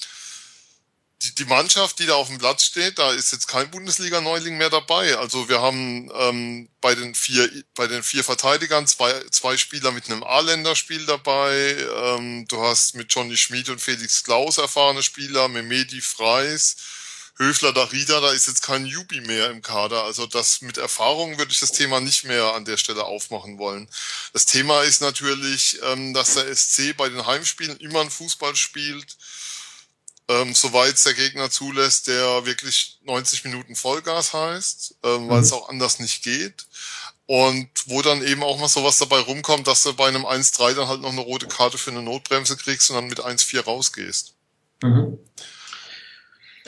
die, 1.23 1.35
die 1.35 1.45
Mannschaft, 1.45 1.99
die 1.99 2.07
da 2.07 2.15
auf 2.15 2.29
dem 2.29 2.39
Platz 2.39 2.65
steht, 2.65 2.99
da 2.99 3.13
ist 3.13 3.33
jetzt 3.33 3.47
kein 3.47 3.71
Bundesliga-Neuling 3.71 4.57
mehr 4.57 4.71
dabei. 4.71 5.17
Also 5.19 5.49
wir 5.49 5.61
haben 5.61 6.11
ähm, 6.15 6.69
bei 6.81 6.95
den 6.95 7.15
vier 7.15 7.51
bei 7.75 7.87
den 7.87 8.03
vier 8.03 8.25
Verteidigern 8.25 8.87
zwei 8.87 9.13
zwei 9.31 9.57
Spieler 9.59 9.93
mit 9.93 10.09
einem 10.09 10.23
A-Länderspiel 10.23 11.05
dabei. 11.05 11.77
Ähm, 11.95 12.47
du 12.49 12.63
hast 12.63 12.95
mit 12.95 13.13
Johnny 13.13 13.37
Schmid 13.37 13.69
und 13.69 13.81
Felix 13.81 14.25
Klaus 14.25 14.57
erfahrene 14.57 15.03
Spieler, 15.03 15.49
Memedi 15.49 16.01
Freis, 16.01 16.77
Höfler 17.37 17.75
Darida, 17.75 18.21
da 18.21 18.33
ist 18.33 18.47
jetzt 18.47 18.63
kein 18.63 18.87
Jubi 18.87 19.21
mehr 19.21 19.51
im 19.51 19.61
Kader. 19.61 20.05
Also 20.05 20.27
das 20.27 20.63
mit 20.63 20.79
Erfahrung 20.79 21.37
würde 21.37 21.53
ich 21.53 21.61
das 21.61 21.73
Thema 21.73 22.01
nicht 22.01 22.25
mehr 22.25 22.55
an 22.55 22.65
der 22.65 22.79
Stelle 22.79 23.05
aufmachen 23.05 23.59
wollen. 23.59 23.91
Das 24.33 24.47
Thema 24.47 24.83
ist 24.83 25.03
natürlich, 25.03 25.79
ähm, 25.83 26.15
dass 26.15 26.35
der 26.35 26.55
SC 26.55 26.97
bei 26.97 27.11
den 27.11 27.27
Heimspielen 27.27 27.77
immer 27.77 28.01
ein 28.01 28.11
Fußball 28.11 28.57
spielt 28.57 29.19
ähm, 30.31 30.55
soweit 30.55 30.95
es 30.95 31.03
der 31.03 31.15
Gegner 31.15 31.51
zulässt, 31.51 32.07
der 32.07 32.47
wirklich 32.47 33.01
90 33.05 33.45
Minuten 33.45 33.75
Vollgas 33.75 34.33
heißt, 34.33 34.95
ähm, 35.03 35.29
weil 35.29 35.39
mhm. 35.39 35.43
es 35.43 35.53
auch 35.53 35.69
anders 35.69 35.99
nicht 35.99 36.23
geht. 36.23 36.67
Und 37.27 37.69
wo 37.87 38.03
dann 38.03 38.23
eben 38.25 38.43
auch 38.43 38.59
mal 38.59 38.69
sowas 38.69 38.99
dabei 38.99 39.21
rumkommt, 39.21 39.67
dass 39.67 39.83
du 39.83 39.95
bei 39.95 40.09
einem 40.09 40.27
1-3 40.27 40.75
dann 40.75 40.89
halt 40.89 41.01
noch 41.01 41.13
eine 41.13 41.21
rote 41.21 41.47
Karte 41.47 41.79
für 41.79 41.91
eine 41.91 42.03
Notbremse 42.03 42.57
kriegst 42.57 42.91
und 42.91 42.97
dann 42.97 43.09
mit 43.09 43.21
1-4 43.21 43.65
rausgehst. 43.65 44.35
Mhm. 44.83 45.19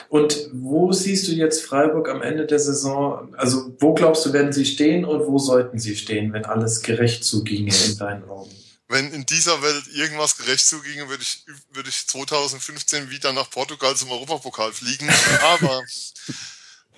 Und 0.09 0.51
wo 0.53 0.93
siehst 0.93 1.27
du 1.29 1.33
jetzt 1.33 1.65
Freiburg 1.65 2.09
am 2.09 2.21
Ende 2.21 2.47
der 2.47 2.59
Saison? 2.59 3.35
Also 3.37 3.75
wo 3.79 3.95
glaubst 3.95 4.27
du, 4.27 4.33
werden 4.33 4.53
sie 4.53 4.67
stehen 4.67 5.05
und 5.05 5.27
wo 5.27 5.39
sollten 5.39 5.79
sie 5.79 5.97
stehen, 5.97 6.33
wenn 6.33 6.45
alles 6.45 6.83
gerecht 6.83 7.25
zuginge 7.25 7.75
in 7.87 7.97
deinen 7.97 8.29
Augen? 8.29 8.51
Wenn 8.93 9.13
in 9.13 9.27
dieser 9.27 9.63
Welt 9.63 9.89
irgendwas 9.89 10.37
gerecht 10.37 10.67
zuginge, 10.67 11.09
würde 11.09 11.23
ich, 11.23 11.45
würde 11.71 11.89
ich 11.89 12.07
2015 12.07 13.11
wieder 13.11 13.33
nach 13.33 13.51
Portugal 13.51 13.97
zum 13.97 14.11
Europapokal 14.11 14.73
fliegen. 14.73 15.11
Aber 15.43 15.83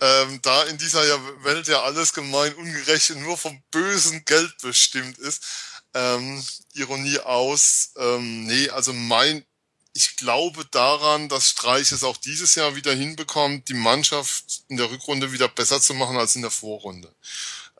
ähm, 0.00 0.40
da 0.42 0.64
in 0.64 0.76
dieser 0.76 1.02
Welt 1.44 1.68
ja 1.68 1.82
alles 1.82 2.12
gemein 2.12 2.52
ungerecht 2.54 3.10
und 3.12 3.22
nur 3.22 3.38
vom 3.38 3.62
bösen 3.70 4.24
Geld 4.24 4.54
bestimmt 4.60 5.18
ist, 5.18 5.44
ähm, 5.94 6.44
Ironie 6.74 7.20
aus, 7.20 7.92
ähm, 7.96 8.44
nee, 8.44 8.68
also 8.68 8.92
mein, 8.92 9.44
ich 9.92 10.16
glaube 10.16 10.64
daran, 10.72 11.28
dass 11.28 11.50
Streich 11.50 11.92
es 11.92 12.02
auch 12.02 12.16
dieses 12.16 12.56
Jahr 12.56 12.74
wieder 12.74 12.92
hinbekommt, 12.92 13.68
die 13.68 13.74
Mannschaft 13.74 14.64
in 14.68 14.76
der 14.76 14.90
Rückrunde 14.90 15.30
wieder 15.30 15.46
besser 15.46 15.80
zu 15.80 15.94
machen 15.94 16.16
als 16.16 16.34
in 16.34 16.42
der 16.42 16.50
Vorrunde. 16.50 17.14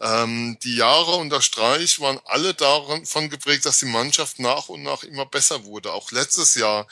Ähm, 0.04 0.58
die 0.62 0.76
Jahre 0.76 1.12
unter 1.12 1.40
Streich 1.40 1.98
waren 1.98 2.20
alle 2.26 2.52
davon 2.52 3.30
geprägt, 3.30 3.64
dass 3.64 3.78
die 3.78 3.86
Mannschaft 3.86 4.38
nach 4.38 4.68
und 4.68 4.82
nach 4.82 5.02
immer 5.02 5.24
besser 5.24 5.64
wurde. 5.64 5.94
Auch 5.94 6.12
letztes 6.12 6.54
Jahr 6.56 6.86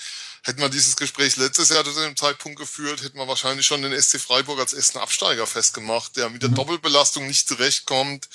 hätten 0.45 0.63
wir 0.63 0.71
dieses 0.71 0.97
Gespräch 0.97 1.37
letztes 1.37 1.69
Jahr 1.69 1.85
zu 1.85 1.93
dem 1.93 2.17
Zeitpunkt 2.17 2.59
geführt, 2.59 3.03
hätten 3.03 3.19
wir 3.19 3.29
wahrscheinlich 3.29 3.67
schon 3.67 3.83
den 3.83 4.01
SC 4.01 4.19
Freiburg 4.19 4.59
als 4.59 4.73
ersten 4.73 4.99
Absteiger 4.99 5.47
festgemacht, 5.47 6.17
der 6.17 6.31
mit 6.31 6.43
der 6.43 6.49
mhm. 6.49 6.55
Doppelbelastung 6.55 7.27
nicht 7.27 7.47
zurechtkommt 7.47 8.31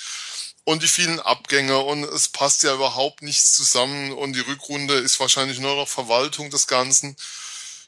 und 0.62 0.84
die 0.84 0.88
vielen 0.88 1.18
Abgänge 1.18 1.78
und 1.78 2.04
es 2.04 2.28
passt 2.28 2.62
ja 2.62 2.72
überhaupt 2.72 3.22
nichts 3.22 3.54
zusammen 3.54 4.12
und 4.12 4.34
die 4.34 4.40
Rückrunde 4.40 4.94
ist 4.94 5.18
wahrscheinlich 5.18 5.58
nur 5.58 5.74
noch 5.74 5.88
Verwaltung 5.88 6.50
des 6.50 6.68
Ganzen. 6.68 7.16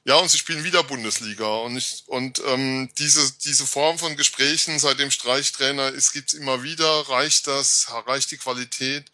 Ja, 0.05 0.17
und 0.17 0.31
sie 0.31 0.39
spielen 0.39 0.65
wieder 0.65 0.83
Bundesliga. 0.83 1.47
Und, 1.47 1.77
ich, 1.77 2.05
und 2.07 2.43
ähm, 2.47 2.89
diese, 2.99 3.33
diese 3.45 3.67
Form 3.67 3.99
von 3.99 4.17
Gesprächen, 4.17 4.79
seitdem 4.79 5.11
Streichtrainer 5.11 5.89
ist, 5.89 6.13
gibt's 6.13 6.33
immer 6.33 6.63
wieder. 6.63 7.09
Reicht 7.09 7.47
das? 7.47 7.87
Reicht 8.07 8.31
die 8.31 8.39
Qualität? 8.39 9.05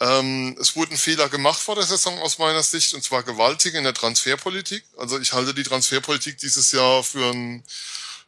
Ähm, 0.00 0.56
es 0.60 0.76
wurden 0.76 0.96
Fehler 0.96 1.28
gemacht 1.28 1.60
vor 1.60 1.74
der 1.74 1.84
Saison 1.84 2.18
aus 2.20 2.38
meiner 2.38 2.62
Sicht, 2.62 2.94
und 2.94 3.02
zwar 3.02 3.22
gewaltig 3.22 3.74
in 3.74 3.84
der 3.84 3.94
Transferpolitik. 3.94 4.84
Also 4.96 5.18
ich 5.18 5.32
halte 5.32 5.54
die 5.54 5.64
Transferpolitik 5.64 6.38
dieses 6.38 6.72
Jahr 6.72 7.02
für, 7.02 7.32
ein, 7.32 7.64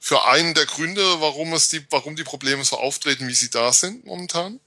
für 0.01 0.24
einen 0.26 0.55
der 0.55 0.66
Gründe, 0.66 1.20
warum 1.20 1.53
es 1.53 1.68
die, 1.68 1.84
warum 1.91 2.16
die 2.16 2.24
Probleme 2.24 2.64
so 2.64 2.76
auftreten, 2.76 3.28
wie 3.28 3.34
sie 3.34 3.51
da 3.51 3.72
sind 3.72 4.05
momentan. 4.05 4.59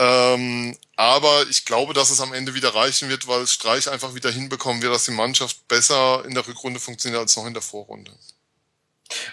Ähm, 0.00 0.74
aber 0.96 1.44
ich 1.50 1.66
glaube, 1.66 1.92
dass 1.92 2.10
es 2.10 2.22
am 2.22 2.32
Ende 2.32 2.54
wieder 2.54 2.74
reichen 2.74 3.10
wird, 3.10 3.28
weil 3.28 3.46
Streich 3.46 3.90
einfach 3.90 4.14
wieder 4.14 4.30
hinbekommen 4.30 4.80
wird, 4.80 4.94
dass 4.94 5.04
die 5.04 5.10
Mannschaft 5.10 5.68
besser 5.68 6.24
in 6.26 6.34
der 6.34 6.48
Rückrunde 6.48 6.80
funktioniert 6.80 7.20
als 7.20 7.36
noch 7.36 7.46
in 7.46 7.52
der 7.52 7.62
Vorrunde. 7.62 8.10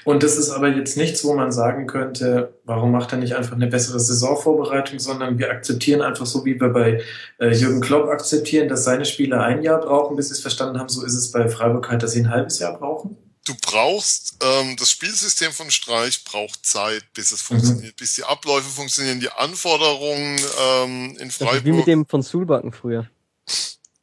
Und 0.04 0.24
das 0.24 0.38
ist 0.38 0.50
aber 0.50 0.68
jetzt 0.70 0.98
nichts, 0.98 1.24
wo 1.24 1.34
man 1.34 1.54
sagen 1.54 1.88
könnte, 1.88 2.54
warum 2.66 2.92
macht 2.92 3.14
er 3.14 3.20
nicht 3.20 3.36
einfach 3.36 3.56
eine 3.56 3.68
bessere 3.68 4.00
Saisonvorbereitung, 4.00 5.00
sondern 5.00 5.38
wir 5.38 5.52
akzeptieren 5.52 6.02
einfach 6.02 6.26
so, 6.26 6.44
wie 6.44 6.60
wir 6.60 6.70
bei 6.70 7.02
äh, 7.40 7.50
Jürgen 7.52 7.80
Klopp 7.80 8.10
akzeptieren, 8.10 8.68
dass 8.68 8.84
seine 8.84 9.06
Spieler 9.06 9.44
ein 9.44 9.64
Jahr 9.64 9.80
brauchen, 9.80 10.18
bis 10.18 10.28
sie 10.28 10.34
es 10.34 10.42
verstanden 10.42 10.80
haben. 10.80 10.90
So 10.90 11.06
ist 11.06 11.14
es 11.14 11.32
bei 11.32 11.48
Freiburg 11.48 11.90
halt, 11.90 12.04
dass 12.04 12.12
sie 12.12 12.22
ein 12.22 12.30
halbes 12.30 12.60
Jahr 12.60 12.78
brauchen 12.78 13.16
du 13.48 13.56
brauchst, 13.62 14.36
ähm, 14.42 14.76
das 14.78 14.92
Spielsystem 14.92 15.52
von 15.52 15.72
Streich 15.72 16.24
braucht 16.24 16.66
Zeit, 16.66 17.04
bis 17.14 17.32
es 17.32 17.42
funktioniert, 17.42 17.94
mhm. 17.94 17.98
bis 17.98 18.16
die 18.16 18.24
Abläufe 18.24 18.70
funktionieren, 18.70 19.20
die 19.20 19.32
Anforderungen 19.32 20.40
ähm, 20.60 21.18
in 21.20 21.32
Freiburg. 21.32 21.66
wie 21.66 21.72
mit 21.72 21.88
dem 21.88 22.06
von 22.06 22.22
Sulbacken 22.22 22.72
früher. 22.72 23.10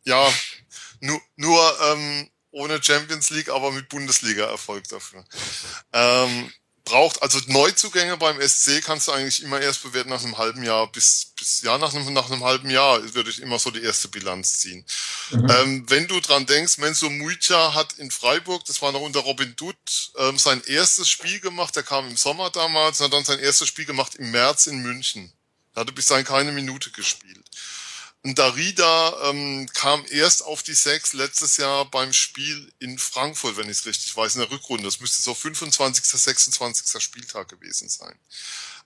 Ja, 0.05 0.33
nur, 1.01 1.21
nur 1.37 1.77
ähm, 1.91 2.31
ohne 2.51 2.83
Champions 2.83 3.31
League, 3.31 3.49
aber 3.49 3.73
mit 3.73 3.89
Bundesliga-Erfolg 3.89 4.89
dafür. 4.89 5.25
Ähm, 5.93 6.53
braucht, 6.85 7.23
also 7.23 7.39
Neuzugänge 7.47 8.17
beim 8.17 8.41
SC 8.41 8.83
kannst 8.83 9.09
du 9.09 9.13
eigentlich 9.13 9.43
immer 9.43 9.61
erst 9.61 9.83
bewerten 9.83 10.11
nach 10.11 10.23
einem 10.23 10.37
halben 10.37 10.63
Jahr 10.63 10.91
bis, 10.93 11.33
bis 11.39 11.63
ja, 11.63 11.79
nach 11.79 11.95
einem, 11.95 12.13
nach 12.13 12.31
einem 12.31 12.45
halben 12.45 12.69
Jahr 12.69 13.15
würde 13.15 13.31
ich 13.31 13.41
immer 13.41 13.59
so 13.59 13.71
die 13.71 13.83
erste 13.83 14.09
Bilanz 14.09 14.59
ziehen. 14.59 14.85
Mhm. 15.31 15.51
Ähm, 15.51 15.91
wenn 15.91 16.07
du 16.07 16.21
dran 16.21 16.47
denkst, 16.47 16.79
Menzo 16.79 17.09
Muica 17.09 17.75
hat 17.75 17.95
in 17.95 18.11
Freiburg, 18.11 18.65
das 18.67 18.83
war 18.83 18.93
noch 18.93 19.01
unter 19.01 19.21
Robin 19.21 19.57
Dutt, 19.57 20.13
ähm, 20.19 20.39
sein 20.39 20.63
erstes 20.67 21.09
Spiel 21.09 21.41
gemacht, 21.41 21.75
der 21.75 21.83
kam 21.83 22.09
im 22.09 22.17
Sommer 22.17 22.51
damals, 22.51 23.01
und 23.01 23.07
hat 23.07 23.13
dann 23.15 23.25
sein 23.25 23.39
erstes 23.39 23.69
Spiel 23.69 23.87
gemacht 23.87 24.17
im 24.17 24.31
März 24.31 24.67
in 24.67 24.83
München. 24.83 25.33
Da 25.75 25.81
hatte 25.81 25.93
bis 25.93 26.07
dahin 26.07 26.25
keine 26.25 26.53
Minute 26.53 26.91
gespielt. 26.91 27.44
Und 28.25 28.39
Darida 28.39 29.31
ähm, 29.31 29.69
kam 29.75 30.03
erst 30.09 30.45
auf 30.45 30.63
die 30.63 30.73
Sechs 30.73 31.13
letztes 31.13 31.59
Jahr 31.59 31.85
beim 31.85 32.15
Spiel 32.15 32.73
in 32.79 32.99
Frankfurt, 32.99 33.59
wenn 33.59 33.67
ich 33.67 33.79
es 33.79 33.87
richtig 33.87 34.17
weiß, 34.17 34.37
in 34.37 34.41
der 34.41 34.51
Rückrunde. 34.51 34.85
Das 34.85 34.99
müsste 35.01 35.23
so 35.23 35.35
25., 35.35 36.03
26. 36.03 37.03
Spieltag 37.03 37.49
gewesen 37.49 37.91
sein. 37.91 38.15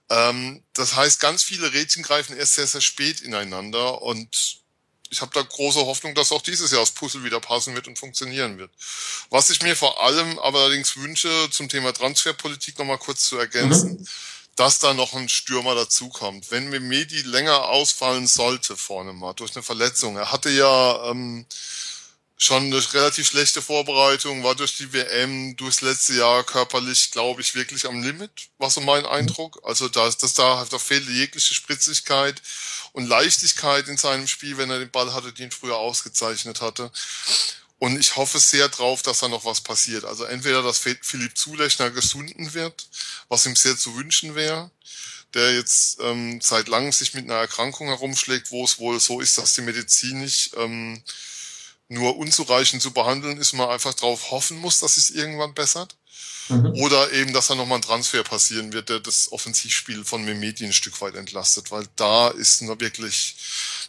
Ähm, 0.09 0.61
das 0.73 0.97
heißt, 0.97 1.21
ganz 1.21 1.41
viele 1.41 1.71
Rädchen 1.71 2.03
greifen 2.03 2.35
erst 2.35 2.55
sehr, 2.55 2.67
sehr 2.67 2.81
spät 2.81 3.21
ineinander 3.21 4.01
und 4.01 4.59
ich 5.09 5.21
habe 5.21 5.31
da 5.33 5.41
große 5.41 5.85
Hoffnung, 5.85 6.13
dass 6.15 6.33
auch 6.33 6.41
dieses 6.41 6.71
Jahr 6.71 6.81
das 6.81 6.91
Puzzle 6.91 7.23
wieder 7.23 7.39
passen 7.39 7.73
wird 7.75 7.87
und 7.87 7.97
funktionieren 7.97 8.57
wird. 8.57 8.71
Was 9.29 9.49
ich 9.49 9.61
mir 9.61 9.75
vor 9.75 10.03
allem 10.03 10.37
aber 10.39 10.59
allerdings 10.59 10.97
wünsche, 10.97 11.49
zum 11.49 11.69
Thema 11.69 11.93
Transferpolitik 11.93 12.77
nochmal 12.77 12.99
kurz 12.99 13.23
zu 13.23 13.37
ergänzen. 13.37 14.01
Mhm 14.01 14.07
dass 14.59 14.79
da 14.79 14.93
noch 14.93 15.13
ein 15.13 15.29
Stürmer 15.29 15.73
dazukommt. 15.73 16.51
Wenn 16.51 16.69
Medi 16.69 17.21
länger 17.21 17.69
ausfallen 17.69 18.27
sollte 18.27 18.75
vorne 18.75 19.13
mal 19.13 19.33
durch 19.33 19.55
eine 19.55 19.63
Verletzung. 19.63 20.17
Er 20.17 20.33
hatte 20.33 20.49
ja 20.49 21.09
ähm, 21.09 21.45
schon 22.35 22.63
eine 22.63 22.93
relativ 22.93 23.27
schlechte 23.27 23.61
Vorbereitung, 23.61 24.43
war 24.43 24.55
durch 24.55 24.75
die 24.75 24.91
WM, 24.91 25.55
durchs 25.55 25.79
letzte 25.79 26.15
Jahr 26.15 26.43
körperlich, 26.43 27.11
glaube 27.11 27.39
ich, 27.39 27.55
wirklich 27.55 27.85
am 27.85 28.03
Limit, 28.03 28.49
war 28.57 28.69
so 28.69 28.81
mein 28.81 29.05
Eindruck. 29.05 29.61
Also 29.63 29.87
da, 29.87 30.05
ist 30.07 30.23
das 30.23 30.33
da, 30.33 30.65
da 30.69 30.77
fehlte 30.77 31.09
jegliche 31.09 31.53
Spritzigkeit 31.53 32.41
und 32.91 33.07
Leichtigkeit 33.07 33.87
in 33.87 33.95
seinem 33.95 34.27
Spiel, 34.27 34.57
wenn 34.57 34.69
er 34.69 34.79
den 34.79 34.91
Ball 34.91 35.13
hatte, 35.13 35.31
den 35.31 35.51
früher 35.51 35.77
ausgezeichnet 35.77 36.59
hatte. 36.59 36.91
Und 37.79 37.97
ich 37.97 38.17
hoffe 38.17 38.39
sehr 38.39 38.67
drauf, 38.67 39.01
dass 39.01 39.19
da 39.19 39.29
noch 39.29 39.45
was 39.45 39.61
passiert. 39.61 40.03
Also 40.03 40.25
entweder, 40.25 40.61
dass 40.61 40.79
Philipp 40.79 41.37
Zulechner 41.37 41.89
gesunden 41.91 42.53
wird, 42.53 42.87
was 43.29 43.45
ihm 43.45 43.55
sehr 43.55 43.77
zu 43.77 43.95
wünschen 43.95 44.35
wäre, 44.35 44.69
der 45.33 45.55
jetzt 45.55 45.99
ähm, 46.01 46.41
seit 46.41 46.67
langem 46.67 46.91
sich 46.91 47.13
mit 47.13 47.25
einer 47.25 47.39
Erkrankung 47.39 47.87
herumschlägt, 47.87 48.51
wo 48.51 48.65
es 48.65 48.79
wohl 48.79 48.99
so 48.99 49.21
ist, 49.21 49.37
dass 49.37 49.53
die 49.53 49.61
Medizin 49.61 50.19
nicht 50.19 50.51
ähm, 50.57 51.01
nur 51.87 52.17
unzureichend 52.17 52.81
zu 52.81 52.91
behandeln 52.91 53.37
ist, 53.37 53.53
man 53.53 53.69
einfach 53.69 53.93
darauf 53.93 54.31
hoffen 54.31 54.57
muss, 54.57 54.79
dass 54.79 54.97
es 54.97 55.09
irgendwann 55.09 55.53
bessert. 55.53 55.95
Mhm. 56.49 56.73
Oder 56.81 57.11
eben, 57.13 57.31
dass 57.31 57.47
da 57.47 57.55
nochmal 57.55 57.77
ein 57.77 57.83
Transfer 57.83 58.23
passieren 58.23 58.73
wird, 58.73 58.89
der 58.89 58.99
das 58.99 59.31
Offensivspiel 59.31 60.03
von 60.03 60.25
Memedi 60.25 60.65
ein 60.65 60.73
Stück 60.73 60.99
weit 61.01 61.15
entlastet, 61.15 61.71
weil 61.71 61.87
da 61.95 62.29
ist 62.29 62.61
nur 62.61 62.79
wirklich, 62.79 63.35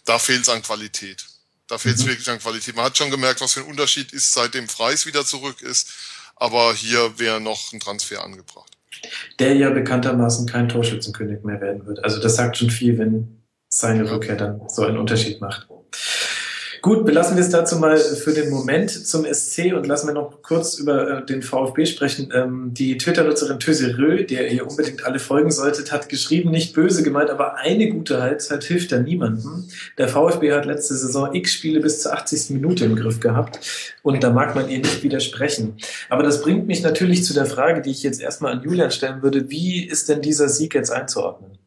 da 0.05 0.19
fehlt 0.19 0.43
es 0.43 0.49
an 0.49 0.63
Qualität. 0.63 1.25
Da 1.71 1.79
fehlt 1.79 1.97
es 1.97 2.05
mhm. 2.05 2.11
wirklich 2.11 2.29
an 2.29 2.39
Qualität. 2.39 2.77
Man 2.77 2.85
hat 2.85 2.97
schon 2.97 3.11
gemerkt, 3.11 3.41
was 3.41 3.53
für 3.53 3.61
ein 3.61 3.67
Unterschied 3.67 4.13
ist, 4.13 4.33
seitdem 4.33 4.69
Freis 4.69 5.07
wieder 5.07 5.25
zurück 5.25 5.63
ist. 5.63 5.91
aber 6.37 6.75
hier 6.75 7.19
wäre 7.19 7.41
noch 7.41 7.73
ein 7.73 7.81
Transfer 7.81 8.25
angebracht. 8.25 8.73
Der 9.39 9.55
ja 9.55 9.71
bekanntermaßen 9.71 10.47
kein 10.47 10.69
Torschützenkönig 10.69 11.45
mehr 11.45 11.61
werden 11.61 11.87
wird. 11.87 12.03
Also 12.03 12.21
das 12.21 12.37
sagt 12.37 12.57
schon 12.57 12.71
viel, 12.71 12.99
wenn 12.99 13.43
seine 13.69 14.11
Rückkehr 14.11 14.37
dann 14.37 14.61
so 14.69 14.85
einen 14.85 14.99
Unterschied 14.99 15.41
macht. 15.41 15.69
Gut, 16.83 17.05
belassen 17.05 17.37
wir 17.37 17.43
es 17.43 17.51
dazu 17.51 17.77
mal 17.77 17.99
für 17.99 18.33
den 18.33 18.49
Moment 18.49 18.91
zum 18.91 19.27
SC 19.31 19.75
und 19.75 19.87
lassen 19.87 20.07
wir 20.07 20.15
noch 20.15 20.41
kurz 20.41 20.79
über 20.79 21.19
äh, 21.19 21.27
den 21.27 21.43
VfB 21.43 21.85
sprechen. 21.85 22.33
Ähm, 22.35 22.73
die 22.73 22.97
Twitter-Nutzerin 22.97 23.61
Töserö, 23.61 24.25
der 24.25 24.51
ihr 24.51 24.67
unbedingt 24.67 25.05
alle 25.05 25.19
folgen 25.19 25.51
solltet, 25.51 25.93
hat 25.93 26.09
geschrieben, 26.09 26.51
nicht 26.51 26.75
böse 26.75 27.03
gemeint, 27.03 27.29
aber 27.29 27.57
eine 27.57 27.91
gute 27.91 28.23
Halbzeit 28.23 28.65
hilft 28.65 28.93
da 28.93 28.99
niemandem. 28.99 29.69
Der 29.99 30.09
VfB 30.09 30.53
hat 30.53 30.65
letzte 30.65 30.95
Saison 30.95 31.35
x 31.35 31.53
Spiele 31.53 31.81
bis 31.81 32.01
zur 32.01 32.15
80. 32.15 32.51
Minute 32.51 32.87
im 32.87 32.97
Griff 32.97 33.21
gehabt 33.21 33.61
und 34.03 34.23
da 34.23 34.31
mag 34.31 34.55
man 34.55 34.71
ihr 34.71 34.79
nicht 34.79 35.03
widersprechen. 35.03 35.77
Aber 36.09 36.23
das 36.23 36.41
bringt 36.41 36.67
mich 36.67 36.83
natürlich 36.83 37.25
zu 37.25 37.35
der 37.35 37.47
Frage, 37.47 37.83
die 37.83 37.91
ich 37.91 38.03
jetzt 38.03 38.23
erstmal 38.23 38.53
an 38.53 38.63
Julian 38.63 38.91
stellen 38.91 39.23
würde. 39.23 39.51
Wie 39.51 39.87
ist 39.87 40.09
denn 40.09 40.23
dieser 40.23 40.49
Sieg 40.49 40.75
jetzt 40.75 40.91
einzuordnen? 40.91 41.60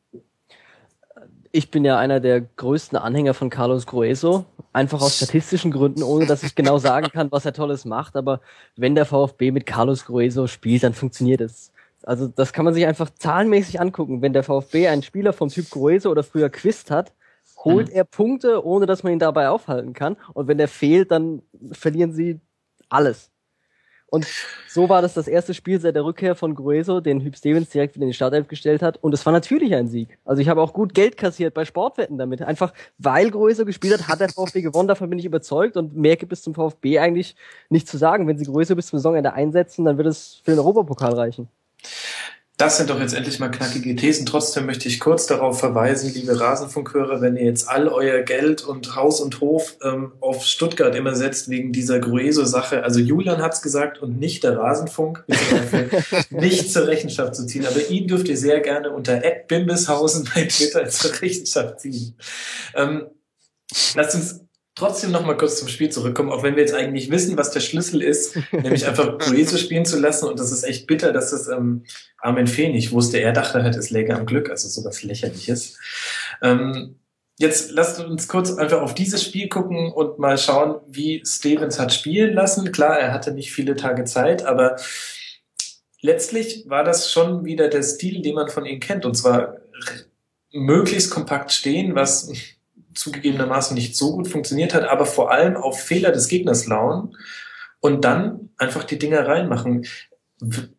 Ich 1.56 1.70
bin 1.70 1.86
ja 1.86 2.00
einer 2.00 2.20
der 2.20 2.42
größten 2.42 2.98
Anhänger 2.98 3.36
von 3.36 3.52
Carlos 3.52 3.86
Grueso, 3.86 4.46
einfach 4.74 5.02
aus 5.02 5.18
statistischen 5.18 5.70
Gründen, 5.70 6.02
ohne 6.02 6.26
dass 6.26 6.42
ich 6.42 6.56
genau 6.56 6.80
sagen 6.80 7.10
kann, 7.10 7.32
was 7.32 7.46
er 7.46 7.54
Tolles 7.54 7.86
macht. 7.86 8.16
Aber 8.16 8.42
wenn 8.76 8.96
der 8.96 9.06
VfB 9.06 9.52
mit 9.52 9.68
Carlos 9.68 10.06
Grueso 10.06 10.48
spielt, 10.48 10.84
dann 10.84 10.96
funktioniert 10.96 11.42
es. 11.42 11.72
Also 12.02 12.28
das 12.28 12.54
kann 12.54 12.66
man 12.66 12.74
sich 12.74 12.88
einfach 12.88 13.12
zahlenmäßig 13.12 13.80
angucken. 13.80 14.24
Wenn 14.24 14.34
der 14.34 14.42
VfB 14.42 14.88
einen 14.88 15.04
Spieler 15.04 15.32
vom 15.32 15.50
Typ 15.50 15.70
Grueso 15.70 16.10
oder 16.10 16.24
früher 16.24 16.50
Quist 16.50 16.90
hat, 16.90 17.14
holt 17.64 17.90
mhm. 17.90 17.96
er 17.96 18.04
Punkte, 18.04 18.66
ohne 18.66 18.88
dass 18.88 19.04
man 19.04 19.14
ihn 19.14 19.20
dabei 19.20 19.50
aufhalten 19.50 19.94
kann. 19.94 20.18
Und 20.34 20.48
wenn 20.48 20.58
der 20.58 20.68
fehlt, 20.68 21.12
dann 21.12 21.44
verlieren 21.72 22.14
sie 22.14 22.40
alles. 22.90 23.30
Und 24.14 24.28
so 24.68 24.90
war 24.90 25.02
das 25.02 25.16
das 25.16 25.28
erste 25.28 25.56
Spiel 25.56 25.82
seit 25.82 25.96
der 25.96 26.06
Rückkehr 26.06 26.36
von 26.36 26.54
Grueso, 26.54 27.00
den 27.00 27.22
Hüb 27.22 27.36
Stevens 27.36 27.72
direkt 27.72 27.96
wieder 27.96 28.04
in 28.04 28.10
die 28.10 28.14
Startelf 28.14 28.48
gestellt 28.48 28.84
hat. 28.84 28.98
Und 28.98 29.12
es 29.12 29.26
war 29.26 29.34
natürlich 29.34 29.74
ein 29.74 29.88
Sieg. 29.88 30.20
Also 30.24 30.40
ich 30.40 30.50
habe 30.50 30.62
auch 30.62 30.72
gut 30.72 30.94
Geld 30.94 31.18
kassiert 31.18 31.56
bei 31.56 31.66
Sportwetten 31.66 32.20
damit. 32.20 32.44
Einfach 32.44 32.74
weil 33.00 33.32
Grueso 33.32 33.66
gespielt 33.66 33.98
hat, 33.98 34.08
hat 34.08 34.20
der 34.20 34.30
VfB 34.30 34.62
gewonnen. 34.62 34.88
Davon 34.88 35.10
bin 35.10 35.18
ich 35.18 35.26
überzeugt. 35.26 35.78
Und 35.78 35.96
mehr 35.96 36.16
gibt 36.16 36.32
es 36.32 36.44
zum 36.44 36.54
VfB 36.54 37.00
eigentlich 37.00 37.36
nicht 37.70 37.88
zu 37.88 37.98
sagen. 37.98 38.28
Wenn 38.28 38.38
sie 38.38 38.46
Grueso 38.46 38.76
bis 38.76 38.86
zum 38.86 39.00
Saisonende 39.00 39.34
einsetzen, 39.34 39.84
dann 39.84 39.98
wird 39.98 40.06
es 40.06 40.42
für 40.44 40.52
den 40.52 40.60
Europapokal 40.60 41.14
reichen. 41.14 41.48
Das 42.64 42.78
sind 42.78 42.90
doch 42.90 43.02
jetzt 43.02 43.14
endlich 43.14 43.40
mal 43.40 43.50
knackige 43.50 43.94
Thesen. 43.94 44.26
Trotzdem 44.26 44.66
möchte 44.66 44.88
ich 44.88 45.02
kurz 45.02 45.26
darauf 45.26 45.60
verweisen, 45.60 46.14
liebe 46.14 46.40
Rasenfunkhörer, 46.40 47.20
wenn 47.20 47.36
ihr 47.36 47.44
jetzt 47.44 47.68
all 47.68 47.90
euer 47.90 48.22
Geld 48.22 48.64
und 48.64 48.96
Haus 48.96 49.20
und 49.20 49.42
Hof 49.42 49.76
ähm, 49.84 50.14
auf 50.22 50.46
Stuttgart 50.46 50.96
immer 50.96 51.14
setzt 51.14 51.50
wegen 51.50 51.74
dieser 51.74 52.00
Grueso-Sache. 52.00 52.86
Also 52.86 53.02
Julian 53.02 53.42
hat's 53.42 53.62
gesagt 53.62 54.02
und 54.02 54.18
nicht 54.18 54.46
der 54.46 54.58
Rasenfunk, 54.58 55.26
nicht 56.30 56.72
zur 56.72 56.88
Rechenschaft 56.88 57.36
zu 57.36 57.46
ziehen. 57.46 57.66
Aber 57.66 57.90
ihn 57.90 58.08
dürft 58.08 58.30
ihr 58.30 58.38
sehr 58.38 58.62
gerne 58.62 58.92
unter 58.92 59.22
Bimbishausen 59.50 60.30
bei 60.34 60.46
Twitter 60.46 60.88
zur 60.88 61.22
Rechenschaft 61.22 61.82
ziehen. 61.82 62.16
Ähm, 62.76 63.08
lasst 63.94 64.16
uns 64.16 64.40
trotzdem 64.76 65.12
noch 65.12 65.26
mal 65.26 65.38
kurz 65.38 65.60
zum 65.60 65.68
Spiel 65.68 65.90
zurückkommen, 65.90 66.32
auch 66.32 66.44
wenn 66.44 66.56
wir 66.56 66.64
jetzt 66.64 66.74
eigentlich 66.74 67.12
wissen, 67.12 67.38
was 67.38 67.52
der 67.52 67.60
Schlüssel 67.60 68.02
ist, 68.02 68.36
nämlich 68.52 68.88
einfach 68.88 69.18
Grueso 69.18 69.58
spielen 69.58 69.86
zu 69.86 70.00
lassen. 70.00 70.28
Und 70.28 70.40
das 70.40 70.52
ist 70.52 70.64
echt 70.64 70.88
bitter, 70.88 71.14
dass 71.14 71.32
das 71.32 71.48
ähm, 71.48 71.84
Armin 72.18 72.48
Fee 72.48 72.70
nicht 72.70 72.92
wusste. 72.92 73.20
Er 73.20 73.34
dachte 73.34 73.64
halt, 73.64 73.76
es 73.76 73.90
läge 73.90 74.16
am 74.16 74.26
Glück, 74.26 74.50
also 74.50 74.68
sowas 74.68 75.04
lächerliches. 75.04 75.78
Ähm, 76.42 76.96
jetzt 77.38 77.72
lasst 77.72 78.00
uns 78.00 78.28
kurz 78.28 78.52
einfach 78.54 78.82
auf 78.82 78.94
dieses 78.94 79.24
Spiel 79.24 79.48
gucken 79.48 79.92
und 79.92 80.20
mal 80.20 80.38
schauen, 80.38 80.80
wie 80.88 81.24
Stevens 81.26 81.80
hat 81.80 81.94
spielen 81.94 82.34
lassen. 82.34 82.72
Klar, 82.72 83.00
er 83.00 83.14
hatte 83.14 83.32
nicht 83.32 83.52
viele 83.52 83.76
Tage 83.76 84.06
Zeit, 84.06 84.46
aber 84.46 84.78
letztlich 86.02 86.66
war 86.68 86.84
das 86.84 87.12
schon 87.12 87.46
wieder 87.46 87.68
der 87.68 87.84
Stil, 87.84 88.22
den 88.22 88.36
man 88.36 88.50
von 88.50 88.66
ihm 88.66 88.80
kennt. 88.80 89.06
Und 89.06 89.16
zwar 89.16 89.58
möglichst 90.52 91.12
kompakt 91.12 91.52
stehen, 91.52 91.96
was 91.96 92.32
zugegebenermaßen 92.94 93.76
nicht 93.76 93.96
so 93.96 94.14
gut 94.14 94.28
funktioniert 94.28 94.74
hat, 94.74 94.84
aber 94.84 95.06
vor 95.06 95.32
allem 95.32 95.56
auf 95.56 95.82
Fehler 95.82 96.12
des 96.12 96.28
Gegners 96.28 96.66
lauen 96.66 97.16
und 97.80 98.04
dann 98.06 98.50
einfach 98.58 98.84
die 98.84 99.00
Dinger 99.00 99.28
reinmachen. 99.28 99.86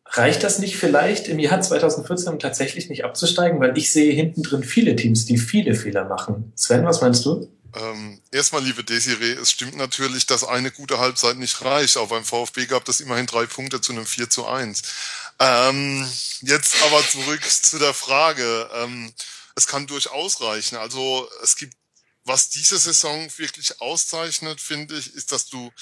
Reicht 0.06 0.42
das 0.44 0.58
nicht 0.58 0.76
vielleicht 0.76 1.28
im 1.28 1.38
Jahr 1.38 1.60
2014 1.60 2.38
tatsächlich 2.38 2.88
nicht 2.88 3.04
abzusteigen? 3.04 3.60
Weil 3.60 3.76
ich 3.78 3.92
sehe 3.92 4.12
hinten 4.12 4.42
drin 4.42 4.62
viele 4.62 4.94
Teams, 4.94 5.24
die 5.24 5.38
viele 5.38 5.74
Fehler 5.74 6.04
machen. 6.04 6.52
Sven, 6.54 6.84
was 6.84 7.00
meinst 7.00 7.24
du? 7.24 7.48
Ähm, 7.76 8.20
erstmal, 8.30 8.62
liebe 8.62 8.84
Desiree, 8.84 9.32
es 9.32 9.50
stimmt 9.50 9.76
natürlich, 9.76 10.26
dass 10.26 10.44
eine 10.44 10.70
gute 10.70 10.98
Halbzeit 10.98 11.36
nicht 11.38 11.64
reicht. 11.64 11.96
Auch 11.96 12.08
beim 12.08 12.24
VfB 12.24 12.66
gab 12.66 12.88
es 12.88 13.00
immerhin 13.00 13.26
drei 13.26 13.46
Punkte 13.46 13.80
zu 13.80 13.92
einem 13.92 14.06
4 14.06 14.30
zu 14.30 14.46
1. 14.46 14.82
Ähm, 15.40 16.06
jetzt 16.42 16.76
aber 16.84 17.02
zurück 17.08 17.42
zu 17.42 17.78
der 17.78 17.94
Frage. 17.94 18.68
Ähm, 18.76 19.12
es 19.56 19.66
kann 19.66 19.86
durchaus 19.86 20.40
reichen. 20.40 20.76
Also 20.76 21.28
es 21.42 21.56
gibt 21.56 21.74
was 22.24 22.48
diese 22.48 22.78
Saison 22.78 23.28
wirklich 23.36 23.80
auszeichnet, 23.80 24.60
finde 24.60 24.98
ich, 24.98 25.14
ist, 25.14 25.32
dass 25.32 25.46
du 25.46 25.72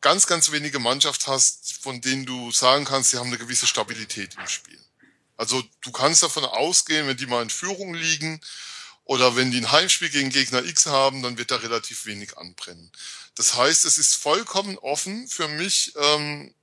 ganz, 0.00 0.26
ganz 0.26 0.50
wenige 0.50 0.78
Mannschaft 0.78 1.26
hast, 1.26 1.74
von 1.80 2.00
denen 2.00 2.26
du 2.26 2.50
sagen 2.50 2.84
kannst, 2.84 3.10
sie 3.10 3.18
haben 3.18 3.28
eine 3.28 3.38
gewisse 3.38 3.66
Stabilität 3.66 4.34
im 4.38 4.48
Spiel. 4.48 4.78
Also 5.36 5.62
du 5.80 5.92
kannst 5.92 6.22
davon 6.22 6.44
ausgehen, 6.44 7.06
wenn 7.06 7.16
die 7.16 7.26
mal 7.26 7.42
in 7.42 7.50
Führung 7.50 7.94
liegen 7.94 8.40
oder 9.04 9.36
wenn 9.36 9.50
die 9.50 9.58
ein 9.58 9.72
Heimspiel 9.72 10.10
gegen 10.10 10.30
Gegner 10.30 10.64
X 10.64 10.86
haben, 10.86 11.22
dann 11.22 11.38
wird 11.38 11.50
da 11.50 11.56
relativ 11.56 12.06
wenig 12.06 12.36
anbrennen. 12.38 12.90
Das 13.34 13.56
heißt, 13.56 13.84
es 13.84 13.98
ist 13.98 14.14
vollkommen 14.14 14.78
offen 14.78 15.26
für 15.28 15.48
mich. 15.48 15.92
Ähm, 15.96 16.54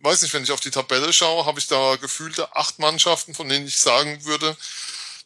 weiß 0.00 0.22
nicht, 0.22 0.34
wenn 0.34 0.42
ich 0.42 0.52
auf 0.52 0.60
die 0.60 0.70
Tabelle 0.70 1.12
schaue, 1.12 1.46
habe 1.46 1.58
ich 1.58 1.66
da 1.66 1.96
gefühlte 1.96 2.54
acht 2.54 2.78
Mannschaften, 2.78 3.34
von 3.34 3.48
denen 3.48 3.66
ich 3.66 3.76
sagen 3.76 4.24
würde, 4.24 4.56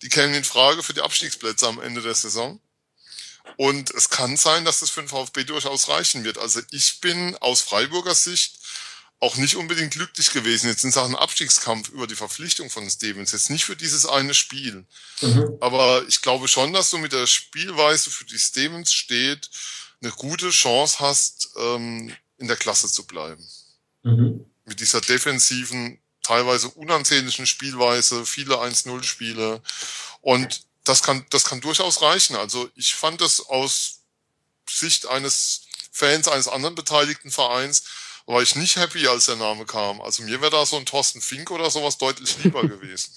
die 0.03 0.09
kämen 0.09 0.35
in 0.35 0.45
Frage 0.45 0.83
für 0.83 0.95
die 0.95 1.03
Abstiegsplätze 1.03 1.67
am 1.67 1.81
Ende 1.81 2.03
der 2.03 2.15
Saison. 2.15 2.61
Und 3.57 3.91
es 3.91 4.11
kann 4.11 4.37
sein, 4.37 4.65
dass 4.65 4.81
das 4.81 4.91
für 4.91 5.03
den 5.03 5.09
VfB 5.09 5.45
durchaus 5.45 5.89
reichen 5.89 6.25
wird. 6.25 6.39
Also 6.39 6.61
ich 6.71 7.01
bin 7.01 7.37
aus 7.37 7.61
Freiburger 7.61 8.15
Sicht 8.15 8.59
auch 9.21 9.37
nicht 9.37 9.57
unbedingt 9.57 9.93
glücklich 9.93 10.33
gewesen 10.33 10.69
jetzt 10.69 10.83
in 10.83 10.91
Sachen 10.91 11.15
Abstiegskampf 11.15 11.91
über 11.91 12.07
die 12.07 12.17
Verpflichtung 12.17 12.71
von 12.71 12.89
Stevens. 12.89 13.33
Jetzt 13.33 13.51
nicht 13.51 13.65
für 13.65 13.77
dieses 13.77 14.07
eine 14.07 14.33
Spiel. 14.33 14.87
Mhm. 15.21 15.59
Aber 15.61 16.05
ich 16.09 16.23
glaube 16.23 16.49
schon, 16.49 16.73
dass 16.73 16.89
du 16.89 16.97
mit 16.97 17.13
der 17.13 17.27
Spielweise, 17.27 18.11
für 18.11 18.25
die 18.25 18.39
Stevens 18.39 18.93
steht, 18.93 19.51
eine 20.03 20.13
gute 20.13 20.49
Chance 20.49 21.01
hast, 21.01 21.51
ähm, 21.59 22.15
in 22.39 22.49
der 22.49 22.57
Klasse 22.57 22.89
zu 22.89 23.07
bleiben. 23.07 23.47
Mhm. 24.03 24.47
Mit 24.65 24.81
dieser 24.81 25.03
defensiven, 25.03 26.01
teilweise 26.23 26.69
unansehnlichen 26.69 27.45
Spielweise, 27.45 28.25
viele 28.25 28.55
1-0-Spiele. 28.55 29.61
Und 30.23 30.63
das 30.85 31.03
kann, 31.03 31.25
das 31.31 31.45
kann 31.45 31.61
durchaus 31.61 32.03
reichen. 32.03 32.37
Also 32.37 32.69
ich 32.75 32.95
fand 32.95 33.21
das 33.21 33.41
aus 33.41 34.01
Sicht 34.69 35.07
eines 35.07 35.63
Fans 35.93 36.29
eines 36.29 36.49
anderen 36.49 36.75
beteiligten 36.75 37.31
Vereins 37.31 37.85
war 38.27 38.43
ich 38.43 38.55
nicht 38.55 38.77
happy, 38.77 39.09
als 39.09 39.27
der 39.27 39.37
Name 39.37 39.67
kam. 39.67 40.01
Also 40.01 40.23
mir 40.23 40.41
wäre 40.41 40.53
da 40.53 40.65
so 40.65 40.77
ein 40.77 40.87
Thorsten 40.87 41.21
Fink 41.21 41.51
oder 41.51 41.69
sowas 41.71 41.99
deutlich 41.99 42.43
lieber 42.45 42.63
gewesen. 42.69 43.13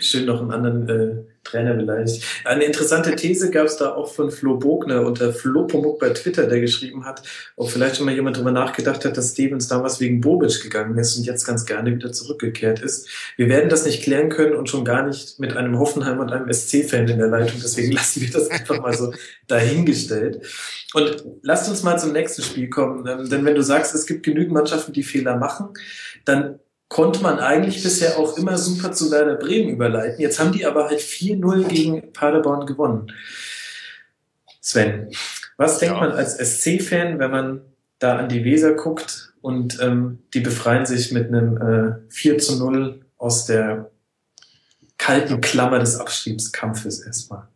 Schön 0.00 0.26
noch 0.26 0.40
einen 0.40 0.52
anderen 0.52 0.88
äh, 0.88 1.33
Trainer 1.44 1.76
vielleicht. 1.76 2.24
Eine 2.44 2.64
interessante 2.64 3.14
These 3.14 3.50
gab 3.50 3.66
es 3.66 3.76
da 3.76 3.94
auch 3.94 4.12
von 4.12 4.30
Flo 4.30 4.56
Bogner 4.56 5.02
unter 5.02 5.32
Flo 5.32 5.66
Pomuk 5.66 5.98
bei 5.98 6.10
Twitter, 6.10 6.46
der 6.46 6.60
geschrieben 6.60 7.04
hat, 7.04 7.22
ob 7.56 7.70
vielleicht 7.70 7.96
schon 7.96 8.06
mal 8.06 8.14
jemand 8.14 8.36
drüber 8.36 8.50
nachgedacht 8.50 9.04
hat, 9.04 9.16
dass 9.16 9.32
Stevens 9.32 9.68
damals 9.68 10.00
wegen 10.00 10.20
Bobic 10.20 10.62
gegangen 10.62 10.96
ist 10.98 11.16
und 11.16 11.24
jetzt 11.24 11.44
ganz 11.44 11.66
gerne 11.66 11.94
wieder 11.94 12.12
zurückgekehrt 12.12 12.80
ist. 12.80 13.08
Wir 13.36 13.48
werden 13.48 13.68
das 13.68 13.84
nicht 13.84 14.02
klären 14.02 14.30
können 14.30 14.54
und 14.54 14.68
schon 14.68 14.84
gar 14.84 15.06
nicht 15.06 15.38
mit 15.38 15.56
einem 15.56 15.78
Hoffenheim 15.78 16.18
und 16.18 16.32
einem 16.32 16.52
SC-Fan 16.52 17.08
in 17.08 17.18
der 17.18 17.28
Leitung. 17.28 17.60
Deswegen 17.62 17.92
lassen 17.92 18.22
wir 18.22 18.30
das 18.30 18.50
einfach 18.50 18.80
mal 18.80 18.94
so 18.94 19.12
dahingestellt. 19.46 20.42
Und 20.94 21.24
lasst 21.42 21.68
uns 21.68 21.82
mal 21.82 21.98
zum 21.98 22.12
nächsten 22.12 22.42
Spiel 22.42 22.68
kommen. 22.68 23.04
Denn 23.04 23.44
wenn 23.44 23.54
du 23.54 23.62
sagst, 23.62 23.94
es 23.94 24.06
gibt 24.06 24.24
genügend 24.24 24.52
Mannschaften, 24.52 24.92
die 24.92 25.02
Fehler 25.02 25.36
machen, 25.36 25.70
dann 26.24 26.60
konnte 26.94 27.22
man 27.22 27.40
eigentlich 27.40 27.82
bisher 27.82 28.20
auch 28.20 28.38
immer 28.38 28.56
super 28.56 28.92
zu 28.92 29.10
Werder 29.10 29.34
Bremen 29.34 29.68
überleiten. 29.68 30.20
Jetzt 30.20 30.38
haben 30.38 30.52
die 30.52 30.64
aber 30.64 30.86
halt 30.86 31.00
4-0 31.00 31.64
gegen 31.64 32.12
Paderborn 32.12 32.66
gewonnen. 32.66 33.10
Sven, 34.60 35.10
was 35.56 35.80
denkt 35.80 35.96
ja. 35.96 36.00
man 36.00 36.12
als 36.12 36.36
SC-Fan, 36.36 37.18
wenn 37.18 37.32
man 37.32 37.62
da 37.98 38.18
an 38.18 38.28
die 38.28 38.44
Weser 38.44 38.74
guckt 38.74 39.34
und 39.40 39.80
ähm, 39.82 40.20
die 40.34 40.38
befreien 40.38 40.86
sich 40.86 41.10
mit 41.10 41.26
einem 41.26 41.56
äh, 42.06 42.12
4 42.12 42.38
zu 42.38 42.60
0 42.60 43.04
aus 43.18 43.46
der 43.46 43.90
kalten 44.96 45.40
Klammer 45.40 45.80
des 45.80 45.98
Abstiegskampfes 45.98 47.04
erstmal? 47.04 47.48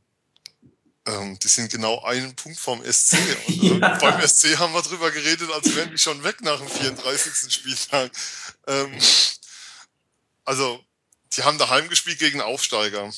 Ähm, 1.09 1.39
die 1.39 1.48
sind 1.48 1.70
genau 1.70 2.02
einen 2.02 2.35
Punkt 2.36 2.59
vom 2.59 2.85
SC. 2.85 3.16
Und, 3.47 3.62
äh, 3.62 3.78
ja. 3.78 3.94
Beim 3.97 4.26
SC 4.26 4.59
haben 4.59 4.74
wir 4.74 4.82
drüber 4.82 5.10
geredet, 5.10 5.51
als 5.51 5.74
wären 5.74 5.90
die 5.90 5.98
schon 5.98 6.22
weg 6.22 6.43
nach 6.43 6.59
dem 6.59 6.68
34. 6.68 7.52
Spieltag. 7.52 8.12
Ähm, 8.66 8.98
also, 10.44 10.85
die 11.32 11.43
haben 11.43 11.59
daheim 11.59 11.89
gespielt 11.89 12.18
gegen 12.18 12.40
Aufsteiger. 12.40 13.10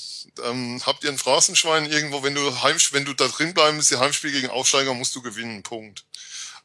Ähm, 0.44 0.80
habt 0.86 1.04
ihr 1.04 1.10
ein 1.10 1.18
Phrasenschwein 1.18 1.90
irgendwo, 1.90 2.22
wenn 2.22 2.34
du 2.34 2.62
heim, 2.62 2.76
wenn 2.92 3.04
du 3.04 3.14
da 3.14 3.26
drin 3.28 3.54
bleiben 3.54 3.76
musst, 3.76 3.90
die 3.90 3.98
Heimspiel 3.98 4.32
gegen 4.32 4.50
Aufsteiger 4.50 4.94
musst 4.94 5.14
du 5.16 5.22
gewinnen, 5.22 5.62
Punkt. 5.62 6.04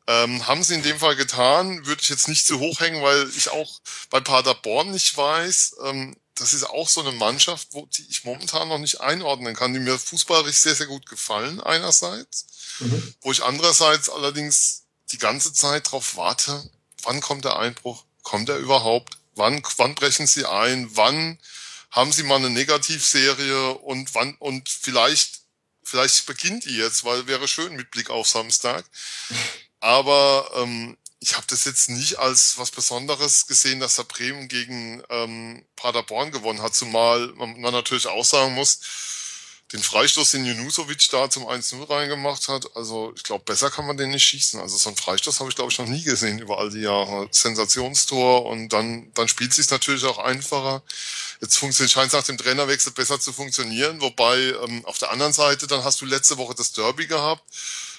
Ähm, 0.07 0.45
haben 0.45 0.64
sie 0.64 0.76
in 0.76 0.84
dem 0.84 0.99
Fall 0.99 1.15
getan, 1.15 1.85
würde 1.88 2.02
ich 2.02 2.10
jetzt 2.10 2.27
nicht 2.27 2.45
zu 2.45 2.60
hoch 2.60 2.80
hängen, 2.80 3.02
weil 3.02 3.27
ich 3.35 3.49
auch 3.49 3.80
bei 4.11 4.19
Paderborn 4.19 4.91
nicht 4.91 5.18
weiß, 5.18 5.77
ähm, 5.84 6.15
das 6.35 6.53
ist 6.53 6.65
auch 6.65 6.87
so 6.87 7.01
eine 7.01 7.13
Mannschaft, 7.13 7.69
wo 7.71 7.85
die 7.85 8.05
ich 8.09 8.25
momentan 8.25 8.67
noch 8.67 8.77
nicht 8.77 9.01
einordnen 9.01 9.55
kann, 9.55 9.73
die 9.73 9.79
mir 9.79 9.97
fußballerisch 9.97 10.57
sehr, 10.57 10.75
sehr 10.75 10.87
gut 10.87 11.05
gefallen 11.07 11.61
einerseits, 11.61 12.45
mhm. 12.79 13.15
wo 13.21 13.31
ich 13.31 13.43
andererseits 13.43 14.09
allerdings 14.09 14.83
die 15.11 15.17
ganze 15.17 15.53
Zeit 15.53 15.87
darauf 15.87 16.17
warte, 16.17 16.69
wann 17.03 17.21
kommt 17.21 17.45
der 17.45 17.57
Einbruch, 17.57 18.03
kommt 18.23 18.49
er 18.49 18.57
überhaupt, 18.57 19.17
wann, 19.35 19.63
wann 19.77 19.95
brechen 19.95 20.27
sie 20.27 20.45
ein, 20.45 20.89
wann 20.95 21.39
haben 21.91 22.11
sie 22.11 22.23
mal 22.23 22.35
eine 22.35 22.49
Negativserie 22.49 23.71
und 23.75 24.13
wann, 24.13 24.35
und 24.39 24.67
vielleicht, 24.67 25.41
vielleicht 25.83 26.25
beginnt 26.25 26.65
die 26.65 26.75
jetzt, 26.75 27.05
weil 27.05 27.27
wäre 27.27 27.47
schön 27.47 27.75
mit 27.75 27.91
Blick 27.91 28.09
auf 28.09 28.27
Samstag. 28.27 28.83
Aber 29.79 30.51
ähm, 30.55 30.97
ich 31.19 31.35
habe 31.35 31.47
das 31.49 31.65
jetzt 31.65 31.89
nicht 31.89 32.19
als 32.19 32.57
was 32.57 32.71
Besonderes 32.71 33.47
gesehen, 33.47 33.79
dass 33.79 33.95
der 33.95 34.03
Bremen 34.03 34.47
gegen 34.47 35.01
ähm, 35.09 35.65
Paderborn 35.75 36.31
gewonnen 36.31 36.61
hat, 36.61 36.75
zumal 36.75 37.27
man, 37.35 37.59
man 37.59 37.73
natürlich 37.73 38.07
auch 38.07 38.25
sagen 38.25 38.53
muss, 38.53 38.79
den 39.76 39.84
Freistoß, 39.84 40.31
den 40.31 40.45
Junusovic 40.45 41.10
da 41.11 41.30
zum 41.30 41.43
1-0 41.43 41.89
reingemacht 41.89 42.47
hat, 42.47 42.76
also 42.76 43.11
ich 43.15 43.23
glaube, 43.23 43.43
besser 43.43 43.69
kann 43.69 43.85
man 43.85 43.97
den 43.97 44.11
nicht 44.11 44.23
schießen. 44.23 44.60
Also 44.60 44.77
so 44.77 44.89
einen 44.89 44.95
Freistoß 44.95 45.39
habe 45.39 45.49
ich, 45.49 45.56
glaube 45.56 45.72
ich, 45.72 45.77
noch 45.77 45.88
nie 45.88 46.02
gesehen 46.02 46.39
über 46.39 46.60
all 46.60 46.69
die 46.69 46.80
Jahre. 46.80 47.27
Sensationstor 47.31 48.45
und 48.45 48.69
dann, 48.69 49.11
dann 49.14 49.27
spielt 49.27 49.53
sich 49.53 49.69
natürlich 49.69 50.06
auch 50.06 50.18
einfacher. 50.18 50.81
Jetzt 51.41 51.57
funktioniert, 51.57 51.91
scheint 51.91 52.07
es 52.07 52.14
nach 52.14 52.23
dem 52.23 52.38
Trainerwechsel 52.38 52.93
besser 52.93 53.19
zu 53.19 53.34
funktionieren, 53.34 53.99
wobei 53.99 54.38
ähm, 54.38 54.85
auf 54.85 54.97
der 54.97 55.11
anderen 55.11 55.34
Seite, 55.34 55.68
dann 55.68 55.84
hast 55.84 55.99
du 55.99 56.06
letzte 56.06 56.38
Woche 56.38 56.56
das 56.56 56.72
Derby 56.72 57.07
gehabt. 57.07 57.43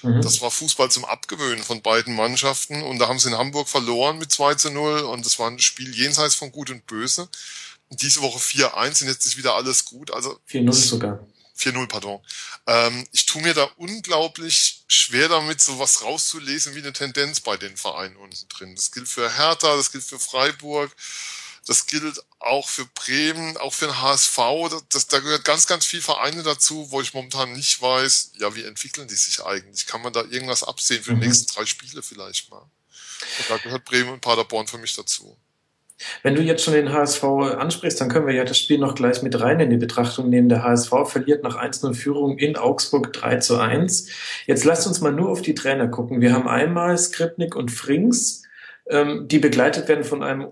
Mhm. 0.01 0.21
Das 0.21 0.41
war 0.41 0.49
Fußball 0.49 0.89
zum 0.89 1.05
Abgewöhnen 1.05 1.63
von 1.63 1.81
beiden 1.83 2.15
Mannschaften 2.15 2.81
und 2.81 2.97
da 2.97 3.07
haben 3.07 3.19
sie 3.19 3.29
in 3.29 3.37
Hamburg 3.37 3.69
verloren 3.69 4.17
mit 4.17 4.31
2 4.31 4.55
zu 4.55 4.71
0 4.71 5.01
und 5.01 5.25
das 5.25 5.37
war 5.37 5.49
ein 5.49 5.59
Spiel 5.59 5.95
jenseits 5.95 6.33
von 6.33 6.51
Gut 6.51 6.71
und 6.71 6.87
Böse. 6.87 7.29
Und 7.89 8.01
diese 8.01 8.21
Woche 8.21 8.39
4-1 8.39 9.03
und 9.03 9.09
jetzt 9.09 9.25
ist 9.25 9.37
wieder 9.37 9.53
alles 9.53 9.85
gut. 9.85 10.11
Also 10.11 10.39
4-0 10.49 10.73
sogar. 10.73 11.19
4-0, 11.57 11.87
pardon. 11.87 12.21
Ähm, 12.67 13.07
ich 13.11 13.25
tue 13.25 13.41
mir 13.41 13.53
da 13.53 13.63
unglaublich 13.77 14.83
schwer 14.87 15.27
damit, 15.29 15.61
sowas 15.61 16.03
rauszulesen 16.03 16.75
wie 16.75 16.79
eine 16.79 16.93
Tendenz 16.93 17.39
bei 17.39 17.57
den 17.57 17.75
Vereinen 17.77 18.15
unten 18.17 18.47
drin. 18.49 18.75
Das 18.75 18.91
gilt 18.91 19.07
für 19.07 19.35
Hertha, 19.35 19.75
das 19.75 19.91
gilt 19.91 20.03
für 20.03 20.19
Freiburg, 20.19 20.91
das 21.65 21.85
gilt 21.85 22.23
auch 22.39 22.69
für 22.69 22.85
Bremen, 22.85 23.57
auch 23.57 23.73
für 23.73 23.87
den 23.87 24.01
HSV. 24.01 24.37
Das, 24.89 25.07
da 25.07 25.19
gehört 25.19 25.43
ganz, 25.43 25.67
ganz 25.67 25.85
viel 25.85 26.01
Vereine 26.01 26.43
dazu, 26.43 26.91
wo 26.91 27.01
ich 27.01 27.13
momentan 27.13 27.51
nicht 27.53 27.81
weiß, 27.81 28.31
ja, 28.37 28.55
wie 28.55 28.63
entwickeln 28.63 29.07
die 29.07 29.15
sich 29.15 29.43
eigentlich? 29.43 29.85
Kann 29.87 30.01
man 30.01 30.13
da 30.13 30.23
irgendwas 30.23 30.63
absehen 30.63 31.03
für 31.03 31.11
die 31.11 31.17
mhm. 31.17 31.23
nächsten 31.23 31.53
drei 31.53 31.65
Spiele 31.65 32.03
vielleicht 32.03 32.49
mal? 32.49 32.61
Und 33.39 33.49
da 33.49 33.57
gehört 33.57 33.85
Bremen 33.85 34.11
und 34.11 34.21
Paderborn 34.21 34.67
für 34.67 34.77
mich 34.77 34.93
dazu. 34.93 35.37
Wenn 36.21 36.35
du 36.35 36.41
jetzt 36.41 36.63
schon 36.63 36.73
den 36.73 36.93
HSV 36.93 37.23
ansprichst, 37.23 37.99
dann 37.99 38.09
können 38.09 38.27
wir 38.27 38.33
ja 38.33 38.43
das 38.43 38.57
Spiel 38.57 38.77
noch 38.77 38.95
gleich 38.95 39.23
mit 39.23 39.39
rein 39.39 39.59
in 39.59 39.69
die 39.69 39.77
Betrachtung 39.77 40.29
nehmen. 40.29 40.49
Der 40.49 40.63
HSV 40.63 40.91
verliert 41.05 41.43
nach 41.43 41.57
1-0 41.57 41.93
Führung 41.93 42.37
in 42.37 42.55
Augsburg 42.55 43.13
3 43.13 43.37
zu 43.37 43.57
1. 43.57 44.09
Jetzt 44.45 44.63
lasst 44.63 44.85
uns 44.85 45.01
mal 45.01 45.11
nur 45.11 45.29
auf 45.29 45.41
die 45.41 45.55
Trainer 45.55 45.87
gucken. 45.87 46.21
Wir 46.21 46.33
haben 46.33 46.47
einmal 46.47 46.97
Skripnik 46.97 47.55
und 47.55 47.71
Frings, 47.71 48.43
ähm, 48.89 49.27
die 49.27 49.39
begleitet 49.39 49.87
werden 49.87 50.03
von 50.03 50.23
einem 50.23 50.49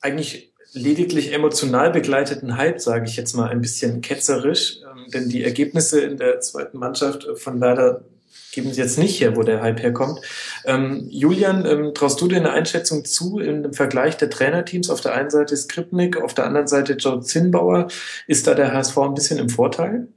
eigentlich 0.00 0.52
lediglich 0.72 1.32
emotional 1.32 1.90
begleiteten 1.90 2.56
Hype, 2.56 2.80
sage 2.80 3.06
ich 3.06 3.16
jetzt 3.16 3.34
mal 3.34 3.48
ein 3.48 3.62
bisschen 3.62 4.02
ketzerisch. 4.02 4.80
Ähm, 4.82 5.10
denn 5.10 5.28
die 5.28 5.44
Ergebnisse 5.44 6.00
in 6.00 6.18
der 6.18 6.40
zweiten 6.40 6.78
Mannschaft 6.78 7.26
von 7.36 7.60
Werder 7.60 8.04
geben 8.52 8.72
Sie 8.72 8.80
jetzt 8.80 8.98
nicht 8.98 9.20
her, 9.20 9.36
wo 9.36 9.42
der 9.42 9.62
Hype 9.62 9.82
herkommt. 9.82 10.20
Ähm, 10.64 11.06
Julian, 11.10 11.64
ähm, 11.66 11.94
traust 11.94 12.20
du 12.20 12.28
dir 12.28 12.36
eine 12.36 12.50
Einschätzung 12.50 13.04
zu 13.04 13.38
im 13.38 13.72
Vergleich 13.72 14.16
der 14.16 14.30
Trainerteams? 14.30 14.90
Auf 14.90 15.00
der 15.00 15.14
einen 15.14 15.30
Seite 15.30 15.56
Skripnik, 15.56 16.20
auf 16.20 16.34
der 16.34 16.46
anderen 16.46 16.66
Seite 16.66 16.94
Joe 16.94 17.20
Zinnbauer. 17.20 17.88
Ist 18.26 18.46
da 18.46 18.54
der 18.54 18.72
HSV 18.72 18.98
ein 18.98 19.14
bisschen 19.14 19.38
im 19.38 19.48
Vorteil? 19.48 20.08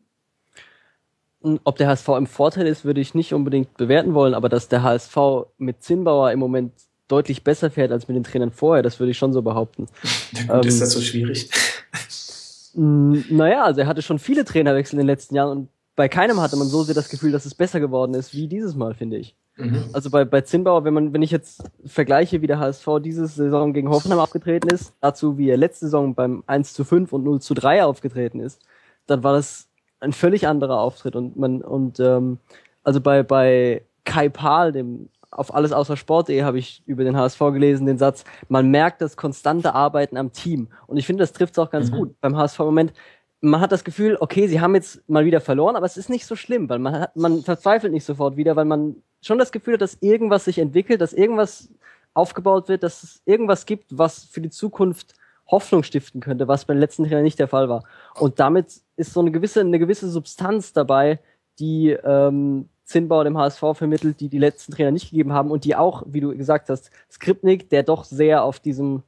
Ob 1.63 1.77
der 1.77 1.87
HSV 1.87 2.07
im 2.09 2.27
Vorteil 2.27 2.67
ist, 2.67 2.85
würde 2.85 3.01
ich 3.01 3.15
nicht 3.15 3.33
unbedingt 3.33 3.75
bewerten 3.75 4.13
wollen, 4.13 4.35
aber 4.35 4.47
dass 4.47 4.67
der 4.67 4.83
HSV 4.83 5.17
mit 5.57 5.83
Zinnbauer 5.83 6.31
im 6.31 6.39
Moment 6.39 6.71
deutlich 7.07 7.43
besser 7.43 7.71
fährt 7.71 7.91
als 7.91 8.07
mit 8.07 8.15
den 8.15 8.23
Trainern 8.23 8.51
vorher, 8.51 8.83
das 8.83 8.99
würde 8.99 9.11
ich 9.11 9.17
schon 9.17 9.33
so 9.33 9.41
behaupten. 9.41 9.87
Ja, 10.33 10.55
gut, 10.55 10.65
ähm, 10.65 10.69
ist 10.69 10.81
das 10.81 10.91
so 10.91 11.01
schwierig? 11.01 11.49
Naja, 12.73 13.63
also 13.63 13.81
er 13.81 13.87
hatte 13.87 14.01
schon 14.01 14.17
viele 14.17 14.45
Trainerwechsel 14.45 14.93
in 14.93 14.99
den 14.99 15.07
letzten 15.07 15.35
Jahren 15.35 15.49
und 15.49 15.69
bei 16.01 16.09
keinem 16.09 16.41
hatte 16.41 16.55
man 16.55 16.65
so 16.65 16.81
sehr 16.81 16.95
das 16.95 17.09
Gefühl, 17.09 17.31
dass 17.31 17.45
es 17.45 17.53
besser 17.53 17.79
geworden 17.79 18.15
ist 18.15 18.33
wie 18.33 18.47
dieses 18.47 18.73
Mal, 18.73 18.95
finde 18.95 19.17
ich. 19.17 19.35
Mhm. 19.55 19.83
Also 19.93 20.09
bei, 20.09 20.25
bei 20.25 20.41
Zinnbauer, 20.41 20.83
wenn 20.83 20.95
man, 20.95 21.13
wenn 21.13 21.21
ich 21.21 21.29
jetzt 21.29 21.63
vergleiche, 21.85 22.41
wie 22.41 22.47
der 22.47 22.57
HSV 22.57 22.87
diese 23.03 23.27
Saison 23.27 23.71
gegen 23.71 23.87
Hoffenheim 23.87 24.17
aufgetreten 24.17 24.67
ist, 24.69 24.95
dazu 24.99 25.37
wie 25.37 25.47
er 25.47 25.57
letzte 25.57 25.85
Saison 25.85 26.15
beim 26.15 26.43
1 26.47 26.73
zu 26.73 26.83
5 26.85 27.13
und 27.13 27.23
0 27.23 27.39
zu 27.39 27.53
3 27.53 27.85
aufgetreten 27.85 28.39
ist, 28.39 28.65
dann 29.05 29.23
war 29.23 29.33
das 29.33 29.69
ein 29.99 30.11
völlig 30.11 30.47
anderer 30.47 30.79
Auftritt 30.79 31.15
und 31.15 31.37
man, 31.37 31.61
und 31.61 31.99
ähm, 31.99 32.39
also 32.83 32.99
bei, 32.99 33.21
bei 33.21 33.83
Kai 34.03 34.29
Pahl, 34.29 34.71
dem 34.71 35.07
auf 35.29 35.53
alles 35.53 35.71
außer 35.71 35.97
Sport.de 35.97 36.41
habe 36.41 36.57
ich 36.57 36.81
über 36.87 37.03
den 37.03 37.15
HSV 37.15 37.37
gelesen, 37.37 37.85
den 37.85 37.99
Satz, 37.99 38.25
man 38.49 38.71
merkt 38.71 39.03
das 39.03 39.17
konstante 39.17 39.75
Arbeiten 39.75 40.17
am 40.17 40.31
Team. 40.31 40.69
Und 40.87 40.97
ich 40.97 41.05
finde, 41.05 41.21
das 41.21 41.31
trifft 41.31 41.53
es 41.53 41.59
auch 41.59 41.69
ganz 41.69 41.91
mhm. 41.91 41.95
gut. 41.95 42.21
Beim 42.21 42.35
HSV 42.35 42.59
im 42.61 42.65
Moment 42.65 42.93
man 43.41 43.59
hat 43.59 43.71
das 43.71 43.83
Gefühl, 43.83 44.17
okay, 44.19 44.47
sie 44.47 44.61
haben 44.61 44.75
jetzt 44.75 45.07
mal 45.09 45.25
wieder 45.25 45.41
verloren, 45.41 45.75
aber 45.75 45.85
es 45.85 45.97
ist 45.97 46.09
nicht 46.09 46.25
so 46.25 46.35
schlimm, 46.35 46.69
weil 46.69 46.79
man 46.79 46.99
hat, 47.01 47.15
man 47.15 47.41
verzweifelt 47.41 47.91
nicht 47.91 48.05
sofort 48.05 48.37
wieder, 48.37 48.55
weil 48.55 48.65
man 48.65 48.95
schon 49.21 49.39
das 49.39 49.51
Gefühl 49.51 49.73
hat, 49.73 49.81
dass 49.81 49.97
irgendwas 49.99 50.45
sich 50.45 50.59
entwickelt, 50.59 51.01
dass 51.01 51.13
irgendwas 51.13 51.69
aufgebaut 52.13 52.69
wird, 52.69 52.83
dass 52.83 53.03
es 53.03 53.21
irgendwas 53.25 53.65
gibt, 53.65 53.97
was 53.97 54.23
für 54.25 54.41
die 54.41 54.49
Zukunft 54.49 55.15
Hoffnung 55.47 55.83
stiften 55.83 56.21
könnte, 56.21 56.47
was 56.47 56.65
beim 56.65 56.77
letzten 56.77 57.03
Trainer 57.03 57.23
nicht 57.23 57.39
der 57.39 57.47
Fall 57.47 57.67
war. 57.67 57.83
Und 58.15 58.39
damit 58.39 58.81
ist 58.95 59.13
so 59.13 59.19
eine 59.19 59.31
gewisse, 59.31 59.61
eine 59.61 59.79
gewisse 59.79 60.09
Substanz 60.09 60.71
dabei, 60.71 61.19
die 61.59 61.89
ähm, 61.89 62.69
Zinnbauer 62.85 63.23
dem 63.23 63.37
HSV 63.37 63.63
vermittelt, 63.73 64.19
die 64.19 64.29
die 64.29 64.39
letzten 64.39 64.71
Trainer 64.71 64.91
nicht 64.91 65.09
gegeben 65.09 65.33
haben 65.33 65.51
und 65.51 65.65
die 65.65 65.75
auch, 65.75 66.03
wie 66.07 66.21
du 66.21 66.35
gesagt 66.37 66.69
hast, 66.69 66.91
Skripnik, 67.11 67.69
der 67.69 67.83
doch 67.83 68.03
sehr 68.03 68.43
auf 68.43 68.59
diesem 68.59 69.03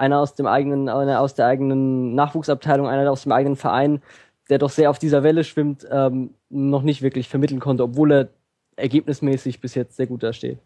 einer 0.00 0.18
aus 0.18 0.34
dem 0.34 0.46
eigenen, 0.46 0.88
einer 0.88 1.20
aus 1.20 1.34
der 1.34 1.46
eigenen 1.46 2.14
Nachwuchsabteilung, 2.14 2.88
einer 2.88 3.10
aus 3.10 3.22
dem 3.24 3.32
eigenen 3.32 3.56
Verein, 3.56 4.02
der 4.48 4.58
doch 4.58 4.70
sehr 4.70 4.90
auf 4.90 4.98
dieser 4.98 5.22
Welle 5.22 5.44
schwimmt, 5.44 5.86
ähm, 5.90 6.34
noch 6.48 6.82
nicht 6.82 7.02
wirklich 7.02 7.28
vermitteln 7.28 7.60
konnte, 7.60 7.82
obwohl 7.82 8.12
er 8.12 8.28
ergebnismäßig 8.76 9.60
bis 9.60 9.74
jetzt 9.74 9.96
sehr 9.96 10.06
gut 10.06 10.22
dasteht. 10.22 10.58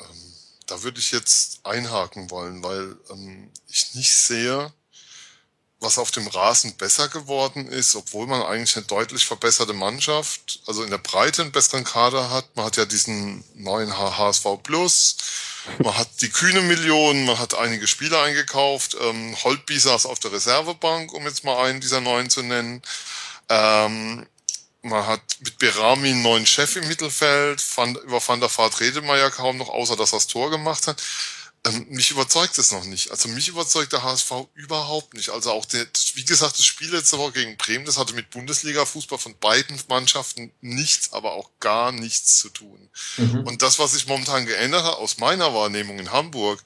Ähm, 0.00 0.06
da 0.66 0.82
würde 0.82 0.98
ich 0.98 1.12
jetzt 1.12 1.60
einhaken 1.66 2.30
wollen, 2.30 2.62
weil 2.62 2.96
ähm, 3.10 3.50
ich 3.68 3.94
nicht 3.94 4.14
sehe, 4.14 4.72
was 5.80 5.96
auf 5.96 6.10
dem 6.10 6.26
Rasen 6.26 6.74
besser 6.76 7.08
geworden 7.08 7.66
ist, 7.66 7.96
obwohl 7.96 8.26
man 8.26 8.42
eigentlich 8.42 8.76
eine 8.76 8.84
deutlich 8.84 9.24
verbesserte 9.26 9.72
Mannschaft, 9.72 10.60
also 10.66 10.82
in 10.82 10.90
der 10.90 10.98
Breite 10.98 11.40
einen 11.40 11.52
besseren 11.52 11.84
Kader 11.84 12.30
hat. 12.30 12.54
Man 12.54 12.66
hat 12.66 12.76
ja 12.76 12.84
diesen 12.84 13.42
neuen 13.54 13.96
HSV 13.96 14.46
Plus, 14.62 15.16
man 15.78 15.96
hat 15.96 16.08
die 16.20 16.28
kühne 16.28 16.60
Million, 16.60 17.24
man 17.24 17.38
hat 17.38 17.54
einige 17.54 17.86
Spieler 17.86 18.22
eingekauft. 18.22 18.94
Ähm, 19.00 19.34
Holtby 19.42 19.78
saß 19.78 20.04
auf 20.04 20.20
der 20.20 20.32
Reservebank, 20.32 21.12
um 21.14 21.24
jetzt 21.24 21.44
mal 21.44 21.64
einen 21.64 21.80
dieser 21.80 22.02
neuen 22.02 22.28
zu 22.28 22.42
nennen. 22.42 22.82
Ähm, 23.48 24.26
man 24.82 25.06
hat 25.06 25.20
mit 25.40 25.58
Berami 25.58 26.10
einen 26.10 26.22
neuen 26.22 26.46
Chef 26.46 26.76
im 26.76 26.88
Mittelfeld. 26.88 27.62
Van, 27.76 27.94
über 27.96 28.26
Van 28.26 28.40
der 28.40 28.50
Vaart 28.54 28.80
redet 28.80 29.04
man 29.04 29.18
ja 29.18 29.30
kaum 29.30 29.58
noch, 29.58 29.68
außer 29.68 29.96
dass 29.96 30.12
er 30.12 30.16
das 30.16 30.26
Tor 30.26 30.50
gemacht 30.50 30.86
hat. 30.86 31.02
Ähm, 31.66 31.86
mich 31.90 32.10
überzeugt 32.10 32.56
es 32.56 32.72
noch 32.72 32.84
nicht. 32.84 33.10
Also 33.10 33.28
mich 33.28 33.48
überzeugt 33.48 33.92
der 33.92 34.02
HSV 34.02 34.32
überhaupt 34.54 35.12
nicht. 35.12 35.28
Also 35.28 35.52
auch 35.52 35.66
der, 35.66 35.86
wie 36.14 36.24
gesagt, 36.24 36.58
das 36.58 36.64
Spiel 36.64 36.90
letzte 36.90 37.18
Woche 37.18 37.32
gegen 37.32 37.58
Bremen, 37.58 37.84
das 37.84 37.98
hatte 37.98 38.14
mit 38.14 38.30
Bundesliga-Fußball 38.30 39.18
von 39.18 39.36
beiden 39.38 39.78
Mannschaften 39.88 40.52
nichts, 40.62 41.12
aber 41.12 41.32
auch 41.32 41.50
gar 41.60 41.92
nichts 41.92 42.38
zu 42.38 42.48
tun. 42.48 42.88
Mhm. 43.18 43.40
Und 43.46 43.60
das, 43.60 43.78
was 43.78 43.92
sich 43.92 44.06
momentan 44.06 44.46
geändert 44.46 44.84
hat, 44.84 44.94
aus 44.94 45.18
meiner 45.18 45.52
Wahrnehmung 45.52 45.98
in 45.98 46.12
Hamburg, 46.12 46.62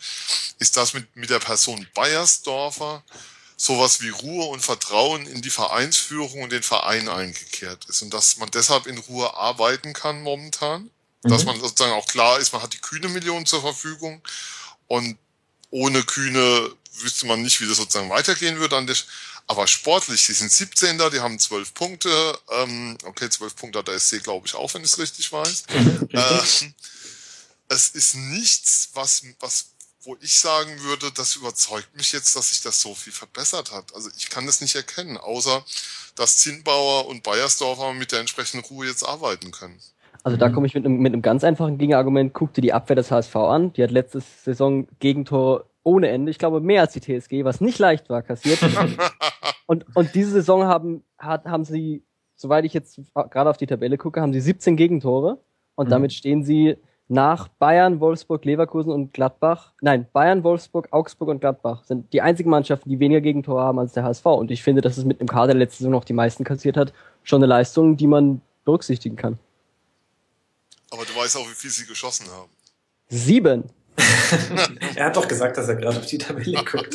ist 0.60 0.76
das 0.76 0.94
mit, 0.94 1.16
mit 1.16 1.28
der 1.28 1.40
Person 1.40 1.88
Bayersdorfer 1.94 3.02
sowas 3.56 4.00
wie 4.00 4.10
Ruhe 4.10 4.46
und 4.46 4.60
Vertrauen 4.60 5.26
in 5.26 5.42
die 5.42 5.50
Vereinsführung 5.50 6.42
und 6.42 6.52
den 6.52 6.62
Verein 6.62 7.08
eingekehrt 7.08 7.84
ist. 7.86 8.02
Und 8.02 8.14
dass 8.14 8.36
man 8.36 8.50
deshalb 8.52 8.86
in 8.86 8.98
Ruhe 8.98 9.34
arbeiten 9.34 9.92
kann 9.92 10.22
momentan. 10.22 10.90
Mhm. 11.24 11.30
Dass 11.30 11.44
man 11.44 11.58
sozusagen 11.58 11.94
auch 11.94 12.06
klar 12.06 12.38
ist, 12.38 12.52
man 12.52 12.62
hat 12.62 12.74
die 12.74 12.80
kühne 12.80 13.08
Million 13.08 13.44
zur 13.44 13.60
Verfügung 13.60 14.22
und 14.88 15.18
ohne 15.70 16.02
Kühne 16.04 16.70
wüsste 16.98 17.26
man 17.26 17.42
nicht, 17.42 17.60
wie 17.60 17.66
das 17.66 17.78
sozusagen 17.78 18.10
weitergehen 18.10 18.58
würde. 18.58 18.76
An 18.76 18.86
der, 18.86 18.96
aber 19.46 19.66
sportlich, 19.66 20.24
sie 20.24 20.32
sind 20.32 20.52
17. 20.52 20.98
da, 20.98 21.10
die 21.10 21.20
haben 21.20 21.38
12 21.38 21.74
Punkte. 21.74 22.38
Ähm, 22.50 22.96
okay, 23.04 23.28
12 23.28 23.56
Punkte 23.56 23.80
hat 23.80 23.88
der 23.88 23.98
SC, 23.98 24.22
glaube 24.22 24.46
ich, 24.46 24.54
auch, 24.54 24.72
wenn 24.74 24.82
ich 24.82 24.92
es 24.92 24.98
richtig 24.98 25.32
weiß. 25.32 25.64
Äh, 26.12 26.42
es 27.68 27.88
ist 27.88 28.14
nichts, 28.14 28.90
was, 28.92 29.22
was, 29.40 29.70
wo 30.02 30.16
ich 30.20 30.38
sagen 30.38 30.80
würde, 30.82 31.10
das 31.12 31.34
überzeugt 31.34 31.96
mich 31.96 32.12
jetzt, 32.12 32.36
dass 32.36 32.50
sich 32.50 32.60
das 32.60 32.80
so 32.80 32.94
viel 32.94 33.12
verbessert 33.12 33.72
hat. 33.72 33.94
Also 33.94 34.10
ich 34.16 34.28
kann 34.28 34.46
das 34.46 34.60
nicht 34.60 34.74
erkennen, 34.74 35.16
außer 35.16 35.64
dass 36.14 36.38
Zinnbauer 36.38 37.06
und 37.06 37.22
Bayersdorfer 37.22 37.94
mit 37.94 38.12
der 38.12 38.20
entsprechenden 38.20 38.64
Ruhe 38.66 38.86
jetzt 38.86 39.02
arbeiten 39.02 39.50
können. 39.50 39.80
Also 40.24 40.38
da 40.38 40.48
komme 40.48 40.66
ich 40.66 40.74
mit 40.74 40.86
einem, 40.86 40.98
mit 40.98 41.12
einem 41.12 41.20
ganz 41.20 41.44
einfachen 41.44 41.76
Gegenargument. 41.76 42.32
Guck 42.32 42.54
dir 42.54 42.62
die 42.62 42.72
Abwehr 42.72 42.96
des 42.96 43.10
HSV 43.10 43.36
an. 43.36 43.72
Die 43.74 43.82
hat 43.82 43.90
letzte 43.90 44.20
Saison 44.20 44.88
Gegentor 44.98 45.66
ohne 45.82 46.08
Ende. 46.08 46.30
Ich 46.30 46.38
glaube, 46.38 46.60
mehr 46.60 46.80
als 46.80 46.94
die 46.94 47.00
TSG, 47.00 47.44
was 47.44 47.60
nicht 47.60 47.78
leicht 47.78 48.08
war, 48.08 48.22
kassiert. 48.22 48.58
und, 49.66 49.84
und 49.94 50.14
diese 50.14 50.30
Saison 50.30 50.64
haben, 50.64 51.04
hat, 51.18 51.44
haben 51.44 51.64
sie, 51.64 52.04
soweit 52.36 52.64
ich 52.64 52.72
jetzt 52.72 52.98
gerade 53.12 53.50
auf 53.50 53.58
die 53.58 53.66
Tabelle 53.66 53.98
gucke, 53.98 54.22
haben 54.22 54.32
sie 54.32 54.40
17 54.40 54.76
Gegentore. 54.76 55.40
Und 55.74 55.88
mhm. 55.88 55.90
damit 55.90 56.14
stehen 56.14 56.42
sie 56.42 56.78
nach 57.06 57.48
Bayern, 57.48 58.00
Wolfsburg, 58.00 58.46
Leverkusen 58.46 58.92
und 58.92 59.12
Gladbach. 59.12 59.74
Nein, 59.82 60.06
Bayern, 60.10 60.42
Wolfsburg, 60.42 60.88
Augsburg 60.90 61.28
und 61.28 61.40
Gladbach 61.40 61.84
sind 61.84 62.10
die 62.14 62.22
einzigen 62.22 62.48
Mannschaften, 62.48 62.88
die 62.88 62.98
weniger 62.98 63.20
Gegentore 63.20 63.60
haben 63.60 63.78
als 63.78 63.92
der 63.92 64.04
HSV. 64.04 64.24
Und 64.24 64.50
ich 64.50 64.62
finde, 64.62 64.80
dass 64.80 64.96
es 64.96 65.04
mit 65.04 65.20
einem 65.20 65.28
Kader 65.28 65.48
der 65.48 65.56
letzte 65.56 65.78
Saison 65.78 65.92
noch 65.92 66.04
die 66.04 66.14
meisten 66.14 66.44
kassiert 66.44 66.78
hat, 66.78 66.94
schon 67.22 67.40
eine 67.40 67.46
Leistung, 67.46 67.98
die 67.98 68.06
man 68.06 68.40
berücksichtigen 68.64 69.16
kann. 69.16 69.38
Aber 70.94 71.04
du 71.04 71.14
weißt 71.16 71.36
auch, 71.38 71.50
wie 71.50 71.54
viel 71.54 71.70
sie 71.70 71.86
geschossen 71.86 72.26
haben. 72.30 72.50
Sieben. 73.08 73.64
er 74.94 75.06
hat 75.06 75.16
doch 75.16 75.26
gesagt, 75.26 75.56
dass 75.56 75.68
er 75.68 75.74
gerade 75.74 75.98
auf 75.98 76.06
die 76.06 76.18
Tabelle 76.18 76.64
guckt. 76.64 76.94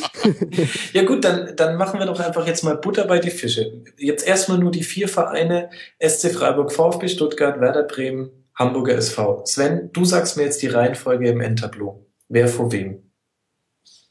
ja 0.94 1.04
gut, 1.04 1.22
dann, 1.22 1.54
dann 1.54 1.76
machen 1.76 2.00
wir 2.00 2.06
doch 2.06 2.18
einfach 2.18 2.46
jetzt 2.46 2.64
mal 2.64 2.78
Butter 2.78 3.06
bei 3.06 3.18
die 3.18 3.30
Fische. 3.30 3.84
Jetzt 3.98 4.26
erstmal 4.26 4.56
nur 4.56 4.70
die 4.70 4.84
vier 4.84 5.06
Vereine, 5.06 5.70
SC 6.02 6.32
Freiburg, 6.32 6.72
VfB 6.72 7.08
Stuttgart, 7.08 7.60
Werder 7.60 7.82
Bremen, 7.82 8.30
Hamburger 8.54 8.94
SV. 8.94 9.44
Sven, 9.44 9.90
du 9.92 10.06
sagst 10.06 10.38
mir 10.38 10.44
jetzt 10.44 10.62
die 10.62 10.68
Reihenfolge 10.68 11.28
im 11.28 11.42
Endtableau. 11.42 12.06
Wer 12.28 12.48
vor 12.48 12.72
wem? 12.72 13.10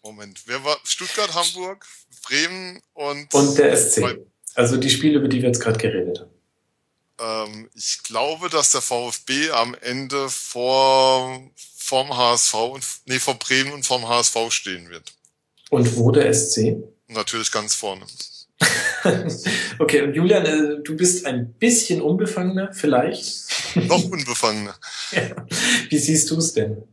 Moment, 0.04 0.44
wer 0.46 0.64
war 0.64 0.78
Stuttgart, 0.84 1.34
Hamburg, 1.34 1.84
Bremen 2.28 2.80
und... 2.94 3.34
Und 3.34 3.58
der 3.58 3.76
SC. 3.76 4.04
Also 4.54 4.78
die 4.78 4.90
Spiele, 4.92 5.18
über 5.18 5.28
die 5.28 5.42
wir 5.42 5.50
jetzt 5.50 5.62
gerade 5.62 5.80
geredet 5.80 6.20
haben. 6.20 6.39
Ähm, 7.20 7.70
ich 7.76 8.04
glaube, 8.04 8.50
dass 8.50 8.72
der 8.72 8.82
VfB 8.82 9.52
am 9.52 9.76
Ende 9.76 10.30
vor 10.30 11.42
vom 11.78 12.16
HSV 12.16 12.54
und 12.54 12.86
nee, 13.06 13.20
vor 13.20 13.36
Bremen 13.36 13.74
und 13.74 13.86
vom 13.86 14.08
HSV 14.08 14.52
stehen 14.52 14.90
wird. 14.90 15.14
Und 15.70 15.96
wo 15.98 16.12
der 16.12 16.34
SC? 16.34 16.78
Natürlich 17.08 17.52
ganz 17.52 17.74
vorne. 17.74 18.06
okay, 19.80 20.02
und 20.02 20.14
Julian, 20.14 20.46
äh, 20.46 20.84
du 20.84 20.96
bist 20.96 21.26
ein 21.26 21.54
bisschen 21.54 22.02
unbefangener, 22.02 22.74
vielleicht? 22.74 23.76
Noch 23.76 24.04
unbefangener. 24.04 24.76
ja. 25.12 25.46
Wie 25.90 25.98
siehst 25.98 26.30
du 26.30 26.38
es 26.38 26.54
denn? 26.54 26.84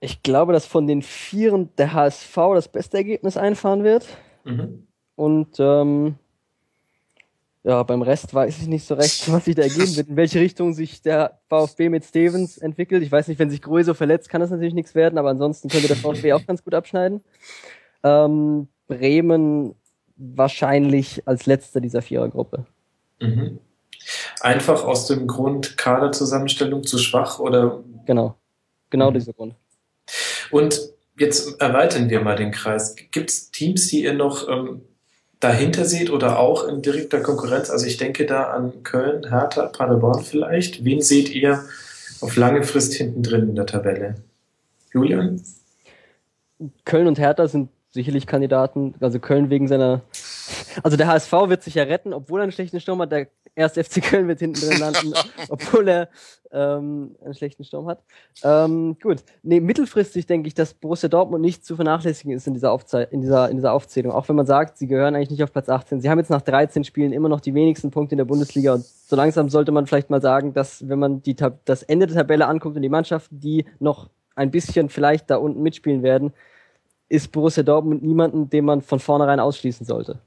Ich 0.00 0.22
glaube, 0.22 0.52
dass 0.52 0.66
von 0.66 0.86
den 0.86 1.02
Vieren 1.02 1.70
der 1.78 1.94
HSV 1.94 2.34
das 2.54 2.68
beste 2.68 2.98
Ergebnis 2.98 3.36
einfahren 3.36 3.84
wird. 3.84 4.06
Mhm. 4.44 4.86
Und 5.16 5.56
ähm, 5.58 6.16
ja, 7.64 7.82
beim 7.82 8.02
Rest 8.02 8.34
weiß 8.34 8.58
ich 8.58 8.68
nicht 8.68 8.86
so 8.86 8.94
recht, 8.94 9.30
was 9.32 9.46
sich 9.46 9.54
da 9.54 9.62
ergeben 9.62 9.96
wird, 9.96 10.08
in 10.08 10.16
welche 10.16 10.38
Richtung 10.38 10.74
sich 10.74 11.02
der 11.02 11.40
VfB 11.48 11.88
mit 11.88 12.04
Stevens 12.04 12.58
entwickelt. 12.58 13.02
Ich 13.02 13.10
weiß 13.10 13.26
nicht, 13.28 13.38
wenn 13.38 13.50
sich 13.50 13.62
Größe 13.62 13.94
verletzt, 13.94 14.28
kann 14.28 14.42
das 14.42 14.50
natürlich 14.50 14.74
nichts 14.74 14.94
werden, 14.94 15.18
aber 15.18 15.30
ansonsten 15.30 15.68
könnte 15.68 15.88
der 15.88 15.96
VfB 15.96 16.34
auch 16.34 16.46
ganz 16.46 16.62
gut 16.62 16.74
abschneiden. 16.74 17.22
Ähm, 18.02 18.68
Bremen 18.86 19.74
wahrscheinlich 20.16 21.26
als 21.26 21.46
letzter 21.46 21.80
dieser 21.80 22.02
Vierergruppe. 22.02 22.66
Mhm. 23.20 23.58
Einfach 24.40 24.84
aus 24.84 25.06
dem 25.06 25.26
Grund 25.26 25.78
Kaderzusammenstellung 25.78 26.84
zu 26.84 26.98
schwach 26.98 27.38
oder? 27.38 27.82
Genau, 28.04 28.36
genau 28.90 29.10
mhm. 29.10 29.14
dieser 29.14 29.32
Grund. 29.32 29.54
Und 30.50 30.78
jetzt 31.18 31.58
erweitern 31.62 32.10
wir 32.10 32.20
mal 32.20 32.36
den 32.36 32.50
Kreis. 32.50 32.94
Gibt 33.10 33.30
es 33.30 33.50
Teams, 33.50 33.88
die 33.88 34.04
ihr 34.04 34.12
noch 34.12 34.46
ähm, 34.48 34.82
dahinter 35.44 35.84
seht 35.84 36.10
oder 36.10 36.38
auch 36.38 36.66
in 36.66 36.82
direkter 36.82 37.20
Konkurrenz? 37.20 37.70
Also 37.70 37.86
ich 37.86 37.98
denke 37.98 38.26
da 38.26 38.44
an 38.44 38.82
Köln, 38.82 39.28
Hertha, 39.28 39.66
Paderborn 39.66 40.22
vielleicht. 40.24 40.84
Wen 40.84 41.02
seht 41.02 41.28
ihr 41.28 41.64
auf 42.20 42.36
lange 42.36 42.62
Frist 42.62 42.94
hinten 42.94 43.22
drin 43.22 43.50
in 43.50 43.54
der 43.54 43.66
Tabelle? 43.66 44.16
Julian? 44.92 45.42
Köln 46.84 47.06
und 47.06 47.18
Hertha 47.18 47.46
sind 47.46 47.68
sicherlich 47.90 48.26
Kandidaten. 48.26 48.94
Also 49.00 49.20
Köln 49.20 49.50
wegen 49.50 49.68
seiner. 49.68 50.02
Also 50.82 50.96
der 50.96 51.06
HSV 51.06 51.30
wird 51.46 51.62
sich 51.62 51.76
ja 51.76 51.84
retten, 51.84 52.12
obwohl 52.12 52.40
er 52.40 52.42
einen 52.42 52.52
schlechten 52.52 52.80
Sturm 52.80 53.00
hat. 53.00 53.12
Der 53.12 53.28
erste 53.54 53.82
FC 53.84 54.02
Köln 54.02 54.28
wird 54.28 54.40
hinten 54.40 54.60
drin 54.60 54.80
landen, 54.80 55.12
obwohl 55.48 55.88
er 55.88 56.08
ähm, 56.52 57.16
einen 57.24 57.34
schlechten 57.34 57.64
Sturm 57.64 57.88
hat. 57.88 58.02
Ähm, 58.42 58.96
gut. 59.02 59.24
Nee, 59.42 59.60
mittelfristig 59.60 60.26
denke 60.26 60.48
ich, 60.48 60.54
dass 60.54 60.74
Borussia 60.74 61.08
Dortmund 61.08 61.42
nicht 61.42 61.64
zu 61.64 61.76
vernachlässigen 61.76 62.32
ist 62.32 62.46
in 62.46 62.54
dieser, 62.54 62.72
Aufze 62.72 63.02
in, 63.02 63.20
dieser, 63.20 63.50
in 63.50 63.56
dieser 63.56 63.72
Aufzählung. 63.72 64.12
Auch 64.12 64.28
wenn 64.28 64.36
man 64.36 64.46
sagt, 64.46 64.78
sie 64.78 64.86
gehören 64.86 65.14
eigentlich 65.14 65.30
nicht 65.30 65.42
auf 65.42 65.52
Platz 65.52 65.68
18. 65.68 66.00
Sie 66.00 66.10
haben 66.10 66.18
jetzt 66.18 66.30
nach 66.30 66.42
13 66.42 66.84
Spielen 66.84 67.12
immer 67.12 67.28
noch 67.28 67.40
die 67.40 67.54
wenigsten 67.54 67.90
Punkte 67.90 68.14
in 68.14 68.18
der 68.18 68.24
Bundesliga 68.24 68.74
und 68.74 68.84
so 68.84 69.16
langsam 69.16 69.48
sollte 69.48 69.72
man 69.72 69.86
vielleicht 69.86 70.10
mal 70.10 70.22
sagen, 70.22 70.54
dass 70.54 70.88
wenn 70.88 70.98
man 70.98 71.22
die 71.22 71.36
das 71.64 71.82
Ende 71.82 72.06
der 72.06 72.16
Tabelle 72.16 72.46
anguckt 72.46 72.76
und 72.76 72.82
die 72.82 72.88
Mannschaften, 72.88 73.40
die 73.40 73.66
noch 73.78 74.08
ein 74.34 74.50
bisschen 74.50 74.88
vielleicht 74.88 75.30
da 75.30 75.36
unten 75.36 75.62
mitspielen 75.62 76.02
werden, 76.02 76.32
ist 77.08 77.30
Borussia 77.32 77.62
Dortmund 77.62 78.02
niemanden, 78.02 78.48
den 78.48 78.64
man 78.64 78.80
von 78.80 78.98
vornherein 78.98 79.40
ausschließen 79.40 79.86
sollte. 79.86 80.20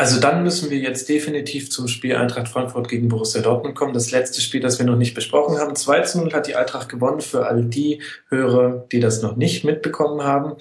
Also 0.00 0.20
dann 0.20 0.44
müssen 0.44 0.70
wir 0.70 0.78
jetzt 0.78 1.08
definitiv 1.08 1.72
zum 1.72 1.88
Spiel 1.88 2.14
Eintracht 2.14 2.46
Frankfurt 2.46 2.88
gegen 2.88 3.08
Borussia 3.08 3.42
Dortmund 3.42 3.74
kommen. 3.74 3.94
Das 3.94 4.12
letzte 4.12 4.40
Spiel, 4.40 4.60
das 4.60 4.78
wir 4.78 4.86
noch 4.86 4.96
nicht 4.96 5.12
besprochen 5.12 5.58
haben. 5.58 5.74
2 5.74 6.02
zu 6.02 6.20
0 6.20 6.32
hat 6.32 6.46
die 6.46 6.54
Eintracht 6.54 6.88
gewonnen 6.88 7.20
für 7.20 7.46
all 7.46 7.64
die 7.64 8.00
Hörer, 8.28 8.86
die 8.92 9.00
das 9.00 9.22
noch 9.22 9.34
nicht 9.34 9.64
mitbekommen 9.64 10.22
haben. 10.22 10.54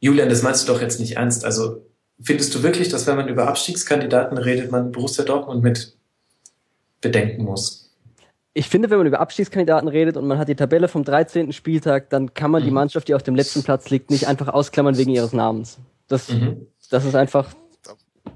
Julian, 0.00 0.30
das 0.30 0.42
meinst 0.42 0.66
du 0.66 0.72
doch 0.72 0.80
jetzt 0.80 1.00
nicht 1.00 1.18
ernst. 1.18 1.44
Also 1.44 1.82
findest 2.18 2.54
du 2.54 2.62
wirklich, 2.62 2.88
dass 2.88 3.06
wenn 3.06 3.16
man 3.16 3.28
über 3.28 3.46
Abstiegskandidaten 3.46 4.38
redet, 4.38 4.70
man 4.70 4.90
Borussia 4.90 5.22
Dortmund 5.22 5.62
mit 5.62 5.94
bedenken 7.02 7.44
muss? 7.44 7.90
Ich 8.54 8.68
finde, 8.68 8.88
wenn 8.88 8.96
man 8.96 9.06
über 9.06 9.20
Abstiegskandidaten 9.20 9.86
redet 9.86 10.16
und 10.16 10.26
man 10.26 10.38
hat 10.38 10.48
die 10.48 10.56
Tabelle 10.56 10.88
vom 10.88 11.04
13. 11.04 11.52
Spieltag, 11.52 12.08
dann 12.08 12.32
kann 12.32 12.50
man 12.50 12.62
mhm. 12.62 12.66
die 12.66 12.72
Mannschaft, 12.72 13.08
die 13.08 13.14
auf 13.14 13.22
dem 13.22 13.34
letzten 13.34 13.62
Platz 13.62 13.90
liegt, 13.90 14.10
nicht 14.10 14.28
einfach 14.28 14.48
ausklammern 14.48 14.96
wegen 14.96 15.10
ihres 15.10 15.34
Namens. 15.34 15.78
Das, 16.08 16.30
mhm. 16.30 16.66
das 16.88 17.04
ist 17.04 17.14
einfach 17.14 17.54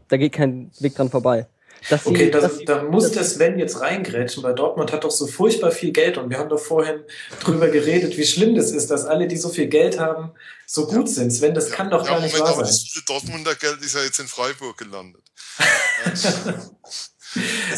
da 0.08 0.16
geht 0.16 0.32
kein 0.32 0.70
Weg 0.80 0.94
dran 0.94 1.10
vorbei. 1.10 1.46
Dass 1.90 2.06
okay, 2.06 2.30
das, 2.30 2.42
dass 2.42 2.64
da 2.64 2.82
muss 2.82 3.12
der 3.12 3.24
Sven 3.24 3.58
jetzt 3.58 3.80
reingrätschen, 3.80 4.42
weil 4.42 4.54
Dortmund 4.54 4.90
hat 4.90 5.04
doch 5.04 5.10
so 5.10 5.26
furchtbar 5.26 5.70
viel 5.70 5.92
Geld 5.92 6.16
und 6.16 6.30
wir 6.30 6.38
haben 6.38 6.48
doch 6.48 6.60
vorhin 6.60 7.04
drüber 7.40 7.68
geredet, 7.68 8.16
wie 8.16 8.24
schlimm 8.24 8.54
das 8.54 8.70
ist, 8.70 8.90
dass 8.90 9.04
alle, 9.04 9.28
die 9.28 9.36
so 9.36 9.50
viel 9.50 9.66
Geld 9.66 9.98
haben, 9.98 10.32
so 10.66 10.86
gut 10.86 11.10
sind. 11.10 11.30
Sven, 11.30 11.54
das 11.54 11.68
ja, 11.68 11.76
kann 11.76 11.90
doch 11.90 12.04
ja, 12.06 12.14
gar 12.14 12.20
nicht 12.20 12.32
Moment, 12.32 12.56
wahr 12.56 12.64
sein. 12.64 12.74
Das 12.94 13.04
Dortmunder 13.06 13.54
Geld 13.56 13.82
ist 13.82 13.94
ja 13.94 14.02
jetzt 14.02 14.18
in 14.18 14.28
Freiburg 14.28 14.78
gelandet. 14.78 15.22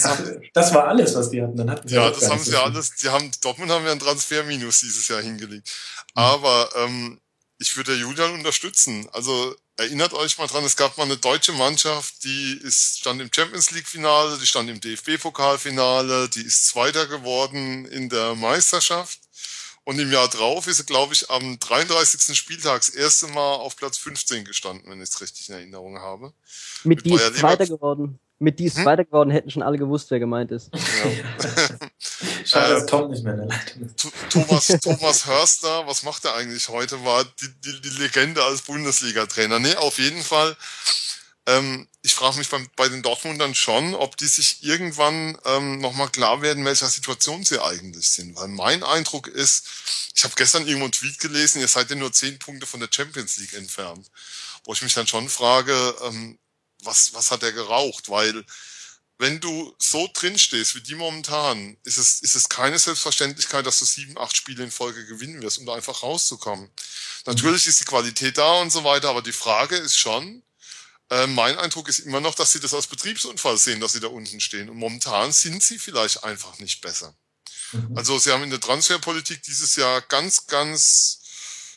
Ach, 0.04 0.20
das 0.52 0.74
war 0.74 0.86
alles, 0.88 1.14
was 1.14 1.30
die 1.30 1.42
hatten. 1.42 1.56
Dann 1.56 1.70
hatten 1.70 1.88
sie 1.88 1.94
ja, 1.94 2.10
das 2.10 2.30
haben 2.30 2.42
sie 2.42 2.52
ja 2.52 2.62
alles. 2.62 2.94
Die 2.96 3.08
haben, 3.08 3.30
Dortmund 3.40 3.70
haben 3.70 3.84
ja 3.86 3.92
ein 3.92 3.98
Transferminus 3.98 4.80
dieses 4.80 5.08
Jahr 5.08 5.22
hingelegt. 5.22 5.68
Aber 6.14 6.68
ähm, 6.76 7.20
ich 7.58 7.76
würde 7.76 7.94
Julian 7.94 8.34
unterstützen. 8.34 9.08
Also 9.12 9.56
erinnert 9.77 10.15
euch 10.15 10.39
mal 10.39 10.47
dran, 10.47 10.65
es 10.65 10.77
gab 10.77 10.97
mal 10.97 11.05
eine 11.05 11.16
deutsche 11.16 11.53
Mannschaft, 11.53 12.24
die 12.24 12.61
ist, 12.62 12.98
stand 13.01 13.20
im 13.20 13.31
Champions 13.32 13.70
League 13.70 13.86
Finale, 13.86 14.39
die 14.39 14.47
stand 14.47 14.70
im 14.70 14.81
DFB-Pokalfinale, 14.81 16.28
die 16.28 16.43
ist 16.43 16.69
Zweiter 16.69 17.07
geworden 17.07 17.85
in 17.86 18.09
der 18.09 18.35
Meisterschaft. 18.35 19.20
Und 19.85 20.01
im 20.01 20.11
Jahr 20.11 20.27
drauf 20.27 20.66
ist 20.66 20.78
sie, 20.78 20.85
glaube 20.85 21.12
ich, 21.12 21.31
am 21.31 21.61
33. 21.61 22.36
Spieltag 22.36 22.81
das 22.81 22.89
erste 22.89 23.28
Mal 23.28 23.55
auf 23.55 23.77
Platz 23.77 23.98
15 23.98 24.44
gestanden, 24.44 24.90
wenn 24.90 25.01
ich 25.01 25.11
es 25.11 25.20
richtig 25.20 25.48
in 25.48 25.55
Erinnerung 25.55 26.01
habe. 26.01 26.32
Mit, 26.82 27.05
Mit 27.05 27.07
die 27.07 27.15
ist 27.15 27.36
Zweiter 27.36 27.66
geworden. 27.66 28.19
Mit 28.40 28.59
die 28.59 28.65
ist 28.65 28.77
hm? 28.77 28.82
Zweiter 28.82 29.05
geworden, 29.05 29.31
hätten 29.31 29.51
schon 29.51 29.62
alle 29.62 29.78
gewusst, 29.78 30.11
wer 30.11 30.19
gemeint 30.19 30.51
ist. 30.51 30.70
Ja. 30.74 31.78
Schade, 32.56 32.74
dass 32.74 32.86
Tom 32.86 33.10
nicht 33.10 33.24
mehr 33.24 33.34
in 33.34 33.40
der 33.40 33.48
Leitung 33.48 33.82
ist. 33.82 34.08
Thomas, 34.30 34.66
Thomas 34.82 35.26
Hörster, 35.26 35.86
was 35.86 36.02
macht 36.02 36.24
er 36.24 36.34
eigentlich 36.34 36.68
heute? 36.68 37.04
War 37.04 37.24
die, 37.24 37.48
die, 37.64 37.80
die 37.80 37.88
Legende 37.90 38.42
als 38.44 38.62
Bundesliga-Trainer. 38.62 39.58
Nee, 39.58 39.74
auf 39.76 39.98
jeden 39.98 40.22
Fall. 40.22 40.56
Ähm, 41.46 41.86
ich 42.02 42.14
frage 42.14 42.38
mich 42.38 42.48
beim, 42.48 42.68
bei 42.76 42.88
den 42.88 43.02
Dortmundern 43.02 43.54
schon, 43.54 43.94
ob 43.94 44.16
die 44.16 44.26
sich 44.26 44.64
irgendwann 44.64 45.38
ähm, 45.44 45.80
nochmal 45.80 46.08
klar 46.08 46.42
werden, 46.42 46.64
welcher 46.64 46.88
Situation 46.88 47.44
sie 47.44 47.62
eigentlich 47.62 48.10
sind. 48.10 48.34
Weil 48.36 48.48
mein 48.48 48.82
Eindruck 48.82 49.28
ist, 49.28 49.64
ich 50.14 50.24
habe 50.24 50.34
gestern 50.36 50.66
irgendwo 50.66 50.86
einen 50.86 50.92
Tweet 50.92 51.20
gelesen, 51.20 51.60
ihr 51.60 51.68
seid 51.68 51.90
ja 51.90 51.96
nur 51.96 52.12
zehn 52.12 52.38
Punkte 52.38 52.66
von 52.66 52.80
der 52.80 52.88
Champions 52.90 53.36
League 53.38 53.54
entfernt. 53.54 54.10
Wo 54.64 54.72
ich 54.72 54.82
mich 54.82 54.94
dann 54.94 55.06
schon 55.06 55.28
frage, 55.28 55.94
ähm, 56.02 56.38
was, 56.82 57.14
was 57.14 57.30
hat 57.30 57.44
er 57.44 57.52
geraucht? 57.52 58.10
Weil 58.10 58.44
wenn 59.18 59.40
du 59.40 59.74
so 59.78 60.09
drin 60.12 60.38
stehst 60.38 60.74
wie 60.74 60.82
die 60.82 60.94
momentan, 60.94 61.76
ist 61.84 61.97
es, 61.97 62.20
ist 62.20 62.36
es 62.36 62.48
keine 62.48 62.78
Selbstverständlichkeit, 62.78 63.64
dass 63.64 63.78
du 63.78 63.84
sieben, 63.86 64.18
acht 64.18 64.36
Spiele 64.36 64.64
in 64.64 64.70
Folge 64.70 65.06
gewinnen 65.06 65.40
wirst, 65.43 65.59
um 65.59 65.66
da 65.66 65.74
einfach 65.74 66.02
rauszukommen. 66.02 66.70
Natürlich 67.24 67.66
ist 67.66 67.80
die 67.80 67.84
Qualität 67.84 68.36
da 68.36 68.60
und 68.60 68.70
so 68.70 68.84
weiter, 68.84 69.09
aber 69.09 69.22
die 69.22 69.32
Frage 69.32 69.76
ist 69.76 69.97
schon, 69.97 70.43
äh, 71.10 71.26
mein 71.26 71.56
Eindruck 71.59 71.88
ist 71.88 72.01
immer 72.01 72.20
noch, 72.20 72.34
dass 72.34 72.52
sie 72.52 72.60
das 72.60 72.74
als 72.74 72.86
Betriebsunfall 72.88 73.56
sehen, 73.56 73.80
dass 73.80 73.93
sie 73.93 74.01
da 74.01 74.09
unten 74.09 74.40
stehen. 74.40 74.68
Und 74.68 74.76
momentan 74.76 75.32
sind 75.32 75.62
sie 75.62 75.78
vielleicht 75.78 76.24
einfach 76.24 76.59
nicht 76.59 76.80
besser. 76.80 77.14
Mhm. 77.72 77.97
Also 77.97 78.18
sie 78.18 78.32
haben 78.32 78.43
in 78.43 78.51
der 78.51 78.60
Transferpolitik 78.60 79.43
dieses 79.43 79.76
Jahr 79.76 80.02
ganz, 80.02 80.47
ganz 80.47 81.20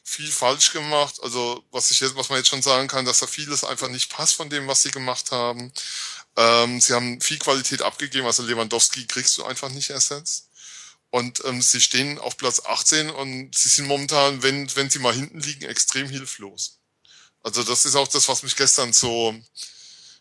viel 0.03 0.31
falsch 0.31 0.73
gemacht. 0.73 1.19
Also 1.21 1.63
was 1.71 1.91
ich 1.91 1.99
jetzt, 1.99 2.15
was 2.15 2.29
man 2.29 2.39
jetzt 2.39 2.49
schon 2.49 2.63
sagen 2.63 2.87
kann, 2.87 3.05
dass 3.05 3.19
da 3.19 3.27
vieles 3.27 3.63
einfach 3.63 3.89
nicht 3.89 4.09
passt 4.09 4.33
von 4.33 4.49
dem, 4.49 4.67
was 4.67 4.81
sie 4.81 4.91
gemacht 4.91 5.31
haben. 5.31 5.71
Ähm, 6.39 6.79
sie 6.79 6.93
haben 6.93 7.19
viel 7.19 7.37
Qualität 7.37 7.81
abgegeben, 7.81 8.25
also 8.25 8.43
Lewandowski 8.43 9.05
kriegst 9.07 9.37
du 9.37 9.43
einfach 9.43 9.69
nicht 9.69 9.89
ersetzt. 9.89 10.49
Und 11.09 11.43
ähm, 11.43 11.61
sie 11.61 11.81
stehen 11.81 12.17
auf 12.17 12.37
Platz 12.37 12.61
18 12.65 13.09
und 13.09 13.53
sie 13.53 13.67
sind 13.67 13.87
momentan, 13.87 14.41
wenn, 14.41 14.73
wenn 14.77 14.89
sie 14.89 14.99
mal 14.99 15.13
hinten 15.13 15.41
liegen, 15.41 15.65
extrem 15.65 16.07
hilflos. 16.07 16.79
Also 17.43 17.63
das 17.63 17.85
ist 17.85 17.95
auch 17.95 18.07
das, 18.07 18.29
was 18.29 18.43
mich 18.43 18.55
gestern 18.55 18.93
so, 18.93 19.35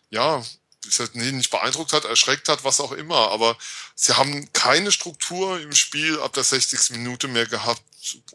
ja, 0.09 0.43
nicht 1.13 1.51
beeindruckt 1.51 1.93
hat, 1.93 2.03
erschreckt 2.05 2.49
hat, 2.49 2.65
was 2.65 2.81
auch 2.81 2.91
immer. 2.91 3.31
Aber 3.31 3.57
sie 3.95 4.13
haben 4.13 4.51
keine 4.51 4.91
Struktur 4.91 5.59
im 5.59 5.73
Spiel 5.73 6.19
ab 6.19 6.33
der 6.33 6.43
60. 6.43 6.91
Minute 6.91 7.29
mehr 7.29 7.45
gehabt, 7.45 7.83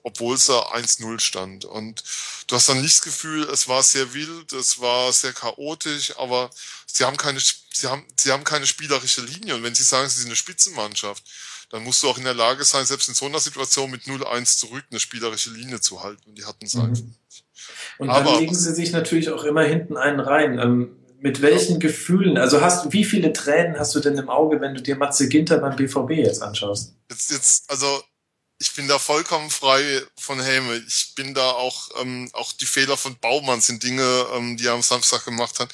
obwohl 0.03 0.37
es 0.37 0.47
da 0.47 0.73
1-0 0.73 1.21
stand. 1.21 1.65
Und 1.65 2.03
du 2.47 2.57
hast 2.57 2.69
dann 2.69 2.81
nicht 2.81 2.97
das 2.97 3.03
Gefühl, 3.03 3.45
es 3.51 3.69
war 3.69 3.83
sehr 3.83 4.15
wild, 4.15 4.53
es 4.53 4.81
war 4.81 5.13
sehr 5.13 5.33
chaotisch, 5.33 6.17
aber 6.17 6.51
sie 6.95 7.05
haben 7.05 7.17
keine, 7.17 7.41
sie 7.41 7.87
haben, 7.87 8.05
sie 8.19 8.33
haben 8.33 8.45
keine 8.45 8.67
spielerische 8.67 9.23
Linie. 9.23 9.57
Und 9.57 9.63
wenn 9.63 9.75
sie 9.75 9.83
sagen, 9.83 10.09
sie 10.09 10.19
sind 10.19 10.29
eine 10.29 10.37
Spitzenmannschaft, 10.37 11.25
dann 11.71 11.83
musst 11.83 12.03
du 12.03 12.09
auch 12.09 12.19
in 12.19 12.25
der 12.25 12.35
Lage 12.35 12.65
sein, 12.65 12.87
selbst 12.87 13.09
in 13.09 13.15
so 13.15 13.27
einer 13.27 13.41
Situation 13.41 13.91
mit 13.91 14.03
0-1 14.03 14.59
zurück 14.59 14.85
eine 14.91 15.01
spielerische 15.01 15.51
Linie 15.51 15.81
zu 15.81 16.03
halten. 16.03 16.23
Und 16.27 16.39
die 16.39 16.45
hatten 16.45 16.67
es 16.67 16.75
mhm. 16.75 16.83
einfach 16.83 17.03
nicht. 17.03 17.45
Und 17.99 18.09
dann 18.09 18.27
Aber, 18.27 18.39
legen 18.39 18.55
sie 18.55 18.75
sich 18.75 18.93
natürlich 18.93 19.31
auch 19.31 19.45
immer 19.45 19.63
hinten 19.63 19.97
einen 19.97 20.21
rein. 20.21 20.59
Ähm, 20.59 20.97
mit 21.21 21.41
welchen 21.41 21.81
Gefühlen, 21.81 22.37
also 22.37 22.61
hast 22.61 22.93
wie 22.93 23.05
viele 23.05 23.33
Tränen 23.33 23.79
hast 23.79 23.95
du 23.95 24.01
denn 24.01 24.19
im 24.19 24.29
Auge, 24.29 24.61
wenn 24.61 24.75
du 24.75 24.83
dir 24.83 24.95
Matze 24.95 25.27
Ginter 25.27 25.57
beim 25.57 25.75
BVB 25.75 26.11
jetzt 26.11 26.43
anschaust? 26.43 26.95
Jetzt, 27.09 27.31
jetzt, 27.31 27.71
also 27.71 28.05
ich 28.59 28.75
bin 28.75 28.89
da 28.89 28.99
vollkommen 28.99 29.51
frei 29.51 30.03
von 30.19 30.41
Häme. 30.41 30.77
Ich 30.87 31.15
bin 31.15 31.33
da 31.33 31.51
auch, 31.51 31.89
ähm, 32.01 32.29
auch 32.35 32.53
die 32.53 32.67
Fehler 32.67 32.99
von 32.99 33.17
Baumann 33.19 33.63
sind 33.63 33.83
Dinge, 33.83 34.27
ähm, 34.35 34.59
die 34.59 34.67
er 34.67 34.75
am 34.75 34.83
Samstag 34.83 35.25
gemacht 35.25 35.61
hat. 35.61 35.71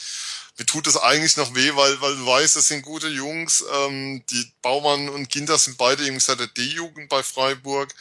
Mir 0.58 0.66
tut 0.66 0.86
es 0.86 0.96
eigentlich 0.96 1.36
noch 1.36 1.54
weh, 1.54 1.70
weil, 1.74 2.00
weil 2.00 2.16
du 2.16 2.26
weißt, 2.26 2.56
das 2.56 2.68
sind 2.68 2.82
gute 2.82 3.08
Jungs. 3.08 3.64
Ähm, 3.72 4.22
die 4.30 4.52
Baumann 4.62 5.08
und 5.08 5.30
Ginter 5.30 5.58
sind 5.58 5.78
beide 5.78 6.02
irgendwie 6.02 6.20
seit 6.20 6.40
der 6.40 6.48
D-Jugend 6.48 7.08
bei 7.08 7.22
Freiburg 7.22 7.94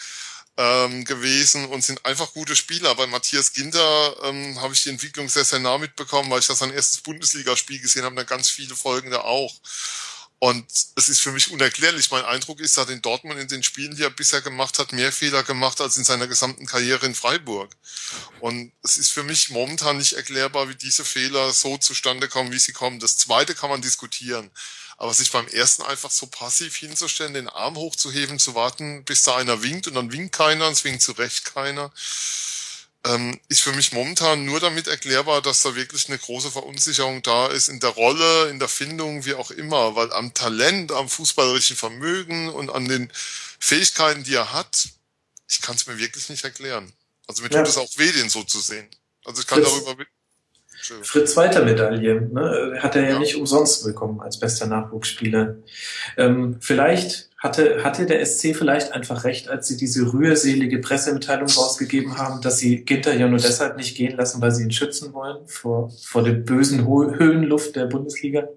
ähm, 0.57 1.05
gewesen 1.05 1.65
und 1.65 1.83
sind 1.83 2.05
einfach 2.05 2.33
gute 2.33 2.55
Spieler. 2.55 2.93
Bei 2.95 3.07
Matthias 3.07 3.53
Ginter 3.53 4.15
ähm, 4.23 4.59
habe 4.61 4.73
ich 4.73 4.83
die 4.83 4.89
Entwicklung 4.89 5.29
sehr, 5.29 5.45
sehr 5.45 5.59
nah 5.59 5.77
mitbekommen, 5.77 6.29
weil 6.29 6.39
ich 6.39 6.47
das 6.47 6.59
sein 6.59 6.73
erstes 6.73 6.99
Bundesligaspiel 6.99 7.79
gesehen 7.79 8.03
habe, 8.03 8.15
dann 8.15 8.25
ganz 8.25 8.49
viele 8.49 8.75
Folgen 8.75 9.09
da 9.09 9.21
auch. 9.21 9.53
Und 10.41 10.65
es 10.95 11.09
ist 11.09 11.19
für 11.19 11.33
mich 11.33 11.51
unerklärlich. 11.51 12.11
Mein 12.11 12.23
Eindruck 12.23 12.61
ist, 12.61 12.77
dass 12.77 12.89
in 12.89 13.01
Dortmund 13.01 13.37
in 13.39 13.49
den 13.49 13.61
Spielen, 13.61 13.97
die 13.97 14.03
er 14.03 14.09
bisher 14.09 14.41
gemacht 14.41 14.79
hat, 14.79 14.93
mehr 14.93 15.11
Fehler 15.11 15.43
gemacht 15.43 15.81
als 15.81 15.97
in 15.97 16.05
seiner 16.05 16.27
gesamten 16.27 16.65
Karriere 16.65 17.05
in 17.05 17.13
Freiburg. 17.13 17.75
Und 18.39 18.71
es 18.81 18.95
ist 18.95 19.11
für 19.11 19.23
mich 19.23 19.49
momentan 19.49 19.97
nicht 19.97 20.13
erklärbar, 20.13 20.69
wie 20.69 20.75
diese 20.75 21.03
Fehler 21.03 21.51
so 21.51 21.77
zustande 21.77 22.29
kommen, 22.29 22.53
wie 22.53 22.59
sie 22.59 22.71
kommen. 22.71 23.01
Das 23.01 23.17
zweite 23.17 23.53
kann 23.53 23.69
man 23.69 23.81
diskutieren. 23.81 24.49
Aber 24.95 25.13
sich 25.13 25.31
beim 25.31 25.47
ersten 25.47 25.83
einfach 25.83 26.11
so 26.11 26.27
passiv 26.27 26.75
hinzustellen, 26.75 27.33
den 27.33 27.49
Arm 27.49 27.75
hochzuheben, 27.75 28.39
zu 28.39 28.55
warten, 28.55 29.03
bis 29.03 29.23
da 29.23 29.35
einer 29.35 29.61
winkt 29.61 29.87
und 29.87 29.95
dann 29.95 30.11
winkt 30.11 30.35
keiner 30.35 30.67
und 30.67 30.73
es 30.73 30.85
winkt 30.85 31.01
zurecht 31.01 31.53
keiner, 31.53 31.91
ähm, 33.05 33.39
ist 33.47 33.61
für 33.61 33.71
mich 33.71 33.93
momentan 33.93 34.45
nur 34.45 34.59
damit 34.59 34.87
erklärbar, 34.87 35.41
dass 35.41 35.61
da 35.61 35.75
wirklich 35.75 36.07
eine 36.09 36.17
große 36.17 36.51
Verunsicherung 36.51 37.21
da 37.21 37.47
ist 37.47 37.69
in 37.69 37.79
der 37.79 37.91
Rolle, 37.91 38.49
in 38.49 38.59
der 38.59 38.67
Findung, 38.67 39.25
wie 39.25 39.35
auch 39.35 39.51
immer, 39.51 39.95
weil 39.95 40.11
am 40.11 40.33
Talent, 40.33 40.91
am 40.91 41.07
fußballerischen 41.07 41.77
Vermögen 41.77 42.49
und 42.49 42.69
an 42.69 42.87
den 42.87 43.11
Fähigkeiten, 43.59 44.23
die 44.23 44.35
er 44.35 44.53
hat, 44.53 44.89
ich 45.47 45.61
kann 45.61 45.75
es 45.75 45.87
mir 45.87 45.97
wirklich 45.97 46.29
nicht 46.29 46.43
erklären. 46.43 46.91
Also 47.27 47.41
mir 47.41 47.49
tut 47.49 47.67
es 47.67 47.77
auch 47.77 47.89
weh, 47.97 48.11
den 48.11 48.29
so 48.29 48.43
zu 48.43 48.59
sehen. 48.59 48.89
Also 49.23 49.41
ich 49.41 49.47
kann 49.47 49.61
das 49.61 49.71
darüber 49.71 49.95
Fritz 51.01 51.35
Walter 51.35 51.63
Medaille, 51.63 52.21
ne? 52.31 52.77
hat 52.79 52.95
er 52.95 53.03
ja, 53.03 53.09
ja, 53.09 53.19
nicht 53.19 53.35
umsonst 53.35 53.83
bekommen 53.83 54.21
als 54.21 54.39
bester 54.39 54.65
Nachwuchsspieler. 54.67 55.55
Ähm, 56.17 56.57
vielleicht 56.59 57.29
hatte, 57.37 57.83
hatte 57.83 58.05
der 58.05 58.25
SC 58.25 58.55
vielleicht 58.55 58.91
einfach 58.93 59.23
recht, 59.23 59.49
als 59.49 59.67
sie 59.67 59.77
diese 59.77 60.11
rührselige 60.13 60.79
Pressemitteilung 60.79 61.47
rausgegeben 61.47 62.17
haben, 62.17 62.41
dass 62.41 62.57
sie 62.57 62.83
Ginter 62.83 63.13
ja 63.13 63.27
nur 63.27 63.39
deshalb 63.39 63.77
nicht 63.77 63.95
gehen 63.95 64.17
lassen, 64.17 64.41
weil 64.41 64.51
sie 64.51 64.63
ihn 64.63 64.71
schützen 64.71 65.13
wollen 65.13 65.47
vor, 65.47 65.91
vor 66.03 66.23
der 66.23 66.33
bösen 66.33 66.85
Höhenluft 66.85 67.75
der 67.75 67.85
Bundesliga? 67.85 68.47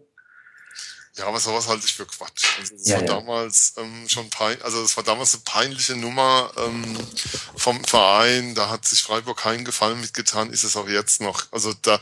Ja, 1.16 1.26
aber 1.26 1.40
sowas 1.40 1.68
halte 1.68 1.84
ich 1.84 1.92
für 1.92 2.06
Quatsch. 2.06 2.58
Also 2.58 2.74
das 2.74 2.86
ja, 2.86 2.96
war 2.96 3.02
ja. 3.02 3.06
damals 3.06 3.74
ähm, 3.76 4.08
schon 4.08 4.30
pein, 4.30 4.60
also 4.62 4.80
das 4.80 4.96
war 4.96 5.04
damals 5.04 5.34
eine 5.34 5.42
peinliche 5.44 5.94
Nummer 5.94 6.50
ähm, 6.56 6.96
vom 7.56 7.84
Verein. 7.84 8.54
Da 8.54 8.70
hat 8.70 8.86
sich 8.86 9.02
Freiburg 9.02 9.38
keinen 9.38 9.64
Gefallen 9.66 10.00
mitgetan, 10.00 10.50
ist 10.50 10.64
es 10.64 10.76
auch 10.76 10.88
jetzt 10.88 11.20
noch. 11.20 11.44
Also 11.52 11.74
da, 11.74 12.00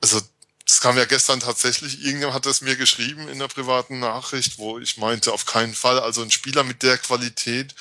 also 0.00 0.22
das 0.66 0.80
kam 0.80 0.96
ja 0.96 1.04
gestern 1.04 1.40
tatsächlich, 1.40 2.02
irgendjemand 2.02 2.34
hat 2.34 2.46
es 2.46 2.62
mir 2.62 2.76
geschrieben 2.76 3.28
in 3.28 3.38
der 3.38 3.48
privaten 3.48 4.00
Nachricht, 4.00 4.58
wo 4.58 4.78
ich 4.78 4.96
meinte, 4.96 5.32
auf 5.32 5.44
keinen 5.44 5.74
Fall, 5.74 6.00
also 6.00 6.22
ein 6.22 6.30
Spieler 6.30 6.64
mit 6.64 6.82
der 6.82 6.96
Qualität 6.96 7.74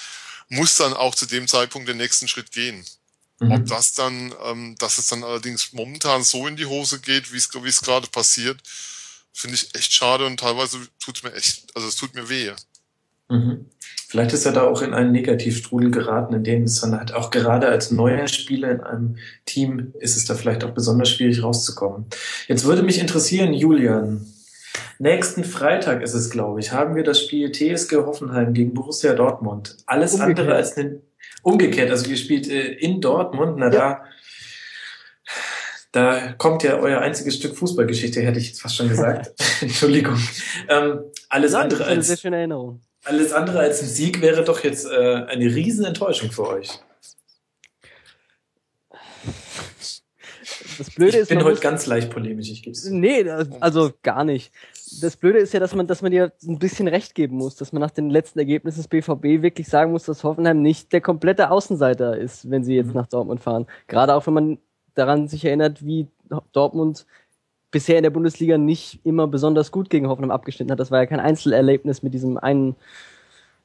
muss 0.50 0.76
dann 0.76 0.94
auch 0.94 1.16
zu 1.16 1.26
dem 1.26 1.48
Zeitpunkt 1.48 1.88
den 1.88 1.98
nächsten 1.98 2.28
Schritt 2.28 2.52
gehen. 2.52 2.86
Mhm. 3.40 3.52
Ob 3.52 3.66
das 3.66 3.94
dann, 3.94 4.36
ähm, 4.44 4.76
dass 4.78 4.98
es 4.98 5.08
dann 5.08 5.24
allerdings 5.24 5.74
momentan 5.74 6.24
so 6.24 6.48
in 6.48 6.58
die 6.58 6.68
Hose 6.68 7.00
geht, 7.00 7.32
wie 7.32 7.38
es 7.38 7.50
wie 7.54 7.68
es 7.68 7.82
gerade 7.82 8.08
passiert, 8.08 8.62
finde 9.36 9.56
ich 9.56 9.76
echt 9.76 9.94
schade 9.94 10.26
und 10.26 10.40
teilweise 10.40 10.80
tut 11.04 11.18
es 11.18 11.24
mir 11.24 11.34
echt, 11.34 11.68
also 11.76 11.88
es 11.88 11.98
tut 11.98 12.16
mir 12.16 12.30
weh. 12.30 12.52
Mhm. 13.30 13.66
Vielleicht 14.08 14.34
ist 14.34 14.46
er 14.46 14.54
da 14.54 14.64
auch 14.64 14.82
in 14.82 14.94
einen 14.94 15.12
Negativstrudel 15.12 15.92
geraten, 15.92 16.34
in 16.34 16.44
dem 16.44 16.64
es 16.64 16.80
dann 16.80 16.98
halt 16.98 17.14
auch 17.14 17.32
gerade 17.32 17.68
als 17.68 17.92
neuer 17.92 18.28
Spieler 18.28 18.72
in 18.72 18.82
einem 18.82 19.18
Team 19.46 19.94
ist 20.00 20.16
es 20.16 20.26
da 20.26 20.36
vielleicht 20.36 20.64
auch 20.64 20.72
besonders 20.72 21.10
schwierig 21.10 21.44
rauszukommen. 21.44 22.06
Jetzt 22.48 22.64
würde 22.64 22.84
mich 22.84 23.00
interessieren, 23.00 23.54
Julian, 23.54 24.26
nächsten 25.00 25.44
Freitag 25.44 26.02
ist 26.02 26.14
es, 26.14 26.30
glaube 26.30 26.62
ich, 26.62 26.72
haben 26.72 26.96
wir 26.96 27.04
das 27.04 27.20
Spiel 27.20 27.52
TSG 27.52 27.96
Hoffenheim 27.98 28.54
gegen 28.54 28.74
Borussia 28.74 29.14
Dortmund. 29.14 29.76
Alles 29.86 30.14
umgekehrt. 30.14 30.40
andere 30.40 30.56
als 30.56 30.78
eine, 30.78 31.02
umgekehrt, 31.42 31.92
also 31.92 32.10
ihr 32.10 32.18
spielt 32.18 32.48
äh, 32.48 32.74
in 32.74 33.02
Dortmund, 33.02 33.58
na 33.58 33.66
ja. 33.66 33.72
da 33.72 34.04
da 35.96 36.34
kommt 36.34 36.62
ja 36.64 36.78
euer 36.78 37.00
einziges 37.00 37.36
Stück 37.36 37.56
Fußballgeschichte, 37.56 38.22
hätte 38.22 38.38
ich 38.38 38.50
jetzt 38.50 38.62
fast 38.62 38.76
schon 38.76 38.90
gesagt. 38.90 39.32
Entschuldigung. 39.62 40.18
Ähm, 40.68 41.00
alles 41.30 41.54
Nein, 41.54 41.64
andere 41.64 41.86
als 41.86 42.08
sehr 42.08 42.18
schöne 42.18 42.38
Erinnerung. 42.38 42.82
Alles 43.06 43.32
andere 43.32 43.60
als 43.60 43.82
ein 43.82 43.88
Sieg 43.88 44.22
wäre 44.22 44.44
doch 44.44 44.64
jetzt 44.64 44.86
äh, 44.86 44.90
eine 44.90 45.46
Riesenenttäuschung 45.46 46.32
für 46.32 46.48
euch. 46.50 46.80
Das 50.78 50.92
Blöde 50.92 51.18
ich 51.18 51.24
ist, 51.24 51.30
bin 51.30 51.44
heute 51.44 51.62
ganz 51.62 51.86
leicht 51.86 52.10
polemisch, 52.10 52.50
ich 52.50 52.62
gebe 52.62 52.76
es. 52.76 52.90
Nee, 52.90 53.30
also 53.62 53.94
gar 54.04 54.26
nicht. 54.26 54.52
Das 55.02 55.16
Blöde 55.16 55.40
ist 55.40 55.54
ja, 55.54 55.62
dass 55.62 55.74
man, 55.74 55.88
dass 55.88 56.02
man 56.02 56.12
dir 56.12 56.34
ein 56.46 56.60
bisschen 56.60 56.90
recht 56.90 57.16
geben 57.16 57.38
muss, 57.38 57.56
dass 57.56 57.72
man 57.72 57.80
nach 57.80 57.92
den 57.92 58.10
letzten 58.10 58.40
Ergebnissen 58.40 58.80
des 58.80 58.88
BVB 58.90 59.42
wirklich 59.42 59.68
sagen 59.68 59.92
muss, 59.92 60.04
dass 60.04 60.26
Hoffenheim 60.26 60.62
nicht 60.62 60.92
der 60.92 61.00
komplette 61.00 61.52
Außenseiter 61.52 62.18
ist, 62.18 62.50
wenn 62.50 62.66
sie 62.66 62.76
jetzt 62.76 62.88
mhm. 62.88 62.96
nach 62.96 63.08
Dortmund 63.08 63.40
fahren. 63.40 63.68
Gerade 63.88 64.14
auch 64.14 64.28
wenn 64.28 64.34
man 64.34 64.58
daran 64.96 65.28
sich 65.28 65.46
erinnert, 65.46 65.86
wie 65.86 66.08
Dortmund 66.52 67.06
bisher 67.72 67.98
in 67.98 68.04
der 68.04 68.10
Bundesliga 68.10 68.58
nicht 68.58 69.06
immer 69.06 69.28
besonders 69.28 69.72
gut 69.72 69.90
gegen 69.90 70.08
Hoffenheim 70.08 70.32
abgeschnitten 70.32 70.72
hat. 70.72 70.80
Das 70.80 70.92
war 70.92 71.00
ja 71.00 71.06
kein 71.06 71.20
Einzelerlebnis 71.20 72.04
mit 72.04 72.14
diesem 72.14 72.38
einen 72.38 72.76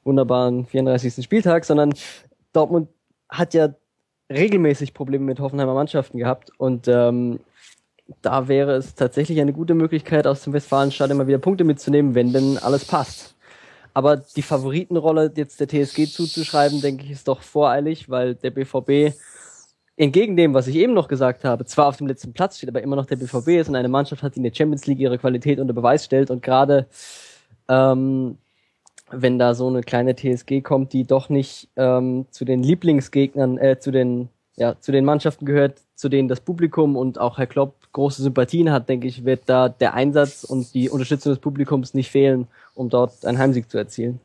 wunderbaren 0.03 0.65
34. 0.65 1.23
Spieltag, 1.23 1.65
sondern 1.65 1.93
Dortmund 2.53 2.89
hat 3.29 3.53
ja 3.53 3.73
regelmäßig 4.31 4.93
Probleme 4.93 5.25
mit 5.25 5.39
Hoffenheimer 5.39 5.73
Mannschaften 5.73 6.17
gehabt 6.17 6.51
und 6.57 6.87
ähm, 6.87 7.39
da 8.21 8.47
wäre 8.47 8.75
es 8.75 8.95
tatsächlich 8.95 9.39
eine 9.39 9.53
gute 9.53 9.73
Möglichkeit, 9.73 10.27
aus 10.27 10.43
dem 10.43 10.53
Westfalenstadion 10.53 11.17
mal 11.17 11.27
wieder 11.27 11.37
Punkte 11.37 11.63
mitzunehmen, 11.63 12.15
wenn 12.15 12.33
denn 12.33 12.57
alles 12.57 12.85
passt. 12.85 13.35
Aber 13.93 14.17
die 14.17 14.41
Favoritenrolle 14.41 15.31
jetzt 15.35 15.59
der 15.59 15.67
TSG 15.67 16.07
zuzuschreiben, 16.07 16.81
denke 16.81 17.03
ich, 17.03 17.11
ist 17.11 17.27
doch 17.27 17.41
voreilig, 17.41 18.09
weil 18.09 18.35
der 18.35 18.51
BVB 18.51 19.15
entgegen 20.01 20.35
dem, 20.35 20.55
was 20.55 20.65
ich 20.65 20.75
eben 20.77 20.93
noch 20.93 21.07
gesagt 21.07 21.43
habe, 21.43 21.63
zwar 21.65 21.87
auf 21.87 21.97
dem 21.97 22.07
letzten 22.07 22.33
Platz 22.33 22.57
steht, 22.57 22.69
aber 22.69 22.81
immer 22.81 22.95
noch 22.95 23.05
der 23.05 23.17
BVB 23.17 23.49
ist 23.49 23.69
und 23.69 23.75
eine 23.75 23.87
Mannschaft 23.87 24.23
hat, 24.23 24.33
die 24.33 24.39
in 24.39 24.43
der 24.43 24.53
Champions 24.53 24.87
League 24.87 24.99
ihre 24.99 25.19
Qualität 25.19 25.59
unter 25.59 25.73
Beweis 25.73 26.05
stellt 26.05 26.31
und 26.31 26.41
gerade 26.41 26.87
ähm, 27.69 28.37
wenn 29.11 29.37
da 29.37 29.53
so 29.53 29.67
eine 29.67 29.81
kleine 29.81 30.15
TSG 30.15 30.61
kommt, 30.61 30.93
die 30.93 31.05
doch 31.05 31.29
nicht 31.29 31.69
ähm, 31.75 32.25
zu 32.31 32.45
den 32.45 32.63
Lieblingsgegnern, 32.63 33.59
äh, 33.59 33.79
zu 33.79 33.91
den 33.91 34.29
ja, 34.55 34.79
zu 34.79 34.91
den 34.91 35.05
Mannschaften 35.05 35.45
gehört, 35.45 35.81
zu 35.95 36.09
denen 36.09 36.27
das 36.27 36.41
Publikum 36.41 36.97
und 36.97 37.19
auch 37.19 37.37
Herr 37.37 37.47
Klopp 37.47 37.75
große 37.93 38.21
Sympathien 38.21 38.71
hat, 38.71 38.89
denke 38.89 39.07
ich, 39.07 39.23
wird 39.23 39.43
da 39.45 39.69
der 39.69 39.93
Einsatz 39.93 40.43
und 40.43 40.73
die 40.73 40.89
Unterstützung 40.89 41.31
des 41.31 41.39
Publikums 41.39 41.93
nicht 41.93 42.09
fehlen, 42.11 42.47
um 42.73 42.89
dort 42.89 43.25
einen 43.25 43.37
Heimsieg 43.37 43.69
zu 43.69 43.77
erzielen. 43.77 44.19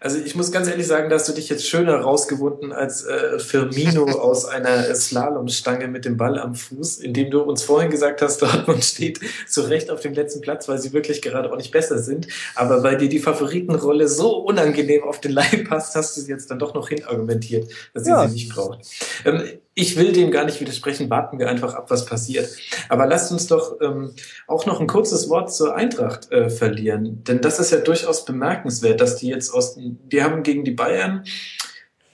Also 0.00 0.18
ich 0.18 0.34
muss 0.34 0.52
ganz 0.52 0.68
ehrlich 0.68 0.86
sagen, 0.86 1.10
dass 1.10 1.26
du 1.26 1.32
dich 1.32 1.48
jetzt 1.48 1.66
schöner 1.66 1.96
rausgewunden 1.96 2.72
als 2.72 3.04
äh, 3.04 3.38
Firmino 3.38 4.04
aus 4.20 4.44
einer 4.44 4.94
Slalomstange 4.94 5.88
mit 5.88 6.04
dem 6.04 6.16
Ball 6.16 6.38
am 6.38 6.54
Fuß, 6.54 6.98
indem 6.98 7.30
du 7.30 7.40
uns 7.40 7.62
vorhin 7.62 7.90
gesagt 7.90 8.22
hast, 8.22 8.42
Dortmund 8.42 8.84
steht 8.84 9.20
zu 9.48 9.62
Recht 9.62 9.90
auf 9.90 10.00
dem 10.00 10.14
letzten 10.14 10.40
Platz, 10.40 10.68
weil 10.68 10.78
sie 10.78 10.92
wirklich 10.92 11.22
gerade 11.22 11.52
auch 11.52 11.56
nicht 11.56 11.72
besser 11.72 11.98
sind. 11.98 12.28
Aber 12.54 12.82
weil 12.82 12.96
dir 12.96 13.08
die 13.08 13.18
Favoritenrolle 13.18 14.08
so 14.08 14.36
unangenehm 14.38 15.02
auf 15.02 15.20
den 15.20 15.32
Leib 15.32 15.68
passt, 15.68 15.94
hast 15.94 16.16
du 16.16 16.20
sie 16.20 16.30
jetzt 16.30 16.50
dann 16.50 16.58
doch 16.58 16.74
noch 16.74 16.88
hinargumentiert, 16.88 17.70
dass 17.94 18.04
sie 18.04 18.10
ja. 18.10 18.26
sie 18.26 18.34
nicht 18.34 18.54
braucht. 18.54 18.86
Ähm, 19.24 19.42
ich 19.78 19.98
will 19.98 20.12
dem 20.12 20.30
gar 20.30 20.46
nicht 20.46 20.58
widersprechen, 20.58 21.10
warten 21.10 21.38
wir 21.38 21.50
einfach 21.50 21.74
ab, 21.74 21.90
was 21.90 22.06
passiert. 22.06 22.48
Aber 22.88 23.06
lasst 23.06 23.30
uns 23.30 23.46
doch 23.46 23.78
ähm, 23.82 24.14
auch 24.46 24.64
noch 24.64 24.80
ein 24.80 24.86
kurzes 24.86 25.28
Wort 25.28 25.52
zur 25.52 25.76
Eintracht 25.76 26.32
äh, 26.32 26.48
verlieren. 26.48 27.22
Denn 27.24 27.42
das 27.42 27.60
ist 27.60 27.72
ja 27.72 27.78
durchaus 27.78 28.24
bemerkenswert, 28.24 29.02
dass 29.02 29.16
die 29.16 29.28
jetzt 29.28 29.52
aus, 29.52 29.76
die 29.76 30.22
haben 30.22 30.42
gegen 30.42 30.64
die 30.64 30.70
Bayern 30.70 31.24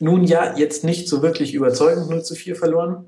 nun 0.00 0.24
ja 0.24 0.56
jetzt 0.58 0.82
nicht 0.82 1.08
so 1.08 1.22
wirklich 1.22 1.54
überzeugend 1.54 2.10
0 2.10 2.24
zu 2.24 2.34
4 2.34 2.56
verloren. 2.56 3.04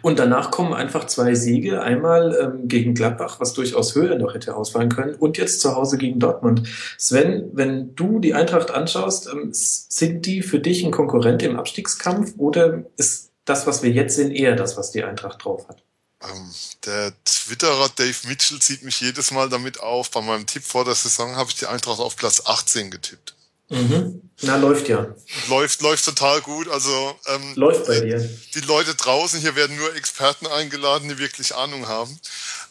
Und 0.00 0.18
danach 0.18 0.50
kommen 0.50 0.72
einfach 0.72 1.04
zwei 1.06 1.34
Siege, 1.34 1.82
einmal 1.82 2.34
ähm, 2.40 2.68
gegen 2.68 2.94
Gladbach, 2.94 3.40
was 3.40 3.52
durchaus 3.52 3.94
höher 3.94 4.16
noch 4.16 4.32
hätte 4.32 4.56
ausfallen 4.56 4.88
können, 4.88 5.16
und 5.16 5.36
jetzt 5.36 5.60
zu 5.60 5.74
Hause 5.74 5.98
gegen 5.98 6.18
Dortmund. 6.18 6.62
Sven, 6.96 7.50
wenn 7.52 7.94
du 7.94 8.20
die 8.20 8.32
Eintracht 8.32 8.70
anschaust, 8.70 9.28
ähm, 9.30 9.50
sind 9.52 10.24
die 10.24 10.40
für 10.40 10.60
dich 10.60 10.82
ein 10.82 10.92
Konkurrent 10.92 11.42
im 11.42 11.58
Abstiegskampf 11.58 12.34
oder 12.38 12.84
ist 12.96 13.29
das, 13.50 13.66
was 13.66 13.82
wir 13.82 13.90
jetzt 13.90 14.16
sehen, 14.16 14.30
eher 14.30 14.56
das, 14.56 14.76
was 14.76 14.92
die 14.92 15.02
Eintracht 15.04 15.44
drauf 15.44 15.68
hat. 15.68 15.82
Ähm, 16.22 16.50
der 16.84 17.12
Twitterer 17.24 17.88
Dave 17.96 18.28
Mitchell 18.28 18.60
zieht 18.60 18.82
mich 18.82 19.00
jedes 19.00 19.30
Mal 19.30 19.48
damit 19.48 19.80
auf. 19.80 20.10
Bei 20.10 20.20
meinem 20.20 20.46
Tipp 20.46 20.64
vor 20.64 20.84
der 20.84 20.94
Saison 20.94 21.36
habe 21.36 21.50
ich 21.50 21.56
die 21.56 21.66
Eintracht 21.66 21.98
auf 21.98 22.16
Platz 22.16 22.42
18 22.44 22.90
getippt. 22.90 23.34
Mhm. 23.70 24.20
Na, 24.42 24.56
läuft 24.56 24.88
ja. 24.88 25.06
Läuft, 25.48 25.80
läuft 25.80 26.04
total 26.04 26.40
gut. 26.40 26.68
Also 26.68 27.18
ähm, 27.26 27.54
läuft 27.54 27.86
bei 27.86 28.00
dir. 28.00 28.18
Die 28.54 28.60
Leute 28.60 28.94
draußen, 28.94 29.40
hier 29.40 29.54
werden 29.54 29.76
nur 29.76 29.94
Experten 29.94 30.46
eingeladen, 30.46 31.08
die 31.08 31.18
wirklich 31.18 31.54
Ahnung 31.54 31.86
haben. 31.86 32.18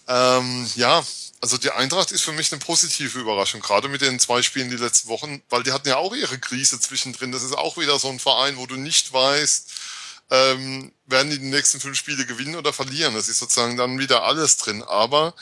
Ähm, 0.07 0.67
ja, 0.75 1.03
also 1.41 1.57
die 1.57 1.71
Eintracht 1.71 2.11
ist 2.11 2.23
für 2.23 2.33
mich 2.33 2.51
eine 2.51 2.59
positive 2.59 3.17
Überraschung, 3.17 3.61
gerade 3.61 3.87
mit 3.87 4.01
den 4.01 4.19
zwei 4.19 4.41
Spielen 4.41 4.69
die 4.69 4.75
letzten 4.75 5.07
Wochen, 5.07 5.41
weil 5.49 5.63
die 5.63 5.71
hatten 5.71 5.87
ja 5.87 5.97
auch 5.97 6.13
ihre 6.13 6.37
Krise 6.37 6.79
zwischendrin. 6.79 7.31
Das 7.31 7.43
ist 7.43 7.57
auch 7.57 7.77
wieder 7.77 7.97
so 7.97 8.09
ein 8.09 8.19
Verein, 8.19 8.57
wo 8.57 8.65
du 8.65 8.75
nicht 8.75 9.13
weißt, 9.13 9.71
ähm, 10.31 10.91
werden 11.05 11.31
die 11.31 11.39
die 11.39 11.45
nächsten 11.45 11.79
fünf 11.79 11.97
Spiele 11.97 12.25
gewinnen 12.25 12.55
oder 12.55 12.73
verlieren. 12.73 13.15
Das 13.15 13.27
ist 13.27 13.39
sozusagen 13.39 13.77
dann 13.77 13.99
wieder 13.99 14.23
alles 14.23 14.57
drin. 14.57 14.83
Aber 14.83 15.33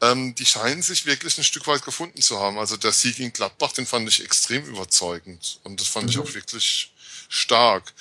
ähm, 0.00 0.34
die 0.34 0.46
scheinen 0.46 0.82
sich 0.82 1.06
wirklich 1.06 1.38
ein 1.38 1.44
Stück 1.44 1.66
weit 1.66 1.84
gefunden 1.84 2.20
zu 2.22 2.40
haben. 2.40 2.58
Also 2.58 2.76
der 2.76 2.92
Sieg 2.92 3.18
in 3.18 3.32
Gladbach, 3.32 3.72
den 3.72 3.86
fand 3.86 4.08
ich 4.08 4.24
extrem 4.24 4.64
überzeugend. 4.64 5.60
Und 5.64 5.80
das 5.80 5.88
fand 5.88 6.06
mhm. 6.06 6.10
ich 6.10 6.18
auch 6.18 6.34
wirklich 6.34 6.92
stark. 7.28 7.92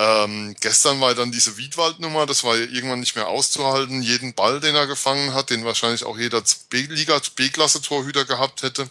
Ähm, 0.00 0.54
gestern 0.60 1.00
war 1.00 1.12
dann 1.16 1.32
diese 1.32 1.56
Wiedwald-Nummer, 1.56 2.24
das 2.24 2.44
war 2.44 2.56
ja 2.56 2.66
irgendwann 2.66 3.00
nicht 3.00 3.16
mehr 3.16 3.26
auszuhalten. 3.26 4.00
Jeden 4.00 4.32
Ball, 4.32 4.60
den 4.60 4.76
er 4.76 4.86
gefangen 4.86 5.34
hat, 5.34 5.50
den 5.50 5.64
wahrscheinlich 5.64 6.04
auch 6.04 6.16
jeder 6.16 6.40
B-Liga, 6.70 7.20
B-Klasse-Torhüter 7.34 8.24
gehabt 8.24 8.62
hätte, 8.62 8.88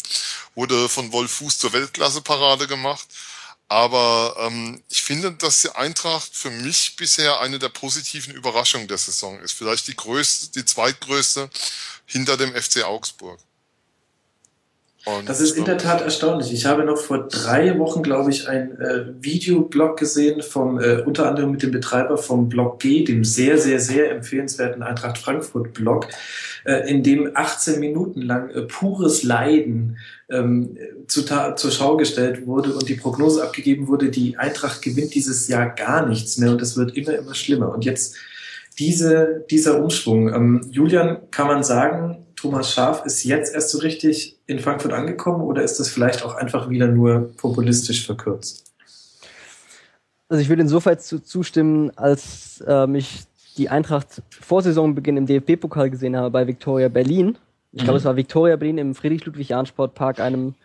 wurde 0.53 0.89
von 0.89 1.13
Wolf 1.13 1.31
Fuß 1.31 1.59
zur 1.59 1.71
Weltklasse-Parade 1.71 2.67
gemacht. 2.67 3.07
Aber 3.69 4.35
ähm, 4.39 4.81
ich 4.89 5.01
finde, 5.01 5.33
dass 5.33 5.61
die 5.61 5.71
Eintracht 5.71 6.29
für 6.33 6.49
mich 6.49 6.95
bisher 6.95 7.41
eine 7.41 7.59
der 7.59 7.69
positiven 7.69 8.33
Überraschungen 8.33 8.87
der 8.87 8.97
Saison 8.97 9.39
ist. 9.41 9.51
Vielleicht 9.53 9.87
die 9.87 9.95
größte, 9.95 10.51
die 10.53 10.65
zweitgrößte 10.65 11.49
hinter 12.05 12.37
dem 12.37 12.53
FC 12.53 12.83
Augsburg. 12.85 13.39
Und 15.07 15.29
das 15.29 15.39
ist 15.39 15.55
in 15.55 15.63
der 15.63 15.77
Tat 15.77 16.01
erstaunlich. 16.01 16.51
Ich 16.51 16.65
habe 16.65 16.83
noch 16.83 16.97
vor 16.97 17.29
drei 17.29 17.79
Wochen, 17.79 18.03
glaube 18.03 18.29
ich, 18.29 18.49
ein 18.49 18.77
äh, 18.81 19.05
Videoblog 19.21 19.97
gesehen 19.97 20.41
vom 20.41 20.79
äh, 20.79 21.01
unter 21.01 21.29
anderem 21.29 21.51
mit 21.51 21.63
dem 21.63 21.71
Betreiber 21.71 22.17
vom 22.17 22.49
Blog 22.49 22.79
G, 22.81 23.05
dem 23.05 23.23
sehr, 23.23 23.57
sehr, 23.57 23.79
sehr 23.79 24.11
empfehlenswerten 24.11 24.83
Eintracht 24.83 25.17
Frankfurt 25.17 25.73
Blog, 25.73 26.07
äh, 26.65 26.89
in 26.89 27.03
dem 27.03 27.31
18 27.33 27.79
Minuten 27.79 28.21
lang 28.21 28.49
äh, 28.49 28.63
pures 28.63 29.23
Leiden 29.23 29.97
ähm, 30.29 30.77
zu, 31.07 31.23
zur 31.23 31.71
Schau 31.71 31.97
gestellt 31.97 32.45
wurde 32.45 32.73
und 32.73 32.89
die 32.89 32.95
Prognose 32.95 33.43
abgegeben 33.43 33.87
wurde, 33.87 34.09
die 34.09 34.37
Eintracht 34.37 34.81
gewinnt 34.81 35.15
dieses 35.15 35.47
Jahr 35.47 35.69
gar 35.69 36.05
nichts 36.05 36.37
mehr 36.37 36.51
und 36.51 36.61
es 36.61 36.75
wird 36.75 36.95
immer, 36.97 37.13
immer 37.13 37.33
schlimmer. 37.33 37.73
Und 37.73 37.85
jetzt 37.85 38.15
diese, 38.79 39.45
dieser 39.49 39.81
Umschwung. 39.81 40.33
Ähm, 40.33 40.67
Julian, 40.71 41.17
kann 41.31 41.47
man 41.47 41.63
sagen, 41.63 42.25
Thomas 42.35 42.71
Schaf 42.71 43.05
ist 43.05 43.23
jetzt 43.23 43.53
erst 43.53 43.71
so 43.71 43.79
richtig 43.79 44.37
in 44.45 44.59
Frankfurt 44.59 44.93
angekommen 44.93 45.41
oder 45.41 45.63
ist 45.63 45.79
das 45.79 45.89
vielleicht 45.89 46.23
auch 46.23 46.35
einfach 46.35 46.69
wieder 46.69 46.87
nur 46.87 47.31
populistisch 47.37 48.05
verkürzt? 48.05 48.65
Also 50.29 50.41
ich 50.41 50.49
würde 50.49 50.61
insofern 50.61 50.99
zu, 50.99 51.19
zustimmen, 51.19 51.91
als 51.95 52.61
äh, 52.67 52.85
mich 52.85 53.23
die 53.57 53.69
Eintracht 53.69 54.21
vor 54.29 54.61
Saisonbeginn 54.61 55.17
im 55.17 55.25
DFB-Pokal 55.25 55.89
gesehen 55.89 56.15
habe 56.15 56.29
bei 56.29 56.45
Viktoria 56.45 56.89
Berlin. 56.89 57.37
Ich 57.71 57.79
glaube, 57.79 57.93
mhm. 57.93 57.97
es 57.97 58.05
war 58.05 58.15
Viktoria 58.15 58.55
Berlin 58.55 58.77
im 58.77 58.95
Friedrich-Ludwig-Jahn-Sportpark, 58.95 60.19
einem 60.19 60.55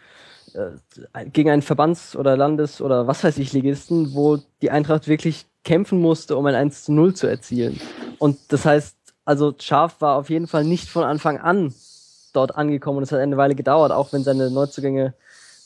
äh, 0.55 1.27
gegen 1.27 1.51
einen 1.51 1.63
Verbands- 1.63 2.17
oder 2.17 2.37
Landes- 2.37 2.81
oder 2.81 3.07
was 3.07 3.25
weiß 3.25 3.39
ich 3.39 3.53
Ligisten, 3.53 4.15
wo 4.15 4.39
die 4.61 4.71
Eintracht 4.71 5.09
wirklich 5.09 5.47
kämpfen 5.65 6.01
musste, 6.01 6.37
um 6.37 6.47
ein 6.47 6.55
1 6.55 6.85
zu 6.85 6.93
0 6.93 7.15
zu 7.15 7.27
erzielen. 7.27 7.81
Und 8.19 8.39
das 8.49 8.65
heißt, 8.65 8.97
also 9.25 9.55
Schaf 9.59 10.01
war 10.01 10.17
auf 10.17 10.31
jeden 10.31 10.47
Fall 10.47 10.65
nicht 10.65 10.89
von 10.89 11.05
Anfang 11.05 11.39
an 11.39 11.73
dort 12.33 12.55
angekommen 12.57 12.99
und 12.99 13.05
es 13.05 13.13
hat 13.13 13.21
eine 13.21 13.37
Weile 13.37 13.55
gedauert, 13.55 13.93
auch 13.93 14.13
wenn 14.13 14.25
seine 14.25 14.51
Neuzugänge 14.51 15.15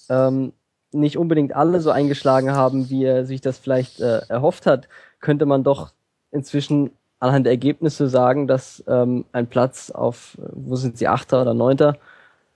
ähm, 0.09 0.53
nicht 0.93 1.17
unbedingt 1.17 1.55
alle 1.55 1.81
so 1.81 1.91
eingeschlagen 1.91 2.53
haben, 2.53 2.91
wie 2.91 3.05
er 3.05 3.25
sich 3.25 3.41
das 3.41 3.59
vielleicht 3.59 4.01
äh, 4.01 4.21
erhofft 4.29 4.67
hat, 4.67 4.89
könnte 5.21 5.47
man 5.47 5.65
doch 5.65 5.93
inzwischen 6.31 6.91
anhand 7.21 7.47
der 7.47 7.53
Ergebnisse 7.53 8.09
sagen, 8.09 8.47
dass 8.47 8.85
ähm, 8.87 9.25
ein 9.33 9.47
Platz 9.47 9.91
auf, 9.91 10.37
wo 10.53 10.77
sind 10.77 10.99
sie, 10.99 11.09
Achter 11.09 11.43
oder 11.43 11.55
Neunter, 11.55 11.97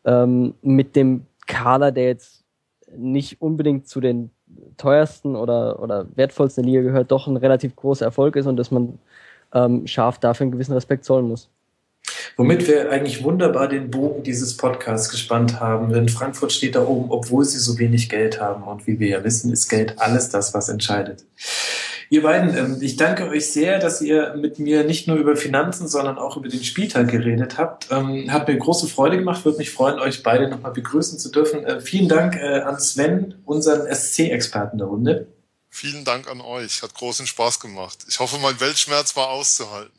ähm, 0.04 0.54
mit 0.62 0.96
dem 0.96 1.26
Kader, 1.46 1.92
der 1.92 2.04
jetzt 2.04 2.44
nicht 2.96 3.40
unbedingt 3.40 3.88
zu 3.88 4.00
den 4.00 4.30
teuersten 4.76 5.36
oder, 5.36 5.80
oder 5.80 6.06
wertvollsten 6.14 6.64
Liga 6.64 6.82
gehört, 6.82 7.10
doch 7.10 7.26
ein 7.26 7.36
relativ 7.36 7.76
großer 7.76 8.04
Erfolg 8.04 8.36
ist 8.36 8.46
und 8.46 8.56
dass 8.56 8.70
man 8.70 8.98
ähm, 9.54 9.86
scharf 9.86 10.18
dafür 10.18 10.44
einen 10.44 10.52
gewissen 10.52 10.74
Respekt 10.74 11.04
zollen 11.04 11.28
muss. 11.28 11.48
Womit 12.36 12.66
wir 12.66 12.90
eigentlich 12.90 13.22
wunderbar 13.22 13.68
den 13.68 13.90
Bogen 13.90 14.22
dieses 14.22 14.56
Podcasts 14.56 15.10
gespannt 15.10 15.60
haben, 15.60 15.92
denn 15.92 16.08
Frankfurt 16.08 16.52
steht 16.52 16.74
da 16.74 16.86
oben, 16.86 17.10
obwohl 17.10 17.44
sie 17.44 17.58
so 17.58 17.78
wenig 17.78 18.08
Geld 18.08 18.40
haben. 18.40 18.62
Und 18.62 18.86
wie 18.86 18.98
wir 18.98 19.08
ja 19.08 19.24
wissen, 19.24 19.52
ist 19.52 19.68
Geld 19.68 19.98
alles 19.98 20.30
das, 20.30 20.54
was 20.54 20.68
entscheidet. 20.68 21.24
Ihr 22.12 22.22
beiden, 22.22 22.56
ähm, 22.56 22.78
ich 22.80 22.96
danke 22.96 23.28
euch 23.28 23.52
sehr, 23.52 23.78
dass 23.78 24.02
ihr 24.02 24.34
mit 24.34 24.58
mir 24.58 24.82
nicht 24.82 25.06
nur 25.06 25.16
über 25.16 25.36
Finanzen, 25.36 25.86
sondern 25.86 26.18
auch 26.18 26.36
über 26.36 26.48
den 26.48 26.64
Spieltag 26.64 27.08
geredet 27.08 27.56
habt. 27.56 27.86
Ähm, 27.92 28.32
hat 28.32 28.48
mir 28.48 28.58
große 28.58 28.88
Freude 28.88 29.16
gemacht, 29.16 29.44
würde 29.44 29.58
mich 29.58 29.70
freuen, 29.70 30.00
euch 30.00 30.24
beide 30.24 30.48
nochmal 30.48 30.72
begrüßen 30.72 31.20
zu 31.20 31.30
dürfen. 31.30 31.64
Äh, 31.64 31.80
vielen 31.80 32.08
Dank 32.08 32.34
äh, 32.34 32.62
an 32.62 32.80
Sven, 32.80 33.36
unseren 33.44 33.86
SC-Experten 33.86 34.78
der 34.78 34.88
Runde. 34.88 35.28
Vielen 35.68 36.04
Dank 36.04 36.28
an 36.28 36.40
euch. 36.40 36.82
Hat 36.82 36.94
großen 36.94 37.28
Spaß 37.28 37.60
gemacht. 37.60 37.98
Ich 38.08 38.18
hoffe, 38.18 38.38
mein 38.42 38.58
Weltschmerz 38.58 39.14
war 39.14 39.28
auszuhalten. 39.28 39.92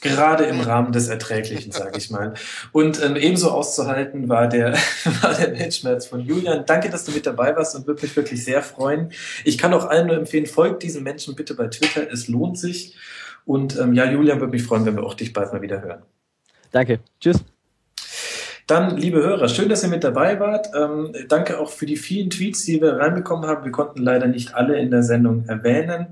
Gerade 0.00 0.44
im 0.44 0.60
Rahmen 0.60 0.92
des 0.92 1.08
Erträglichen, 1.08 1.72
sage 1.72 1.98
ich 1.98 2.10
mal. 2.10 2.34
Und 2.72 3.02
ähm, 3.02 3.16
ebenso 3.16 3.50
auszuhalten 3.50 4.28
war 4.28 4.48
der, 4.48 4.72
war 5.22 5.34
der 5.34 5.58
Weltschmerz 5.58 6.06
von 6.06 6.20
Julian. 6.20 6.64
Danke, 6.66 6.88
dass 6.88 7.04
du 7.04 7.12
mit 7.12 7.26
dabei 7.26 7.54
warst 7.54 7.76
und 7.76 7.86
würde 7.86 8.02
mich 8.02 8.16
wirklich 8.16 8.42
sehr 8.42 8.62
freuen. 8.62 9.12
Ich 9.44 9.58
kann 9.58 9.74
auch 9.74 9.86
allen 9.86 10.06
nur 10.06 10.16
empfehlen, 10.16 10.46
folgt 10.46 10.82
diesen 10.82 11.02
Menschen 11.02 11.34
bitte 11.34 11.54
bei 11.54 11.68
Twitter. 11.68 12.10
Es 12.10 12.28
lohnt 12.28 12.58
sich. 12.58 12.96
Und 13.44 13.78
ähm, 13.78 13.92
ja, 13.92 14.10
Julian 14.10 14.40
würde 14.40 14.52
mich 14.52 14.62
freuen, 14.62 14.86
wenn 14.86 14.96
wir 14.96 15.04
auch 15.04 15.14
dich 15.14 15.32
bald 15.32 15.52
mal 15.52 15.62
wieder 15.62 15.82
hören. 15.82 16.02
Danke. 16.70 17.00
Tschüss. 17.20 17.44
Dann, 18.66 18.96
liebe 18.96 19.18
Hörer, 19.18 19.48
schön, 19.48 19.68
dass 19.68 19.82
ihr 19.82 19.88
mit 19.88 20.04
dabei 20.04 20.38
wart. 20.38 20.68
Ähm, 20.76 21.12
danke 21.28 21.58
auch 21.58 21.70
für 21.70 21.86
die 21.86 21.96
vielen 21.96 22.30
Tweets, 22.30 22.64
die 22.64 22.80
wir 22.80 22.98
reinbekommen 22.98 23.48
haben. 23.48 23.64
Wir 23.64 23.72
konnten 23.72 24.00
leider 24.00 24.28
nicht 24.28 24.54
alle 24.54 24.78
in 24.78 24.92
der 24.92 25.02
Sendung 25.02 25.44
erwähnen. 25.48 26.06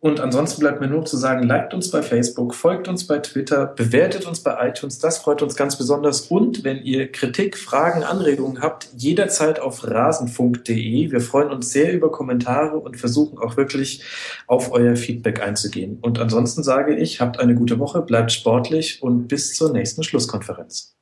Und 0.00 0.20
ansonsten 0.20 0.60
bleibt 0.60 0.80
mir 0.80 0.86
nur 0.86 1.04
zu 1.04 1.16
sagen, 1.16 1.42
liked 1.42 1.74
uns 1.74 1.90
bei 1.90 2.02
Facebook, 2.02 2.54
folgt 2.54 2.86
uns 2.86 3.08
bei 3.08 3.18
Twitter, 3.18 3.66
bewertet 3.66 4.26
uns 4.26 4.40
bei 4.40 4.68
iTunes, 4.68 5.00
das 5.00 5.18
freut 5.18 5.42
uns 5.42 5.56
ganz 5.56 5.76
besonders. 5.76 6.22
Und 6.22 6.62
wenn 6.62 6.84
ihr 6.84 7.10
Kritik, 7.10 7.58
Fragen, 7.58 8.04
Anregungen 8.04 8.62
habt, 8.62 8.90
jederzeit 8.96 9.58
auf 9.58 9.88
rasenfunk.de. 9.90 11.10
Wir 11.10 11.20
freuen 11.20 11.50
uns 11.50 11.72
sehr 11.72 11.92
über 11.92 12.12
Kommentare 12.12 12.78
und 12.78 12.96
versuchen 12.96 13.38
auch 13.38 13.56
wirklich 13.56 14.04
auf 14.46 14.70
euer 14.70 14.94
Feedback 14.94 15.42
einzugehen. 15.42 15.98
Und 16.00 16.20
ansonsten 16.20 16.62
sage 16.62 16.96
ich, 16.96 17.20
habt 17.20 17.40
eine 17.40 17.56
gute 17.56 17.80
Woche, 17.80 18.00
bleibt 18.02 18.30
sportlich 18.30 19.02
und 19.02 19.26
bis 19.26 19.54
zur 19.54 19.72
nächsten 19.72 20.04
Schlusskonferenz. 20.04 20.97